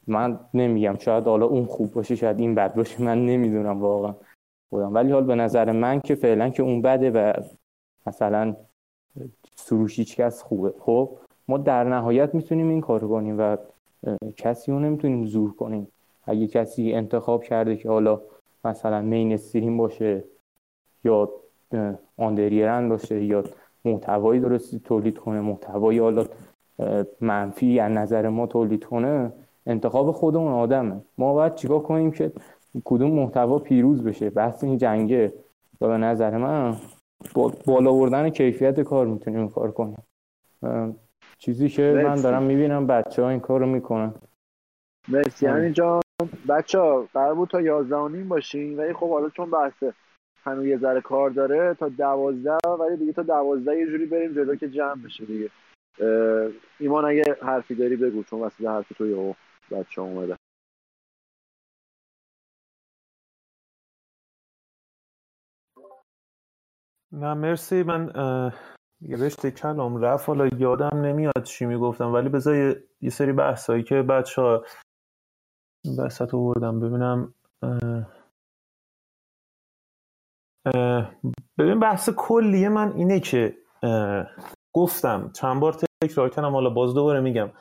من 0.07 0.39
نمیگم 0.53 0.95
شاید 0.99 1.23
حالا 1.23 1.45
اون 1.45 1.65
خوب 1.65 1.91
باشه 1.91 2.15
شاید 2.15 2.39
این 2.39 2.55
بد 2.55 2.75
باشه 2.75 3.01
من 3.01 3.25
نمی‌دونم 3.25 3.81
واقعا. 3.81 4.15
خودم. 4.69 4.93
ولی 4.93 5.11
حال 5.11 5.23
به 5.23 5.35
نظر 5.35 5.71
من 5.71 5.99
که 5.99 6.15
فعلا 6.15 6.49
که 6.49 6.63
اون 6.63 6.81
بده 6.81 7.11
و 7.11 7.33
مثلا 8.07 8.55
سروش 9.55 9.99
هیچ 9.99 10.15
کس 10.15 10.41
خوبه. 10.41 10.73
خب 10.79 11.09
ما 11.47 11.57
در 11.57 11.83
نهایت 11.83 12.35
می‌تونیم 12.35 12.69
این 12.69 12.81
کار 12.81 13.07
کنیم 13.07 13.39
و 13.39 13.57
کسی 14.37 14.71
رو 14.71 14.79
نمی‌تونیم 14.79 15.25
زور 15.25 15.55
کنیم. 15.55 15.87
اگه 16.23 16.47
کسی 16.47 16.93
انتخاب 16.93 17.43
کرده 17.43 17.77
که 17.77 17.89
حالا 17.89 18.21
مثلا 18.65 19.01
مین 19.01 19.33
استریم 19.33 19.77
باشه 19.77 20.23
یا 21.03 21.29
آندریرن 22.17 22.89
باشه 22.89 23.23
یا 23.23 23.43
محتوایی 23.85 24.39
درستی 24.39 24.79
تولید 24.79 25.17
کنه 25.17 25.41
محتوایی 25.41 25.99
حالا 25.99 26.25
منفی 27.21 27.79
از 27.79 27.91
نظر 27.91 28.29
ما 28.29 28.47
تولید 28.47 28.85
کنه 28.85 29.31
انتخاب 29.67 30.11
خود 30.11 30.35
اون 30.35 30.51
آدمه. 30.51 31.01
ما 31.17 31.33
باید 31.33 31.55
چیکار 31.55 31.79
کنیم 31.79 32.11
که 32.11 32.31
کدوم 32.83 33.11
محتوا 33.11 33.59
پیروز 33.59 34.03
بشه؟ 34.03 34.29
بحث 34.29 34.63
این 34.63 34.77
جنگه. 34.77 35.33
و 35.81 35.87
به 35.87 35.97
نظر 35.97 36.37
من 36.37 36.75
بالا 37.65 37.91
بردن 37.93 38.29
کیفیت 38.29 38.81
کار 38.81 39.07
می‌تونیم 39.07 39.49
کار 39.49 39.71
کنیم 39.71 40.05
چیزی 41.37 41.69
که 41.69 42.01
من 42.03 42.15
دارم 42.15 42.43
می‌بینم 42.43 42.87
بچه 42.87 43.23
ها 43.23 43.29
این 43.29 43.39
کار 43.39 43.59
رو 43.59 43.65
می‌کنن. 43.65 44.13
مرسی. 45.07 45.47
همین 45.47 45.73
جان 45.73 46.01
بچه 46.49 46.79
ها 46.79 47.07
قرار 47.13 47.35
بود 47.35 47.49
تا 47.49 47.61
یازده 47.61 48.07
نیم 48.07 48.29
باشین 48.29 48.77
ولی 48.77 48.93
خب 48.93 49.09
حالا 49.09 49.29
چون 49.29 49.51
بحث 49.51 49.83
هنوز 50.43 50.65
یه 50.65 50.77
ذره 50.77 51.01
کار 51.01 51.29
داره 51.29 51.73
تا 51.73 51.89
دوازده 51.89 52.69
ولی 52.79 52.97
دیگه 52.97 53.13
تا 53.13 53.21
دوازده 53.21 53.77
یه 53.77 53.85
جوری 53.85 54.05
بریم 54.05 54.33
جلو 54.33 54.55
که 54.55 54.69
جمع 54.69 55.01
بشه 55.05 55.25
دیگه. 55.25 55.49
ایمان 56.79 57.05
اگه 57.05 57.37
حرفی 57.41 57.75
داری 57.75 57.95
بگو 57.95 58.23
چون 58.23 58.41
وسیله 58.41 58.69
حرف 58.69 58.89
تو 58.97 59.07
یهو 59.07 59.33
بچه 59.71 60.01
اومده. 60.01 60.35
نه 67.11 67.33
مرسی 67.33 67.83
من 67.83 68.11
یه 69.01 69.17
رشته 69.17 69.51
کلام 69.51 69.97
رفت 69.97 70.27
حالا 70.27 70.47
یادم 70.47 71.01
نمیاد 71.01 71.43
چی 71.43 71.65
می‌گفتم 71.65 72.13
ولی 72.13 72.29
بذار 72.29 72.55
یه 73.01 73.09
سری 73.09 73.33
بحثایی 73.33 73.83
که 73.83 74.01
بچه 74.01 74.41
ها 74.41 74.63
بسط 75.99 76.33
آوردم. 76.33 76.79
ببینم 76.79 77.33
ببین 81.57 81.79
بحث 81.79 82.09
کلیه 82.17 82.69
من 82.69 82.91
اینه 82.91 83.19
که 83.19 83.57
گفتم 84.73 85.31
چند 85.31 85.59
بار 85.61 85.75
تکرار 86.03 86.29
کنم 86.29 86.51
حالا 86.51 86.69
باز 86.69 86.93
دوباره 86.93 87.19
میگم. 87.19 87.51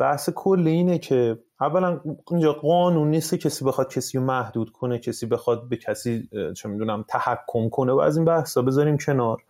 بحث 0.00 0.30
کلی 0.36 0.70
اینه 0.70 0.98
که 0.98 1.38
اولا 1.62 2.00
اینجا 2.30 2.52
قانون 2.52 3.10
نیست 3.10 3.34
کسی 3.34 3.64
بخواد 3.64 3.92
کسی 3.92 4.18
رو 4.18 4.24
محدود 4.24 4.70
کنه 4.72 4.98
کسی 4.98 5.26
بخواد 5.26 5.68
به 5.68 5.76
کسی 5.76 6.28
چه 6.56 6.68
می‌دونم 6.68 7.04
تحکم 7.08 7.68
کنه 7.68 7.92
و 7.92 7.98
از 7.98 8.16
این 8.16 8.24
بحثا 8.24 8.62
بذاریم 8.62 8.96
کنار. 8.96 9.42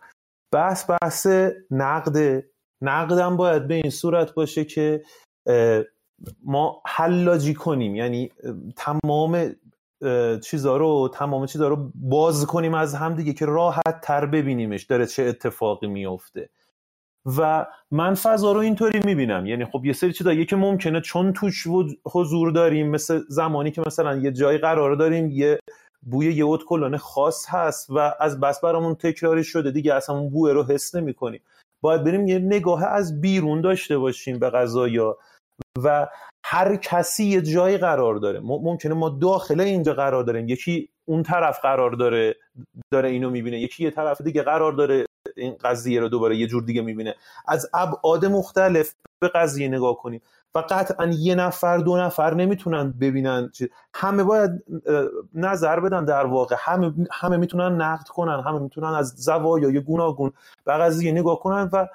بحث 0.53 0.89
بحث 0.89 1.27
نقده 1.71 2.49
نقدم 2.81 3.37
باید 3.37 3.67
به 3.67 3.73
این 3.73 3.89
صورت 3.89 4.33
باشه 4.33 4.65
که 4.65 5.03
ما 6.43 6.81
حلاجی 6.85 7.53
کنیم. 7.53 7.95
یعنی 7.95 8.31
تمام 8.75 9.55
چیزا 10.43 10.77
رو 10.77 11.09
تمام 11.13 11.45
چیزا 11.45 11.67
رو 11.67 11.91
باز 11.95 12.45
کنیم 12.45 12.73
از 12.73 12.95
هم 12.95 13.15
دیگه 13.15 13.33
که 13.33 13.45
راحت 13.45 14.01
تر 14.01 14.25
ببینیمش 14.25 14.83
داره 14.83 15.05
چه 15.05 15.23
اتفاقی 15.23 15.87
میفته 15.87 16.49
و 17.25 17.65
من 17.91 18.13
فضا 18.13 18.51
رو 18.51 18.59
اینطوری 18.59 18.99
می‌بینم. 18.99 19.45
یعنی 19.45 19.65
خب 19.65 19.85
یه 19.85 19.93
سری 19.93 20.13
چیزایی 20.13 20.45
که 20.45 20.55
ممکنه 20.55 21.01
چون 21.01 21.33
توش 21.33 21.67
حضور 22.05 22.51
داریم 22.51 22.89
مثل 22.89 23.21
زمانی 23.29 23.71
که 23.71 23.81
مثلا 23.87 24.15
یه 24.15 24.31
جایی 24.31 24.57
قرار 24.57 24.95
داریم 24.95 25.31
یه 25.31 25.59
بوی 26.05 26.33
یه 26.33 26.43
اوت 26.43 26.63
کلانه 26.63 26.97
خاص 26.97 27.45
هست 27.49 27.89
و 27.89 28.13
از 28.19 28.39
بس 28.39 28.61
برامون 28.61 28.95
تکراری 28.95 29.43
شده 29.43 29.71
دیگه 29.71 29.93
اصلا 29.93 30.15
اون 30.17 30.29
بوه 30.29 30.51
رو 30.51 30.63
حس 30.63 30.95
نمی 30.95 31.13
کنیم 31.13 31.41
باید 31.81 32.03
بریم 32.03 32.27
یه 32.27 32.39
نگاه 32.39 32.83
از 32.83 33.21
بیرون 33.21 33.61
داشته 33.61 33.97
باشیم 33.97 34.39
به 34.39 34.49
قضایا 34.49 35.17
و 35.83 36.07
هر 36.45 36.75
کسی 36.75 37.23
یه 37.23 37.41
جایی 37.41 37.77
قرار 37.77 38.15
داره. 38.15 38.39
ممکنه 38.39 38.93
ما 38.93 39.09
داخل 39.09 39.59
اینجا 39.59 39.93
قرار 39.93 40.23
داریم. 40.23 40.49
یکی 40.49 40.89
اون 41.05 41.23
طرف 41.23 41.59
قرار 41.61 41.91
داره 41.91 42.35
داره 42.93 43.09
اینو 43.09 43.29
می‌بینه. 43.29 43.59
یکی 43.59 43.83
یه 43.83 43.91
طرف 43.91 44.21
دیگه 44.21 44.41
قرار 44.43 44.73
داره 44.73 45.05
این 45.37 45.55
قضیه 45.63 45.99
رو 45.99 46.09
دوباره 46.09 46.37
یه 46.37 46.47
جور 46.47 46.63
دیگه 46.63 46.81
می‌بینه. 46.81 47.15
از 47.47 47.69
ابعاد 47.73 48.25
مختلف 48.25 48.93
به 49.21 49.27
قضیه 49.27 49.67
نگاه 49.67 49.97
کنیم 49.97 50.21
و 50.55 50.59
قطعا 50.59 51.05
یه 51.05 51.35
نفر 51.35 51.77
دو 51.77 51.97
نفر 51.97 52.33
نمی‌تونن 52.33 52.91
ببینن 52.91 53.51
همه 53.93 54.23
باید 54.23 54.51
نظر 55.33 55.79
بدن 55.79 56.05
در 56.05 56.25
واقع. 56.25 56.55
همه, 56.59 56.93
همه 57.11 57.37
می‌تونن 57.37 57.81
نقد 57.81 58.07
کنن 58.07 58.43
همه 58.45 58.59
می‌تونن 58.59 58.87
از 58.87 59.13
زوایای 59.17 59.79
گوناگون 59.79 60.31
به 60.65 60.73
قضیه 60.73 61.11
نگاه 61.11 61.39
کنن 61.39 61.69
و 61.73 61.87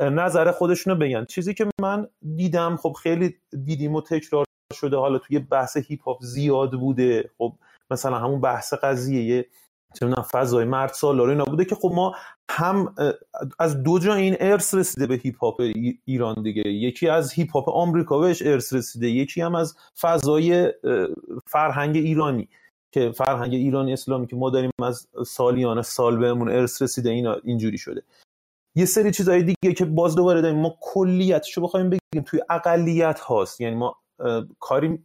نظر 0.00 0.50
خودشونو 0.50 0.96
بگن. 0.96 1.24
چیزی 1.24 1.54
که 1.54 1.66
من 1.80 2.08
دیدم 2.36 2.76
خب 2.76 2.92
خیلی 3.02 3.36
دیدیم 3.64 3.94
و 3.94 4.00
تکرار 4.00 4.44
شده. 4.74 4.96
حالا 4.96 5.18
توی 5.18 5.38
بحث 5.38 5.76
هیپ 5.76 6.02
هاپ 6.02 6.18
زیاد 6.22 6.72
بوده. 6.72 7.30
خب 7.38 7.52
مثلا 7.90 8.18
همون 8.18 8.40
بحث 8.40 8.74
قضیه 8.74 9.46
چه 9.94 10.06
فضای 10.32 10.64
مرد 10.64 10.92
سالار 10.92 11.28
اینا 11.28 11.44
بوده 11.44 11.64
که 11.64 11.74
خب 11.74 11.92
ما 11.94 12.14
هم 12.50 12.94
از 13.58 13.82
دو 13.82 13.98
جا 13.98 14.14
این 14.14 14.36
ارث 14.40 14.74
رسیده 14.74 15.06
به 15.06 15.14
هیپ 15.14 15.38
هاپ 15.38 15.60
ایران 16.04 16.42
دیگه. 16.42 16.68
یکی 16.68 17.08
از 17.08 17.32
هیپ 17.32 17.52
هاپ 17.52 17.68
آمریکا 17.68 18.18
بهش 18.18 18.42
ارث 18.42 18.72
رسیده 18.72 19.10
یکی 19.10 19.40
هم 19.40 19.54
از 19.54 19.76
فضای 20.00 20.72
فرهنگ 21.46 21.96
ایرانی. 21.96 22.48
که 22.94 23.10
فرهنگ 23.10 23.54
ایرانی 23.54 23.92
اسلامی 23.92 24.26
که 24.26 24.36
ما 24.36 24.50
داریم 24.50 24.70
از 24.82 25.08
سالیان 25.26 25.82
سال 25.82 26.16
بهمون 26.16 26.50
ارث 26.50 26.82
رسیده 26.82 27.10
اینا 27.10 27.34
اینجوری 27.44 27.78
شده. 27.78 28.02
یه 28.76 28.84
سری 28.84 29.10
چیزهای 29.10 29.42
دیگه 29.42 29.74
که 29.74 29.84
باز 29.84 30.16
دوباره 30.16 30.40
داریم 30.40 30.58
ما 30.58 30.76
کلیتشو 30.80 31.60
بخوایم 31.60 31.90
بگیم 31.90 32.24
توی 32.26 32.40
اقلیت 32.50 33.20
هاست. 33.20 33.60
یعنی 33.60 33.76
ما 33.76 34.01
کاری 34.60 35.04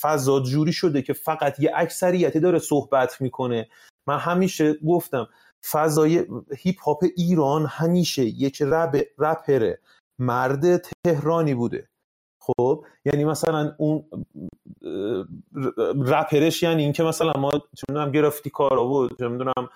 فضا 0.00 0.40
جوری 0.40 0.72
شده 0.72 1.02
که 1.02 1.12
فقط 1.12 1.60
یه 1.60 1.72
اکثریتی 1.74 2.40
داره 2.40 2.58
صحبت 2.58 3.20
می‌کنه. 3.20 3.68
من 4.06 4.18
همیشه 4.18 4.74
گفتم 4.74 5.28
فضای 5.70 6.26
هیپ 6.56 6.80
هاپ 6.80 7.04
ایران 7.16 7.66
همیشه 7.66 8.22
یک 8.22 8.62
رب 8.62 8.96
رپر 9.18 9.74
مرد 10.18 10.76
تهرانی 10.76 11.54
بوده. 11.54 11.88
خب؟ 12.42 12.84
یعنی 13.04 13.24
مثلا 13.24 13.74
اون 13.78 14.04
رپرش 16.06 16.62
یعنی 16.62 16.82
اینکه 16.82 17.02
مثلا 17.02 17.32
ما 17.38 17.50
چه 17.50 17.84
می‌دونم 17.88 18.10
گرافیتی 18.12 18.50
کارا 18.50 18.84
بود 18.84 19.18
چه 19.18 19.28
می‌دونم 19.28 19.68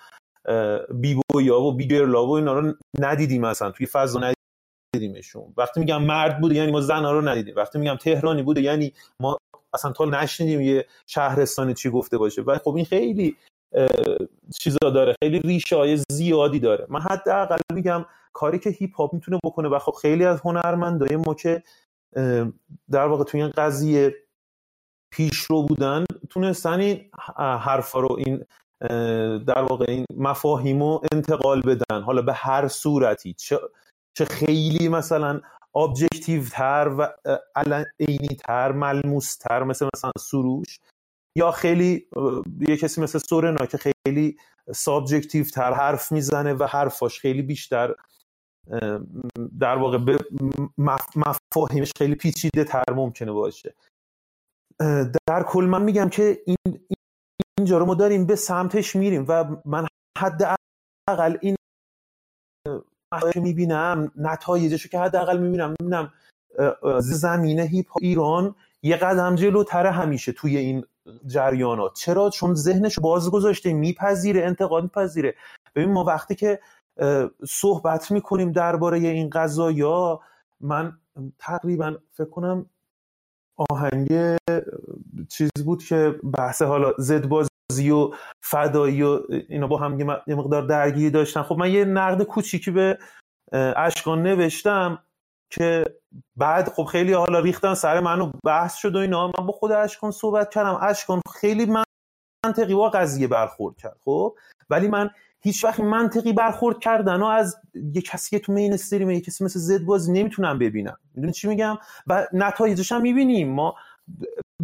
بی 1.01 1.19
یا 1.41 1.61
و 1.61 1.75
بی 1.75 1.99
و 1.99 2.31
اینا 2.31 2.59
رو 2.59 2.73
ندیدیم 2.99 3.41
مثلا. 3.41 3.71
توی 3.71 3.85
فضا 3.85 4.19
ندیدیمشون. 4.95 5.53
وقتی 5.57 5.79
میگم 5.79 6.03
مرد 6.03 6.41
بوده 6.41 6.55
یعنی 6.55 6.71
ما 6.71 6.81
زنها 6.81 7.11
رو 7.11 7.21
ندیدیم. 7.29 7.55
وقتی 7.55 7.79
میگم 7.79 7.95
تهرانی 7.95 8.43
بوده 8.43 8.61
یعنی 8.61 8.93
ما 9.19 9.37
اصلا 9.73 9.91
تا 9.91 10.05
نشنیدیم 10.05 10.61
یه 10.61 10.85
شهرستانی 11.07 11.73
چی 11.73 11.89
گفته 11.89 12.17
باشه. 12.17 12.41
و 12.41 12.57
خب 12.57 12.75
این 12.75 12.85
خیلی 12.85 13.37
چیزا 14.59 14.89
داره. 14.89 15.15
خیلی 15.23 15.39
ریشه 15.39 15.75
های 15.75 15.99
زیادی 16.11 16.59
داره. 16.59 16.85
من 16.89 16.99
حداقل 16.99 17.57
میگم 17.73 18.05
کاری 18.33 18.59
که 18.59 18.69
هیپ 18.69 18.95
هاپ 18.95 19.13
می‌تونه 19.13 19.39
بکنه 19.43 19.69
و 19.69 19.79
خب 19.79 19.91
خیلی 19.91 20.25
از 20.25 20.41
هنرمندای 20.45 21.15
ما 21.15 21.33
که 21.33 21.63
در 22.91 23.07
واقع 23.07 23.23
توی 23.23 23.41
این 23.41 23.51
قضیه 23.57 24.15
پیش 25.11 25.37
رو 25.37 25.63
بودن 25.63 26.05
تونستن 26.29 26.79
این 26.79 27.09
حرفا 27.37 27.99
رو 27.99 28.17
این 28.25 28.45
در 29.39 29.61
واقع 29.61 29.85
این 29.87 30.05
مفاهیم 30.17 30.83
رو 30.83 31.01
انتقال 31.11 31.61
بدن. 31.61 32.01
حالا 32.01 32.21
به 32.21 32.33
هر 32.33 32.67
صورتی. 32.67 33.35
چه, 34.17 34.25
خیلی 34.25 34.89
مثلا 34.89 35.41
objective 35.75 36.43
تر 36.43 36.95
و 36.97 37.07
عینی 37.99 38.35
تر 38.47 38.71
ملموس 38.71 39.37
تر 39.37 39.63
مثل 39.63 39.89
مثلا 39.95 40.11
سروش 40.19 40.79
یا 41.37 41.51
خیلی 41.51 42.07
یه 42.69 42.77
کسی 42.77 43.01
مثل 43.01 43.19
سورنا 43.19 43.65
که 43.65 43.77
خیلی 43.77 44.37
subjective 44.75 45.43
تر 45.43 45.73
حرف 45.73 46.11
می‌زنه 46.11 46.53
و 46.53 46.63
حرفاش 46.63 47.19
خیلی 47.19 47.41
بیشتر 47.41 47.95
در 49.59 49.77
واقع 49.77 49.97
به 49.97 50.17
مفاهیمش 51.15 51.91
خیلی 51.97 52.15
پیچیده 52.15 52.63
تر 52.63 52.93
ممکنه 52.95 53.31
باشه. 53.31 53.75
در 55.27 55.43
کل 55.47 55.65
من 55.65 55.83
میگم 55.83 56.09
که 56.09 56.43
این 56.45 56.87
اینجا 57.57 57.77
رو 57.77 57.85
ما 57.85 57.95
داریم 57.95 58.25
به 58.25 58.35
سمتش 58.35 58.95
میریم 58.95 59.25
و 59.27 59.45
من 59.65 59.87
حداقل 60.17 61.37
این 61.41 61.55
که 63.33 63.39
می‌بینم 63.39 64.11
نتایجشو 64.15 64.89
که 64.89 64.99
حداقل 64.99 65.37
می‌بینم. 65.37 65.75
می‌بینم 65.79 66.13
زمینه 66.99 67.63
هیپ 67.63 67.87
ایران 68.01 68.55
یه 68.83 68.95
قدم 68.95 69.35
جلوتر 69.35 69.85
همیشه 69.85 70.31
توی 70.31 70.57
این 70.57 70.85
جریانات. 71.27 71.93
چرا؟ 71.93 72.29
چون 72.29 72.53
ذهنش 72.55 72.99
باز 72.99 73.31
گذاشته 73.31 73.73
میپذیره 73.73 74.45
انتقاد 74.45 74.83
میپذیره. 74.83 75.35
ببین 75.75 75.91
ما 75.91 76.03
وقتی 76.03 76.35
که 76.35 76.59
صحبت 77.47 78.11
می‌کنیم 78.11 78.51
درباره 78.51 78.97
این 78.97 79.29
قضایا 79.29 80.19
من 80.59 80.97
تقریبا 81.39 81.95
فکر 82.11 82.29
کنم 82.29 82.65
آهنگ 83.69 84.37
چیز 85.29 85.49
بود 85.65 85.83
که 85.83 86.15
بحث 86.37 86.61
حالا 86.61 86.93
زد 86.97 87.25
و 87.71 88.13
فدایی 88.41 89.03
و 89.03 89.19
اینا 89.49 89.67
با 89.67 89.77
هم 89.77 89.99
یه 90.27 90.35
مقدار 90.35 90.61
درگیری 90.61 91.09
داشتن. 91.09 91.41
خب 91.41 91.57
من 91.57 91.71
یه 91.71 91.85
نقد 91.85 92.23
کوچیکی 92.23 92.71
به 92.71 92.97
اشکان 93.75 94.23
نوشتم 94.23 95.03
که 95.49 95.85
بعد 96.35 96.69
خب 96.69 96.83
خیلی 96.83 97.13
حالا 97.13 97.39
ریختن 97.39 97.73
سر 97.73 97.99
منو 97.99 98.31
بحث 98.43 98.75
شد 98.75 98.95
و 98.95 98.99
اینا. 98.99 99.27
من 99.27 99.45
با 99.45 99.53
خود 99.53 99.71
اشکان 99.71 100.11
صحبت 100.11 100.49
کردم. 100.49 100.79
اشکان 100.81 101.21
خیلی 101.33 101.73
منطقی 102.45 102.75
با 102.75 102.89
قضیه 102.89 103.27
برخورد 103.27 103.77
کرد 103.77 103.97
خب؟ 104.05 104.35
ولی 104.69 104.87
من 104.87 105.09
هیچ 105.39 105.63
وقت 105.63 105.79
منطقی 105.79 106.33
برخورد 106.33 106.79
کردن 106.79 107.21
و 107.21 107.25
از 107.25 107.57
یه 107.93 108.01
کسی 108.01 108.29
که 108.29 108.45
تو 108.45 108.53
مین 108.53 108.73
استریم 108.73 109.09
یه 109.09 109.21
کسی 109.21 109.43
مثل 109.43 109.59
زد 109.59 109.85
بازی 109.85 110.11
نمی‌تونم 110.11 110.59
ببینم. 110.59 110.97
می‌دونی 111.15 111.33
چی 111.33 111.47
میگم؟ 111.47 111.77
و 112.07 112.27
نتایجش 112.33 112.91
هم 112.91 113.01
می‌بینیم. 113.01 113.51
ما 113.51 113.75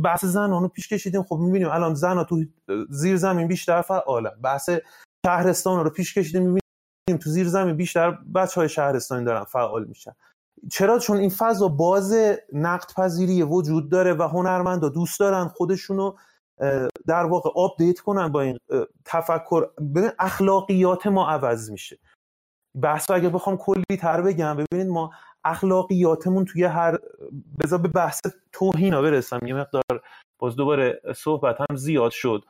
بحث 0.03 0.26
زنانو 0.26 0.68
پیش 0.68 0.93
کشیدیم. 0.93 1.23
خب 1.23 1.35
می‌بینیم 1.35 1.69
الان 1.69 1.93
زن 1.93 2.23
تو 2.23 2.43
زیر 2.89 3.18
زمین 3.18 3.47
بیشتر 3.47 3.81
فعالن 3.81 4.41
بحث 4.43 4.69
شهرستان 5.26 5.84
رو 5.84 5.89
پیش 5.89 6.18
کشیدیم 6.18 6.41
می‌بینیم 6.41 7.23
تو 7.23 7.30
زیر 7.30 7.47
زمین 7.47 7.77
بیشتر 7.77 8.11
بچه 8.11 8.61
های 8.61 8.69
شهرستانی 8.69 9.26
دارن 9.26 9.43
فعال 9.43 9.85
میشن. 9.85 10.11
چرا؟ 10.72 10.99
چون 10.99 11.18
این 11.18 11.30
فضا 11.30 11.68
باز 11.68 12.13
نقد 12.53 12.91
پذیری 12.97 13.43
وجود 13.43 13.91
داره 13.91 14.13
و 14.13 14.23
هنرمندا 14.23 14.89
دوست 14.89 15.19
دارن 15.19 15.47
خودشونو 15.47 16.13
در 17.07 17.26
واقع 17.26 17.49
آپدیت 17.55 17.99
کنن 17.99 18.27
با 18.27 18.41
این 18.41 18.57
تفکر. 19.05 19.69
ببین 19.80 20.11
اخلاقیات 20.19 21.07
ما 21.07 21.30
عوض 21.30 21.72
میشه. 21.72 21.99
بحث 22.81 23.11
اگه 23.11 23.30
بخوام 23.30 23.57
کلی 23.57 23.97
تر 23.99 24.22
بگم 24.22 24.57
ببینید 24.57 24.93
ما 24.93 25.11
اخلاقیاتمون 25.45 26.45
توی 26.45 26.63
هر 26.63 26.97
بذار 27.59 27.80
به 27.80 27.88
بحث 27.88 28.19
توهینا 28.51 29.01
برسم. 29.01 29.39
یه 29.45 29.53
مقدار 29.53 30.03
باز 30.39 30.55
دوباره 30.55 31.01
صحبت 31.15 31.57
هم 31.69 31.76
زیاد 31.76 32.11
شد. 32.11 32.45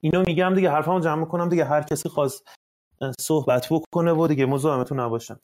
اینو 0.00 0.24
میگم 0.26 0.54
دیگه 0.54 0.70
حرفمو 0.70 1.00
جمع 1.00 1.24
کنم 1.24 1.48
دیگه. 1.48 1.64
هر 1.64 1.82
کسی 1.82 2.08
خواست 2.08 2.48
صحبت 3.20 3.68
بکنه 3.70 4.12
و 4.12 4.26
دیگه 4.26 4.46
مزاحمتون 4.46 5.00
نباشم 5.00 5.40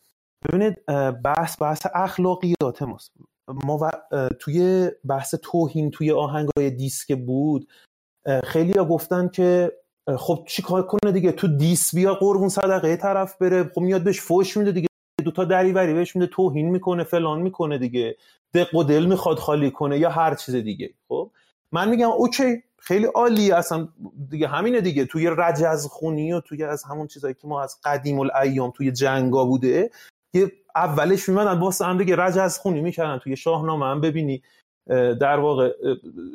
ببینید 0.49 0.87
بحث 1.23 1.63
بحث 1.63 1.87
اخلاقیات 1.95 2.83
ماست. 2.83 3.13
ما 3.49 3.91
توی 4.41 4.91
بحث 5.05 5.35
توهین 5.43 5.91
توی 5.91 6.13
آهنگای 6.13 6.71
دیسک 6.71 7.19
بود 7.19 7.69
خیلی 8.45 8.73
ها 8.73 8.85
گفتن 8.85 9.29
که 9.29 9.73
خب 10.19 10.45
چی 10.49 10.63
کار 10.63 10.87
کنه 10.87 11.13
دیگه؟ 11.13 11.33
تو 11.33 11.57
دیس 11.57 11.95
بیا 11.95 12.15
قربون 12.15 12.49
صدقه 12.49 12.97
طرف 12.97 13.39
بره. 13.39 13.71
خب 13.75 13.81
میاد 13.81 14.05
بهش 14.05 14.21
فوش 14.21 14.57
میده 14.57 14.73
دیگه. 14.73 14.89
دوتا 15.25 15.45
دریوری 15.45 15.95
بهش 15.95 16.17
میده 16.17 16.27
توهین 16.27 16.71
می‌کنه 16.71 17.05
فلان 17.05 17.41
می‌کنه 17.41 17.79
دیگه. 17.79 18.17
دق 18.55 18.75
و 18.75 18.85
دل 18.85 19.05
می‌خواد 19.05 19.39
خالی 19.39 19.71
کنه 19.71 19.99
یا 19.99 20.11
هر 20.11 20.35
چیز 20.35 20.55
دیگه. 20.55 20.91
خب؟ 21.09 21.31
من 21.73 21.89
میگم 21.89 22.11
اوکی 22.11 22.63
خیلی 22.79 23.05
عالی 23.05 23.53
اصلا. 23.53 23.89
دیگه 24.31 24.49
همینه 24.49 24.81
دیگه. 24.81 25.05
توی 25.05 25.31
رجز 25.39 25.87
خونی 25.87 26.33
و 26.33 26.41
توی 26.41 26.65
از 26.65 26.85
همون 26.85 27.07
چیزایی 27.07 27.35
که 27.35 27.49
ما 27.49 27.63
از 27.63 27.81
قدیم 27.85 28.21
الایام 28.21 28.71
توی 28.71 28.93
جنگا 28.93 29.45
بوده 29.45 29.91
یه 30.35 30.53
اولش 30.77 31.29
میمدن 31.29 31.61
با 31.61 31.73
هم 31.81 31.99
دیگه 31.99 32.17
رجز 32.17 32.59
خونی 32.59 32.81
می‌کردن. 32.81 33.19
توی 33.19 33.37
شاهنامه 33.37 33.87
هم 33.87 34.01
ببینی 34.01 34.43
در 35.21 35.39
واقع 35.39 35.73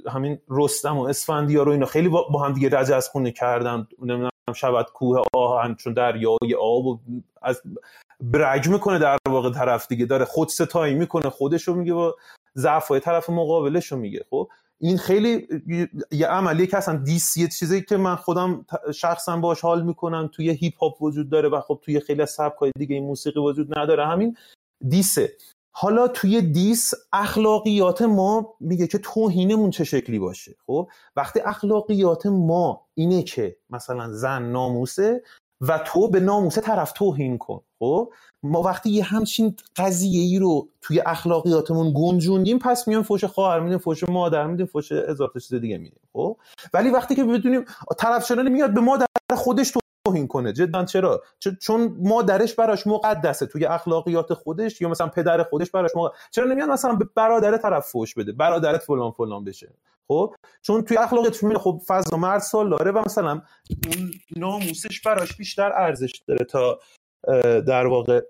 همین 0.08 0.40
رستم 0.50 0.98
و 0.98 1.02
اسفندیار 1.02 1.66
رو 1.66 1.72
اینا 1.72 1.86
خیلی 1.86 2.10
با 2.10 2.44
هم 2.46 2.54
دیگه 2.54 2.70
رجز 2.80 3.08
خونی 3.08 3.32
کردن. 3.32 3.88
نمی‌دونم 4.00 4.30
شبت 4.56 4.92
کوه 4.92 5.24
آهن 5.34 5.76
چون 5.76 5.94
دریای 5.94 6.56
آب 6.60 6.86
و 6.86 7.00
از 7.42 7.62
برگ 8.24 8.70
می‌کنه 8.70 9.00
در 9.00 9.18
واقع 9.28 9.52
طرف 9.52 9.88
دیگه 9.88 10.06
داره 10.06 10.26
خود 10.26 10.50
ستایی 10.50 10.96
می‌کنه 10.96 11.30
خودش 11.30 11.64
رو 11.68 11.76
میگه 11.76 11.94
با 11.94 12.16
ضعف 12.58 12.88
های 12.88 13.00
طرف 13.00 13.30
مقابلش 13.30 13.92
رو 13.92 13.98
میگه. 13.98 14.26
خب 14.30 14.50
این 14.82 14.98
خیلی 14.98 15.48
یه 16.12 16.28
عملیه 16.28 16.68
که 16.68 16.78
اصلا 16.78 16.98
diss 16.98 17.38
یه 17.38 17.48
چیزی 17.48 17.82
که 17.82 17.98
من 17.98 18.16
خودم 18.16 18.66
شخصا 18.96 19.38
باش 19.38 19.62
حال 19.62 19.86
می‌کنم 19.86 20.30
توی 20.34 20.50
هیپ 20.50 20.78
هاپ 20.78 21.02
وجود 21.02 21.30
داره 21.30 21.50
و 21.50 21.62
خب 21.62 21.80
توی 21.82 22.00
خیلی 22.00 22.22
از 22.22 22.30
سبکای 22.30 22.72
دیگه 22.78 22.96
این 22.96 23.06
موسیقی 23.06 23.40
وجود 23.40 23.80
نداره. 23.80 24.08
همین 24.08 24.38
diss 24.88 25.19
ه. 25.19 25.34
حالا 25.72 26.08
توی 26.08 26.42
diss 26.42 26.94
اخلاقیات 27.14 28.02
ما 28.02 28.56
میگه 28.60 28.88
که 28.88 28.98
توهینمون 28.98 29.70
چه 29.70 29.84
شکلی 29.84 30.20
باشه؟ 30.20 30.56
خب 30.66 30.90
وقتی 31.16 31.40
اخلاقیات 31.40 32.26
ما 32.26 32.88
اینه 32.94 33.24
که 33.24 33.56
مثلا 33.70 34.14
زن 34.14 34.44
ناموسه 34.44 35.24
و 35.62 35.78
تو 35.78 36.08
به 36.08 36.20
ناموسه 36.20 36.62
طرف 36.62 36.92
توهین 36.92 37.38
کن. 37.38 37.62
خب؟ 37.80 38.14
ما 38.44 38.62
وقتی 38.62 38.90
یه 38.90 39.04
همچین 39.04 39.56
قضیه 39.76 40.22
ای 40.22 40.40
رو 40.40 40.70
توی 40.82 41.02
اخلاقیاتمون 41.06 41.94
گنجوندیم 41.96 42.60
پس 42.60 42.88
میان 42.88 43.04
فوش 43.04 43.24
خواهر 43.24 43.60
میدیم 43.60 43.78
فوش 43.78 44.10
مادر 44.10 44.48
میدیم 44.48 44.66
فوش 44.66 44.92
هزار 44.92 45.32
چیز 45.34 45.54
دیگه 45.54 45.78
میدیم. 45.78 46.00
خب؟ 46.14 46.38
ولی 46.74 46.90
وقتی 46.90 47.16
که 47.16 47.24
بدونیم 47.24 47.66
طرف 47.98 48.26
شدن 48.26 48.50
میاد 48.50 48.74
به 48.74 48.82
مادر 48.82 49.06
خودش 49.36 49.72
توهین 50.06 50.28
کنه. 50.28 50.54
جدا 50.54 50.86
چرا؟ 50.86 51.24
چون 51.62 51.98
مادرش 52.00 52.56
براش 52.56 52.88
مقدسه. 52.88 53.46
توی 53.46 53.66
اخلاقیات 53.66 54.34
خودش 54.34 54.82
یا 54.82 54.90
مثلا 54.90 55.08
پدر 55.08 55.44
خودش 55.44 55.72
براش 55.72 55.92
مقدسه 55.96 56.18
چرا 56.32 56.46
نمیاد 56.46 56.70
مثلا 56.70 56.94
به 56.94 57.06
برادر 57.16 57.58
طرف 57.58 57.88
فوش 57.88 58.14
بده؟ 58.14 58.32
برادرت 58.32 58.82
فلان 58.82 59.12
فلان 59.12 59.44
بشه. 59.44 59.74
خب؟ 60.08 60.36
چون 60.62 60.82
توی 60.84 60.98
اخلاقیات 60.98 61.58
خب 61.58 61.82
فضل 61.88 62.18
مرد 62.18 62.42
سال 62.42 62.70
داره 62.70 62.92
و 62.92 63.02
مثلا 63.06 63.42
اون 63.86 64.12
ناموسش 64.38 65.02
براش 65.02 65.38
بیشتر 65.38 65.72
ارزش 65.74 66.12
داره 66.28 66.46
تا 66.46 66.80
در 67.62 67.88
واقع 67.88 68.22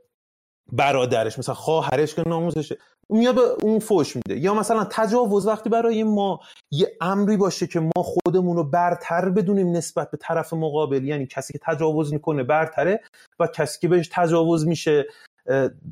برادرش 0.72 1.40
مثلا 1.40 1.56
خواهرش 1.56 2.16
که 2.16 2.24
ناموسشه. 2.28 2.78
میاد 3.10 3.36
به 3.36 3.42
اون 3.62 3.80
فوش 3.80 4.16
میده. 4.16 4.38
یا 4.38 4.54
مثلا 4.54 4.88
تجاوز 4.92 5.48
وقتی 5.48 5.70
برای 5.70 6.04
ما 6.04 6.40
یه 6.72 6.98
امری 7.02 7.38
باشه 7.38 7.68
که 7.68 7.80
ما 7.80 8.04
خودمون 8.04 8.58
رو 8.58 8.64
برتر 8.64 9.30
بدونیم 9.30 9.72
نسبت 9.72 10.12
به 10.12 10.18
طرف 10.18 10.54
مقابل. 10.54 11.04
یعنی 11.04 11.26
کسی 11.26 11.54
که 11.54 11.60
تجاوز 11.64 12.14
می‌کنه 12.14 12.44
برتره 12.44 13.02
و 13.40 13.48
کسی 13.48 13.80
که 13.80 13.88
بهش 13.88 14.10
تجاوز 14.14 14.68
میشه 14.68 15.06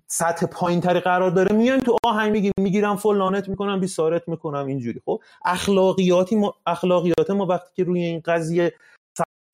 سطح 0.07 0.45
پایین 0.45 0.81
تری 0.81 0.99
قرار 0.99 1.31
داره 1.31 1.55
میایم 1.55 1.79
تو 1.79 1.97
آهنگ 2.03 2.31
میگیم 2.31 2.51
می‌گیرم 2.59 2.95
فلانت 2.95 3.49
می‌کنم 3.49 3.79
بیسارت 3.79 4.27
می‌کنم 4.27 4.65
اینجوری. 4.67 5.01
خب 5.05 5.21
اخلاقیاتی 5.45 6.35
ما 6.35 6.55
اخلاقیات 6.67 7.29
ما 7.29 7.45
وقتی 7.45 7.69
که 7.75 7.83
روی 7.83 8.03
این 8.03 8.21
قضیه 8.25 8.73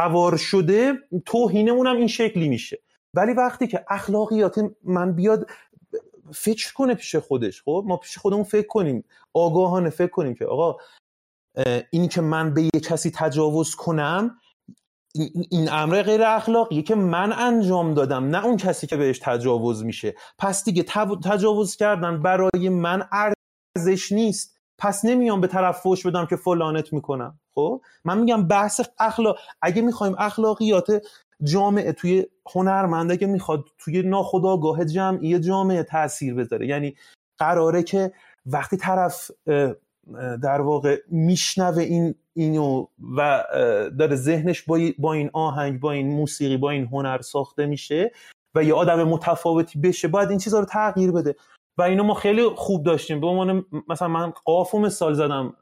سوار 0.01 0.37
شده 0.37 0.93
توهینمون 1.25 1.87
هم 1.87 1.95
این 1.95 2.07
شکلی 2.07 2.49
میشه. 2.49 2.79
ولی 3.15 3.33
وقتی 3.33 3.67
که 3.67 3.85
اخلاقیات 3.89 4.59
من 4.83 5.11
بیاد 5.11 5.49
فکر 6.31 6.73
کنه 6.73 6.93
پیش 6.93 7.15
خودش 7.15 7.61
خب؟ 7.61 7.83
ما 7.87 7.97
پیش 7.97 8.17
خودمون 8.17 8.43
فکر 8.43 8.67
کنیم 8.67 9.03
آگاهانه 9.33 9.89
فکر 9.89 10.11
کنیم 10.11 10.35
که 10.35 10.45
آقا 10.45 10.77
این 11.91 12.07
که 12.07 12.21
من 12.21 12.53
به 12.53 12.63
یه 12.63 12.81
کسی 12.83 13.11
تجاوز 13.11 13.75
کنم 13.75 14.39
این 15.49 15.69
امر 15.71 16.01
غیر 16.01 16.23
اخلاقیه 16.23 16.81
که 16.81 16.95
من 16.95 17.33
انجام 17.33 17.93
دادم 17.93 18.25
نه 18.25 18.45
اون 18.45 18.57
کسی 18.57 18.87
که 18.87 18.97
بهش 18.97 19.19
تجاوز 19.19 19.85
میشه. 19.85 20.15
پس 20.37 20.63
دیگه 20.65 20.83
تجاوز 21.23 21.75
کردن 21.75 22.21
برای 22.21 22.69
من 22.69 23.09
ارزش 23.77 24.11
نیست. 24.11 24.57
پس 24.77 25.05
نمیام 25.05 25.41
به 25.41 25.47
طرف 25.47 25.81
فوش 25.81 26.05
بدم 26.05 26.25
که 26.25 26.35
فلانت 26.35 26.93
می‌کنم 26.93 27.39
خب؟ 27.55 27.81
من 28.05 28.17
میگم 28.17 28.47
بحث 28.47 28.81
اخلاق 28.99 29.37
اگه 29.61 29.81
می‌خوایم 29.81 30.15
اخلاقیات 30.17 31.07
جامعه 31.43 31.91
توی 31.91 32.25
هنرمنده 32.53 33.17
که 33.17 33.27
می‌خواد 33.27 33.65
توی 33.77 34.01
ناخداگاه 34.01 34.85
جمعی 34.85 35.39
جامعه 35.39 35.83
تاثیر 35.83 36.33
بذاره. 36.33 36.67
یعنی 36.67 36.95
قراره 37.37 37.83
که 37.83 38.11
وقتی 38.45 38.77
طرف 38.77 39.31
در 40.41 40.61
واقع 40.61 41.01
میشنوه 41.07 41.83
این 41.83 42.15
اینو 42.33 42.87
و 43.17 43.43
داره 43.99 44.15
ذهنش 44.15 44.61
با, 44.97 45.13
این 45.13 45.29
آهنگ 45.33 45.79
با 45.79 45.91
این 45.91 46.07
موسیقی 46.07 46.57
با 46.57 46.69
این 46.69 46.85
هنر 46.85 47.21
ساخته 47.21 47.65
میشه 47.65 48.11
و 48.55 48.63
یه 48.63 48.73
آدم 48.73 49.03
متفاوتی 49.03 49.79
بشه 49.79 50.07
باید 50.07 50.29
این 50.29 50.39
چیزها 50.39 50.59
رو 50.59 50.65
تغییر 50.65 51.11
بده. 51.11 51.35
و 51.77 51.81
اینو 51.81 52.03
ما 52.03 52.13
خیلی 52.13 52.49
خوب 52.49 52.83
داشتیم. 52.83 53.21
به 53.21 53.27
عنوان 53.27 53.65
مثلا 53.89 54.07
من 54.07 54.33
قاف 54.45 54.75
و 54.75 54.79
مثال 54.79 55.13
زدم 55.13 55.55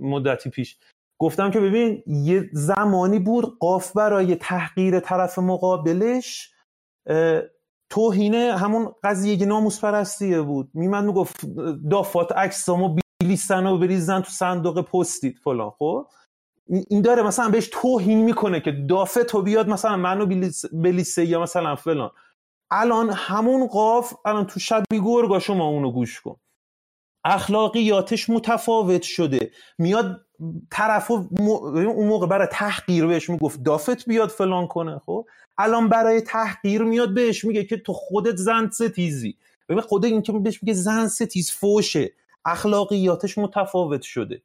مدتی 0.00 0.50
پیش. 0.50 0.78
گفتم 1.20 1.50
که 1.50 1.60
ببین 1.60 2.02
یه 2.06 2.50
زمانی 2.52 3.18
بود 3.18 3.58
قاف 3.58 3.92
برای 3.92 4.36
تحقیر 4.36 5.00
طرف 5.00 5.38
مقابلش 5.38 6.54
توهینه 7.90 8.56
همون 8.56 8.92
قضیه 9.02 9.46
ناموس 9.46 9.80
پرستیه 9.80 10.40
بود. 10.40 10.70
میمد 10.74 11.04
می‌گفت 11.04 11.46
دافات 11.90 12.32
عکسامو 12.32 12.96
بیلیستن 13.20 13.66
و 13.66 13.78
بریزن 13.78 14.20
تو 14.20 14.30
صندوق 14.30 14.80
پستید 14.80 15.38
فلان 15.44 15.70
خب؟ 15.70 16.06
این 16.90 17.02
داره 17.02 17.22
مثلا 17.22 17.48
بهش 17.48 17.70
توهین 17.72 18.24
می‌کنه 18.24 18.60
که 18.60 18.72
دافه 18.72 19.24
تو 19.24 19.42
بیاد 19.42 19.68
مثلا 19.68 19.96
منو 19.96 20.26
بلیسه 20.72 21.24
یا 21.24 21.42
مثلا 21.42 21.76
فلان. 21.76 22.10
الان 22.70 23.10
همون 23.10 23.66
قاف 23.66 24.14
الان 24.24 24.46
تو 24.46 24.60
شبی 24.60 25.00
گرگا 25.04 25.38
شما 25.38 25.66
اونو 25.66 25.92
گوش 25.92 26.20
کن. 26.20 26.36
اخلاقیاتش 27.24 28.30
متفاوت 28.30 29.02
شده. 29.02 29.50
میاد 29.78 30.20
طرف 30.70 31.10
اون 31.10 32.06
موقع 32.08 32.26
برای 32.26 32.48
تحقیر 32.52 33.06
بهش 33.06 33.30
می‌گفت 33.30 33.62
دافت 33.62 34.08
بیاد 34.08 34.28
فلان 34.28 34.66
کنه 34.66 35.00
خب؟ 35.06 35.26
الان 35.58 35.88
برای 35.88 36.20
تحقیر 36.20 36.82
میاد 36.82 37.14
بهش 37.14 37.44
میگه 37.44 37.64
که 37.64 37.76
تو 37.76 37.92
خودت 37.92 38.36
زن 38.36 38.70
ستیزی. 38.72 39.36
ببین 39.68 39.80
خود 39.80 40.04
این 40.04 40.22
که 40.22 40.32
بهش 40.32 40.62
میگه 40.62 40.74
زن 40.74 41.08
ستیز 41.08 41.50
فوشه. 41.50 42.12
اخلاقیاتش 42.44 43.38
متفاوت 43.38 44.02
شده. 44.02 44.42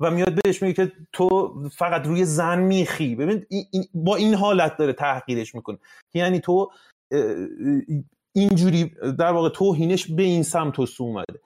و 0.00 0.10
میاد 0.10 0.42
بهش 0.42 0.62
میگه 0.62 0.74
که 0.74 0.92
تو 1.12 1.54
فقط 1.76 2.06
روی 2.06 2.24
زن 2.24 2.58
میخی. 2.58 3.14
ببین 3.14 3.46
با 3.94 4.16
این 4.16 4.34
حالت 4.34 4.76
داره 4.76 4.92
تحقیرش 4.92 5.54
می‌کنه. 5.54 5.78
یعنی 6.14 6.40
تو 6.40 6.70
اینجوری 8.32 8.94
در 9.18 9.32
واقع 9.32 9.48
توهینش 9.48 10.06
به 10.06 10.22
این 10.22 10.42
سمت 10.42 10.78
و 10.78 10.86
سو 10.86 11.04
اومده. 11.04 11.40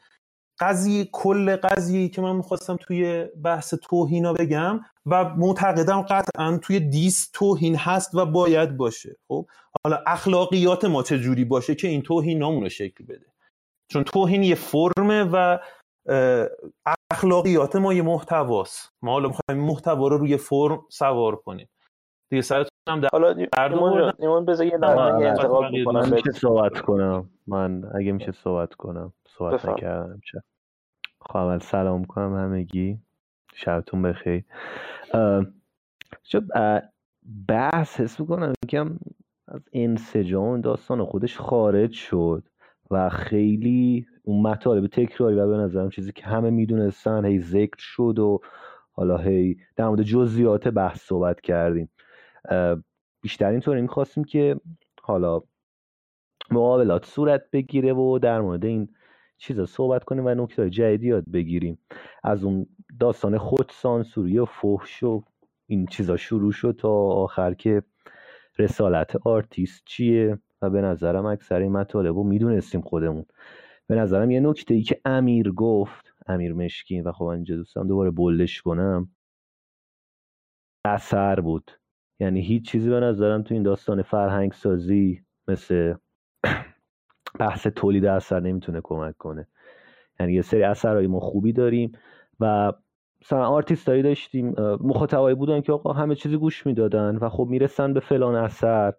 قضیه 0.61 1.09
کل 1.13 1.57
قضیه 1.57 2.09
که 2.09 2.23
من 2.23 2.37
می‌خواستم 2.37 2.77
توی 2.77 3.27
بحث 3.45 3.75
توهینا 3.75 4.33
بگم 4.33 4.81
و 5.07 5.25
معتقدم 5.25 6.03
قطعا 6.03 6.59
توی 6.63 6.81
دیس 6.81 7.31
توهین 7.33 7.77
هست 7.77 8.15
و 8.15 8.27
باید 8.27 8.77
باشه. 8.77 9.17
خب؟ 9.29 9.47
حالا 9.85 10.03
اخلاقیات 10.07 10.85
ما 10.85 11.03
چه 11.03 11.19
جوری 11.19 11.45
باشه 11.45 11.75
که 11.75 11.89
این 11.89 12.03
توهین 12.03 12.41
رو 12.41 12.69
شکل 12.69 13.05
بده؟ 13.05 13.27
چون 13.89 14.05
توهین 14.05 14.43
یه 14.43 14.55
فرمه 14.55 15.25
و 15.33 15.59
اخلاقیات 17.11 17.77
ما 17.77 17.95
یه 17.95 18.03
محتواست. 18.03 18.93
ما 19.03 19.13
حالا 19.13 19.29
می‌خوایم 19.29 19.61
محتوا 19.61 20.09
رو 20.09 20.19
روی 20.19 20.37
فرم 20.37 20.85
سوار 20.89 21.37
کنیم. 21.37 21.69
دیگه 22.31 22.43
سرتون 22.43 22.71
هم 22.89 23.01
در 23.01 23.09
حالا 23.13 23.33
نیمان 24.19 24.45
بذار 24.45 24.67
یه 24.67 24.75
انتقال 24.75 25.83
من 25.93 26.11
میشه 26.11 26.33
صحبت 26.33 26.81
کنم. 26.81 27.31
من 27.47 27.85
اگه 27.95 28.13
میشه 28.13 28.33
صحبت 28.33 28.75
کنم. 28.75 29.13
صحبت 29.39 29.67
نکردم. 29.67 30.21
چه 30.33 30.43
خواهم 31.19 31.59
سلام 31.59 32.05
کنم 32.05 32.35
همگی. 32.35 32.99
شبتون 33.55 34.03
بخیر. 34.03 34.45
بحث 37.49 38.01
حس 38.01 38.21
می‌کنم 38.21 38.53
یکم 38.65 38.99
از 39.49 39.61
انسجام 39.73 40.61
داستان 40.61 41.05
خودش 41.05 41.39
خارج 41.39 41.93
شد 41.93 42.49
و 42.91 43.09
خیلی 43.09 44.07
اون 44.23 44.43
مطالب 44.43 44.87
تکراری 44.87 45.37
و 45.37 45.49
به 45.49 45.57
نظرم 45.57 45.89
چیزی 45.89 46.13
که 46.13 46.25
همه 46.27 46.51
می‌دونستن 46.51 47.25
هی 47.25 47.41
ذکر 47.41 47.79
شد 47.79 48.19
و 48.19 48.41
حالا 48.93 49.17
هی 49.17 49.57
در 49.77 49.89
مورد 49.89 50.03
جزئیات 50.03 50.69
بحث 50.69 51.03
صحبت 51.03 51.41
کردیم. 51.41 51.89
بیشتر 53.23 53.51
اینطوری 53.51 53.83
می‌خواستیم 53.83 54.25
که 54.25 54.61
حالا 55.03 55.43
مقابلات 56.51 57.07
صورت 57.07 57.51
بگیره 57.53 57.93
و 57.93 58.19
در 58.19 58.41
مورد 58.41 58.65
این 58.65 58.89
چیزا 59.39 59.67
صحبت 59.67 60.05
کنیم 60.05 60.27
و 60.27 60.35
نکته 60.35 60.71
جدیدی 60.71 61.07
یاد 61.07 61.25
بگیریم. 61.31 61.79
از 62.25 62.45
اون 62.45 62.67
داستان 63.01 63.39
خود 63.39 63.73
سانسوری 63.75 64.39
و 64.39 64.45
فحش 64.45 65.03
و 65.03 65.25
این 65.67 65.87
چیزا 65.87 66.17
شروع 66.17 66.53
شد 66.53 66.77
تا 66.79 66.91
آخر 66.95 67.55
که 67.55 67.83
رسالت 68.59 69.17
آرتیست 69.17 69.83
چیه 69.87 70.39
و 70.63 70.71
به 70.71 70.81
نظرم 70.81 71.27
اکثر 71.27 71.61
این 71.61 71.73
مطالب 71.73 72.17
رو 72.17 72.25
می‌دونستیم 72.25 72.81
خودمون. 72.81 73.27
به 73.87 73.95
نظرم 73.95 74.31
یه 74.31 74.41
نکته 74.41 74.75
ای 74.75 74.83
که 74.83 75.01
امیر 75.05 75.53
گفت 75.53 76.15
امیر 76.27 76.53
مشکین 76.53 77.05
و 77.05 77.13
خب 77.13 77.25
اینجا 77.25 77.57
دوستم 77.57 77.89
دوباره 77.89 78.11
bold 78.11 78.45
ش 78.45 78.63
کنم 78.63 79.11
اثر 80.85 81.41
بود. 81.41 81.71
یعنی 82.21 82.41
هیچ 82.41 82.71
چیزی 82.71 82.91
به 82.91 83.01
نظرم 83.01 83.43
تو 83.43 83.55
این 83.55 83.63
داستان 83.63 84.03
فرهنگ 84.03 84.53
سازی 84.53 85.25
مثل 85.49 85.95
بحث 87.39 87.67
تولید 87.67 88.07
اثر 88.07 88.41
نمی‌تونه 88.41 88.81
کمک 88.85 89.17
کنه. 89.17 89.47
یعنی 90.21 90.33
یه 90.33 90.43
سری 90.43 90.63
اثرهای 90.63 91.07
ما 91.07 91.21
خوبی 91.21 91.53
داریم 91.53 91.93
و 92.41 92.73
مثلا 93.23 93.47
آرتیستایی 93.47 94.03
داشتیم 94.03 94.55
مخاطبایی 94.81 95.37
بودن 95.37 95.61
که 95.61 95.73
آقا 95.73 95.93
همه 95.93 96.15
چیزی 96.15 96.37
گوش 96.37 96.67
می‌دادن 96.67 97.17
و 97.17 97.29
خب 97.29 97.47
می‌رسن 97.51 97.93
به 97.93 98.01
فلان 98.01 98.35
اثر 98.35 98.93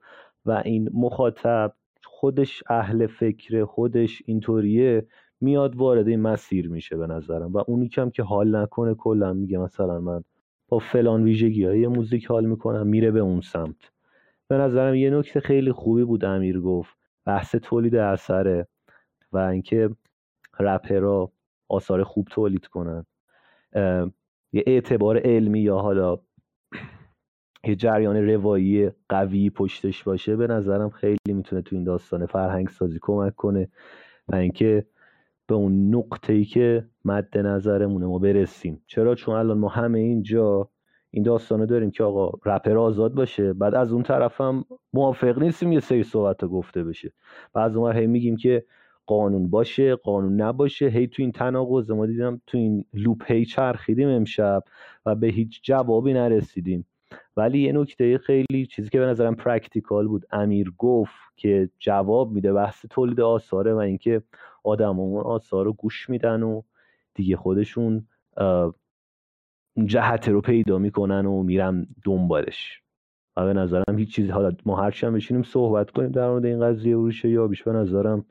و 0.45 0.61
این 0.65 0.89
مخاطب 0.93 1.73
خودش 2.03 2.63
اهل 2.69 3.07
فکر 3.07 3.65
خودش 3.65 4.23
اینطوریه 4.25 5.07
میاد 5.41 5.75
وارد 5.75 6.07
این 6.07 6.21
مسیر 6.21 6.69
میشه 6.69 6.97
به 6.97 7.07
نظرم. 7.07 7.53
و 7.53 7.63
اونی 7.67 7.89
کم 7.89 8.09
که 8.09 8.23
حال 8.23 8.55
نکنه 8.55 8.93
کلا 8.93 9.33
میگه 9.33 9.57
مثلا 9.57 9.99
من 9.99 10.23
با 10.69 10.79
فلان 10.79 11.23
ویژگی 11.23 11.65
های 11.65 11.87
موزیک 11.87 12.25
حال 12.25 12.45
می‌کنم 12.45 12.87
میره 12.87 13.11
به 13.11 13.19
اون 13.19 13.41
سمت. 13.41 13.75
به 14.47 14.57
نظرم 14.57 14.95
یه 14.95 15.09
نکته 15.09 15.39
خیلی 15.39 15.71
خوبی 15.71 16.03
بود 16.03 16.25
امیر 16.25 16.59
گفت. 16.59 16.97
بحث 17.27 17.55
تولید 17.55 17.95
اثره 17.95 18.67
و 19.31 19.37
اینکه 19.37 19.89
رپرها 20.59 21.31
آثار 21.69 22.03
خوب 22.03 22.27
تولید 22.31 22.67
کنن. 22.67 23.05
یه 24.53 24.63
اعتبار 24.67 25.17
علمی 25.17 25.59
یا 25.59 25.77
حالا 25.77 26.19
یه 27.63 27.75
جریان 27.75 28.15
روایی 28.17 28.91
قوی 29.09 29.49
پشتش 29.49 30.03
باشه 30.03 30.35
به 30.35 30.47
نظرم 30.47 30.89
خیلی 30.89 31.33
می‌تونه 31.33 31.61
تو 31.61 31.75
این 31.75 31.85
داستان 31.85 32.25
فرهنگ 32.25 32.69
سازی 32.69 32.99
کمک 33.01 33.35
کنه 33.35 33.69
و 34.27 34.35
اینکه 34.35 34.85
به 35.47 35.55
اون 35.55 35.95
نقطه 35.95 36.33
ای 36.33 36.45
که 36.45 36.89
مد 37.05 37.37
نظرمونه 37.37 38.05
ما 38.05 38.19
برسیم. 38.19 38.83
چرا؟ 38.87 39.15
چون 39.15 39.35
الان 39.35 39.57
ما 39.57 39.67
همه 39.67 39.99
اینجا 39.99 40.69
این 41.17 41.23
داستانو 41.23 41.65
داریم 41.65 41.91
که 41.91 42.03
آقا 42.03 42.31
رپر 42.45 42.77
آزاد 42.77 43.13
باشه. 43.13 43.53
بعد 43.53 43.75
از 43.75 43.91
اون 43.91 44.03
طرف 44.03 44.41
هم 44.41 44.65
موافق 44.93 45.39
نیستیم 45.39 45.71
یه 45.71 45.79
سری 45.79 46.03
صحبت 46.03 46.45
گفته 46.45 46.83
بشه. 46.83 47.13
بعد 47.53 47.69
از 47.69 47.75
اون 47.77 47.95
هی 47.95 48.07
میگیم 48.07 48.37
که 48.37 48.65
قانون 49.05 49.49
باشه 49.49 49.95
قانون 49.95 50.41
نباشه. 50.41 50.87
هی 50.87 51.07
تو 51.07 51.21
این 51.21 51.31
تناقض 51.31 51.91
ما 51.91 52.05
دیدم 52.05 52.41
تو 52.47 52.57
این 52.57 52.85
loop 52.93 53.31
هی 53.31 53.45
چرخیدیم 53.45 54.09
امشب 54.09 54.63
و 55.05 55.15
به 55.15 55.27
هیچ 55.27 55.59
جوابی 55.63 56.13
نرسیدیم. 56.13 56.85
ولی 57.37 57.59
یه 57.59 57.71
نکته 57.71 58.17
خیلی 58.17 58.65
چیزی 58.65 58.89
که 58.89 58.99
به 58.99 59.05
نظرم 59.05 59.35
practical 59.35 60.07
بود. 60.07 60.25
امیر 60.31 60.73
گفت 60.77 61.15
که 61.35 61.69
جواب 61.79 62.31
میده 62.31 62.53
بحث 62.53 62.85
تولید 62.89 63.21
آثاره 63.21 63.73
و 63.73 63.77
اینکه 63.77 64.21
آدم 64.63 64.99
اون 64.99 65.23
آثار 65.23 65.65
رو 65.65 65.73
گوش 65.73 66.09
میدن 66.09 66.43
و 66.43 66.61
دیگه 67.13 67.35
خودشون 67.35 68.07
جهت 69.85 70.29
رو 70.29 70.41
پیدا 70.41 70.77
می‌کنن 70.77 71.25
و 71.25 71.43
میرن 71.43 71.87
دنبالش. 72.03 72.81
و 73.37 73.45
به 73.45 73.53
نظرم 73.53 73.97
هیچ 73.97 74.15
چیزی 74.15 74.29
حالا 74.29 74.51
ما 74.65 74.75
هرچی 74.75 75.05
هم 75.05 75.13
بشینیم 75.13 75.43
صحبت 75.43 75.91
کنیم 75.91 76.11
در 76.11 76.29
مورد 76.29 76.45
این 76.45 76.59
قضیه 76.59 76.97
وروش 76.97 77.25
یا 77.25 77.47
بیش 77.47 77.63
به 77.63 77.71
نظرم 77.71 78.25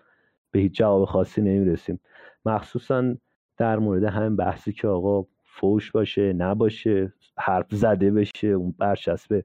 به 0.50 0.58
هیچ 0.60 0.72
جواب 0.72 1.04
خاصی 1.04 1.42
نمی‌رسیم. 1.42 2.00
مخصوصا 2.44 3.14
در 3.56 3.78
مورد 3.78 4.04
همین 4.04 4.36
بحثی 4.36 4.72
که 4.72 4.88
آقا 4.88 5.26
فوش 5.44 5.92
باشه 5.92 6.32
نباشه 6.32 7.12
حرف 7.38 7.66
زده 7.70 8.10
بشه 8.10 8.48
اون 8.48 8.74
برچسب 8.78 9.44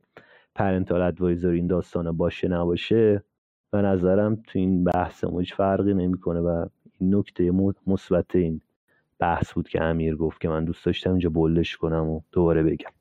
پرنتال 0.55 1.01
ادوایزر 1.01 1.49
این 1.49 1.67
داستان 1.67 2.11
باشه 2.11 2.47
نباشه 2.47 3.23
به 3.71 3.81
نظرم 3.81 4.35
تو 4.35 4.59
این 4.59 4.83
بحث 4.83 5.25
هیچ 5.39 5.53
فرقی 5.53 5.93
نمی‌کنه 5.93 6.39
و 6.39 6.65
این 6.99 7.15
نکته 7.15 7.51
مثبت 7.87 8.35
این 8.35 8.61
بحث 9.21 9.53
بود 9.53 9.69
که 9.69 9.83
امیر 9.83 10.15
گفت 10.15 10.41
که 10.41 10.49
من 10.49 10.65
دوست 10.65 10.85
داشتم 10.85 11.09
اینجا 11.09 11.29
بلش 11.29 11.77
کنم 11.77 12.09
و 12.09 12.21
دوباره 12.31 12.63
بگم. 12.63 12.91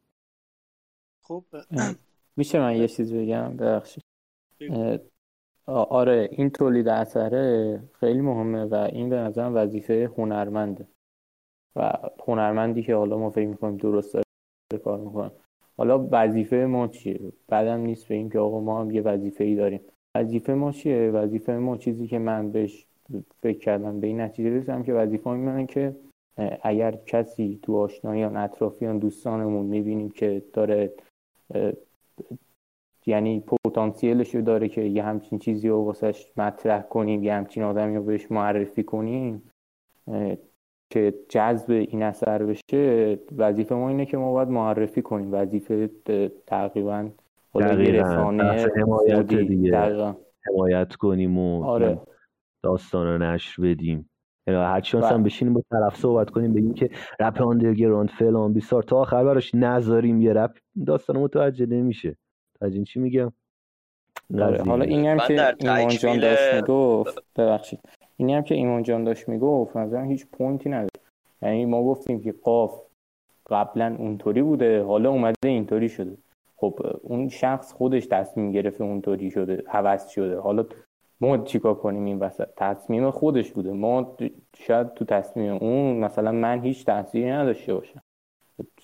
خب 1.22 1.44
میشه 2.36 2.60
من 2.60 2.76
یه 2.76 2.88
چیز 2.88 3.14
بگم؟ 3.14 3.56
ببخشید. 3.56 4.04
آره 5.66 6.28
این 6.32 6.50
تولید 6.50 6.88
اثره 6.88 7.82
خیلی 8.00 8.20
مهمه 8.20 8.64
و 8.64 8.74
این 8.74 9.08
به 9.08 9.16
نظرم 9.16 9.54
وظیفه 9.54 10.10
هنرمنده. 10.18 10.88
و 11.76 11.92
هنرمندی 12.26 12.82
که 12.82 12.94
حالا 12.94 13.18
ما 13.18 13.30
فکر 13.30 13.46
می‌کنیم 13.46 13.76
درست 13.76 14.14
داره 14.14 14.24
کار 14.84 14.98
می‌کنه. 14.98 15.30
حالا 15.76 16.08
وظیفه 16.10 16.56
ما 16.56 16.88
چیه؟ 16.88 17.32
بعدم 17.48 17.80
نیست 17.80 18.08
به 18.08 18.14
این 18.14 18.30
که 18.30 18.38
آقا 18.38 18.60
ما 18.60 18.80
هم 18.80 18.90
یه 18.90 19.02
وظیفه 19.02 19.44
ای 19.44 19.54
داریم. 19.54 19.80
وظیفه 20.14 20.54
ما 20.54 20.72
چیه؟ 20.72 21.10
وظیفه 21.10 21.52
ما 21.52 21.76
چیزی 21.76 22.06
که 22.06 22.18
من 22.18 22.50
بهش 22.52 22.86
فکر 23.42 23.58
کردم 23.58 24.00
به 24.00 24.06
این 24.06 24.20
نتیجه 24.20 24.50
رسیدم 24.50 24.82
که 24.82 24.94
وظیفه 24.94 25.30
من 25.30 25.66
که 25.66 25.96
اگر 26.62 26.98
کسی 27.06 27.60
تو 27.62 27.76
آشنایان 27.76 28.36
اطرافیان 28.36 28.98
دوستانمون 28.98 29.66
می‌بینیم 29.66 30.10
که 30.10 30.42
داره 30.52 30.92
یعنی 33.06 33.44
پتانسیلش 33.66 34.34
رو 34.34 34.42
داره 34.42 34.68
که 34.68 34.80
یه 34.80 35.02
همچین 35.02 35.38
چیزی 35.38 35.68
رو 35.68 35.84
واسش 35.84 36.32
مطرح 36.36 36.82
کنیم 36.82 37.22
یه 37.22 37.34
همچین 37.34 37.62
آدمی 37.62 37.96
رو 37.96 38.02
بهش 38.02 38.30
معرفی 38.30 38.82
کنیم 38.82 39.42
که 40.90 41.14
جذب 41.28 41.70
این 41.70 42.02
اثر 42.02 42.42
بشه 42.42 43.18
وظیفه 43.36 43.74
ما 43.74 43.88
اینه 43.88 44.06
که 44.06 44.16
ما 44.16 44.32
باید 44.32 44.48
معرفی 44.48 45.02
کنیم. 45.02 45.32
وظیفه 45.32 45.90
تقریبا 46.46 47.10
رسانه 47.54 48.66
حمایت 50.48 50.96
کنیم 50.96 51.38
و 51.38 51.64
آره. 51.64 52.00
داستان 52.62 53.06
رو 53.06 53.18
نشر 53.18 53.62
بدیم. 53.62 54.09
هرچی 54.46 54.96
مثلا 54.96 55.16
بله. 55.16 55.24
بشینیم 55.24 55.54
با 55.54 55.62
طرف 55.70 55.96
صحبت 55.96 56.30
کنیم 56.30 56.52
بگیم 56.52 56.74
که 56.74 56.90
رپ 57.20 57.42
underground 57.42 58.10
فلان 58.10 58.52
بیسار 58.52 58.82
تا 58.82 58.96
آخر 58.96 59.24
براش 59.24 59.54
نذاریم 59.54 60.22
یه 60.22 60.32
رپ 60.32 60.56
داستان 60.86 61.16
متوجه 61.16 61.66
نمیشه. 61.66 62.16
متوجهین 62.60 62.84
چی 62.84 63.00
میگم؟ 63.00 63.32
آره، 64.40 64.62
حالا 64.62 64.84
این 64.84 65.06
هم 65.06 65.18
که 65.18 65.54
ایمان 65.60 65.88
جان 65.88 66.18
داشت 66.20 66.54
می‌گفت 66.54 67.22
ببخشید. 67.36 67.80
اینی 68.16 68.34
هم 68.34 68.42
که 68.42 68.54
ایمان 68.54 68.82
جان 68.82 69.04
داشت 69.04 69.28
می‌گفت 69.28 69.76
مثلا 69.76 70.02
هیچ 70.02 70.26
point 70.26 70.61
ی 70.61 70.68
نداره 70.68 70.88
یعنی 71.42 71.66
ما 71.66 71.82
گفتیم 71.82 72.20
که 72.20 72.34
قاف 72.42 72.82
قبلا 73.50 73.96
اونطوری 73.98 74.42
بوده 74.42 74.82
حالا 74.82 75.10
اومده 75.10 75.48
اینطوری 75.48 75.88
شده. 75.88 76.16
خب 76.56 76.80
اون 77.02 77.28
شخص 77.28 77.72
خودش 77.72 78.06
تصمیم 78.06 78.52
گرفته 78.52 78.84
اونطوری 78.84 79.30
شده 79.30 79.62
حوض 79.66 80.08
شده. 80.08 80.40
حالا 80.40 80.66
ما 81.20 81.38
چیکار 81.38 81.74
کنیم 81.74 82.04
این 82.04 82.18
وسط؟ 82.18 82.48
تصمیم 82.56 83.10
خودش 83.10 83.52
بوده. 83.52 83.72
ما 83.72 84.16
شاید 84.56 84.94
تو 84.94 85.04
تصمیم 85.04 85.52
اون 85.52 85.96
مثلا 85.96 86.32
من 86.32 86.60
هیچ 86.60 86.86
تاثیری 86.86 87.30
نداشته 87.30 87.74
باشم. 87.74 88.02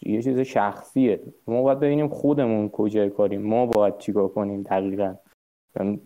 یه 0.03 0.23
چیز 0.23 0.39
شخصیه. 0.39 1.21
ما 1.47 1.63
باید 1.63 1.81
ببینیم 1.81 2.09
خودمون 2.09 2.69
کجای 2.69 3.11
کاریم. 3.11 3.43
ما 3.43 3.67
باید 3.67 3.99
چیکار 3.99 4.29
کنیم 4.29 4.63
دقیقا. 4.63 5.15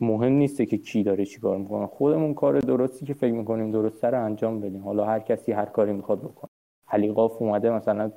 مهم 0.00 0.32
نیسته 0.32 0.66
که 0.66 0.78
کی 0.78 1.02
داره 1.02 1.24
چیکار 1.24 1.58
می‌کنه. 1.58 1.86
خودمون 1.86 2.34
کار 2.34 2.58
درستی 2.58 3.06
که 3.06 3.14
فکر 3.14 3.32
می‌کنیم 3.32 3.70
درسته 3.70 4.10
رو 4.10 4.24
انجام 4.24 4.60
بدیم. 4.60 4.82
حالا 4.82 5.04
هر 5.04 5.20
کسی 5.20 5.52
هر 5.52 5.64
کاری 5.64 5.92
می‌خواد 5.92 6.18
بکنه. 6.18 6.50
علی 6.88 7.12
قاف 7.12 7.42
اومده 7.42 7.70
مثلا 7.70 8.12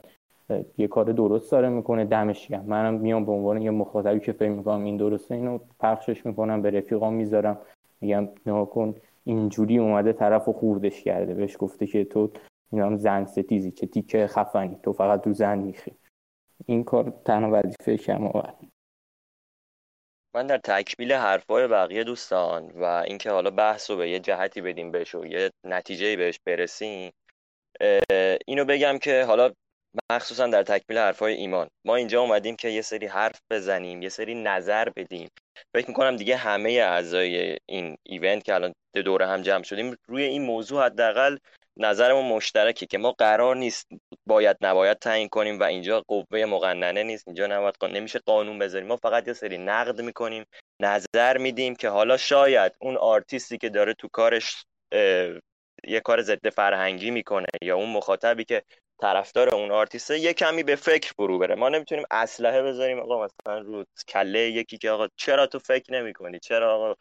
یه 0.77 0.87
کار 0.87 1.05
درست 1.05 1.51
داره 1.51 1.69
می‌کنه 1.69 2.05
دمش 2.05 2.51
منم 2.51 2.93
میام 2.93 3.25
به 3.25 3.31
عنوان 3.31 3.61
یه 3.61 3.71
مخاطبی 3.71 4.19
که 4.19 4.31
فکر 4.31 4.49
می‌کنم 4.49 4.83
این 4.83 4.97
درسته 4.97 5.35
اینو 5.35 5.59
پخشش 5.79 6.25
می‌کنم 6.25 6.61
به 6.61 6.71
رفیقام 6.71 7.13
می‌ذارم. 7.13 7.57
میگم 8.03 8.29
نه 8.45 8.65
کن 8.65 8.95
اینجوری 9.23 9.77
اومده 9.77 10.13
طرف 10.13 10.47
و 10.47 10.53
خوردش 10.53 11.03
کرده. 11.03 11.33
بهش 11.33 11.55
گفته 11.59 11.87
که 11.87 12.05
تو 12.05 12.31
این 12.71 12.81
هم 12.81 12.97
زن 12.97 13.25
ستیزی 13.25 13.71
چه 13.71 13.87
تیکه 13.87 14.27
خفنی 14.27 14.79
تو 14.83 14.93
فقط 14.93 15.23
تو 15.23 15.33
زن 15.33 15.57
میخی. 15.57 15.91
این 16.65 16.83
کار 16.83 17.21
تنها 17.25 17.49
وظیفه 17.53 17.97
شما 17.97 18.43
من 20.35 20.47
در 20.47 20.57
تکمیل 20.57 21.13
حرفای 21.13 21.67
بقیه 21.67 22.03
دوستان 22.03 22.71
و 22.71 22.83
اینکه 22.83 23.31
حالا 23.31 23.51
بحث 23.51 23.91
رو 23.91 23.97
به 23.97 24.09
یه 24.09 24.19
جهتی 24.19 24.61
بدیم 24.61 24.91
بهش 24.91 25.15
و 25.15 25.25
یه 25.25 25.51
نتیجه 25.63 26.15
بهش 26.15 26.39
برسیم 26.45 27.11
اینو 28.47 28.65
بگم 28.65 28.97
که 28.97 29.25
حالا 29.27 29.51
مخصوصا 30.11 30.47
در 30.47 30.63
تکمیل 30.63 30.97
حرفای 30.99 31.33
ایمان. 31.33 31.67
ما 31.85 31.95
اینجا 31.95 32.21
اومدیم 32.21 32.55
که 32.55 32.69
یه 32.69 32.81
سری 32.81 33.05
حرف 33.07 33.39
بزنیم 33.51 34.01
یه 34.01 34.09
سری 34.09 34.35
نظر 34.35 34.89
بدیم. 34.89 35.29
فکر 35.75 35.87
می‌کنم 35.87 36.15
دیگه 36.15 36.35
همه 36.35 36.71
اعضای 36.71 37.57
این 37.69 37.97
ایونت 38.03 38.43
که 38.43 38.53
الان 38.53 38.73
دور 39.05 39.23
هم 39.23 39.41
جمع 39.41 39.63
شدیم 39.63 39.95
روی 40.07 40.23
این 40.23 40.41
موضوع 40.41 40.85
حداقل 40.85 41.37
نظرمون 41.77 42.25
مشترکه 42.25 42.85
که 42.85 42.97
ما 42.97 43.11
قرار 43.11 43.55
نیست 43.55 43.87
باید 44.25 44.57
نباید 44.61 44.99
تعیین 44.99 45.29
کنیم 45.29 45.59
و 45.59 45.63
اینجا 45.63 46.03
قوه 46.07 46.45
مقننه 46.45 47.03
نیست 47.03 47.27
اینجا 47.27 47.47
نباید 47.47 47.75
نمیشه 47.83 48.19
قانون 48.25 48.59
بذاریم. 48.59 48.87
ما 48.87 48.97
فقط 48.97 49.27
یه 49.27 49.33
سری 49.33 49.57
نقد 49.57 50.01
می‌کنیم 50.01 50.45
نظر 50.81 51.37
میدیم 51.37 51.75
که 51.75 51.89
حالا 51.89 52.17
شاید 52.17 52.71
اون 52.81 52.97
آرتیستی 52.97 53.57
که 53.57 53.69
داره 53.69 53.93
تو 53.93 54.07
کارش 54.11 54.65
یه 55.87 55.99
کار 56.03 56.21
ضد 56.21 56.49
فرهنگی 56.49 57.11
می‌کنه 57.11 57.45
یا 57.61 57.75
اون 57.75 57.89
مخاطبی 57.89 58.43
که 58.43 58.63
طرفدار 59.03 59.55
اون 59.55 59.71
آرتیسته 59.71 60.19
یه 60.19 60.33
کمی 60.33 60.63
به 60.63 60.75
فکر 60.75 61.11
فرو 61.17 61.39
بره. 61.39 61.55
ما 61.55 61.69
نمی‌تونیم 61.69 62.05
اسلحه 62.11 62.61
بذاریم 62.61 62.99
آقا 62.99 63.25
مثلا 63.25 63.59
رو 63.59 63.85
کله 64.07 64.39
یکی 64.39 64.77
که 64.77 64.91
آقا 64.91 65.07
چرا 65.15 65.47
تو 65.47 65.59
فکر 65.59 65.93
نمی‌کنی؟ 65.93 66.39
چرا 66.39 66.75
آقا 66.75 66.95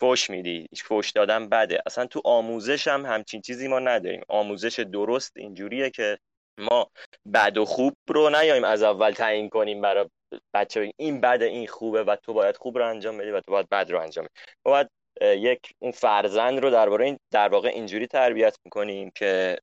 فوش 0.00 0.30
میدی؟ 0.30 0.66
فوش 0.84 1.10
دادن 1.10 1.48
بده. 1.48 1.82
اصلا 1.86 2.06
تو 2.06 2.20
آموزش 2.24 2.88
هم 2.88 3.06
همچین 3.06 3.40
چیزی 3.40 3.68
ما 3.68 3.78
نداریم. 3.78 4.22
آموزش 4.28 4.80
درست 4.80 5.36
اینجوریه 5.36 5.90
که 5.90 6.18
ما 6.58 6.90
بد 7.34 7.58
و 7.58 7.64
خوب 7.64 7.94
رو 8.08 8.30
نیایم 8.30 8.64
از 8.64 8.82
اول 8.82 9.12
تعیین 9.12 9.48
کنیم 9.48 9.80
برای 9.80 10.06
بچه. 10.54 10.92
این 10.96 11.20
بده 11.20 11.44
این 11.44 11.66
خوبه 11.66 12.04
و 12.04 12.16
تو 12.16 12.32
باید 12.32 12.56
خوب 12.56 12.78
رو 12.78 12.88
انجام 12.88 13.18
بدی 13.18 13.30
و 13.30 13.40
تو 13.40 13.52
باید 13.52 13.68
بد 13.68 13.90
رو 13.90 14.00
انجام 14.00 14.24
بدی. 14.24 14.34
باید 14.62 14.88
یک 15.20 15.60
اون 15.78 15.92
فرزند 15.92 16.58
رو 16.58 16.70
درباره 16.70 17.04
این 17.04 17.18
در 17.30 17.48
واقع 17.48 17.68
اینجوری 17.68 18.06
تربیت 18.06 18.56
می‌کنیم 18.64 19.10
که 19.14 19.58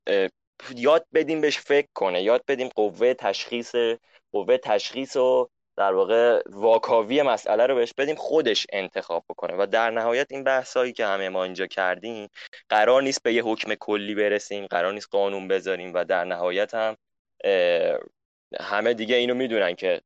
یاد 0.76 1.06
بدیم 1.14 1.40
بهش 1.40 1.58
فکر 1.58 1.88
کنه 1.94 2.22
یاد 2.22 2.44
بدیم 2.48 2.68
قوه 2.68 3.14
تشخیص 3.14 3.74
قوه 4.32 4.56
تشخیص 4.56 5.16
و 5.16 5.48
در 5.76 5.92
واقع 5.92 6.42
واکاوی 6.46 7.22
مسئله 7.22 7.66
رو 7.66 7.74
بهش 7.74 7.92
بدیم 7.98 8.16
خودش 8.16 8.66
انتخاب 8.72 9.24
بکنه. 9.28 9.54
و 9.58 9.66
در 9.66 9.90
نهایت 9.90 10.26
این 10.30 10.44
بحثایی 10.44 10.92
که 10.92 11.06
همه 11.06 11.28
ما 11.28 11.44
اینجا 11.44 11.66
کردیم 11.66 12.28
قرار 12.68 13.02
نیست 13.02 13.22
به 13.22 13.34
یه 13.34 13.42
حکم 13.44 13.74
کلی 13.74 14.14
برسیم 14.14 14.66
قرار 14.66 14.92
نیست 14.92 15.08
قانون 15.10 15.48
بذاریم 15.48 15.94
و 15.94 16.04
در 16.04 16.24
نهایت 16.24 16.74
هم 16.74 16.96
همه 18.60 18.94
دیگه 18.94 19.16
اینو 19.16 19.34
می‌دونن 19.34 19.74
که 19.74 20.00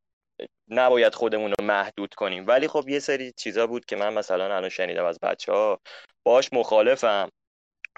نباید 0.69 1.15
خودمون 1.15 1.55
رو 1.59 1.65
محدود 1.65 2.15
کنیم. 2.15 2.47
ولی 2.47 2.69
خب 2.69 2.89
یه 2.89 2.99
سری 2.99 3.33
چیزا 3.33 3.67
بود 3.67 3.85
که 3.85 3.97
من 3.97 4.15
مثلا 4.15 4.45
الان 4.45 4.69
شنیدم 4.69 5.05
از 5.05 5.19
بچه 5.21 5.53
ها 5.53 5.81
باش 6.23 6.53
مخالفم. 6.53 7.31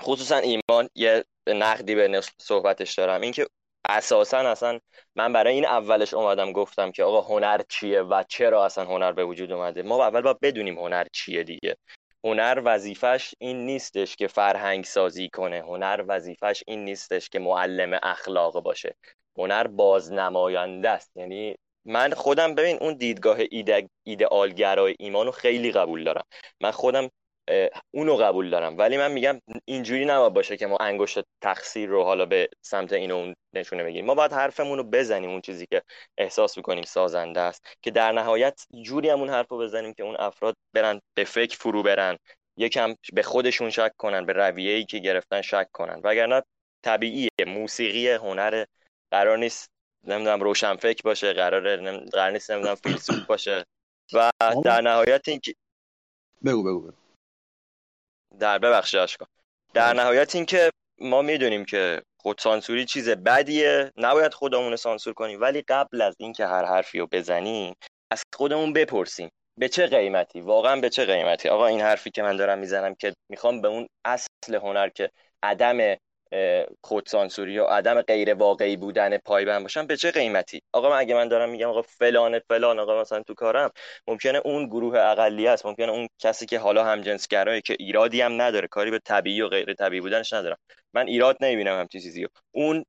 خصوصا 0.01 0.37
ایمان 0.37 0.89
یه 0.95 1.25
نقدی 1.47 1.95
به 1.95 2.21
صحبتش 2.39 2.95
دارم. 2.95 3.21
اینکه 3.21 3.47
اساسا 3.89 4.39
اصلا 4.39 4.79
من 5.15 5.33
برای 5.33 5.55
این 5.55 5.67
اولش 5.67 6.15
اومدم 6.15 6.53
گفتم 6.53 6.91
که 6.91 7.05
آقا 7.05 7.21
هنر 7.21 7.61
چیه 7.69 8.03
و 8.03 8.23
چرا 8.29 8.65
اصلا 8.65 8.85
هنر 8.85 9.13
به 9.13 9.25
وجود 9.25 9.53
اومده؟ 9.53 9.83
ما 9.83 10.07
اول 10.07 10.21
باید 10.21 10.41
بدونیم 10.41 10.79
هنر 10.79 11.07
چیه 11.13 11.45
دیگه. 11.45 11.77
هنر 12.25 12.63
وظیفش 12.65 13.35
این 13.39 13.67
نیستش 13.67 14.17
که 14.17 14.27
فرهنگ 14.27 14.85
سازی 14.85 15.29
کنه. 15.29 15.59
هنر 15.59 16.05
وظیفش 16.09 16.63
این 16.67 16.85
نیستش 16.85 17.29
که 17.29 17.39
معلم 17.39 17.99
اخلاق 18.03 18.63
باشه. 18.63 18.95
هنر 19.37 19.67
بازنماینده 19.67 20.91
است. 20.91 21.11
یعنی 21.17 21.57
من 21.85 22.11
خودم 22.11 22.55
ببین 22.55 22.79
اون 22.81 22.95
دیدگاه 22.95 23.39
ایده 23.51 23.89
ایدئالگرای 24.03 24.97
ایمانو 24.99 25.31
خیلی 25.31 25.73
قبول 25.73 26.05
دارم. 26.05 26.25
من 26.61 26.71
خودم 26.71 27.11
اونو 27.91 28.17
قبول 28.17 28.51
دارم. 28.51 28.79
ولی 28.79 28.97
من 28.97 29.13
میگم 29.13 29.41
اینجوری 29.65 30.05
نباید 30.05 30.33
باشه 30.33 30.57
که 30.57 30.67
ما 30.67 30.77
انگشت 30.77 31.19
تقصیر 31.41 31.89
رو 31.89 32.03
حالا 32.03 32.27
به 32.27 32.49
سمت 32.61 32.93
این 32.93 33.11
اون 33.11 33.35
نشونه 33.55 33.85
بگیریم. 33.85 34.05
ما 34.07 34.15
باید 34.15 34.33
حرفمون 34.33 34.79
رو 34.79 34.85
بزنیم 34.85 35.31
اون 35.31 35.41
چیزی 35.41 35.67
که 35.67 35.83
احساس 36.19 36.57
می‌کنیم 36.57 36.85
سازنده 36.85 37.41
است. 37.41 37.67
که 37.83 37.91
در 37.91 38.13
نهایت 38.13 38.67
جوری 38.83 39.09
هم 39.09 39.21
اون 39.21 39.31
حرف 39.31 39.49
رو 39.49 39.59
بزنیم 39.59 39.95
که 39.95 40.03
اون 40.03 40.17
افراد 40.19 40.55
برن 40.75 41.01
به 41.15 41.25
فکر 41.25 41.57
فرو 41.57 41.83
برن. 41.83 42.17
یکم 42.57 42.95
به 43.13 43.23
خودشون 43.23 43.71
شک 43.71 43.93
کنن 43.99 44.27
به 44.27 44.33
رویه‌ای 44.33 44.85
که 44.85 44.99
گرفتن 44.99 45.43
شک 45.43 45.69
کنن. 45.73 46.01
وگرنه 46.05 46.43
طبیعیه 46.85 47.31
موسیقی 47.47 48.09
هنر. 48.09 48.65
قرار 49.11 49.39
نیست 49.39 49.69
نمی‌دونم 50.07 50.41
روشن 50.41 50.77
فکر 50.77 51.03
باشه 51.05 51.33
قرار 51.33 51.77
قرار 52.13 52.31
نیست 52.31 52.51
نمی‌دونم 52.51 52.75
فیلسوف 52.75 53.27
باشه. 53.27 53.65
و 54.13 54.31
در 54.65 54.81
نهایت 54.81 55.29
این 55.29 55.41
بگو 56.45 56.63
بگو 56.63 56.81
بگو. 56.81 57.00
در 58.39 58.59
ببخشید 58.59 59.01
اشکا 59.01 59.27
در 59.75 59.93
نهایت 59.93 60.35
اینکه 60.35 60.71
ما 60.99 61.23
می‌دونیم 61.23 61.65
که 61.65 62.03
خود 62.21 62.39
سانسوری 62.39 62.85
چیز 62.85 63.09
بدیه. 63.09 63.93
نباید 63.97 64.35
خودمون 64.35 64.77
سانسور 64.77 65.15
کنیم. 65.15 65.41
ولی 65.41 65.63
قبل 65.69 66.03
از 66.03 66.15
اینکه 66.19 66.47
هر 66.47 66.65
حرفی 66.65 66.99
رو 66.99 67.07
بزنیم 67.13 67.75
از 68.11 68.23
خودمون 68.37 68.73
بپرسیم. 68.73 69.29
به 69.57 69.69
چه 69.69 69.87
قیمتی؟ 69.87 70.41
واقعا 70.41 70.81
به 70.81 70.91
چه 70.91 71.05
قیمتی؟ 71.05 71.49
آقا 71.49 71.67
این 71.67 71.81
حرفی 71.81 72.11
که 72.11 72.23
من 72.23 72.37
دارم 72.37 72.59
می‌زنم 72.59 72.95
که 72.95 73.13
می‌خوام 73.29 73.61
به 73.61 73.69
اون 73.69 73.87
اصل 74.05 74.55
هنر 74.55 74.89
که 74.89 75.11
عدم 75.43 75.97
خودسانسوری 76.83 77.59
و 77.59 77.65
عدم 77.65 78.03
غیر 78.03 78.35
واقعی 78.35 78.77
بودن 78.77 79.19
پایبند 79.19 79.63
باشن 79.63 79.87
به 79.87 79.97
چه 79.97 80.11
قیمتی؟ 80.11 80.63
آقا 80.73 80.91
من 80.91 80.97
اگه 80.97 81.15
من 81.15 81.29
دارم 81.29 81.51
میگم 81.51 81.69
آقا 81.69 81.83
فلان 81.83 82.39
فلان 82.39 82.79
آقا 82.79 83.01
مثلا 83.01 83.23
تو 83.23 83.35
کارم 83.35 83.71
ممکنه 84.07 84.43
اون 84.45 84.67
گروه 84.67 84.99
اقلیه 84.99 85.51
است 85.51 85.67
ممکنه 85.67 85.93
اون 85.93 86.09
کسی 86.19 86.47
که 86.47 86.59
حالا 86.59 86.85
هم 86.85 87.01
جنسگرایه 87.01 87.61
که 87.61 87.77
ایرادی 87.79 88.21
هم 88.21 88.43
نداره 88.43 88.69
کاری 88.69 88.91
به 88.91 88.99
طبیعی 88.99 89.43
و 89.43 89.49
غیر 89.49 89.75
طبیعی 89.75 90.01
بودنش 90.01 90.33
ندارم. 90.33 90.57
من 90.95 91.07
ایراد 91.07 91.37
نمی‌بینم 91.41 91.81
همچین 91.81 92.01
چیزی 92.01 92.27
اون 92.53 92.85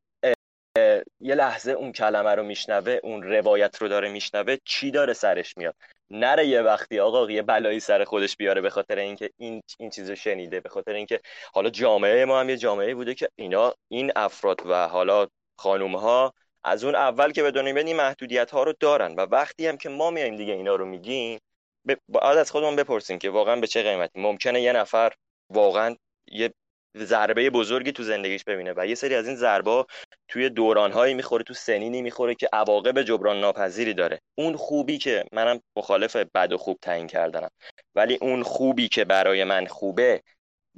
یه 1.20 1.36
لحظه 1.36 1.72
اون 1.72 1.92
کلمه 1.92 2.36
رو 2.36 2.44
میشنوه 2.44 3.00
اون 3.04 3.24
روایت 3.24 3.82
رو 3.82 3.88
داره 3.88 4.10
میشنوه 4.10 4.58
چی 4.66 4.92
داره 4.92 5.14
سرش 5.14 5.58
میاد؟ 5.58 5.76
نره 6.12 6.48
یه 6.48 6.62
وقتی 6.62 7.00
آقا 7.00 7.32
یه 7.32 7.42
بلایی 7.42 7.80
سر 7.80 8.04
خودش 8.04 8.38
بیاره 8.38 8.62
به 8.62 8.70
خاطر 8.70 8.96
اینکه 8.96 9.30
این 9.38 9.62
این 9.80 9.90
چیزو 9.90 10.16
شنیده 10.16 10.60
به 10.60 10.70
خاطر 10.70 10.94
اینکه 10.94 11.20
حالا 11.54 11.70
جامعه 11.70 12.26
ما 12.26 12.40
هم 12.40 12.50
یه 12.50 12.58
جامعه 12.58 12.96
بوده 12.96 13.14
که 13.14 13.30
اینا 13.36 13.74
این 13.88 14.12
افراد 14.16 14.62
و 14.66 14.88
حالا 14.88 15.28
خانوم 15.58 15.96
ها 15.96 16.34
از 16.64 16.84
اون 16.84 16.96
اول 16.96 17.32
که 17.32 17.44
به 17.44 17.52
دنیا 17.52 17.76
این 17.76 17.96
محدودیت 17.96 18.52
ها 18.52 18.64
رو 18.64 18.74
دارن 18.80 19.16
و 19.16 19.22
وقتی 19.22 19.68
هم 19.68 19.78
که 19.78 19.90
ما 19.90 20.12
میایم 20.12 20.36
دیگه 20.36 20.54
اینا 20.54 20.76
رو 20.76 20.86
میگیم 20.86 21.40
باید 21.86 22.38
از 22.38 22.52
خودمون 22.52 22.76
بپرسیم 22.76 23.20
که 23.20 23.30
واقعا 23.30 23.56
به 23.56 23.68
چه 23.68 23.84
قیمتی؟ 23.84 24.22
ممکنه 24.22 24.62
یه 24.62 24.74
نفر 24.74 25.14
واقعا 25.50 25.96
یه 26.28 26.54
ضربه 26.98 27.50
بزرگی 27.50 27.92
تو 27.92 28.04
زندگیش 28.04 28.44
ببینه. 28.44 28.74
و 28.78 28.88
یه 28.88 28.96
سری 28.96 29.16
از 29.16 29.28
این 29.28 29.36
ضربه 29.36 29.86
توی 30.28 30.50
دورانهایی 30.50 31.14
می‌خوره 31.14 31.44
تو 31.44 31.54
سنینی 31.54 32.02
می‌خوره 32.02 32.36
که 32.36 32.50
عواقب 32.54 33.02
جبران 33.02 33.40
ناپذیری 33.40 33.94
داره. 33.94 34.20
اون 34.36 34.56
خوبی 34.56 34.98
که 34.98 35.26
منم 35.32 35.60
مخالف 35.78 36.16
بد 36.16 36.54
و 36.54 36.58
خوب 36.58 36.78
تعیین 36.82 37.08
کردنم. 37.08 37.50
ولی 37.96 38.18
اون 38.22 38.44
خوبی 38.44 38.88
که 38.88 39.06
برای 39.06 39.44
من 39.44 39.66
خوبه 39.66 40.22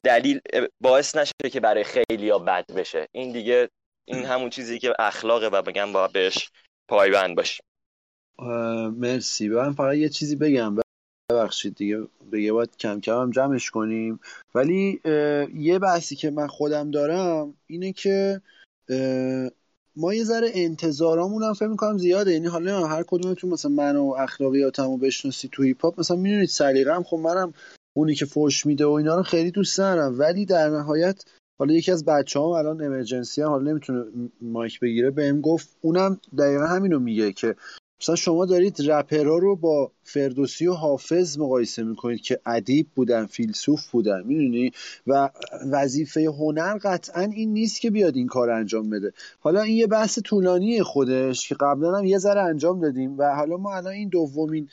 دلیل 0.04 0.40
باعث 0.82 1.16
نشه 1.16 1.34
که 1.52 1.60
برای 1.60 1.84
خیلی 1.84 2.30
ها 2.30 2.40
بد 2.40 2.66
بشه. 2.76 3.08
این 3.12 3.32
دیگه 3.32 3.70
این 4.06 4.26
همون 4.26 4.50
چیزی 4.50 4.80
که 4.80 4.94
اخلاقه 5.00 5.48
و 5.48 5.62
بگم 5.62 5.94
با 5.94 6.08
بهش 6.08 6.50
پایبند 6.88 7.36
باشیم. 7.36 7.66
مرسی. 8.98 9.48
من 9.48 9.74
فقط 9.74 9.96
یه 9.96 10.10
چیزی 10.10 10.36
بگم. 10.36 10.76
ببخشید 11.32 11.76
دیگه 11.76 12.08
دیگه 12.32 12.52
باید 12.52 12.78
کم 12.78 13.00
کم 13.00 13.22
هم 13.22 13.32
جمعش 13.32 13.72
کنیم. 13.72 14.20
ولی 14.56 15.02
یه 15.56 15.80
بحثی 15.80 16.16
که 16.16 16.30
من 16.32 16.48
خودم 16.48 16.92
دارم 16.92 17.54
اینه 17.68 17.92
که 17.92 18.42
ما 19.96 20.14
یه 20.14 20.24
ذره 20.24 20.50
انتظارامون 20.54 21.44
هم 21.44 21.54
فکر 21.54 21.68
می‌کنم 21.68 21.98
زیاده. 21.98 22.32
یعنی 22.32 22.48
حالا 22.48 22.88
هر 22.88 23.04
کدومتون 23.08 23.50
مثلا 23.50 23.72
من 23.72 23.96
و 23.96 24.16
اخلاقیاتمو 24.20 24.98
بشناسی 24.98 25.50
تو 25.52 25.64
هیپ 25.64 25.82
هاپ 25.82 26.00
مثلا 26.00 26.18
می‌دونید 26.18 26.50
سلیقه‌ام 26.50 27.04
خب 27.04 27.18
منم 27.18 27.54
اونی 27.94 28.16
که 28.16 28.26
فوش 28.26 28.66
میده 28.66 28.86
و 28.86 28.92
اینا 28.92 29.16
رو 29.16 29.24
خیلی 29.24 29.52
دوست 29.52 29.78
دارم 29.78 30.20
ولی 30.20 30.46
در 30.46 30.70
نهایت 30.70 31.24
حالا 31.60 31.74
یکی 31.74 31.92
از 31.92 32.06
بچه 32.06 32.40
هم 32.40 32.46
الان 32.46 32.82
امرجنسی 32.82 33.42
حالا 33.42 33.72
نمی‌تونه 33.72 34.06
مایک 34.42 34.80
بگیره 34.80 35.12
بهم 35.12 35.42
گفت. 35.42 35.78
اونم 35.82 36.20
دقیقا 36.38 36.66
همینو 36.66 37.00
میگه 37.00 37.32
که 37.34 37.56
مثلا 38.04 38.16
شما 38.16 38.46
دارید 38.46 38.92
رپرها 38.92 39.38
رو 39.38 39.56
با 39.56 39.92
فردوسی 40.04 40.68
و 40.68 40.74
حافظ 40.74 41.40
مقایسه 41.40 41.84
می‌کنید 41.84 42.22
که 42.22 42.40
ادیب 42.46 42.88
بودن 42.96 43.26
فیلسوف 43.26 43.92
بودن 43.92 44.24
می‌دونی؟ 44.26 44.72
و 45.08 45.30
وظیفه 45.72 46.22
هنر 46.22 46.78
قطعا 46.78 47.22
این 47.22 47.54
نیست 47.54 47.82
که 47.82 47.92
بیاد 47.92 48.16
این 48.16 48.28
کار 48.28 48.50
انجام 48.50 48.90
بده. 48.90 49.14
حالا 49.40 49.62
این 49.62 49.78
یه 49.78 49.88
بحث 49.88 50.20
طولانی 50.20 50.84
خودش 50.84 51.50
که 51.50 51.56
قبلا 51.60 51.98
هم 51.98 52.06
یه 52.06 52.18
ذره 52.18 52.42
انجام 52.42 52.80
دادیم 52.82 53.18
و 53.18 53.36
حالا 53.36 53.58
ما 53.58 53.76
الان 53.76 53.94
این 53.94 54.10
دومین 54.10 54.70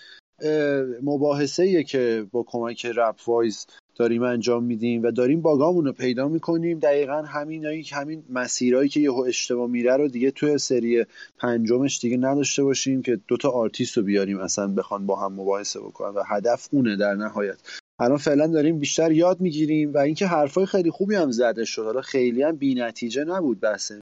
مباحثه 1.02 1.84
که 1.84 2.26
با 2.32 2.44
کمک 2.48 2.86
رپ 2.86 3.28
وایز 3.28 3.66
داریم 4.00 4.22
انجام 4.22 4.64
میدیم 4.64 5.02
و 5.02 5.10
داریم 5.10 5.40
bug 5.40 5.62
امون 5.62 5.84
رو 5.84 5.92
پیدا 5.92 6.28
می‌کنیم. 6.28 6.78
دقیقا 6.78 7.22
همین 7.22 7.64
همین 7.92 8.24
مسیرهایی 8.30 8.88
که 8.88 9.00
یه 9.00 9.12
اشتباه 9.12 9.70
میره 9.70 9.96
رو 9.96 10.08
دیگه 10.08 10.30
توی 10.30 10.58
سری 10.58 11.06
پنجمش 11.38 12.00
دیگه 12.00 12.16
نداشته 12.16 12.64
باشیم 12.64 13.02
که 13.02 13.20
دوتا 13.28 13.50
آرتیست 13.50 13.96
رو 13.96 14.02
بیاریم 14.02 14.38
اصلا 14.38 14.66
بخوان 14.66 15.06
با 15.06 15.16
هم 15.16 15.32
مباحثه 15.32 15.80
بکنن 15.80 16.14
و 16.14 16.22
هدف 16.26 16.68
اونه 16.72 16.96
در 16.96 17.14
نهایت. 17.14 17.58
الان 18.00 18.18
فعلا 18.18 18.46
داریم 18.46 18.78
بیشتر 18.78 19.12
یاد 19.12 19.40
می‌گیریم 19.40 19.94
و 19.94 19.98
اینکه 19.98 20.26
حرفای 20.26 20.66
خیلی 20.66 20.90
خوبی 20.90 21.14
هم 21.14 21.30
زده 21.30 21.64
شد. 21.64 21.84
حالا 21.84 22.00
خیلی 22.00 22.42
هم 22.42 22.58
نتیجه 22.62 23.24
نبود 23.24 23.60
بحث 23.60 23.92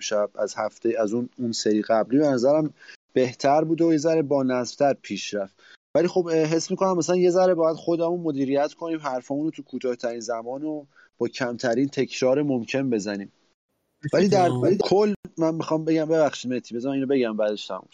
شب 0.00 0.30
از 0.34 0.54
هفته 0.56 0.94
از 0.98 1.14
اون 1.14 1.28
اون 1.38 1.52
سری 1.52 1.82
قبلی 1.82 2.18
به 2.18 2.26
نظرم 2.26 2.74
بهتر 3.12 3.64
بود 3.64 3.80
و 3.80 3.92
یه 3.92 3.98
ذره 3.98 4.22
با 4.22 4.42
نظرتر 4.42 4.96
پیش 5.02 5.34
رفت. 5.34 5.73
ولی 5.94 6.08
خب 6.08 6.30
حس 6.30 6.70
می‌کنم 6.70 6.96
مثلا 6.96 7.16
یه 7.16 7.30
ذره 7.30 7.54
باید 7.54 7.76
خودمون 7.76 8.20
مدیریت 8.20 8.72
کنیم 8.74 8.98
حرفمون 8.98 9.44
رو 9.44 9.50
تو 9.50 9.62
کوتاهترین 9.62 10.20
زمان 10.20 10.64
و 10.64 10.84
با 11.18 11.28
کمترین 11.28 11.88
تکرار 11.88 12.42
ممکن 12.42 12.90
بزنیم. 12.90 13.32
ولی 14.12 14.28
در 14.28 14.50
ولی 14.50 14.78
کل 14.84 15.14
من 15.38 15.54
می‌خوام 15.54 15.84
بگم 15.84 16.04
ببخشید 16.04 16.52
متی 16.52 16.74
بزن 16.74 16.90
اینو 16.90 17.06
بگم 17.06 17.36
بعدش 17.36 17.66
تموم 17.66 17.88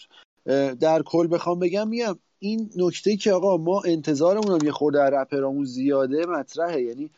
در 0.74 1.02
کل 1.02 1.28
بخوام 1.30 1.58
بگم 1.58 1.88
میگم 1.88 2.18
این 2.38 2.70
نکته 2.76 3.16
که 3.16 3.32
آقا 3.32 3.56
ما 3.56 3.82
انتظارمون 3.86 4.60
هم 4.60 4.66
یه 4.66 4.72
خورده 4.72 5.02
رپرامون 5.02 5.64
زیاده 5.64 6.26
مطرحه 6.26 6.82
یعنی 6.82 7.10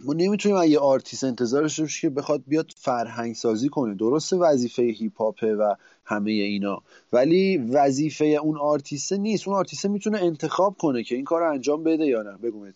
ما 0.00 0.12
نمی‌تونیم 0.12 0.70
یه 0.70 0.78
آرتیست 0.78 1.24
انتظارش 1.24 1.78
داشته 1.78 2.00
که 2.00 2.10
بخواد 2.10 2.42
بیاد 2.46 2.70
فرهنگ 2.76 3.34
سازی 3.34 3.68
کنه. 3.68 3.94
درست 3.94 4.32
وظیفه 4.32 4.82
هیپ 4.82 5.20
و 5.42 5.76
همه 6.04 6.30
اینا 6.30 6.82
ولی 7.12 7.56
وظیفه 7.56 8.24
اون 8.24 8.58
آرتیست 8.58 9.12
نیست. 9.12 9.48
اون 9.48 9.56
آرتیست 9.56 9.86
می‌تونه 9.86 10.18
انتخاب 10.18 10.76
کنه 10.78 11.02
که 11.02 11.14
این 11.14 11.24
کار 11.24 11.40
رو 11.40 11.52
انجام 11.52 11.84
بده 11.84 12.06
یا 12.06 12.22
نه. 12.22 12.36
بگو 12.36 12.66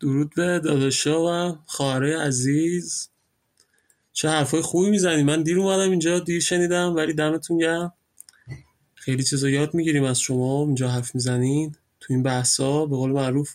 درود 0.00 0.34
به 0.36 0.60
داداشا 0.64 1.22
و 1.24 1.56
خواهرای 1.66 2.14
عزیز. 2.14 3.08
چه 4.12 4.28
حرفای 4.28 4.60
خوبی 4.60 4.90
می‌زنی. 4.90 5.22
من 5.22 5.42
دیر 5.42 5.58
اومدم 5.58 5.90
اینجا 5.90 6.20
دیر 6.20 6.40
شنیدم 6.40 6.96
ولی 6.96 7.14
دمتون 7.14 7.58
گرم. 7.58 7.92
خیلی 8.94 9.22
چیزا 9.22 9.48
یاد 9.48 9.74
می‌گیریم 9.74 10.04
از 10.04 10.20
شما. 10.20 10.64
اینجا 10.64 10.88
حرف 10.88 11.14
می‌زنین 11.14 11.74
تو 12.00 12.12
این 12.12 12.22
بحثا. 12.22 12.86
به 12.86 12.96
قول 12.96 13.10
معروف 13.10 13.54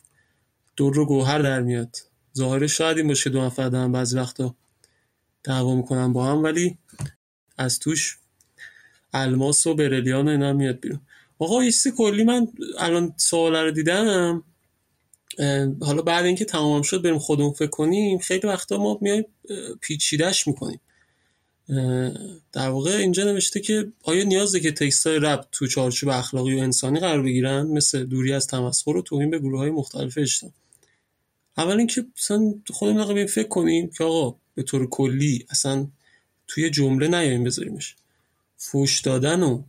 در 0.76 0.94
و 0.94 1.06
گوهر 1.06 1.40
در 1.40 1.62
میاد. 1.62 1.98
ظاهرش 2.38 2.78
شاید 2.78 2.98
این 2.98 3.08
باشه 3.08 3.30
دو 3.30 3.42
نفر 3.42 3.70
دارن 3.70 3.92
بعضی 3.92 4.18
وقتا 4.18 4.56
دعوا 5.44 5.76
می‌کنن 5.76 6.14
با 6.14 6.26
هم 6.26 6.44
ولی 6.44 6.78
از 7.58 7.80
توش 7.80 8.18
الماس 9.14 9.68
و 9.68 9.76
برلیان 9.76 10.28
و 10.28 10.32
اینا 10.32 10.54
میاد 10.54 10.80
بیرون. 10.80 11.02
آقا 11.40 11.64
یه 11.64 11.72
کلی 11.98 12.24
من 12.24 12.48
الان 12.78 13.14
سوال 13.18 13.56
رو 13.56 13.72
دیدم. 13.72 14.44
حالا 15.82 16.02
بعد 16.02 16.26
اینکه 16.26 16.46
تمام 16.46 16.82
شد 16.82 17.02
بریم 17.02 17.20
خودمون 17.20 17.54
فکر 17.54 17.70
کنیم 17.70 18.18
خیلی 18.18 18.48
وقتا 18.48 18.78
ما 18.78 18.98
میایم 19.02 19.26
پیچیدش 19.82 20.48
می‌کنیم. 20.48 20.80
در 22.52 22.70
واقع 22.70 22.92
اینجا 22.92 23.24
نوشته 23.24 23.60
که 23.60 23.92
آیا 24.04 24.24
نیازه 24.24 24.60
که 24.60 24.72
تکست 24.72 25.08
های 25.08 25.20
رپ 25.20 25.46
تو 25.52 25.68
چارچوب 25.68 26.10
اخلاقی 26.10 26.56
و 26.56 26.60
انسانی 26.60 27.00
قرار 27.00 27.22
بگیرن؟ 27.22 27.62
مثل 27.68 28.04
دوری 28.04 28.34
از 28.34 28.48
تمسخر 28.48 28.98
و 28.98 29.02
توهین 29.02 29.30
به 29.30 29.40
گروه 29.40 29.60
های 29.60 29.70
مختلف 29.70 30.18
اجتماع 30.18 30.54
اول 31.58 31.78
اینکه 31.78 32.06
مثلا 32.18 32.54
خودمون 32.70 33.26
فکر 33.26 33.48
کنیم 33.48 33.90
که 33.90 34.04
آقا 34.04 34.38
به 34.56 34.64
طور 34.64 34.90
کلی 34.90 35.46
اصلا 35.50 35.88
توی 36.48 36.70
جمله 36.70 37.08
نیایم 37.08 37.44
بذاریمش. 37.44 37.96
فوش 38.58 39.02
دادن 39.02 39.44
و 39.44 39.64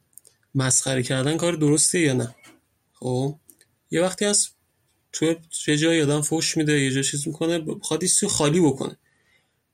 مسخره 0.54 1.02
کردن 1.02 1.36
کار 1.36 1.52
درسته 1.52 2.00
یا 2.00 2.12
نه؟ 2.12 2.34
خب؟ 2.92 3.34
یه 3.90 4.02
وقتی 4.02 4.24
از 4.24 4.48
تو 5.12 5.34
یه 5.66 5.76
جایی 5.76 6.02
آدم 6.02 6.20
فوش 6.20 6.56
میده 6.56 6.80
یه 6.80 6.90
جا 6.90 7.02
چیز 7.02 7.28
می‌کنه 7.28 7.58
بخواد 7.58 8.06
خالی 8.28 8.60
بکنه. 8.60 8.96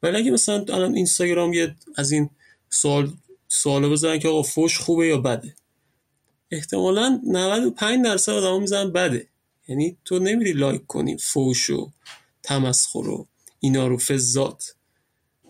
ولی 0.02 0.16
اگه 0.16 0.30
مثلا 0.30 0.64
الان 0.68 0.94
اینستاگرام 0.94 1.52
یه 1.52 1.76
از 1.96 2.12
این 2.12 2.30
سوال 2.70 3.12
سوالو 3.48 3.90
بزنن 3.90 4.18
که 4.18 4.28
آقا 4.28 4.42
فوش 4.42 4.78
خوبه 4.78 5.06
یا 5.06 5.18
بده؟ 5.18 5.54
احتمالا 6.50 7.20
95 7.26 8.04
درصد 8.04 8.32
آدم 8.32 8.60
می‌زنن 8.60 8.92
بده. 8.92 9.28
یعنی 9.68 9.96
تو 10.04 10.18
نمیری 10.18 10.52
لایک 10.52 10.86
کنی 10.86 11.18
فوش 11.18 11.70
و 11.70 11.90
تمسخر 12.42 13.08
و 13.08 13.26
اینا 13.60 13.86
رو 13.86 13.98
فزات 13.98 14.74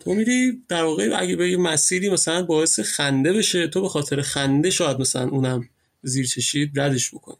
تو 0.00 0.14
میری 0.14 0.62
در 0.68 0.84
واقع 0.84 1.10
اگه 1.16 1.36
به 1.36 1.56
مسیری 1.56 2.10
مثلا 2.10 2.42
باعث 2.42 2.80
خنده 2.80 3.32
بشه 3.32 3.68
تو 3.68 3.82
به 3.82 3.88
خاطر 3.88 4.22
خنده 4.22 4.70
شاید 4.70 5.00
مثلا 5.00 5.28
اونم 5.28 5.68
زیر 6.02 6.26
چشید 6.26 6.80
ردش 6.80 7.14
بکنی. 7.14 7.36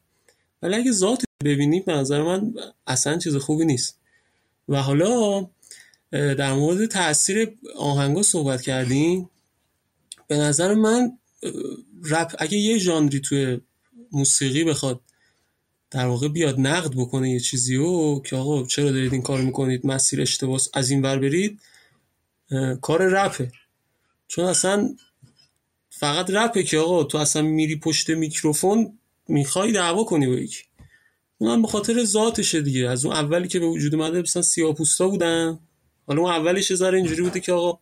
ولی 0.63 0.75
اگه 0.75 0.93
ذات 0.93 1.25
ببینیم 1.45 1.83
به 1.87 1.93
نظر 1.93 2.23
من 2.23 2.55
اصلا 2.87 3.19
چیز 3.19 3.37
خوبی 3.37 3.65
نیست. 3.65 3.99
و 4.69 4.83
حالا 4.83 5.47
در 6.13 6.53
مورد 6.53 6.87
تاثیر 6.87 7.59
آهنگا 7.77 8.23
صحبت 8.23 8.63
کردیم 8.63 9.31
به 10.27 10.37
نظر 10.37 10.75
من 10.75 11.19
رپ 12.05 12.35
اگه 12.39 12.59
یه 12.59 12.79
ژانری 12.79 13.21
توی 13.21 13.61
موسیقی 14.13 14.65
بخواد 14.65 15.01
در 15.91 16.07
واقع 16.07 16.29
بیاد 16.29 16.61
نقد 16.61 16.95
بکنه 16.97 17.31
یه 17.31 17.41
چیزی 17.41 17.77
و 17.77 18.21
که 18.21 18.37
آقا 18.37 18.67
چرا 18.67 18.91
دارید 18.91 19.13
این 19.13 19.23
کار 19.23 19.41
می‌کنید 19.41 19.87
مسیر 19.87 20.21
اشتباه 20.21 20.61
از 20.75 20.91
این 20.91 21.03
ور 21.03 21.19
برید 21.19 21.61
کار 22.81 23.03
رپه. 23.03 23.53
چون 24.29 24.45
اصلا 24.45 24.97
فقط 25.91 26.31
رپه 26.31 26.63
که 26.63 26.79
آقا 26.79 27.05
تو 27.05 27.19
اصلا 27.19 27.43
میری 27.43 27.77
پشت 27.77 28.11
میکروفون 28.11 28.99
می‌خوای 29.29 29.73
دعوا 29.73 30.05
کنی 30.05 30.27
با 30.27 30.33
یکی. 30.33 30.65
اونم 31.39 31.63
به 31.63 31.69
خاطر 31.69 32.05
ذاتشه 32.05 32.61
دیگه. 32.61 32.89
از 32.89 33.05
اون 33.05 33.15
اولی 33.15 33.49
که 33.49 33.61
به 33.61 33.67
وجود 33.67 33.95
اومده 33.95 34.23
مثلا 34.23 34.43
سیاپوستا 34.43 35.09
بودن. 35.09 35.59
حالا 36.09 36.21
اون 36.21 36.31
اولش 36.31 36.75
ذره 36.75 36.99
اینجوری 36.99 37.23
بوده 37.23 37.41
که 37.41 37.53
آقا 37.53 37.79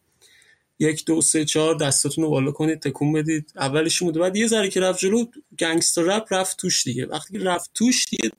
یک 0.79 1.05
دو 1.05 1.23
سه 1.23 1.45
چهار 1.45 1.75
دستاتون 1.75 2.25
رو 2.25 2.31
بالا 2.31 2.53
کنید 2.53 2.81
تکون 2.81 3.13
بدید. 3.13 3.53
اولش 3.57 4.03
بوده. 4.03 4.21
بعد 4.21 4.37
یه 4.37 4.47
ذره 4.47 4.69
که 4.69 4.81
رفت 4.81 4.99
جلو 4.99 5.25
گنگستر 5.59 6.03
رپ 6.03 6.27
رفت 6.31 6.57
توش 6.57 6.85
دیگه. 6.85 7.07
وقتی 7.07 7.39
که 7.39 7.45
رفت 7.45 7.71
توش 7.75 8.05
دیگه 8.11 8.31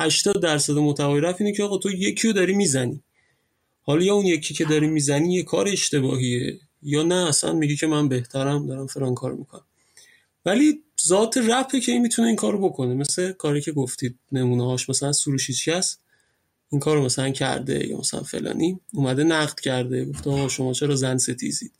80 0.00 0.42
درصد 0.42 0.72
محتوای 0.72 1.20
رپ 1.20 1.36
اینه 1.38 1.52
که 1.52 1.62
آقا 1.62 1.78
تو 1.78 1.90
یکی 1.90 2.28
رو 2.28 2.32
داری 2.32 2.54
می‌زنی. 2.54 3.02
حالا 3.82 4.04
یا 4.04 4.14
اون 4.14 4.26
یکی 4.26 4.54
که 4.54 4.64
داری 4.64 4.86
می‌زنی 4.86 5.34
یه 5.34 5.42
کار 5.42 5.68
اشتباهیه 5.68 6.58
یا 6.82 7.02
نه 7.02 7.28
اصلا 7.28 7.52
میگی 7.52 7.76
که 7.76 7.86
من 7.86 8.08
بهترم 8.08 8.66
دارم 8.66 8.86
فران 8.86 9.14
کار 9.14 9.32
می‌کنم. 9.32 9.64
ولی 10.46 10.82
ذات 11.06 11.36
رپه 11.36 11.80
که 11.80 11.92
این 11.92 12.02
می‌تونه 12.02 12.28
این 12.28 12.36
کارو 12.36 12.68
بکنه. 12.68 12.94
مثل 12.94 13.32
کاری 13.32 13.60
که 13.60 13.72
گفتید 13.72 14.18
نمونه 14.32 14.64
هاش 14.64 14.90
مثلا 14.90 15.12
سروش 15.12 15.68
هست؟ 15.68 16.00
این 16.70 16.80
کارو 16.80 17.04
مثلا 17.04 17.30
کرده 17.30 17.88
یا 17.88 17.98
مثلا 17.98 18.22
فلانی 18.22 18.80
اومده 18.94 19.24
نقد 19.24 19.60
کرده 19.60 20.04
گفته 20.04 20.48
شما 20.48 20.72
چرا 20.72 20.96
زن 20.96 21.16
ستیزید؟ 21.16 21.72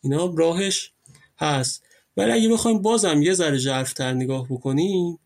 اینا 0.00 0.34
راهش 0.36 0.92
هست. 1.38 1.82
ولی 2.16 2.32
اگه 2.32 2.48
بخوایم 2.48 2.82
بازم 2.82 3.22
یه 3.22 3.34
ذره 3.34 3.58
ژرفتر 3.58 4.12
نگاه 4.12 4.46
بکنیم 4.50 5.18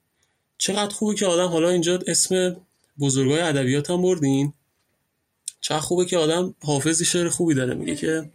چقدر 0.58 0.94
خوبه 0.94 1.14
که 1.14 1.26
آدم 1.26 1.48
حالا 1.48 1.68
اینجا 1.68 1.98
اسم 2.06 2.56
بزرگای 3.00 3.40
ادبیات 3.40 3.90
هم 3.90 4.02
بردین. 4.02 4.52
چقدر 5.60 5.80
خوبه 5.80 6.04
که 6.04 6.18
آدم 6.18 6.54
حافظی 6.62 7.04
شعر 7.04 7.28
خوبی 7.28 7.54
داره. 7.54 7.74
میگه 7.74 7.96
که 7.96 8.30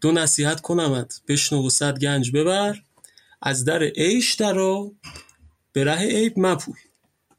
دو 0.00 0.12
نصیحت 0.12 0.60
کنمت 0.60 1.20
بشنو 1.28 1.66
و 1.66 1.70
صد 1.70 1.98
گنج 1.98 2.32
ببر 2.32 2.82
از 3.42 3.64
در 3.64 3.82
عیش 3.82 4.34
درا 4.34 4.92
به 5.72 5.84
ره 5.84 5.98
عیب 5.98 6.38
مپوی. 6.38 6.74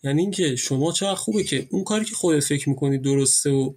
یعنی 0.04 0.22
اینکه 0.22 0.56
شما 0.56 0.92
چقدر 0.92 1.16
خوبه 1.16 1.44
که 1.44 1.68
اون 1.72 1.84
کاری 1.84 2.06
که 2.06 2.16
خودت 2.16 2.44
فکر 2.44 2.70
می‌کنی 2.70 2.98
درسته 2.98 3.50
و 3.50 3.74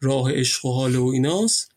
راه 0.00 0.32
عشق 0.32 0.64
و 0.64 0.72
حال 0.72 0.96
و 0.96 1.06
ایناست 1.06 1.70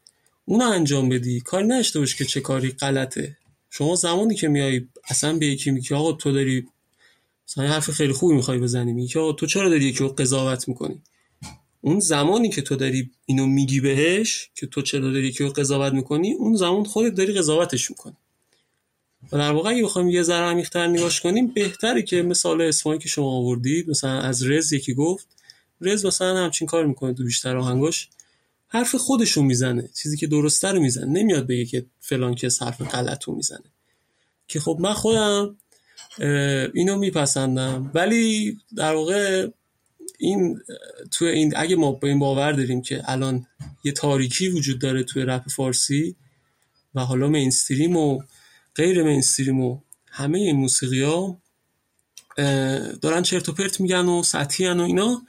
اونو 0.45 0.66
انجام 0.66 1.10
بدی. 1.10 1.40
کاری 1.40 1.68
نشته 1.68 2.00
باش 2.00 2.16
که 2.16 2.26
چه 2.26 2.41
کاری 2.41 2.70
غلطه. 2.72 3.38
شما 3.70 3.95
زمانی 3.95 4.36
که 4.36 4.48
میای 4.48 4.88
اصلا 5.10 5.38
به 5.38 5.45
یکی 5.45 5.72
میگی 5.72 5.95
آقا 5.95 6.12
تو 6.12 6.32
داری 6.32 6.68
مثلا 7.48 7.68
حرف 7.68 7.91
خیلی 7.91 8.14
خوبی 8.14 8.36
می‌خوای 8.36 8.60
بزنی 8.60 8.94
میگی 8.94 9.20
آقا 9.20 9.34
تو 9.34 9.45
چرا 9.45 9.70
داری 9.70 9.86
یکی 9.86 10.00
رو 10.00 10.10
قضاوت 10.10 10.68
می‌کنی؟ 10.68 11.02
اون 11.82 12.00
زمانی 12.00 12.50
که 12.50 12.62
تو 12.62 12.76
داری 12.76 13.12
اینو 13.26 13.45
میگی 13.45 13.80
بهش 13.80 14.50
که 14.56 14.68
تو 14.68 14.82
چرا 14.82 15.12
داری 15.12 15.28
یکی 15.28 15.44
رو 15.44 15.50
قضاوت 15.50 15.94
می‌کنی 15.94 16.34
اون 16.34 16.56
زمان 16.56 16.84
خودت 16.84 17.16
داری 17.16 17.34
قضاوتش 17.34 17.90
می‌کنی. 17.90 18.16
و 19.34 19.38
در 19.38 19.51
واقع 19.51 19.69
اگه 19.69 19.84
بخوایم 19.84 20.10
یه 20.10 20.23
ذره 20.23 20.45
عمیق‌تر 20.45 20.88
نگاش 20.88 21.22
کنیم 21.22 21.47
بهتره 21.47 22.01
که 22.01 22.22
مثال 22.22 22.61
اسمایی 22.61 22.99
که 22.99 23.10
شما 23.10 23.31
آوردید 23.31 23.89
مثلا 23.89 24.22
از 24.22 24.43
رز 24.43 24.73
یکی 24.73 24.93
گفت 24.93 25.27
رز 25.81 26.05
مثلا 26.05 26.38
همچین 26.38 26.68
کار 26.68 26.85
می‌کنه 26.85 27.14
تو 27.14 27.23
بیشتر 27.23 27.57
آهنگاش 27.57 28.10
حرف 28.68 28.95
خودشو 28.95 29.41
می‌زنه 29.41 29.89
چیزی 30.01 30.18
که 30.18 30.27
درسته 30.27 30.72
رو 30.72 30.80
می‌زنه 30.80 31.05
نمیاد 31.05 31.47
بگه 31.47 31.65
که 31.65 31.85
فلان 31.99 32.35
کس 32.35 32.61
حرف 32.61 32.81
غلطو 32.81 33.35
می‌زنه. 33.35 33.64
که 34.47 34.60
خب 34.60 34.77
من 34.81 34.93
خودم 34.93 35.57
اینو 36.73 36.97
میپسندم. 36.97 37.91
ولی 37.93 38.57
در 38.76 38.95
واقع 38.95 39.47
این 40.19 40.60
تو 41.11 41.26
این 41.26 41.53
اگه 41.55 41.76
ما 41.76 41.91
به 41.91 42.07
این 42.07 42.19
باور 42.19 42.51
داریم 42.51 42.81
که 42.81 43.01
الان 43.05 43.47
یه 43.84 43.91
تاریکی 43.91 44.49
وجود 44.49 44.80
داره 44.80 45.03
توی 45.03 45.23
رپ 45.23 45.49
فارسی 45.49 46.15
و 46.95 47.01
حالا 47.01 47.27
مینستریم 47.27 47.97
و 47.97 48.22
غیر 48.76 49.04
مینستریم 49.04 49.62
و 49.62 49.80
همه 50.12 50.40
این 50.40 50.56
موسیقی 50.56 51.02
ها 51.02 51.38
دارن 53.02 53.22
چرت 53.24 53.50
و 53.50 53.54
پرت 53.54 53.82
میگن 53.82 54.06
و 54.06 54.24
سطحی 54.24 54.68
و 54.68 54.82
اینا. 54.82 55.22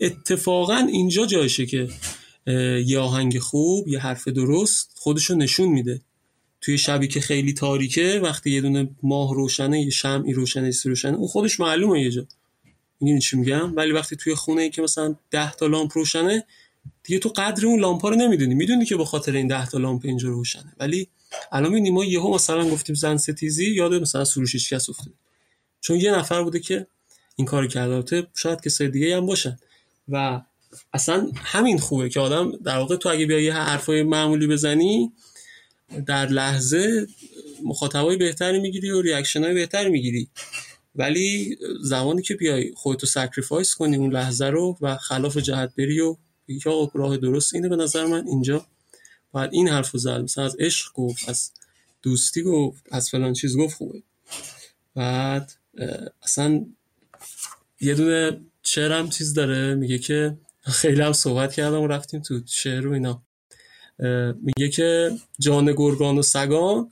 اتفاقا 0.00 0.76
اینجا 0.76 1.26
جایشه 1.26 1.66
که 1.66 1.88
یه 2.86 2.98
آهنگ 2.98 3.38
خوب 3.38 3.88
یه 3.88 3.98
حرف 3.98 4.28
درست 4.28 4.90
خودشو 4.94 5.34
نشون 5.34 5.68
میده. 5.68 6.00
توی 6.60 6.78
شبی 6.78 7.08
که 7.08 7.20
خیلی 7.20 7.52
تاریکه 7.52 8.20
وقتی 8.22 8.50
یه 8.50 8.60
دونه 8.60 8.88
ماه 9.02 9.34
روشنه 9.34 9.80
یه 9.80 9.90
شمعی 9.90 10.32
روشنه 10.32 10.66
یه 10.66 10.74
روشنه 10.84 11.16
اون 11.16 11.28
خودش 11.28 11.60
معلومه 11.60 12.02
یه 12.02 12.10
جا. 12.10 12.26
می‌دونی 13.00 13.20
چی 13.20 13.36
میگم؟ 13.36 13.76
ولی 13.76 13.92
وقتی 13.92 14.16
توی 14.16 14.34
خونه 14.34 14.62
ای 14.62 14.70
که 14.70 14.82
مثلا 14.82 15.14
10 15.30 15.52
تا 15.52 15.66
لامپ 15.66 15.90
روشنه 15.94 16.44
دیگه 17.02 17.18
تو 17.18 17.28
قدر 17.28 17.66
اون 17.66 17.80
لامپا 17.80 18.08
رو 18.08 18.16
نمی‌دونی. 18.16 18.54
می‌دونی 18.54 18.84
که 18.84 18.96
به 18.96 19.04
خاطر 19.04 19.32
این 19.32 19.46
10 19.46 19.66
تا 19.66 19.78
لامپ 19.78 20.02
اینجا 20.04 20.28
روشنه. 20.28 20.72
ولی 20.78 21.08
الان 21.52 21.68
می‌بینیم 21.68 21.94
ما 21.94 22.04
یهو 22.04 22.34
مثلا 22.34 22.68
گفتیم 22.68 22.94
زن 22.94 23.16
ستیزی 23.16 23.70
یاد 23.70 23.94
مثلا 23.94 24.24
سروش 24.24 24.72
کس 24.72 24.88
افتاد 24.90 25.14
چون 25.80 25.96
یه 25.96 26.12
نفر 26.12 26.42
بوده 26.42 26.60
که 26.60 26.86
این 27.36 27.46
کار 27.46 27.66
کرده 27.66 28.28
شاید 28.34 28.60
کسای 28.60 28.88
دیگه 28.88 29.16
هم 29.16 29.26
باشن. 29.26 29.58
و 30.08 30.40
اصلا 30.92 31.30
همین 31.34 31.78
خوبه 31.78 32.08
که 32.08 32.20
آدم 32.20 32.52
در 32.56 32.78
واقع 32.78 32.96
تو 32.96 33.08
اگه 33.08 33.26
بیای 33.26 33.50
حرفای 33.50 34.02
معمولی 34.02 34.46
بزنی 34.46 35.12
در 36.06 36.26
لحظه 36.26 37.06
مخاطبای 37.64 38.16
بهتری 38.16 38.60
می‌گیری 38.60 38.90
و 38.90 39.02
reaction 39.02 39.44
های 39.44 39.54
بهتری 39.54 39.90
می‌گیری. 39.90 40.28
ولی 40.94 41.56
زمانی 41.82 42.22
که 42.22 42.34
بیای 42.34 42.72
خودتو 42.74 43.06
sacrifice 43.06 43.74
کنی 43.74 43.96
اون 43.96 44.12
لحظه 44.12 44.46
رو 44.46 44.78
و 44.80 44.96
خلاف 44.96 45.36
جهت 45.36 45.72
بری 45.78 46.00
و 46.00 46.16
بگی 46.48 46.60
راه 46.94 47.16
درست 47.16 47.54
اینه 47.54 47.68
به 47.68 47.76
نظر 47.76 48.06
من 48.06 48.26
اینجا. 48.26 48.66
باید 49.32 49.50
این 49.52 49.68
حرف 49.68 49.90
رو 49.90 49.98
زد 49.98 50.20
مثلا 50.20 50.44
از 50.44 50.56
عشق 50.58 50.92
گفت 50.92 51.28
از 51.28 51.52
دوستی 52.02 52.42
گفت 52.42 52.84
از 52.90 53.10
فلان 53.10 53.32
چیز 53.32 53.56
گفت 53.56 53.76
خوبه. 53.76 54.02
بعد 54.94 55.52
اصلا 56.22 56.66
یه 57.80 57.94
دونه 57.94 58.40
شعرم 58.62 59.10
چیز 59.10 59.34
داره 59.34 59.74
میگه 59.74 59.98
که 59.98 60.36
خیلی 60.80 61.02
هم 61.02 61.12
صحبت 61.12 61.52
کردم 61.54 61.80
و 61.80 61.86
رفتیم 61.86 62.20
تو 62.20 62.40
شعر 62.46 62.86
و 62.86 62.92
اینا. 62.92 63.22
میگه 64.42 64.68
که 64.68 65.10
جان 65.38 65.72
گرگان 65.76 66.18
و 66.18 66.22
سگان 66.22 66.90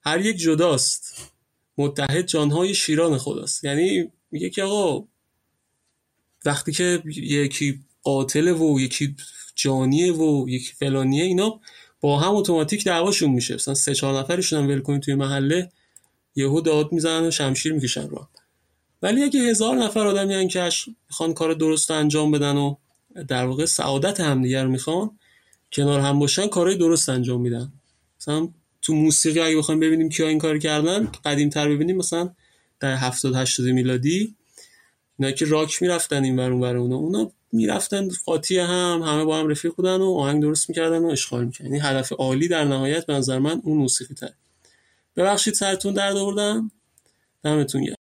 هر 0.00 0.20
یک 0.20 0.36
جداست 0.36 1.30
متحد 1.78 2.26
جانهای 2.26 2.74
شیران 2.74 3.18
خداست. 3.18 3.64
یعنی 3.64 4.12
میگه 4.30 4.50
که 4.50 4.62
آقا 4.62 5.08
وقتی 6.44 6.72
که 6.72 7.02
یکی 7.06 7.80
قاتله 8.02 8.52
و 8.52 8.80
یکی 8.80 9.16
جانیه 9.62 10.12
و 10.12 10.48
یکی 10.48 10.72
فلانیه 10.72 11.24
اینا 11.24 11.60
با 12.00 12.18
هم 12.18 12.34
اتوماتیک 12.34 12.84
دعواشون 12.84 13.30
میشه. 13.30 13.54
مثلا 13.54 13.74
سه 13.74 13.94
چهار 13.94 14.20
نفرشون 14.20 14.58
هم 14.58 14.68
ول 14.68 14.98
توی 14.98 15.14
محله 15.14 15.70
یهو 16.36 16.60
داد 16.60 16.92
می‌زنن 16.92 17.26
و 17.26 17.30
شمشیر 17.30 17.72
می‌کشن 17.72 18.08
رو 18.08 18.28
ولی 19.02 19.22
اگه 19.22 19.40
هزار 19.40 19.76
نفر 19.76 20.06
آدمی 20.06 20.34
هن 20.34 20.48
که 20.48 20.68
می‌خوان 21.08 21.34
کار 21.34 21.54
درست 21.54 21.90
انجام 21.90 22.30
بدن 22.30 22.56
و 22.56 22.74
در 23.28 23.46
واقع 23.46 23.64
سعادت 23.64 24.20
همدیگر 24.20 24.66
می‌خوان 24.66 25.18
کنار 25.72 26.00
هم 26.00 26.18
باشن 26.18 26.46
کارهای 26.46 26.76
درست 26.76 27.08
انجام 27.08 27.40
میدن. 27.40 27.72
مثلا 28.20 28.48
تو 28.82 28.94
موسیقی 28.94 29.40
اگه 29.40 29.56
بخوایم 29.56 29.80
ببینیم 29.80 30.08
کیا 30.08 30.28
این 30.28 30.38
کار 30.38 30.58
کردن 30.58 31.08
قدیم 31.24 31.48
تر 31.48 31.68
ببینیم 31.68 31.96
مثلا 31.96 32.30
در 32.80 32.96
70 32.96 33.36
80 33.36 33.66
میلادی 33.66 34.34
اینا 35.18 35.32
که 35.32 35.44
راک 35.44 35.82
می‌رفتن 35.82 36.24
این 36.24 36.38
ور 36.38 36.52
اون 36.52 36.62
اونا 36.76 36.96
اونا. 36.96 37.32
می‌رفتن 37.52 38.08
قاطی 38.26 38.58
هم 38.58 39.02
همه 39.04 39.24
با 39.24 39.36
هم 39.36 39.48
رفیق 39.48 39.74
بودن 39.74 40.00
و 40.00 40.14
آهنگ 40.14 40.42
درست 40.42 40.68
می‌کردن 40.68 41.04
و 41.04 41.06
اشغال 41.06 41.44
می‌کردن. 41.44 41.70
یعنی 41.70 41.80
هدف 41.80 42.12
عالی 42.12 42.48
در 42.48 42.64
نهایت 42.64 43.06
به 43.06 43.12
نظر 43.12 43.38
من 43.38 43.60
اون 43.64 43.78
موسیقی 43.78 44.14
تر. 44.14 44.30
ببخشید 45.16 45.54
سرتون 45.54 45.94
درد 45.94 46.16
آوردم. 46.16 46.70
دمتون 47.44 47.84
گرم. 47.84 47.94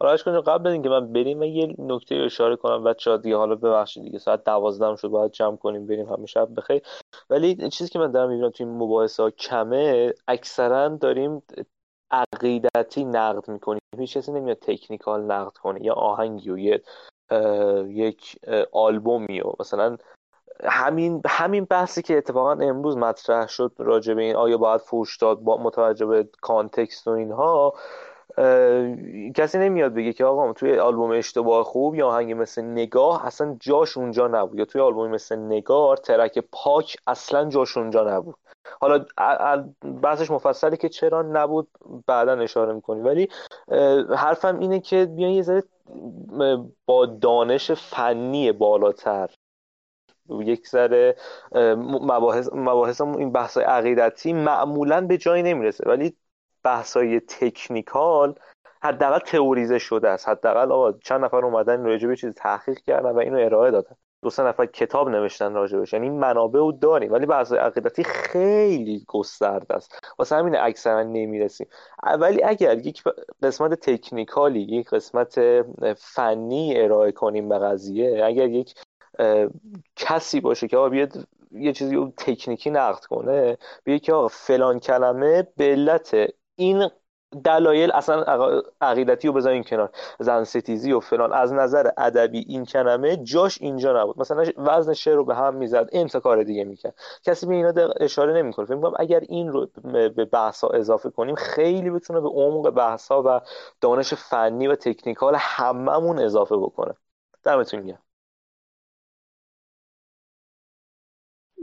حالا 0.00 0.16
کنم 0.16 0.40
قبل 0.40 0.66
اینکه 0.66 0.88
من 0.88 1.12
بریم 1.12 1.42
یه 1.42 1.74
نکته 1.78 2.14
اشاره 2.14 2.56
کنم. 2.56 2.84
بچه 2.84 3.18
دیگه 3.18 3.36
حالا 3.36 3.54
ببخشید 3.54 4.02
دیگه 4.02 4.18
ساعت 4.18 4.44
دوازده 4.44 4.96
شد 4.96 5.08
باید 5.08 5.32
جمع 5.32 5.56
کنیم 5.56 5.86
بریم 5.86 6.06
همه 6.06 6.26
شب 6.26 6.48
بخیر. 6.56 6.82
ولی 7.30 7.68
چیزی 7.68 7.90
که 7.90 7.98
من 7.98 8.12
دارم 8.12 8.30
می‌بینم 8.30 8.50
توی 8.50 8.66
این 8.66 8.76
مباحثه 8.76 9.22
ها 9.22 9.30
کمه 9.30 10.12
اکثرا 10.28 10.88
داریم 10.88 11.42
عقیدتی 12.34 13.04
نقد 13.04 13.48
می‌کنیم 13.48 13.80
هیچ 13.98 14.16
کسی 14.16 14.32
نمیاد 14.32 14.58
technical 14.58 15.22
نقد 15.22 15.52
کنه. 15.52 15.84
یا 15.84 15.94
آهنگی 15.94 16.50
و 16.50 16.58
یه 16.58 16.82
یک 17.88 18.36
آلبومی 18.72 19.40
و 19.40 19.52
مثلا 19.60 19.96
همین 20.64 21.22
همین 21.26 21.64
بحثی 21.64 22.02
که 22.02 22.16
اتفاقا 22.18 22.52
امروز 22.52 22.96
مطرح 22.96 23.46
شد 23.46 23.72
راجع 23.78 24.14
به 24.14 24.22
این 24.22 24.36
آیا 24.36 24.58
باید 24.58 24.80
فوش 24.80 25.16
داد 25.16 25.40
با 25.40 25.56
توجه 25.56 26.06
به 26.06 26.28
context 26.40 27.08
و 27.08 27.10
اینها 27.10 27.74
کسی 29.34 29.58
نمیاد 29.58 29.94
بگه 29.94 30.12
که 30.12 30.24
آقا 30.24 30.52
توی 30.52 30.78
آلبوم 30.78 31.10
اشتباه 31.10 31.64
خوب 31.64 31.94
یا 31.94 32.08
آهنگ 32.08 32.32
مثل 32.32 32.62
نگاه 32.62 33.26
اصلا 33.26 33.56
جاش 33.60 33.96
اونجا 33.96 34.28
نبود. 34.28 34.58
یا 34.58 34.64
توی 34.64 34.80
آلبوم 34.80 35.10
مثل 35.10 35.38
نگار 35.38 35.96
track 35.96 36.44
پاک 36.52 36.96
اصلا 37.06 37.48
جاش 37.48 37.76
اونجا 37.76 38.16
نبود. 38.16 38.34
حالا 38.80 39.04
بحثش 40.02 40.30
مفصله 40.30 40.76
که 40.76 40.88
چرا 40.88 41.22
نبود 41.22 41.68
بعدا 42.06 42.32
اشاره 42.32 42.72
می‌کنی 42.72 43.00
ولی 43.00 43.28
حرفم 44.16 44.58
اینه 44.58 44.80
که 44.80 45.06
بیان 45.06 45.30
یه 45.30 45.42
ذره 45.42 45.62
با 46.86 47.06
دانش 47.06 47.70
فنی 47.70 48.52
بالاتر. 48.52 49.30
یک 50.28 50.68
ذره 50.68 51.16
مباحث, 51.86 52.48
مباحث 52.52 53.00
این 53.00 53.32
بحث 53.32 53.58
عقیدتی 53.58 54.32
معمولا 54.32 55.00
به 55.00 55.18
جایی 55.18 55.42
نمی‌رسه. 55.42 55.84
ولی 55.86 56.16
بحثای 56.64 57.20
تکنیکال 57.20 58.34
حداقل 58.82 59.18
تئوریزه 59.18 59.78
شده 59.78 60.08
است. 60.08 60.28
حداقل 60.28 60.72
آقا 60.72 60.92
چند 60.92 61.24
نفر 61.24 61.44
اومدن 61.44 61.84
راجع 61.84 62.08
به 62.08 62.16
چیز 62.16 62.34
تحقیق 62.34 62.78
کردن 62.78 63.10
و 63.10 63.18
اینو 63.18 63.38
ارائه 63.38 63.70
دادن. 63.70 63.96
دو 64.22 64.30
سه 64.30 64.42
نفر 64.42 64.66
کتاب 64.66 65.08
نوشتن 65.08 65.54
راجبش 65.54 65.92
یعنی 65.92 66.10
منابع 66.10 66.60
رو 66.60 66.72
داریم 66.72 67.12
ولی 67.12 67.26
بحث 67.26 67.52
عقیدتی 67.52 68.04
خیلی 68.04 69.04
گسترده 69.08 69.74
است. 69.74 69.98
واسه 70.18 70.36
همین 70.36 70.56
اکثرا 70.56 71.02
نمی‌رسیم. 71.02 71.66
ولی 72.18 72.42
اگر 72.42 72.78
یک 72.78 73.02
قسمت 73.42 73.74
تکنیکالی 73.74 74.60
یک 74.60 74.90
قسمت 74.90 75.40
فنی 75.98 76.80
ارائه 76.80 77.12
کنیم 77.12 77.48
به 77.48 77.58
قضیه 77.58 78.24
اگر 78.24 78.48
یک 78.48 78.74
کسی 79.96 80.40
باشه 80.40 80.68
که 80.68 80.76
آقا 80.76 80.88
بیاد 80.88 81.12
یه 81.52 81.72
چیزی 81.72 82.12
تکنیکی 82.16 82.70
نقد 82.70 83.04
کنه 83.04 83.58
بگه 83.86 83.98
که 83.98 84.12
آقا 84.14 84.28
فلان 84.28 84.80
کلمه 84.80 85.48
به 85.56 85.64
علت 85.64 86.16
این 86.56 86.90
دلایل 87.44 87.92
اصلا 87.92 88.22
عقیدتی 88.80 89.28
رو 89.28 89.34
بذارین 89.34 89.64
کنار. 89.64 89.90
زن 90.20 90.44
ستیزی 90.44 90.92
و 90.92 91.00
فلان. 91.00 91.32
از 91.32 91.52
نظر 91.52 91.90
ادبی 91.98 92.44
این 92.48 92.64
کلمه 92.64 93.16
جاش 93.16 93.58
اینجا 93.60 94.02
نبود. 94.02 94.18
مثلا 94.18 94.44
وزن 94.56 94.92
شعر 94.92 95.14
رو 95.14 95.24
به 95.24 95.34
هم 95.34 95.54
می‌زد 95.54 96.16
کار 96.16 96.42
دیگه 96.42 96.64
می‌کرد. 96.64 96.94
کسی 97.24 97.46
به 97.46 97.54
اینا 97.54 97.72
اشاره 98.00 98.32
نمی‌کنه. 98.32 98.66
فکر 98.66 98.74
می‌کنم 98.74 98.94
اگر 98.98 99.20
این 99.20 99.48
رو 99.48 99.66
به 100.16 100.24
بحث 100.24 100.64
اضافه 100.64 101.10
کنیم 101.10 101.34
خیلی 101.34 101.90
بتونه 101.90 102.20
به 102.20 102.28
عمق 102.28 102.70
بحث 102.70 103.10
و 103.10 103.40
دانش 103.80 104.14
فنی 104.14 104.66
و 104.66 104.74
تکنیکال 104.76 105.34
هممون 105.38 106.18
اضافه 106.18 106.56
بکنه. 106.56 106.94
دمتون 107.44 107.86
گرم. 107.86 108.02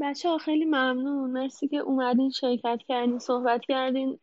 بچه 0.01 0.29
ها 0.29 0.37
خیلی 0.37 0.65
ممنون. 0.65 1.31
مرسی 1.31 1.67
که 1.67 1.77
اومدین 1.77 2.29
شرکت 2.29 2.79
کردین 2.87 3.19
صحبت 3.19 3.61
کردین. 3.61 4.19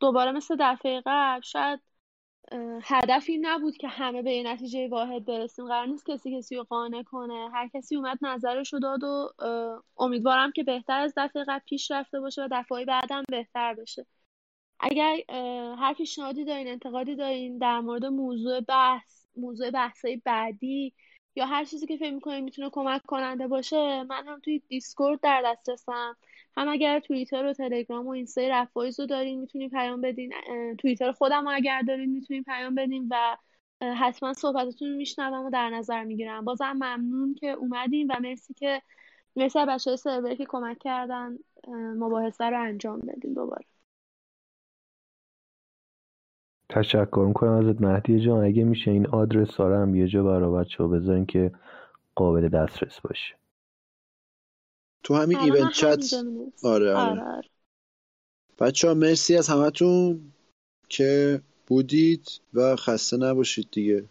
دوباره 0.00 0.32
مثل 0.32 0.56
دفعه 0.60 1.02
قبل 1.06 1.40
شاید 1.40 1.80
هدفی 2.82 3.38
نبود 3.38 3.76
که 3.76 3.88
همه 3.88 4.22
به 4.22 4.32
یه 4.32 4.52
نتیجه 4.52 4.88
واحد 4.88 5.24
برسیم. 5.24 5.66
قرار 5.66 5.86
نیست 5.86 6.10
کسی 6.10 6.38
کسی 6.38 6.56
رو 6.56 6.64
قانع 6.64 7.02
کنه. 7.02 7.50
هر 7.52 7.68
کسی 7.74 7.96
اومد 7.96 8.18
نظرش 8.22 8.72
رو 8.72 8.78
داد 8.78 9.04
و 9.04 9.32
امیدوارم 9.98 10.52
که 10.52 10.62
بهتر 10.62 11.00
از 11.00 11.12
دفعه 11.16 11.44
قبل 11.48 11.64
پیش 11.66 11.90
رفته 11.90 12.20
باشه 12.20 12.44
و 12.44 12.48
دفعه 12.52 12.84
بعدم 12.84 13.22
بهتر 13.28 13.74
بشه. 13.74 14.06
اگر 14.80 15.16
هر 15.78 15.94
پیشنهادی 15.94 16.44
دارین 16.44 16.68
انتقادی 16.68 17.16
دارین 17.16 17.58
در 17.58 17.80
مورد 17.80 18.04
موضوع 18.06 18.60
بحث 18.60 19.26
موضوع 19.36 19.70
بحثای 19.70 20.22
بعدی 20.24 20.94
یا 21.36 21.46
هر 21.46 21.64
چیزی 21.64 21.86
که 21.86 21.96
فکر 21.96 22.14
می‌کنید 22.14 22.44
می‌تونه 22.44 22.70
کمک 22.70 23.02
کننده 23.02 23.46
باشه 23.46 24.02
من 24.02 24.26
هم 24.26 24.40
توی 24.40 24.62
دیسکورد 24.68 25.20
در 25.20 25.42
دسترسم. 25.46 26.16
هم 26.56 26.68
اگر 26.68 27.00
توییتر 27.00 27.46
و 27.46 27.52
تلگرام 27.52 28.06
و 28.06 28.10
اینستای 28.10 28.48
رفایز 28.48 29.00
رو 29.00 29.06
دارین 29.06 29.40
می‌تونین 29.40 29.70
پیام 29.70 30.00
بدین. 30.00 30.32
توییتر 30.78 31.12
خودم 31.12 31.48
رو 31.48 31.54
اگر 31.54 31.82
دارین 31.82 32.10
می‌تونین 32.10 32.44
پیام 32.44 32.74
بدین 32.74 33.08
و 33.10 33.36
حتما 33.82 34.32
صحبتتون 34.32 34.96
میشنوم 34.96 35.46
و 35.46 35.50
در 35.50 35.70
نظر 35.70 36.04
می‌گیرم. 36.04 36.44
بازم 36.44 36.72
ممنون 36.72 37.34
که 37.34 37.50
اومدین 37.50 38.06
و 38.10 38.20
مرسی 38.20 38.54
که 38.54 38.82
مرسی 39.36 39.58
بچه 39.68 39.96
های 40.04 40.36
که 40.36 40.44
کمک 40.44 40.78
کردن 40.78 41.38
مباحثه 41.96 42.44
رو 42.44 42.62
انجام 42.62 43.00
بدین 43.00 43.34
دوباره. 43.34 43.64
تشکر 46.70 47.24
می‌کنم 47.28 47.68
ازت 47.68 47.80
مهدی 47.80 48.20
جان. 48.20 48.44
اگه 48.44 48.64
میشه 48.64 48.90
این 48.90 49.06
آدرس 49.06 49.54
ها 49.54 49.82
هم 49.82 49.94
یه 49.94 50.08
جا 50.08 50.22
برای 50.22 50.64
بچه 50.64 50.82
ها 50.82 50.88
بذارین 50.88 51.26
که 51.26 51.52
قابل 52.14 52.48
دسترس 52.48 53.00
باشه. 53.00 53.34
تو 55.04 55.14
همین 55.14 55.38
event 55.38 55.72
chat 55.72 56.14
آره 56.64 56.94
آره, 56.94 57.10
آره, 57.10 57.22
آره. 57.22 57.48
بچه 58.58 58.88
ها 58.88 58.94
مرسی 58.94 59.36
از 59.36 59.48
همتون 59.48 60.32
که 60.88 61.40
بودید 61.66 62.40
و 62.54 62.76
خسته 62.76 63.16
نباشید 63.16 63.68
دیگه. 63.72 64.04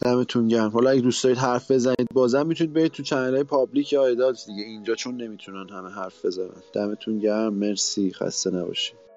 دمتون 0.00 0.48
گرم. 0.48 0.70
حالا 0.70 0.90
اگه 0.90 1.00
دوست 1.00 1.24
دارید 1.24 1.38
حرف 1.38 1.70
بزنید 1.70 2.08
بازم 2.14 2.46
می‌تونید 2.46 2.72
برید 2.72 2.92
تو 2.92 3.02
channel 3.02 3.34
های 3.34 3.44
public 3.44 3.92
یا 3.92 4.06
ایداد 4.06 4.36
دیگه. 4.46 4.62
اینجا 4.62 4.94
چون 4.94 5.16
نمی‌تونن 5.22 5.68
همه 5.68 5.90
حرف 5.90 6.24
بزنن. 6.24 6.62
دمتون 6.72 7.18
گرم. 7.18 7.54
مرسی. 7.54 8.12
خسته 8.12 8.50
نباشید. 8.50 9.07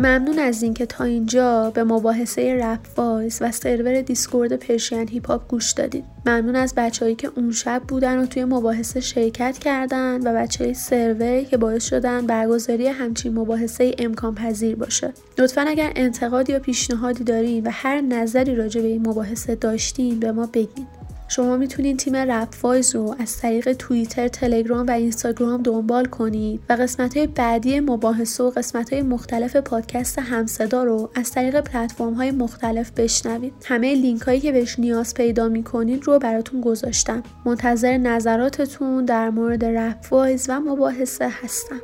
ممنون 0.00 0.38
از 0.38 0.62
اینکه 0.62 0.86
تا 0.86 1.04
اینجا 1.04 1.70
به 1.70 1.84
مباحثه 1.84 2.54
رپ 2.64 2.78
وایس 2.96 3.42
و 3.42 3.52
سرور 3.52 4.00
دیسکورد 4.00 4.56
Persian 4.56 5.08
Hip 5.08 5.26
Hop 5.26 5.48
گوش 5.48 5.72
دادید. 5.72 6.04
ممنون 6.26 6.56
از 6.56 6.74
بچههایی 6.76 7.14
که 7.14 7.30
اون 7.36 7.52
شب 7.52 7.82
بودن 7.88 8.18
و 8.18 8.26
توی 8.26 8.44
مباحثه 8.44 9.00
شرکت 9.00 9.58
کردن 9.58 10.20
و 10.26 10.34
بچه 10.34 10.72
سرور 10.72 11.42
که 11.42 11.56
باعث 11.56 11.84
شدن 11.84 12.26
برگزاری 12.26 12.86
همچین 12.86 13.38
مباحثه 13.38 13.94
امکان 13.98 14.34
پذیر 14.34 14.76
باشه. 14.76 15.12
لطفا 15.38 15.60
اگر 15.60 15.92
انتقاد 15.96 16.50
یا 16.50 16.58
پیشنهادی 16.58 17.24
دارین 17.24 17.66
و 17.66 17.70
هر 17.72 18.00
نظری 18.00 18.54
راجع 18.54 18.80
به 18.80 18.88
این 18.88 19.08
مباحثه 19.08 19.54
داشتین 19.54 20.20
به 20.20 20.32
ما 20.32 20.46
بگین. 20.46 20.86
شما 21.30 21.56
می‌تونید 21.56 21.98
تیم 21.98 22.16
رپ 22.16 22.54
وایز 22.62 22.94
رو 22.94 23.14
از 23.18 23.38
طریق 23.38 23.72
توییتر، 23.72 24.28
تلگرام 24.28 24.86
و 24.86 24.90
اینستاگرام 24.90 25.62
دنبال 25.62 26.04
کنید 26.04 26.60
و 26.68 26.72
قسمت 26.72 27.16
های 27.16 27.26
بعدی 27.26 27.80
مباحثه 27.80 28.44
و 28.44 28.50
قسمت 28.50 28.92
های 28.92 29.02
مختلف 29.02 29.56
پادکست 29.56 30.18
همصدا 30.18 30.84
رو 30.84 31.10
از 31.14 31.32
طریق 31.32 31.60
پلتفرم 31.60 32.14
های 32.14 32.30
مختلف 32.30 32.90
بشنوید. 32.90 33.52
همه 33.64 33.94
لینک 33.94 34.22
هایی 34.22 34.40
که 34.40 34.52
بهش 34.52 34.78
نیاز 34.78 35.14
پیدا 35.14 35.48
می‌کنید 35.48 36.04
رو 36.04 36.18
براتون 36.18 36.60
گذاشتم. 36.60 37.22
منتظر 37.44 37.96
نظراتتون 37.96 39.04
در 39.04 39.30
مورد 39.30 39.64
رپ 39.64 40.12
وایز 40.12 40.46
و 40.48 40.60
مباحثه 40.60 41.28
هستم. 41.28 41.80